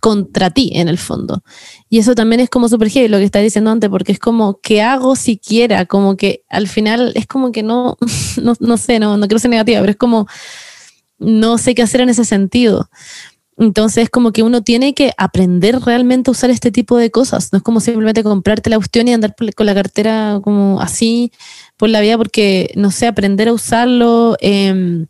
contra 0.00 0.50
ti 0.50 0.70
en 0.74 0.86
el 0.86 0.98
fondo. 0.98 1.42
Y 1.88 1.98
eso 1.98 2.14
también 2.14 2.38
es 2.38 2.48
como 2.48 2.68
súper 2.68 2.90
heavy 2.90 3.08
lo 3.08 3.18
que 3.18 3.24
estaba 3.24 3.42
diciendo 3.42 3.72
antes, 3.72 3.90
porque 3.90 4.12
es 4.12 4.20
como, 4.20 4.60
¿qué 4.60 4.82
hago 4.82 5.16
siquiera? 5.16 5.84
Como 5.86 6.16
que 6.16 6.44
al 6.48 6.68
final 6.68 7.10
es 7.16 7.26
como 7.26 7.50
que 7.50 7.64
no, 7.64 7.98
no, 8.40 8.54
no 8.60 8.76
sé, 8.76 9.00
no, 9.00 9.16
no 9.16 9.26
quiero 9.26 9.40
ser 9.40 9.50
negativa, 9.50 9.80
pero 9.80 9.90
es 9.90 9.98
como, 9.98 10.28
no 11.18 11.58
sé 11.58 11.74
qué 11.74 11.82
hacer 11.82 12.00
en 12.00 12.08
ese 12.08 12.24
sentido. 12.24 12.88
Entonces, 13.60 14.04
es 14.04 14.10
como 14.10 14.32
que 14.32 14.42
uno 14.42 14.62
tiene 14.62 14.94
que 14.94 15.12
aprender 15.18 15.80
realmente 15.80 16.30
a 16.30 16.32
usar 16.32 16.50
este 16.50 16.72
tipo 16.72 16.96
de 16.96 17.10
cosas. 17.10 17.52
No 17.52 17.58
es 17.58 17.62
como 17.62 17.80
simplemente 17.80 18.24
comprarte 18.24 18.70
la 18.70 18.76
cuestión 18.76 19.06
y 19.06 19.12
andar 19.12 19.36
con 19.54 19.66
la 19.66 19.74
cartera 19.74 20.40
como 20.42 20.80
así 20.80 21.30
por 21.76 21.90
la 21.90 22.00
vida, 22.00 22.16
porque, 22.16 22.72
no 22.76 22.90
sé, 22.90 23.06
aprender 23.06 23.48
a 23.48 23.52
usarlo. 23.52 24.36
Eh, 24.40 25.06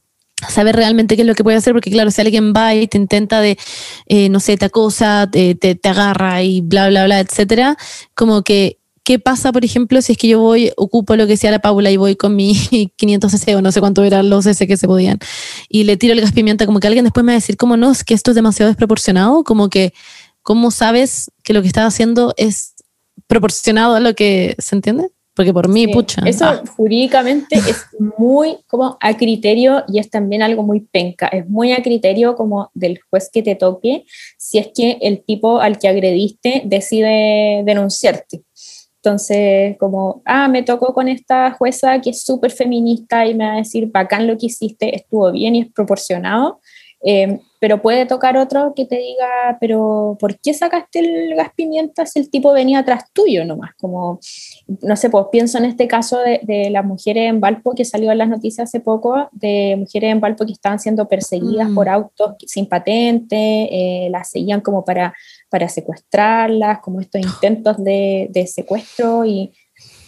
saber 0.49 0.77
realmente 0.77 1.17
qué 1.17 1.23
es 1.23 1.29
lo 1.29 1.35
que 1.35 1.45
puede 1.45 1.59
hacer, 1.59 1.73
porque 1.73 1.91
claro, 1.91 2.11
si 2.11 2.21
alguien 2.21 2.53
va 2.57 2.75
y 2.75 2.87
te 2.87 2.99
intenta 2.99 3.41
de, 3.41 3.59
eh, 4.07 4.29
no 4.29 4.41
sé, 4.41 4.57
te 4.57 4.67
acosa, 4.67 5.29
te, 5.31 5.55
te, 5.55 5.79
agarra 5.89 6.43
y 6.43 6.61
bla, 6.61 6.89
bla, 6.89 7.05
bla, 7.05 7.21
etcétera, 7.21 7.77
como 8.15 8.43
que, 8.43 8.79
¿qué 9.05 9.19
pasa, 9.19 9.53
por 9.53 9.65
ejemplo, 9.65 10.01
si 10.03 10.13
es 10.13 10.19
que 10.19 10.29
yo 10.29 10.41
voy, 10.41 10.73
ocupo 10.77 11.17
lo 11.17 11.27
que 11.27 11.37
sea 11.37 11.51
la 11.51 11.59
Paula 11.59 11.91
y 11.91 11.97
voy 11.97 12.17
con 12.17 12.37
mi 12.37 12.55
500 12.97 13.33
cc 13.33 13.57
o 13.57 13.63
no 13.63 13.73
sé 13.73 13.81
cuánto 13.81 14.05
eran 14.05 14.31
los 14.31 14.45
cc 14.45 14.67
que 14.67 14.77
se 14.77 14.87
podían, 14.87 15.19
y 15.69 15.85
le 15.85 15.97
tiro 15.97 16.13
el 16.13 16.21
gas 16.21 16.33
pimienta, 16.33 16.67
como 16.67 16.81
que 16.81 16.87
alguien 16.87 17.05
después 17.05 17.25
me 17.25 17.33
va 17.33 17.35
a 17.35 17.41
decir, 17.41 17.57
como 17.57 17.77
no, 17.77 17.91
es 17.91 18.05
que 18.05 18.15
esto 18.15 18.31
es 18.31 18.35
demasiado 18.35 18.69
desproporcionado, 18.69 19.45
como 19.45 19.69
que, 19.69 19.93
¿cómo 20.43 20.71
sabes 20.71 21.31
que 21.43 21.53
lo 21.53 21.63
que 21.63 21.69
estás 21.69 21.87
haciendo 21.93 22.35
es 22.37 22.75
proporcionado 23.27 23.95
a 23.95 24.01
lo 24.01 24.15
que 24.15 24.57
se 24.59 24.75
entiende? 24.75 25.11
Porque 25.35 25.55
por 25.55 25.69
mí, 25.69 25.87
pucha. 25.87 26.23
Eso 26.27 26.45
ah. 26.45 26.63
jurídicamente 26.77 27.57
es 27.57 27.87
muy 27.99 28.59
como 28.67 28.99
a 29.01 29.17
criterio 29.17 29.85
y 29.89 29.99
es 29.99 30.11
también 30.11 30.43
algo 30.43 30.63
muy 30.65 30.81
penca. 30.81 31.29
Es 31.29 31.49
muy 31.49 31.73
a 31.73 31.83
criterio 31.83 32.35
como 32.35 32.71
del 32.75 33.01
juez 33.09 33.31
que 33.33 33.43
te 33.43 33.55
toque 33.55 34.05
si 34.37 34.59
es 34.59 34.69
que 34.75 34.99
el 35.01 35.25
tipo 35.25 35.61
al 35.61 35.79
que 35.79 35.89
agrediste 35.89 36.63
decide 36.67 37.63
denunciarte. 37.65 38.43
Entonces, 39.03 39.79
como, 39.79 40.21
ah, 40.27 40.47
me 40.49 40.63
tocó 40.63 40.93
con 40.93 41.09
esta 41.09 41.53
jueza 41.53 42.01
que 42.01 42.11
es 42.11 42.23
súper 42.23 42.51
feminista 42.51 43.27
y 43.27 43.35
me 43.35 43.47
va 43.47 43.55
a 43.55 43.57
decir, 43.57 43.91
bacán 43.91 44.27
lo 44.27 44.37
que 44.37 44.47
hiciste, 44.47 44.95
estuvo 44.95 45.33
bien 45.33 45.57
y 45.57 45.63
es 45.63 45.73
proporcionado. 45.73 46.61
Eh, 47.03 47.41
pero 47.61 47.81
puede 47.81 48.05
tocar 48.05 48.37
otro 48.37 48.75
que 48.77 48.85
te 48.85 48.97
diga, 48.97 49.57
pero 49.59 50.19
¿por 50.21 50.39
qué 50.39 50.53
sacaste 50.53 50.99
el 50.99 51.35
gas 51.35 51.51
pimienta 51.55 52.05
si 52.05 52.19
el 52.19 52.31
tipo 52.31 52.53
venía 52.53 52.81
atrás 52.81 53.05
tuyo 53.15 53.45
nomás? 53.45 53.71
Como, 53.79 54.21
no 54.83 54.97
sé, 54.97 55.09
pues 55.09 55.27
pienso 55.33 55.57
en 55.57 55.65
este 55.65 55.89
caso 55.89 56.19
de, 56.19 56.41
de 56.43 56.69
las 56.69 56.85
mujeres 56.85 57.31
en 57.31 57.41
Valpo 57.41 57.75
que 57.75 57.87
salió 57.87 58.13
en 58.13 58.19
las 58.19 58.29
noticias 58.29 58.69
hace 58.69 58.81
poco, 58.81 59.29
de 59.33 59.77
mujeres 59.79 60.13
en 60.13 60.21
Valpo 60.21 60.45
que 60.45 60.53
estaban 60.53 60.79
siendo 60.79 61.09
perseguidas 61.09 61.71
mm. 61.71 61.75
por 61.75 61.89
autos 61.89 62.35
sin 62.47 62.67
patente, 62.67 63.37
eh, 63.37 64.11
las 64.11 64.31
seguían 64.31 64.61
como 64.61 64.85
para, 64.85 65.15
para 65.51 65.69
secuestrarlas, 65.69 66.81
como 66.81 67.01
estos 67.01 67.21
intentos 67.21 67.83
de, 67.83 68.29
de 68.31 68.47
secuestro 68.47 69.25
y 69.25 69.53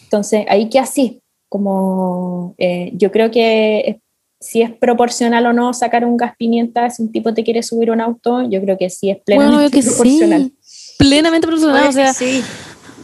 entonces 0.05 0.45
ahí 0.49 0.69
que 0.69 0.79
así, 0.79 1.21
como 1.49 2.55
eh, 2.59 2.93
yo 2.95 3.11
creo 3.11 3.31
que 3.31 4.01
si 4.41 4.63
es 4.63 4.71
proporcional 4.71 5.47
o 5.47 5.53
no 5.53 5.73
sacar 5.73 6.05
un 6.05 6.17
gas 6.17 6.35
pimienta 6.37 6.91
si 6.91 7.03
un 7.03 7.13
tipo 7.13 7.33
te 7.33 7.45
quiere 7.45 7.63
subir 7.63 7.91
un 7.91 8.01
auto, 8.01 8.43
yo 8.49 8.61
creo 8.61 8.77
que 8.77 8.91
sí 8.91 9.11
es 9.11 9.19
plenamente 9.25 9.83
proporcional. 9.83 10.53
Plenamente 10.99 11.47
proporcional, 11.47 11.89
o 11.89 11.93
sea, 11.93 12.13
sí. 12.13 12.43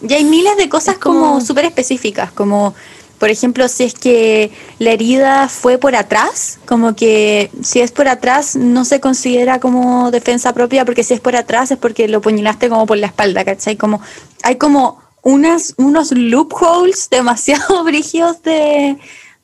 Y 0.06 0.12
hay 0.12 0.24
miles 0.24 0.56
de 0.56 0.68
cosas 0.68 0.98
como, 0.98 1.40
súper 1.40 1.64
específicas, 1.64 2.30
como 2.32 2.74
por 3.18 3.30
ejemplo, 3.30 3.68
si 3.68 3.84
es 3.84 3.94
que 3.94 4.50
la 4.78 4.92
herida 4.92 5.48
fue 5.48 5.78
por 5.78 5.96
atrás, 5.96 6.58
como 6.66 6.94
que 6.94 7.50
si 7.62 7.80
es 7.80 7.90
por 7.90 8.08
atrás 8.08 8.56
no 8.56 8.84
se 8.84 9.00
considera 9.00 9.58
como 9.60 10.10
defensa 10.10 10.52
propia, 10.54 10.84
porque 10.84 11.02
si 11.02 11.14
es 11.14 11.20
por 11.20 11.34
atrás 11.36 11.70
es 11.70 11.78
porque 11.78 12.08
lo 12.08 12.20
puñalaste 12.20 12.68
como 12.68 12.86
por 12.86 12.98
la 12.98 13.08
espalda, 13.08 13.44
¿cachai? 13.44 13.76
Como, 13.76 14.00
hay 14.42 14.56
como 14.56 15.00
unas, 15.22 15.74
unos 15.78 16.12
loopholes 16.12 17.08
demasiado 17.10 17.84
brígidos 17.84 18.42
de, 18.42 18.96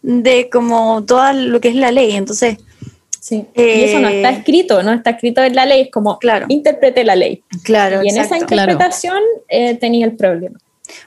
de 0.02 0.48
como 0.51 1.05
todo 1.05 1.32
lo 1.32 1.60
que 1.60 1.68
es 1.68 1.74
la 1.74 1.90
ley. 1.90 2.12
Entonces, 2.12 2.59
Sí. 3.20 3.46
y 3.56 3.84
eso 3.84 4.01
no 4.01 4.09
está 4.09 4.32
eh, 4.32 4.36
escrito, 4.36 4.82
no 4.82 4.92
está 4.92 5.09
escrito 5.09 5.42
en 5.42 5.55
la 5.55 5.64
ley, 5.64 5.80
es 5.80 5.90
como, 5.90 6.18
claro, 6.18 6.44
interprete 6.51 7.05
la 7.05 7.16
ley. 7.16 7.42
Claro, 7.62 8.02
y 8.05 8.10
en 8.10 8.18
esa 8.18 8.36
interpretación 8.36 9.16
eh, 9.48 9.76
tenía 9.76 10.05
el 10.05 10.12
problema. 10.12 10.59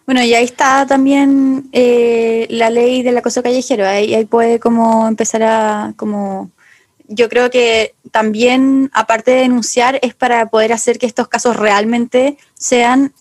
Bueno, 0.05 0.23
y 0.23 0.33
ahí 0.33 0.45
está 0.45 0.85
también 0.87 1.69
eh, 1.71 2.47
la 2.49 2.69
ley 2.69 3.03
del 3.03 3.17
acoso 3.17 3.43
callejero, 3.43 3.87
ahí, 3.87 4.15
ahí 4.15 4.25
puede 4.25 4.59
como 4.59 5.07
empezar 5.07 5.43
a, 5.43 5.93
como, 5.95 6.49
yo 7.07 7.29
creo 7.29 7.49
que 7.49 7.93
también, 8.11 8.89
aparte 8.93 9.31
de 9.31 9.41
denunciar, 9.41 9.99
es 10.01 10.15
para 10.15 10.47
poder 10.49 10.73
hacer 10.73 10.97
que 10.97 11.05
estos 11.05 11.27
casos 11.27 11.55
realmente 11.55 12.37
sean 12.55 13.13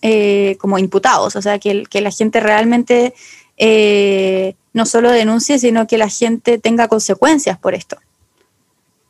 como 0.59 0.79
imputados, 0.79 1.35
o 1.35 1.41
sea, 1.41 1.59
que, 1.59 1.83
que 1.83 2.01
la 2.01 2.11
gente 2.11 2.39
realmente 2.39 3.13
eh, 3.57 4.55
no 4.73 4.85
solo 4.85 5.11
denuncie, 5.11 5.57
sino 5.57 5.87
que 5.87 5.97
la 5.97 6.09
gente 6.09 6.59
tenga 6.59 6.87
consecuencias 6.87 7.57
por 7.57 7.73
esto. 7.73 7.97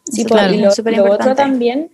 Sí, 0.05 0.23
claro. 0.23 0.53
y 0.53 0.59
lo, 0.59 0.71
lo 0.71 1.11
otro 1.11 1.35
también, 1.35 1.91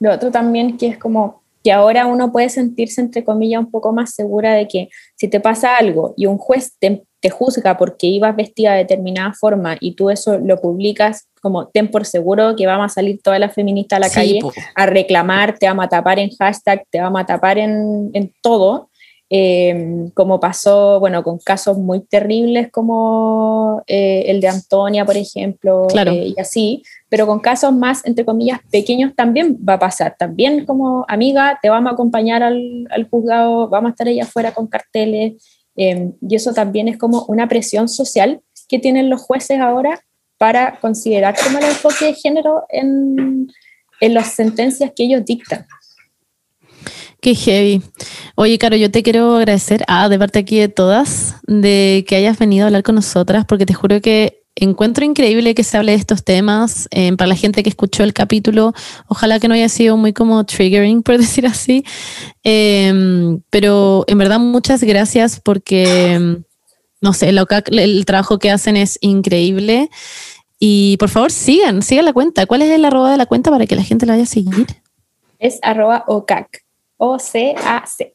lo 0.00 0.12
otro 0.12 0.32
también 0.32 0.76
que 0.76 0.88
es 0.88 0.98
como 0.98 1.41
que 1.62 1.72
ahora 1.72 2.06
uno 2.06 2.32
puede 2.32 2.48
sentirse, 2.48 3.00
entre 3.00 3.24
comillas, 3.24 3.60
un 3.60 3.70
poco 3.70 3.92
más 3.92 4.14
segura 4.14 4.54
de 4.54 4.68
que 4.68 4.88
si 5.16 5.28
te 5.28 5.40
pasa 5.40 5.76
algo 5.76 6.14
y 6.16 6.26
un 6.26 6.38
juez 6.38 6.76
te, 6.78 7.04
te 7.20 7.30
juzga 7.30 7.76
porque 7.78 8.06
ibas 8.06 8.34
vestida 8.36 8.72
de 8.72 8.78
determinada 8.78 9.32
forma 9.32 9.76
y 9.80 9.94
tú 9.94 10.10
eso 10.10 10.38
lo 10.38 10.60
publicas 10.60 11.28
como 11.40 11.66
ten 11.66 11.90
por 11.90 12.06
seguro 12.06 12.54
que 12.56 12.66
vamos 12.66 12.86
a 12.86 12.94
salir 12.94 13.20
todas 13.20 13.40
las 13.40 13.52
feministas 13.52 13.96
a 13.96 14.00
la 14.00 14.10
calle 14.10 14.38
a 14.76 14.86
reclamar, 14.86 15.58
te 15.58 15.66
vamos 15.66 15.84
a 15.84 15.88
tapar 15.88 16.20
en 16.20 16.30
hashtag, 16.38 16.84
te 16.88 17.00
vamos 17.00 17.20
a 17.20 17.26
tapar 17.26 17.58
en, 17.58 18.10
en 18.14 18.32
todo, 18.42 18.90
eh, 19.34 20.10
como 20.12 20.38
pasó, 20.38 21.00
bueno, 21.00 21.22
con 21.22 21.38
casos 21.38 21.78
muy 21.78 22.00
terribles 22.00 22.70
como 22.70 23.82
eh, 23.86 24.24
el 24.26 24.42
de 24.42 24.48
Antonia, 24.48 25.06
por 25.06 25.16
ejemplo, 25.16 25.86
eh, 25.94 26.34
y 26.36 26.38
así, 26.38 26.82
pero 27.08 27.26
con 27.26 27.40
casos 27.40 27.72
más, 27.72 28.04
entre 28.04 28.26
comillas, 28.26 28.60
pequeños 28.70 29.14
también 29.16 29.56
va 29.66 29.74
a 29.74 29.78
pasar. 29.78 30.16
También 30.18 30.66
como 30.66 31.06
amiga, 31.08 31.58
te 31.62 31.70
vamos 31.70 31.90
a 31.90 31.94
acompañar 31.94 32.42
al, 32.42 32.86
al 32.90 33.08
juzgado, 33.08 33.70
vamos 33.70 33.88
a 33.88 33.92
estar 33.92 34.06
ahí 34.06 34.20
afuera 34.20 34.52
con 34.52 34.66
carteles, 34.66 35.42
y 35.74 36.36
eso 36.36 36.52
también 36.52 36.88
es 36.88 36.98
como 36.98 37.24
una 37.28 37.48
presión 37.48 37.88
social 37.88 38.42
que 38.68 38.78
tienen 38.78 39.08
los 39.08 39.22
jueces 39.22 39.58
ahora 39.58 39.98
para 40.36 40.78
considerar 40.78 41.34
como 41.42 41.56
el 41.56 41.64
enfoque 41.64 42.04
de 42.04 42.14
género 42.14 42.64
en, 42.68 43.50
en 43.98 44.12
las 44.12 44.32
sentencias 44.34 44.92
que 44.94 45.04
ellos 45.04 45.24
dictan. 45.24 45.66
Qué 47.22 47.36
heavy. 47.36 47.80
Oye, 48.34 48.58
Caro, 48.58 48.74
yo 48.74 48.90
te 48.90 49.04
quiero 49.04 49.36
agradecer, 49.36 49.84
ah, 49.86 50.08
de 50.08 50.18
parte 50.18 50.40
aquí 50.40 50.58
de 50.58 50.68
todas, 50.68 51.36
de 51.46 52.04
que 52.08 52.16
hayas 52.16 52.36
venido 52.36 52.64
a 52.64 52.66
hablar 52.66 52.82
con 52.82 52.96
nosotras, 52.96 53.44
porque 53.46 53.64
te 53.64 53.74
juro 53.74 54.00
que 54.00 54.42
encuentro 54.56 55.04
increíble 55.04 55.54
que 55.54 55.62
se 55.62 55.76
hable 55.76 55.92
de 55.92 55.98
estos 55.98 56.24
temas. 56.24 56.88
Eh, 56.90 57.16
para 57.16 57.28
la 57.28 57.36
gente 57.36 57.62
que 57.62 57.68
escuchó 57.68 58.02
el 58.02 58.12
capítulo, 58.12 58.74
ojalá 59.06 59.38
que 59.38 59.46
no 59.46 59.54
haya 59.54 59.68
sido 59.68 59.96
muy 59.96 60.12
como 60.12 60.44
triggering, 60.44 61.04
por 61.04 61.16
decir 61.18 61.46
así. 61.46 61.84
Em, 62.42 63.40
pero 63.50 64.02
en 64.08 64.18
verdad, 64.18 64.40
muchas 64.40 64.82
gracias 64.82 65.38
porque, 65.38 66.42
no 67.00 67.12
sé, 67.12 67.28
el, 67.28 67.38
el 67.78 68.04
trabajo 68.04 68.40
que 68.40 68.50
hacen 68.50 68.76
es 68.76 68.98
increíble. 69.00 69.90
Y 70.58 70.96
por 70.96 71.08
favor, 71.08 71.30
sigan, 71.30 71.82
sigan 71.82 72.04
la 72.04 72.12
cuenta. 72.12 72.46
¿Cuál 72.46 72.62
es 72.62 72.70
el 72.72 72.84
arroba 72.84 73.12
de 73.12 73.16
la 73.16 73.26
cuenta 73.26 73.52
para 73.52 73.66
que 73.66 73.76
la 73.76 73.84
gente 73.84 74.06
la 74.06 74.14
vaya 74.14 74.24
a 74.24 74.26
seguir? 74.26 74.66
Es 75.38 75.60
arroba 75.62 76.02
OCAC, 76.08 76.64
O-C-A-C. 76.98 78.12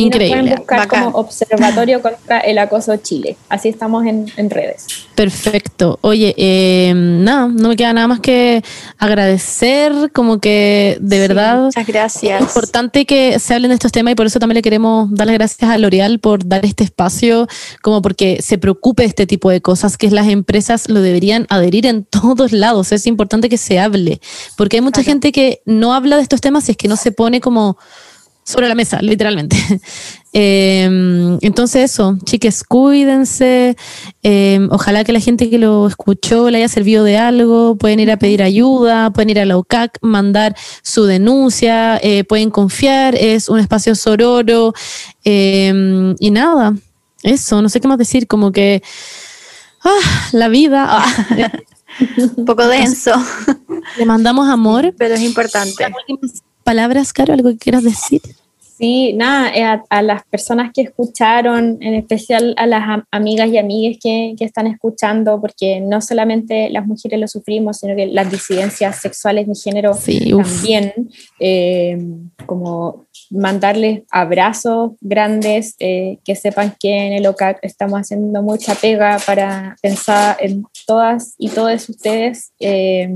Increíble. 0.00 0.42
pueden 0.42 0.56
buscar 0.58 0.88
como 0.88 1.08
Observatorio 1.08 2.02
contra 2.02 2.40
el 2.40 2.58
Acoso 2.58 2.96
Chile. 2.98 3.36
Así 3.48 3.70
estamos 3.70 4.04
en, 4.04 4.50
redes. 4.50 4.86
Perfecto. 5.14 5.98
Oye, 6.02 6.34
eh, 6.36 6.92
nada, 6.94 7.48
no 7.48 7.70
me 7.70 7.76
queda 7.76 7.94
nada 7.94 8.06
más 8.06 8.20
que 8.20 8.62
agradecer, 8.98 10.12
como 10.12 10.38
que 10.38 10.98
de 11.00 11.18
verdad. 11.18 11.64
Muchas 11.64 11.86
gracias. 11.86 12.42
Es 12.42 12.46
importante 12.46 13.06
que 13.06 13.38
se 13.38 13.54
hablen 13.54 13.70
de 13.70 13.76
estos 13.76 13.90
temas 13.90 14.12
y 14.12 14.14
por 14.14 14.26
eso 14.26 14.38
también 14.38 14.56
le 14.56 14.62
queremos 14.62 15.08
dar 15.14 15.28
las 15.28 15.34
gracias 15.34 15.70
a 15.70 15.78
L'Oreal 15.78 16.20
por 16.20 16.46
dar 16.46 16.66
este 16.66 16.84
espacio, 16.84 17.48
como 17.80 18.02
porque 18.02 18.42
se 18.42 18.58
preocupe 18.58 19.02
de 19.02 19.08
este 19.08 19.26
tipo 19.26 19.48
de 19.48 19.62
cosas, 19.62 19.96
que 19.96 20.10
las 20.10 20.28
empresas 20.28 20.90
lo 20.90 21.00
deberían 21.00 21.46
adherir 21.48 21.86
en 21.86 22.04
todos 22.10 22.52
lados. 22.52 22.92
Es 22.92 23.06
importante 23.06 23.48
que 23.48 23.56
se 23.56 23.78
hable, 23.78 24.20
porque 24.58 24.76
hay 24.76 24.82
mucha 24.82 25.02
gente 25.02 25.32
que 25.32 25.62
no 25.64 25.94
habla 25.94 26.16
de 26.16 26.22
estos 26.22 26.42
temas 26.42 26.68
y 26.68 26.72
es 26.72 26.76
que 26.76 26.88
no 26.88 26.96
se 26.96 27.12
pone 27.12 27.40
como 27.40 27.78
sobre 28.46 28.68
la 28.68 28.74
mesa, 28.74 29.02
literalmente. 29.02 29.56
Em, 30.38 31.38
entonces 31.40 31.92
eso, 31.92 32.18
chiques, 32.24 32.62
cuídense. 32.62 33.74
Em, 34.22 34.68
ojalá 34.70 35.02
que 35.02 35.14
la 35.14 35.20
gente 35.20 35.48
que 35.48 35.56
lo 35.56 35.86
escuchó 35.86 36.50
le 36.50 36.58
haya 36.58 36.68
servido 36.68 37.04
de 37.04 37.16
algo. 37.16 37.76
Pueden 37.76 38.00
ir 38.00 38.10
a 38.10 38.18
pedir 38.18 38.42
ayuda, 38.42 39.10
pueden 39.12 39.30
ir 39.30 39.40
a 39.40 39.46
la 39.46 39.56
UCAC, 39.56 39.98
mandar 40.02 40.54
su 40.82 41.06
denuncia, 41.06 41.98
eh, 42.02 42.24
pueden 42.24 42.50
confiar, 42.50 43.14
es 43.14 43.48
un 43.48 43.60
espacio 43.60 43.94
sororo. 43.94 44.74
Em, 45.24 46.14
y 46.18 46.30
nada, 46.30 46.74
eso, 47.22 47.62
no 47.62 47.70
sé 47.70 47.80
qué 47.80 47.88
más 47.88 47.96
decir, 47.96 48.26
como 48.26 48.52
que 48.52 48.82
ah, 49.84 50.28
la 50.32 50.48
vida... 50.48 50.84
Ah, 50.86 51.52
un 52.36 52.44
poco 52.44 52.68
denso. 52.68 53.12
Le 53.96 54.04
mandamos 54.04 54.50
amor. 54.50 54.94
Pero 54.98 55.14
es 55.14 55.22
importante 55.22 55.86
palabras, 56.66 57.12
Caro, 57.12 57.32
algo 57.32 57.50
que 57.50 57.58
quieras 57.58 57.84
decir. 57.84 58.20
Sí, 58.76 59.14
nada, 59.14 59.48
eh, 59.54 59.82
a, 59.88 60.02
las 60.02 60.22
personas 60.26 60.70
que 60.74 60.82
escucharon, 60.82 61.78
en 61.80 61.94
especial 61.94 62.54
a 62.58 62.66
las 62.66 62.82
amigas 63.10 63.48
y 63.48 63.56
amigues 63.56 63.98
que, 64.02 64.34
que, 64.36 64.44
están 64.44 64.66
escuchando, 64.66 65.40
porque 65.40 65.80
no 65.80 66.02
solamente 66.02 66.68
las 66.68 66.86
mujeres 66.86 67.18
lo 67.18 67.26
sufrimos, 67.26 67.78
sino 67.78 67.96
que 67.96 68.06
las 68.06 68.30
disidencias 68.30 69.00
sexuales 69.00 69.46
de 69.46 69.54
género 69.54 69.92
también, 69.96 70.92
eh, 71.40 71.96
como 72.44 73.06
mandarles 73.30 74.02
abrazos 74.10 74.92
grandes, 75.00 75.74
eh, 75.78 76.18
que 76.24 76.36
sepan 76.36 76.74
que 76.78 77.06
en 77.06 77.12
el 77.14 77.26
OCAC 77.26 77.58
estamos 77.62 78.00
haciendo 78.00 78.42
mucha 78.42 78.74
pega 78.74 79.18
para 79.24 79.76
pensar 79.80 80.36
en 80.40 80.64
todas 80.86 81.34
y 81.38 81.48
todos 81.48 81.88
ustedes, 81.88 82.52
eh, 82.60 83.08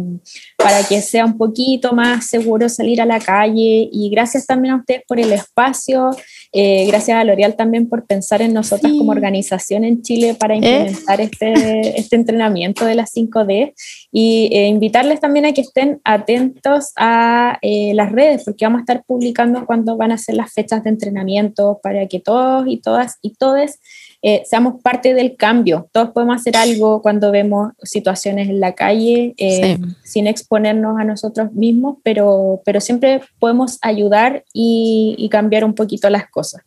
para 0.62 0.82
que 0.85 1.01
sea 1.01 1.24
un 1.24 1.37
poquito 1.37 1.93
más 1.93 2.27
seguro 2.27 2.69
salir 2.69 3.01
a 3.01 3.07
la 3.07 3.19
calle. 3.19 3.89
Y 3.91 4.11
gracias 4.11 4.47
también 4.47 4.74
a 4.74 4.78
ustedes 4.78 5.03
por 5.07 5.19
el 5.19 5.32
espacio, 5.32 6.11
eh, 6.53 6.87
gracias 6.87 7.16
a 7.16 7.24
L'Oreal 7.24 7.57
también 7.57 7.89
por 7.89 8.07
pensar 8.07 8.43
en 8.43 8.53
nosotras 8.53 8.93
como 8.93 9.12
organización 9.12 9.85
en 9.85 10.03
Chile 10.03 10.35
para 10.35 10.55
implementar 10.55 11.20
este, 11.20 11.99
este 11.99 12.16
entrenamiento 12.16 12.85
de 12.85 12.95
las 12.95 13.15
5D 13.15 13.74
y 14.12 14.57
invitarles 14.57 15.20
también 15.20 15.47
a 15.47 15.53
que 15.53 15.61
estén 15.61 16.01
atentos 16.05 16.93
a 16.97 17.59
las 17.62 18.12
redes 18.12 18.43
porque 18.45 18.65
vamos 18.65 18.81
a 18.81 18.82
estar 18.82 19.05
publicando 19.05 19.66
cuando 19.66 19.97
van 19.97 20.12
a 20.12 20.19
ser 20.19 20.35
las 20.35 20.53
fechas 20.53 20.82
de 20.82 20.91
entrenamiento 20.91 21.81
para 21.82 22.07
que 22.07 22.20
todos 22.20 22.66
y 22.66 22.78
todas 22.78 23.16
y 23.23 23.35
todes 23.35 23.78
eh, 24.22 24.42
seamos 24.44 24.82
parte 24.82 25.14
del 25.14 25.36
cambio. 25.36 25.88
Todos 25.92 26.10
podemos 26.10 26.36
hacer 26.36 26.56
algo 26.56 27.01
cuando 27.01 27.30
vemos 27.30 27.72
situaciones 27.82 28.48
en 28.48 28.60
la 28.60 28.74
calle 28.74 29.34
eh, 29.38 29.78
sin 30.05 30.26
exponernos 30.26 31.01
a 31.01 31.05
nosotros 31.05 31.52
mismos, 31.52 31.97
pero, 32.02 32.60
pero 32.64 32.80
siempre 32.80 33.22
podemos 33.38 33.78
ayudar 33.80 34.44
y, 34.52 35.28
cambiar 35.30 35.64
un 35.64 35.74
poquito 35.74 36.10
las 36.10 36.28
cosas. 36.28 36.62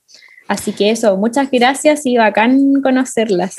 Así 0.47 0.71
que 0.71 0.89
eso, 0.89 1.17
muchas 1.17 1.51
gracias 1.51 2.05
y 2.05 2.17
bacán 2.17 2.81
conocerlas. 2.81 3.55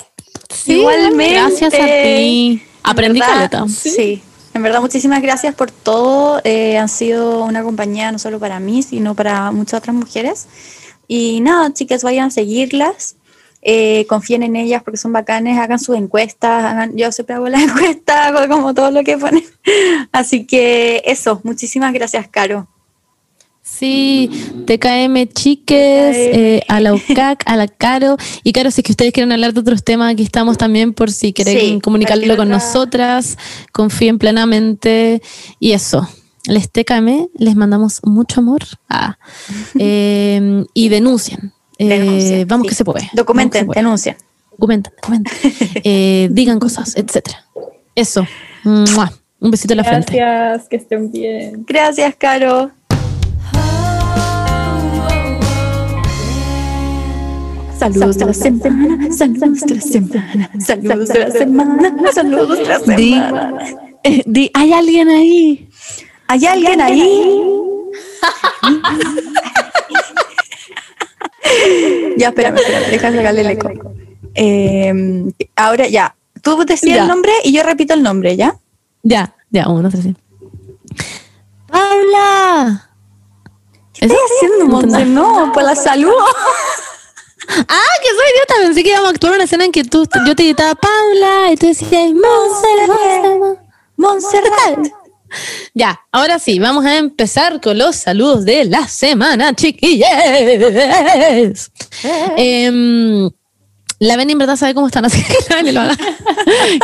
Igualmente. 0.66 1.34
Gracias 1.34 1.74
a 1.74 1.86
ti. 1.86 2.62
Aprendí 2.82 3.20
caleta. 3.20 3.64
sí. 3.68 4.22
En 4.54 4.62
verdad, 4.62 4.80
muchísimas 4.80 5.20
gracias 5.20 5.52
por 5.54 5.72
todo. 5.72 6.40
Eh, 6.44 6.78
han 6.78 6.88
sido 6.88 7.44
una 7.44 7.64
compañía 7.64 8.12
no 8.12 8.20
solo 8.20 8.38
para 8.38 8.60
mí, 8.60 8.84
sino 8.84 9.16
para 9.16 9.50
muchas 9.50 9.78
otras 9.78 9.96
mujeres. 9.96 10.46
Y 11.08 11.40
nada, 11.40 11.72
chicas, 11.72 12.04
vayan 12.04 12.28
a 12.28 12.30
seguirlas. 12.30 13.16
Eh, 13.64 14.04
confíen 14.08 14.42
en 14.42 14.56
ellas 14.56 14.82
porque 14.82 14.98
son 14.98 15.12
bacanes, 15.12 15.58
hagan 15.58 15.78
sus 15.78 15.96
encuestas, 15.96 16.64
hagan, 16.64 16.96
yo 16.96 17.10
siempre 17.10 17.36
hago 17.36 17.48
la 17.48 17.60
encuesta, 17.62 18.26
hago 18.26 18.54
como 18.54 18.74
todo 18.74 18.90
lo 18.90 19.02
que 19.02 19.16
ponen. 19.16 19.44
Así 20.12 20.46
que 20.46 21.02
eso, 21.06 21.40
muchísimas 21.44 21.92
gracias, 21.92 22.28
Caro. 22.28 22.68
Sí, 23.66 24.30
TKM 24.66 25.26
Chiques, 25.32 26.16
eh, 26.16 26.62
a 26.68 26.80
la 26.80 26.92
UCAC, 26.92 27.42
a 27.46 27.56
la 27.56 27.66
Caro. 27.66 28.18
Y 28.42 28.52
Caro, 28.52 28.70
si 28.70 28.82
es 28.82 28.84
que 28.84 28.92
ustedes 28.92 29.12
quieren 29.12 29.32
hablar 29.32 29.54
de 29.54 29.60
otros 29.60 29.82
temas, 29.82 30.12
aquí 30.12 30.22
estamos 30.22 30.58
también 30.58 30.92
por 30.92 31.10
si 31.10 31.32
quieren 31.32 31.80
comunicarlo 31.80 32.36
con 32.36 32.50
nosotras. 32.50 33.38
Confíen 33.72 34.18
plenamente. 34.18 35.22
Y 35.58 35.72
eso, 35.72 36.06
les 36.46 36.70
TKM, 36.70 37.28
les 37.38 37.56
mandamos 37.56 38.00
mucho 38.04 38.40
amor. 38.40 38.60
Ah, 38.90 39.18
em, 39.78 40.66
y 40.74 40.90
denuncien. 40.90 41.54
Eh, 41.78 42.44
vamos 42.46 42.68
que 42.68 42.74
se 42.74 42.84
puede. 42.84 43.10
Documenten, 43.12 43.66
denuncien. 43.68 44.16
Documenten, 44.52 44.92
documenten. 45.00 45.32
Eh, 45.84 46.28
digan 46.30 46.58
cosas, 46.58 46.96
etcétera. 46.96 47.44
Eso. 47.94 48.26
Un 48.64 49.50
besito 49.50 49.74
en 49.74 49.78
la 49.78 49.84
frente. 49.84 50.16
Gracias, 50.16 50.68
que 50.68 50.76
estén 50.76 51.10
bien. 51.10 51.64
Gracias, 51.66 52.14
Caro. 52.16 52.70
Saludos 57.78 58.16
de 58.16 58.24
la 58.24 58.32
semana, 58.32 59.12
saludos 59.12 59.60
de 59.60 59.74
la 59.74 59.80
semana, 59.82 60.50
saludos 60.58 61.08
de 61.08 61.18
la 61.18 61.30
semana, 61.30 62.12
saludos 62.14 62.58
de 62.58 62.64
la 62.64 62.78
semana. 62.78 63.58
Di, 64.24 64.50
¿hay 64.54 64.72
alguien 64.72 65.08
ahí? 65.10 65.68
¿Hay 66.28 66.46
alguien 66.46 66.80
ahí? 66.80 67.42
ya, 72.16 72.28
espérame, 72.28 72.56
espérame, 72.56 72.90
déjame 72.90 73.16
sacarle 73.16 73.40
el 73.40 73.50
eco. 73.50 73.70
Eh, 74.34 75.32
ahora 75.56 75.86
ya, 75.88 76.16
tú 76.42 76.64
decías 76.64 77.02
el 77.02 77.08
nombre 77.08 77.32
y 77.44 77.52
yo 77.52 77.62
repito 77.62 77.94
el 77.94 78.02
nombre, 78.02 78.36
¿ya? 78.36 78.56
Ya, 79.02 79.34
ya, 79.50 79.68
uno, 79.68 79.90
tres, 79.90 80.06
¡Paula! 81.66 82.90
¿Qué 83.92 84.06
estás 84.06 84.18
haciendo, 84.36 84.66
Monte? 84.66 85.04
No, 85.04 85.50
pues 85.52 85.66
la 85.66 85.74
salud. 85.74 86.12
¡Ah, 87.48 87.94
que 88.02 88.08
soy 88.08 88.26
idiota, 88.34 88.54
pensé 88.62 88.82
que 88.82 88.90
íbamos 88.90 89.08
a 89.08 89.10
actuar 89.10 89.34
una 89.34 89.44
escena 89.44 89.64
en 89.64 89.72
que 89.72 89.84
tú, 89.84 90.08
yo 90.26 90.34
te 90.34 90.44
gritaba 90.44 90.74
Paula 90.74 91.52
y 91.52 91.56
tú 91.56 91.66
decías 91.66 92.10
Montserrat. 92.12 93.58
Montserrat. 93.96 95.03
Ya, 95.74 96.00
ahora 96.12 96.38
sí, 96.38 96.58
vamos 96.58 96.84
a 96.84 96.96
empezar 96.98 97.60
con 97.60 97.78
los 97.78 97.96
saludos 97.96 98.44
de 98.44 98.64
la 98.64 98.86
semana, 98.86 99.54
chiquillos. 99.54 100.08
Em, 102.36 103.30
la 103.98 104.16
Beni 104.16 104.32
en 104.32 104.38
verdad 104.38 104.56
sabe 104.56 104.74
cómo 104.74 104.86
están, 104.86 105.04
así 105.04 105.22
que 105.24 105.34
la 105.50 105.56
Beni 105.56 105.72
lo 105.72 105.80
haga. 105.80 105.96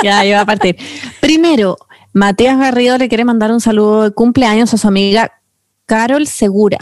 ya, 0.03 0.25
iba 0.25 0.41
a 0.41 0.47
partir. 0.47 0.77
Primero, 1.21 1.77
Matías 2.13 2.59
Garrido 2.59 2.99
le 2.99 3.09
quiere 3.09 3.25
mandar 3.25 3.53
un 3.53 3.61
saludo 3.61 4.03
de 4.03 4.11
cumpleaños 4.11 4.75
a 4.75 4.79
su 4.79 4.89
amiga 4.89 5.33
Carol 5.87 6.27
Segura. 6.27 6.79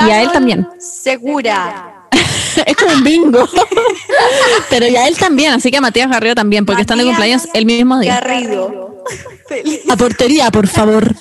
y 0.00 0.10
a 0.10 0.22
él 0.22 0.30
también. 0.32 0.66
Segura. 0.78 1.93
es 2.66 2.76
como 2.76 2.92
un 2.92 3.04
bingo. 3.04 3.48
Pero 4.70 4.86
ya 4.88 5.06
él 5.08 5.16
también, 5.16 5.52
así 5.52 5.70
que 5.70 5.78
a 5.78 5.80
Matías 5.80 6.10
Garrido 6.10 6.34
también, 6.34 6.66
porque 6.66 6.82
están 6.82 6.98
de 6.98 7.04
cumpleaños 7.04 7.48
el 7.54 7.66
mismo 7.66 7.98
día. 7.98 8.20
Garrido. 8.20 8.94
A 9.90 9.96
portería, 9.96 10.50
por 10.50 10.66
favor. 10.66 11.14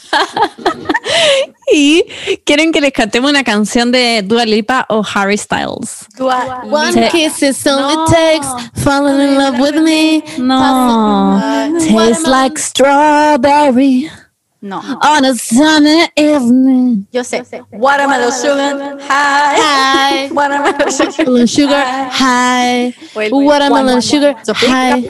y 1.72 2.06
quieren 2.46 2.72
que 2.72 2.80
les 2.80 2.94
cantemos 2.94 3.30
una 3.30 3.44
canción 3.44 3.92
de 3.92 4.22
Dua 4.24 4.46
Lipa 4.46 4.86
o 4.90 5.04
Harry 5.14 5.38
Styles. 5.38 6.08
Dua 6.18 6.64
One 6.64 7.10
kiss 7.10 7.44
is 7.44 7.68
all 7.68 7.92
it 7.92 8.14
takes, 8.14 8.48
falling 8.82 9.20
in 9.20 9.38
love 9.38 9.60
with 9.60 9.82
me. 9.82 10.24
No, 10.38 11.40
tastes 11.80 12.26
like 12.26 12.58
strawberry 12.58 14.10
No. 14.64 14.80
on 14.80 15.26
a 15.26 15.36
sunny 15.36 16.08
evening. 16.16 17.06
Yo 17.12 17.22
sé. 17.22 17.44
Watermelon 17.74 18.32
sugar 18.32 18.98
high. 19.02 19.60
Hi. 19.60 20.30
Watermelon 20.32 21.48
sugar 21.48 21.84
Watermelon 21.84 22.10
high. 22.10 22.94
Watermelon 23.14 24.02
sugar 24.02 24.34
high. 24.48 25.02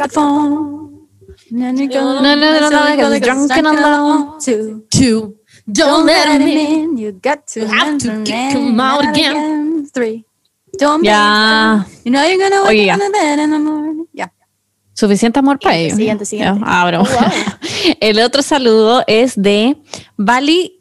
No, 1.52 1.72
no, 1.72 1.86
no, 1.86 2.20
no, 2.20 2.36
no, 2.36 2.70
no, 2.70 3.10
no, 3.10 3.20
drunk 3.20 3.52
and 3.52 3.68
alone. 3.68 4.42
Two. 4.42 4.88
Two. 4.90 5.38
Don't 5.72 6.08
let 6.08 6.42
him 6.42 6.48
in. 6.48 6.98
You 6.98 7.12
got 7.12 7.46
to, 7.50 7.68
have 7.68 8.00
to 8.00 8.24
kick 8.24 8.54
him 8.54 8.80
out 8.80 9.08
again. 9.08 9.86
Three. 9.86 10.26
Don't 10.80 11.04
Ya, 11.04 11.84
You 12.04 12.12
know 12.12 12.26
you're 12.26 12.40
gonna 12.40 12.66
wake 12.66 12.90
up 12.90 13.00
in 13.00 13.06
the 13.06 13.12
bed 13.12 13.38
in 13.38 13.52
the 13.52 13.60
morning. 13.60 14.03
Suficiente 14.94 15.40
amor 15.40 15.60
para 15.60 15.76
ellos. 15.76 15.98
Siguiente, 15.98 16.26
siguiente. 16.26 16.62
Ah. 16.66 16.90
El 18.00 18.20
otro 18.20 18.42
saludo 18.42 19.04
es 19.08 19.34
de 19.36 19.78
Bali 20.18 20.80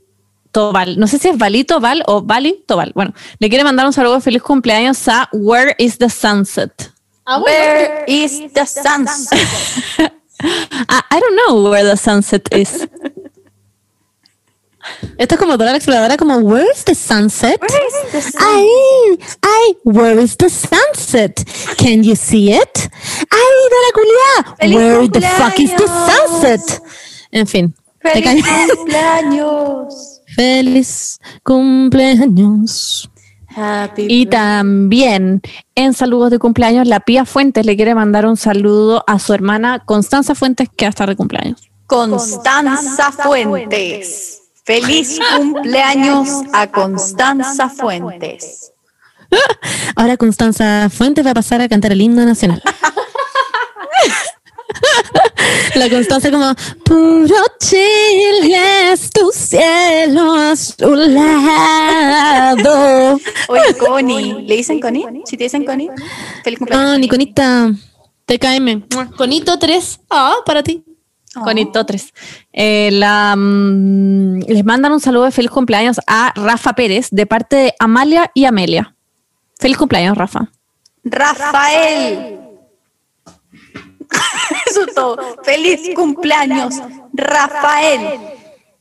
Tobal. 0.51 0.99
No 0.99 1.07
sé 1.07 1.19
si 1.19 1.29
es 1.29 1.39
Bali 1.39 1.65
Tobal 1.65 2.03
o 2.07 2.23
Bali 2.23 2.63
Tobal. 2.67 2.93
Bueno, 2.95 3.15
le 3.39 3.49
quiere 3.49 3.65
mandar 3.65 3.87
un 3.87 3.93
saludo 3.93 4.15
de 4.15 4.21
feliz 4.21 4.43
cumpleaños 4.43 5.09
a 5.09 5.29
Where 5.33 5.75
is 5.79 5.99
the 5.99 6.11
Sunset? 6.11 6.93
Where 7.27 8.05
is 8.07 8.53
the 8.53 8.67
sunset? 8.67 9.39
I 10.43 11.21
don't 11.21 11.37
know 11.37 11.71
where 11.71 11.85
the 11.85 11.97
sunset 11.97 12.49
is. 12.53 12.89
Esto 15.19 15.35
es 15.35 15.41
como 15.41 15.57
Dora 15.57 15.71
la 15.73 15.77
exploradora, 15.77 16.17
como 16.17 16.37
Where's 16.39 16.85
the 16.85 16.95
sunset? 16.95 17.61
Where 17.61 17.87
is 17.87 18.13
the 18.13 18.23
sunset? 18.23 18.41
Ay, 18.41 18.67
ay, 19.43 19.77
where 19.85 20.23
is 20.23 20.37
the 20.37 20.49
sunset? 20.49 21.45
Can 21.77 22.03
you 22.03 22.17
see 22.17 22.53
it? 22.53 22.91
Ay, 23.31 23.49
Dora 23.71 24.57
¡Feliz 24.59 24.77
where 24.77 25.09
the 25.09 25.21
fuck 25.21 25.59
is 25.59 25.71
the 25.77 25.87
sunset? 25.87 26.83
En 27.31 27.47
fin. 27.47 27.75
Feliz 28.01 28.45
cumpleaños. 28.75 30.21
Feliz 30.35 31.21
cumpleaños. 31.43 33.09
Happy 33.55 34.07
Y 34.09 34.27
también 34.27 35.43
en 35.75 35.93
saludos 35.93 36.31
de 36.31 36.39
cumpleaños, 36.39 36.87
la 36.87 37.01
Pía 37.01 37.27
Fuentes 37.27 37.67
le 37.67 37.77
quiere 37.77 37.95
mandar 37.95 38.27
un 38.27 38.37
saludo 38.37 39.05
a 39.07 39.19
su 39.19 39.35
hermana 39.35 39.85
Constanza 39.85 40.35
Fuentes, 40.35 40.69
que 40.75 40.87
va 40.87 40.89
a 40.89 40.91
estar 40.91 41.09
de 41.09 41.17
cumpleaños. 41.17 41.71
Constanza 41.87 43.13
Fuentes. 43.13 44.42
Feliz 44.65 45.19
cumpleaños 45.37 46.29
a 46.53 46.69
Constanza 46.69 47.69
Fuentes. 47.69 48.73
Ahora 49.97 50.17
Constanza 50.17 50.89
Fuentes 50.89 51.27
va 51.27 51.33
a 51.33 51.35
pasar 51.35 51.61
a 51.61 51.69
cantar 51.69 51.91
el 51.91 52.01
himno 52.01 52.25
nacional. 52.25 52.63
La 55.75 55.91
Constanza 55.91 56.31
como 56.31 56.55
puro 56.85 57.35
Chile 57.59 58.93
es 58.93 59.11
tu 59.11 59.33
cielo 59.33 60.35
azulado. 60.35 61.01
Oye, 63.49 63.77
Connie. 63.79 64.43
¿Le 64.43 64.57
dicen 64.57 64.79
Connie? 64.81 65.23
Si 65.25 65.37
te 65.37 65.45
dicen 65.45 65.65
Connie, 65.65 65.91
feliz 66.45 66.59
cumpleaños. 66.59 66.91
Ah, 66.91 66.99
Niconita, 66.99 67.73
TKM. 68.27 68.83
Conito 69.17 69.59
3. 69.59 70.01
Ah, 70.11 70.37
para 70.45 70.63
ti. 70.63 70.85
Oh. 71.37 71.43
Conito 71.43 71.85
3. 71.87 72.13
Eh, 72.53 72.91
la, 72.93 73.35
mm, 73.37 74.41
les 74.49 74.65
mandan 74.65 74.93
un 74.93 75.01
saludo 75.01 75.25
de 75.25 75.31
feliz 75.31 75.51
cumpleaños 75.51 75.99
a 76.07 76.33
Rafa 76.37 76.75
Pérez 76.75 77.09
de 77.11 77.27
parte 77.27 77.57
de 77.57 77.75
Amalia 77.79 78.31
y 78.35 78.45
Amelia. 78.45 78.95
Feliz 79.59 79.79
cumpleaños, 79.79 80.17
Rafa. 80.17 80.51
Rafael. 81.05 82.39
Eso 84.67 84.85
es 84.87 84.95
todo. 84.95 85.17
Feliz 85.43 85.95
cumpleaños, 85.95 86.75
Rafael. 87.13 88.21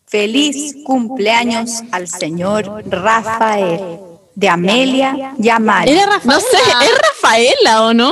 Feliz 0.06 0.76
cumpleaños 0.86 1.84
al 1.92 2.08
señor 2.08 2.84
Rafael. 2.86 4.00
De 4.36 4.50
Amelia 4.50 5.34
y 5.38 5.50
Amalia. 5.50 6.04
Era. 6.04 6.20
No 6.24 6.40
sé, 6.40 6.58
¿es 6.58 6.98
Rafaela 6.98 7.84
o 7.84 7.94
no? 7.94 8.12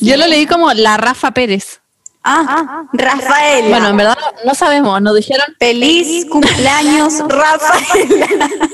Yo 0.00 0.16
lo 0.16 0.26
leí 0.26 0.46
como 0.46 0.72
la 0.72 0.96
Rafa 0.96 1.32
Pérez. 1.32 1.80
Ah, 2.24 2.84
Rafael. 2.92 3.68
Bueno, 3.68 3.88
en 3.88 3.96
verdad 3.98 4.16
no, 4.18 4.46
no 4.46 4.54
sabemos, 4.54 5.00
nos 5.02 5.14
dijeron 5.14 5.46
Feliz 5.58 6.26
cumpleaños, 6.26 7.20
Rafael. 7.28 8.40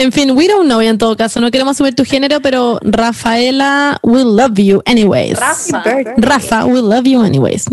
En 0.00 0.12
fin, 0.12 0.30
we 0.30 0.48
don't 0.48 0.64
know 0.64 0.80
en 0.80 0.96
todo 0.96 1.14
caso. 1.14 1.40
No 1.42 1.50
queremos 1.50 1.76
subir 1.76 1.94
tu 1.94 2.06
género, 2.06 2.40
pero 2.40 2.78
Rafaela, 2.80 3.98
we 4.02 4.24
love 4.24 4.54
you 4.54 4.80
anyways. 4.86 5.38
Rafa. 5.38 5.84
Rafa, 6.16 6.64
we 6.64 6.80
love 6.80 7.04
you 7.04 7.22
anyways. 7.22 7.66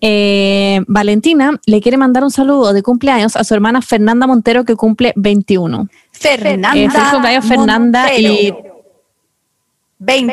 Eh, 0.00 0.80
Valentina 0.88 1.60
le 1.66 1.82
quiere 1.82 1.98
mandar 1.98 2.24
un 2.24 2.30
saludo 2.30 2.72
de 2.72 2.82
cumpleaños 2.82 3.36
a 3.36 3.44
su 3.44 3.52
hermana 3.52 3.82
Fernanda 3.82 4.26
Montero 4.26 4.64
que 4.64 4.74
cumple 4.74 5.12
21. 5.16 5.86
Fernanda. 6.12 6.74
Eh, 6.74 6.88
feliz 6.88 7.08
cumpleaños 7.10 7.44
Fernanda 7.44 8.14
y, 8.16 8.50
21. 8.50 8.69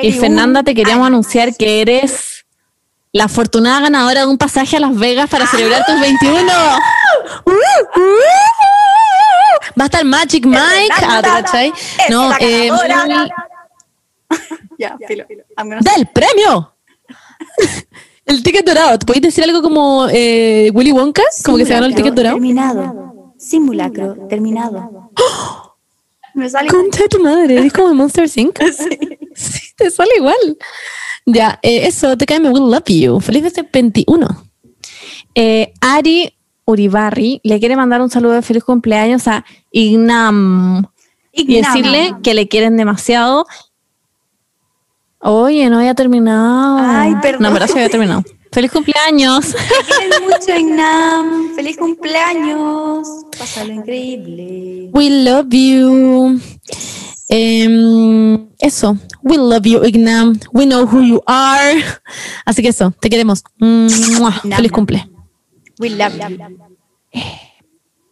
Y 0.02 0.12
Fernanda 0.14 0.64
te 0.64 0.74
queríamos 0.74 1.08
anunciar 1.08 1.56
que 1.56 1.82
eres 1.82 2.46
la 3.12 3.26
afortunada 3.26 3.82
ganadora 3.82 4.22
de 4.22 4.28
un 4.28 4.38
pasaje 4.38 4.78
a 4.78 4.80
Las 4.80 4.96
Vegas 4.96 5.30
para 5.30 5.46
celebrar 5.48 5.86
tus 5.86 6.00
21. 6.00 6.46
Va 9.80 9.84
a 9.84 9.86
estar 9.86 10.06
Magic 10.06 10.46
Mike. 10.46 10.94
Ah, 11.02 11.22
¿te 11.22 11.30
cachai? 11.30 11.68
es 11.70 12.10
No, 12.10 12.30
la 12.30 12.38
eh. 12.40 12.70
Ya, 14.80 14.98
filo. 15.08 15.26
Gonna- 15.58 15.80
del 15.80 16.08
premio. 16.08 16.74
El 18.26 18.44
ticket 18.44 18.66
dorado. 18.66 19.00
¿Te 19.00 19.06
podéis 19.06 19.24
decir 19.24 19.44
algo 19.44 19.62
como 19.62 20.08
eh, 20.12 20.70
Willy 20.74 20.92
Wonka? 20.92 21.24
Como 21.46 21.58
que 21.58 21.66
se 21.66 21.74
ganó 21.74 21.86
el 21.86 21.96
ticket 21.96 22.14
dorado. 22.14 22.36
Terminado. 22.36 23.34
Simulacro 23.38 24.16
terminado. 24.28 25.12
Me 26.34 26.50
sale 26.50 26.68
Concha 26.70 27.04
de 27.04 27.10
tu 27.10 27.20
madre, 27.24 27.66
es 27.66 27.72
como 27.74 27.94
Monster 27.94 28.30
Inc. 28.36 28.60
Sí, 28.62 29.17
te 29.78 29.92
sale 29.92 30.12
igual. 30.18 30.58
Ya, 31.26 31.60
eh, 31.62 31.88
eso, 31.88 32.18
te 32.18 32.26
cae 32.26 32.40
me 32.40 32.50
will 32.50 32.72
love 32.72 32.88
you. 32.88 33.20
Feliz 33.20 33.44
de 33.44 33.48
este 33.50 33.64
21. 33.72 34.28
Eh, 35.36 35.74
Ari 35.82 36.34
Uribarri 36.66 37.40
le 37.44 37.60
quiere 37.60 37.76
mandar 37.76 38.02
un 38.02 38.10
saludo 38.10 38.34
de 38.34 38.42
feliz 38.42 38.64
cumpleaños 38.64 39.28
a 39.28 39.46
Ignam 39.72 40.88
y 41.32 41.62
decirle 41.62 42.16
que 42.24 42.34
le 42.34 42.48
quieren 42.48 42.76
demasiado. 42.76 43.46
Oye, 45.20 45.70
no 45.70 45.80
había 45.80 45.96
terminado. 45.96 46.78
Ay, 46.80 47.16
perdón. 47.22 47.44
No, 47.44 47.52
verdad 47.52 47.68
sí 47.68 47.74
había 47.74 47.90
terminado. 47.90 48.24
Feliz 48.52 48.72
cumpleaños. 48.72 49.52
Te 49.54 49.96
quieren 49.98 50.24
mucho, 50.24 50.56
Ignam. 50.58 51.56
Feliz 51.56 51.78
cumpleaños. 51.78 53.08
Pásalo 53.38 53.74
increíble. 53.74 54.90
We 54.94 55.10
love 55.10 55.48
you. 55.50 56.40
Em, 57.30 58.48
eso, 58.60 58.98
we 59.24 59.38
love 59.38 59.64
you, 59.66 59.84
Ignam. 59.84 60.40
We 60.54 60.66
know 60.66 60.86
who 60.86 61.02
you 61.04 61.22
are. 61.26 61.84
Así 62.46 62.62
que 62.62 62.70
eso, 62.70 62.92
te 63.02 63.10
queremos. 63.10 63.44
Mua. 63.60 64.32
Feliz 64.32 64.72
cumple. 64.72 65.10
We 65.80 65.90
love 65.92 66.14
you. 66.18 66.38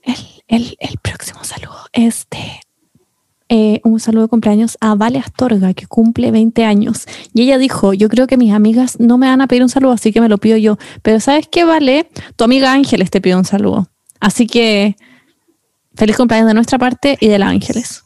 El, 0.04 0.16
el- 0.48 0.78
el 0.80 0.98
próximo 1.02 1.44
saludo 1.44 1.78
es 1.94 2.28
de 2.30 2.60
eh, 3.50 3.80
un 3.84 4.00
saludo 4.00 4.24
de 4.24 4.28
cumpleaños 4.30 4.78
a 4.82 4.96
Vale 4.96 5.20
Astorga, 5.20 5.74
que 5.74 5.86
cumple 5.88 6.32
20 6.32 6.66
años. 6.66 7.06
Y 7.34 7.44
ella 7.44 7.58
dijo, 7.58 7.94
yo 7.94 8.10
creo 8.10 8.28
que 8.28 8.38
mis 8.38 8.52
amigas 8.54 9.00
no 9.00 9.18
me 9.18 9.28
van 9.28 9.42
a 9.42 9.48
pedir 9.48 9.62
un 9.64 9.70
saludo, 9.70 9.92
así 9.94 10.12
que 10.12 10.20
me 10.22 10.30
lo 10.30 10.38
pido 10.40 10.58
yo. 10.58 10.78
Pero 11.04 11.20
¿sabes 11.20 11.48
qué, 11.50 11.64
Vale? 11.64 12.10
Tu 12.36 12.44
amiga 12.44 12.74
Ángeles 12.74 13.12
te 13.12 13.22
pide 13.22 13.36
un 13.36 13.46
saludo. 13.46 13.88
Así 14.20 14.48
que 14.48 14.96
feliz 15.96 16.18
cumpleaños 16.18 16.48
de 16.48 16.54
nuestra 16.56 16.78
parte 16.80 17.18
y 17.20 17.28
de 17.28 17.38
la 17.40 17.48
Ángeles. 17.50 18.04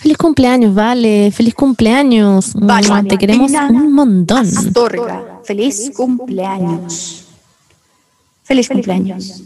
Feliz 0.00 0.16
cumpleaños, 0.16 0.74
vale. 0.74 1.30
Feliz 1.30 1.54
cumpleaños. 1.54 2.52
Vale, 2.54 2.88
Mua, 2.88 3.02
Te 3.02 3.18
queremos 3.18 3.52
un 3.52 3.92
montón. 3.92 4.46
Astorga. 4.46 5.40
Feliz 5.44 5.92
cumpleaños. 5.94 7.24
Feliz 8.44 8.68
cumpleaños. 8.68 9.42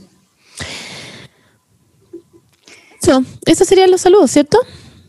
Eso, 3.02 3.22
esos 3.46 3.66
serían 3.68 3.90
los 3.90 4.00
saludos, 4.00 4.30
¿cierto? 4.30 4.58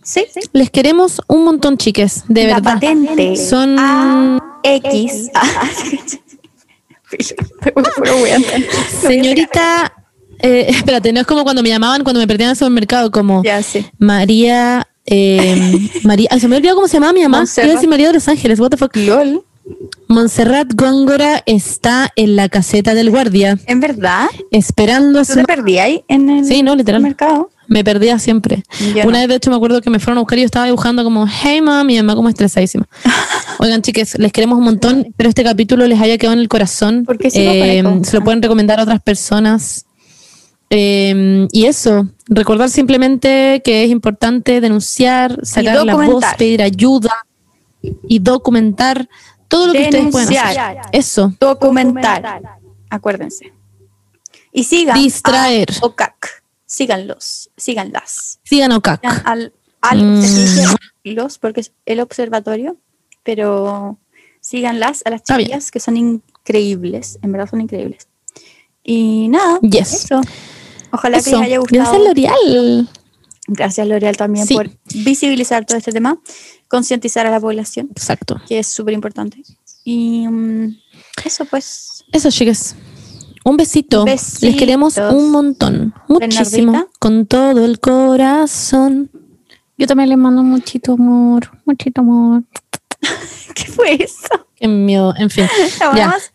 Sí. 0.04 0.26
Les 0.52 0.70
queremos 0.72 1.22
un 1.28 1.46
montón, 1.46 1.78
chiques. 1.78 2.24
De 2.28 2.48
La 2.48 2.56
verdad. 2.56 2.74
patente. 2.74 3.36
Son. 3.38 3.78
X. 4.64 5.30
Weón. 7.76 8.44
Señorita. 9.02 9.94
eh, 10.40 10.66
espérate, 10.70 11.14
no 11.14 11.22
es 11.22 11.28
como 11.28 11.44
cuando 11.44 11.62
me 11.64 11.70
llamaban 11.70 12.04
cuando 12.04 12.20
me 12.20 12.28
perdían 12.28 12.48
en 12.48 12.52
el 12.52 12.58
supermercado, 12.58 13.12
como 13.12 13.44
Ya 13.44 13.62
sé. 13.64 13.92
María. 14.00 14.88
Eh, 15.06 15.90
María. 16.04 16.28
ay, 16.32 16.40
se 16.40 16.48
me 16.48 16.58
olvidó 16.58 16.76
cómo 16.76 16.88
se 16.88 16.96
llama 16.96 17.14
mi 17.14 17.22
mamá. 17.22 17.40
A 17.40 17.62
decir 17.68 17.88
María 17.90 18.08
de 18.08 18.14
los 18.14 18.28
Ángeles. 18.28 18.60
What 18.60 18.70
the 18.72 18.78
fuck. 18.78 18.96
LOL. 18.96 19.44
Montserrat 20.08 20.72
Góngora 20.76 21.42
está 21.48 22.12
en 22.16 22.36
la 22.36 22.50
caseta 22.50 22.94
del 22.94 23.10
guardia, 23.10 23.58
¿En 23.66 23.80
verdad? 23.80 24.28
esperando 24.52 25.20
a 25.20 25.26
¿Tú 25.26 25.34
su. 25.34 25.40
te 25.40 25.46
perdí 25.46 25.80
ahí 25.80 26.04
en 26.08 26.30
el 26.30 26.46
Sí, 26.46 26.62
no, 26.62 26.76
literal. 26.76 27.02
mercado? 27.02 27.50
Me 27.68 27.84
perdía 27.84 28.20
siempre. 28.20 28.64
Yo 28.96 29.08
Una 29.08 29.14
no. 29.14 29.20
vez, 29.22 29.28
de 29.30 29.36
hecho, 29.38 29.50
me 29.50 29.56
acuerdo 29.56 29.82
que 29.82 29.90
me 29.90 29.98
fueron 29.98 30.20
a 30.20 30.22
buscar 30.22 30.38
y 30.38 30.42
yo 30.42 30.46
estaba 30.46 30.66
dibujando 30.68 31.04
como, 31.04 31.26
hey, 31.28 31.62
mami, 31.62 31.94
mi 31.94 31.98
mamá 32.00 32.16
como 32.16 32.30
estresadísima. 32.30 32.88
Oigan, 33.60 33.82
chiques, 33.82 34.20
les 34.20 34.32
queremos 34.32 34.60
un 34.60 34.66
montón. 34.66 35.06
Espero 35.08 35.30
este 35.30 35.44
capítulo 35.44 35.88
les 35.88 36.00
haya 36.00 36.20
quedado 36.20 36.34
en 36.34 36.42
el 36.42 36.48
corazón. 36.48 37.04
¿Por 37.04 37.18
qué 37.18 37.32
sigo 37.32 37.52
Eh, 37.52 37.82
con 37.84 37.94
eco? 37.94 38.04
se 38.06 38.18
lo 38.18 38.24
pueden 38.24 38.44
recomendar 38.44 38.80
a 38.80 38.84
otras 38.84 39.02
personas. 39.02 39.88
Eh, 40.70 41.48
y 41.52 41.66
eso, 41.66 42.08
recordar 42.28 42.70
simplemente 42.70 43.62
que 43.64 43.84
es 43.84 43.90
importante 43.92 44.62
denunciar, 44.62 45.40
sacar 45.46 45.86
la 45.86 45.96
voz, 45.96 46.24
pedir 46.38 46.62
ayuda 46.62 47.26
y 47.82 48.20
documentar 48.20 49.08
todo 49.48 49.68
lo 49.68 49.74
que 49.74 49.84
ustedes 49.84 50.12
pueden 50.12 50.28
hacer. 50.30 50.42
Denunciar. 50.58 50.82
Eso. 50.92 51.34
Documentar. 51.40 52.42
Acuérdense. 52.90 53.54
Y 54.52 54.64
sigan 54.64 54.98
Distraer. 54.98 55.68
a 55.82 55.86
OCAC. 55.86 56.44
Síganlos. 56.66 57.50
Síganlas. 57.58 58.40
Sigan 58.44 58.72
OCAC. 58.72 59.02
Sigan 59.02 59.22
al, 59.26 59.54
al 59.82 60.02
Mm. 60.04 60.74
los 61.04 61.38
porque 61.38 61.62
es 61.62 61.72
el 61.86 62.00
observatorio, 62.00 62.78
pero 63.24 64.00
síganlas 64.42 65.04
a 65.06 65.12
las 65.12 65.24
chicas 65.24 65.70
que 65.72 65.80
son 65.80 65.98
increíbles. 65.98 67.20
En 67.22 67.32
verdad 67.32 67.50
son 67.50 67.62
increíbles. 67.62 68.08
Y 68.84 69.28
nada. 69.30 69.60
Yes. 69.62 70.06
Eso. 70.06 70.22
Ojalá 70.96 71.22
que 71.22 71.32
les 71.32 71.40
haya 71.40 71.60
gustado. 71.60 71.84
Gracias, 71.84 72.02
L'Oreal. 72.08 72.90
Gracias, 73.48 73.88
L'Oreal, 73.88 74.18
también 74.18 74.48
Sí. 74.48 74.56
por 74.56 74.70
visibilizar 74.94 75.66
todo 75.66 75.78
este 75.78 75.92
tema, 75.92 76.18
concientizar 76.68 77.28
a 77.28 77.32
la 77.32 77.40
población, 77.40 77.88
Exacto. 77.92 78.42
que 78.48 78.60
es 78.60 78.68
súper 78.68 78.94
importante. 78.94 79.44
Y 79.84 80.28
mm, 80.28 80.78
eso, 81.24 81.46
pues. 81.46 82.04
Eso, 82.12 82.32
chicas. 82.32 82.76
Un 83.44 83.58
besito. 83.58 84.06
Besitos. 84.06 84.42
Les 84.42 84.56
queremos 84.56 84.98
un 84.98 85.30
montón. 85.30 85.94
Muchísimo. 86.08 86.72
Bernardita. 86.72 86.98
Con 87.00 87.28
todo 87.28 87.64
el 87.64 87.80
corazón. 87.80 89.12
Yo 89.78 89.86
también 89.86 90.10
les 90.10 90.18
mando 90.18 90.42
muchito 90.42 90.94
amor, 90.94 91.52
muchito 91.66 92.02
amor. 92.02 92.44
¿Qué 93.54 93.66
fue 93.66 94.02
eso? 94.02 94.48
Qué 94.56 94.68
miedo. 94.68 95.14
En 95.18 95.30
fin. 95.30 95.46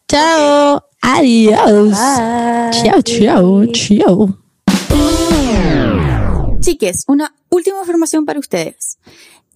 Chao. 0.08 0.84
Adiós. 1.02 1.90
Bye. 1.90 2.70
Chao, 2.70 3.02
chao, 3.02 3.66
chao. 3.72 4.49
Chiques, 6.60 7.04
una 7.08 7.34
última 7.48 7.78
información 7.78 8.26
para 8.26 8.38
ustedes. 8.38 8.98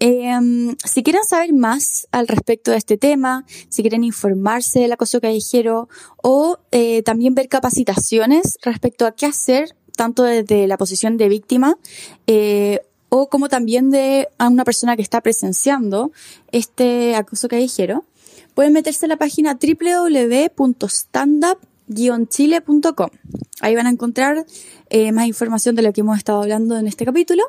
Eh, 0.00 0.74
si 0.84 1.02
quieren 1.02 1.22
saber 1.24 1.52
más 1.52 2.08
al 2.12 2.28
respecto 2.28 2.70
de 2.70 2.78
este 2.78 2.96
tema, 2.96 3.44
si 3.68 3.82
quieren 3.82 4.04
informarse 4.04 4.80
del 4.80 4.92
acoso 4.92 5.20
callejero 5.20 5.88
o 6.22 6.58
eh, 6.72 7.02
también 7.02 7.34
ver 7.34 7.48
capacitaciones 7.48 8.58
respecto 8.62 9.06
a 9.06 9.12
qué 9.12 9.26
hacer, 9.26 9.76
tanto 9.96 10.24
desde 10.24 10.66
la 10.66 10.78
posición 10.78 11.16
de 11.16 11.28
víctima 11.28 11.76
eh, 12.26 12.80
o 13.10 13.28
como 13.28 13.48
también 13.48 13.90
de 13.90 14.28
a 14.38 14.48
una 14.48 14.64
persona 14.64 14.96
que 14.96 15.02
está 15.02 15.20
presenciando 15.20 16.10
este 16.52 17.14
acoso 17.16 17.48
callejero, 17.48 18.04
pueden 18.54 18.72
meterse 18.72 19.06
en 19.06 19.10
la 19.10 19.18
página 19.18 19.58
www.standup-chile.com. 21.88 23.10
Ahí 23.60 23.74
van 23.74 23.86
a 23.86 23.90
encontrar 23.90 24.44
eh, 24.90 25.12
más 25.12 25.26
información 25.26 25.74
de 25.74 25.82
lo 25.82 25.92
que 25.92 26.00
hemos 26.00 26.18
estado 26.18 26.42
hablando 26.42 26.76
en 26.76 26.86
este 26.86 27.04
capítulo. 27.04 27.44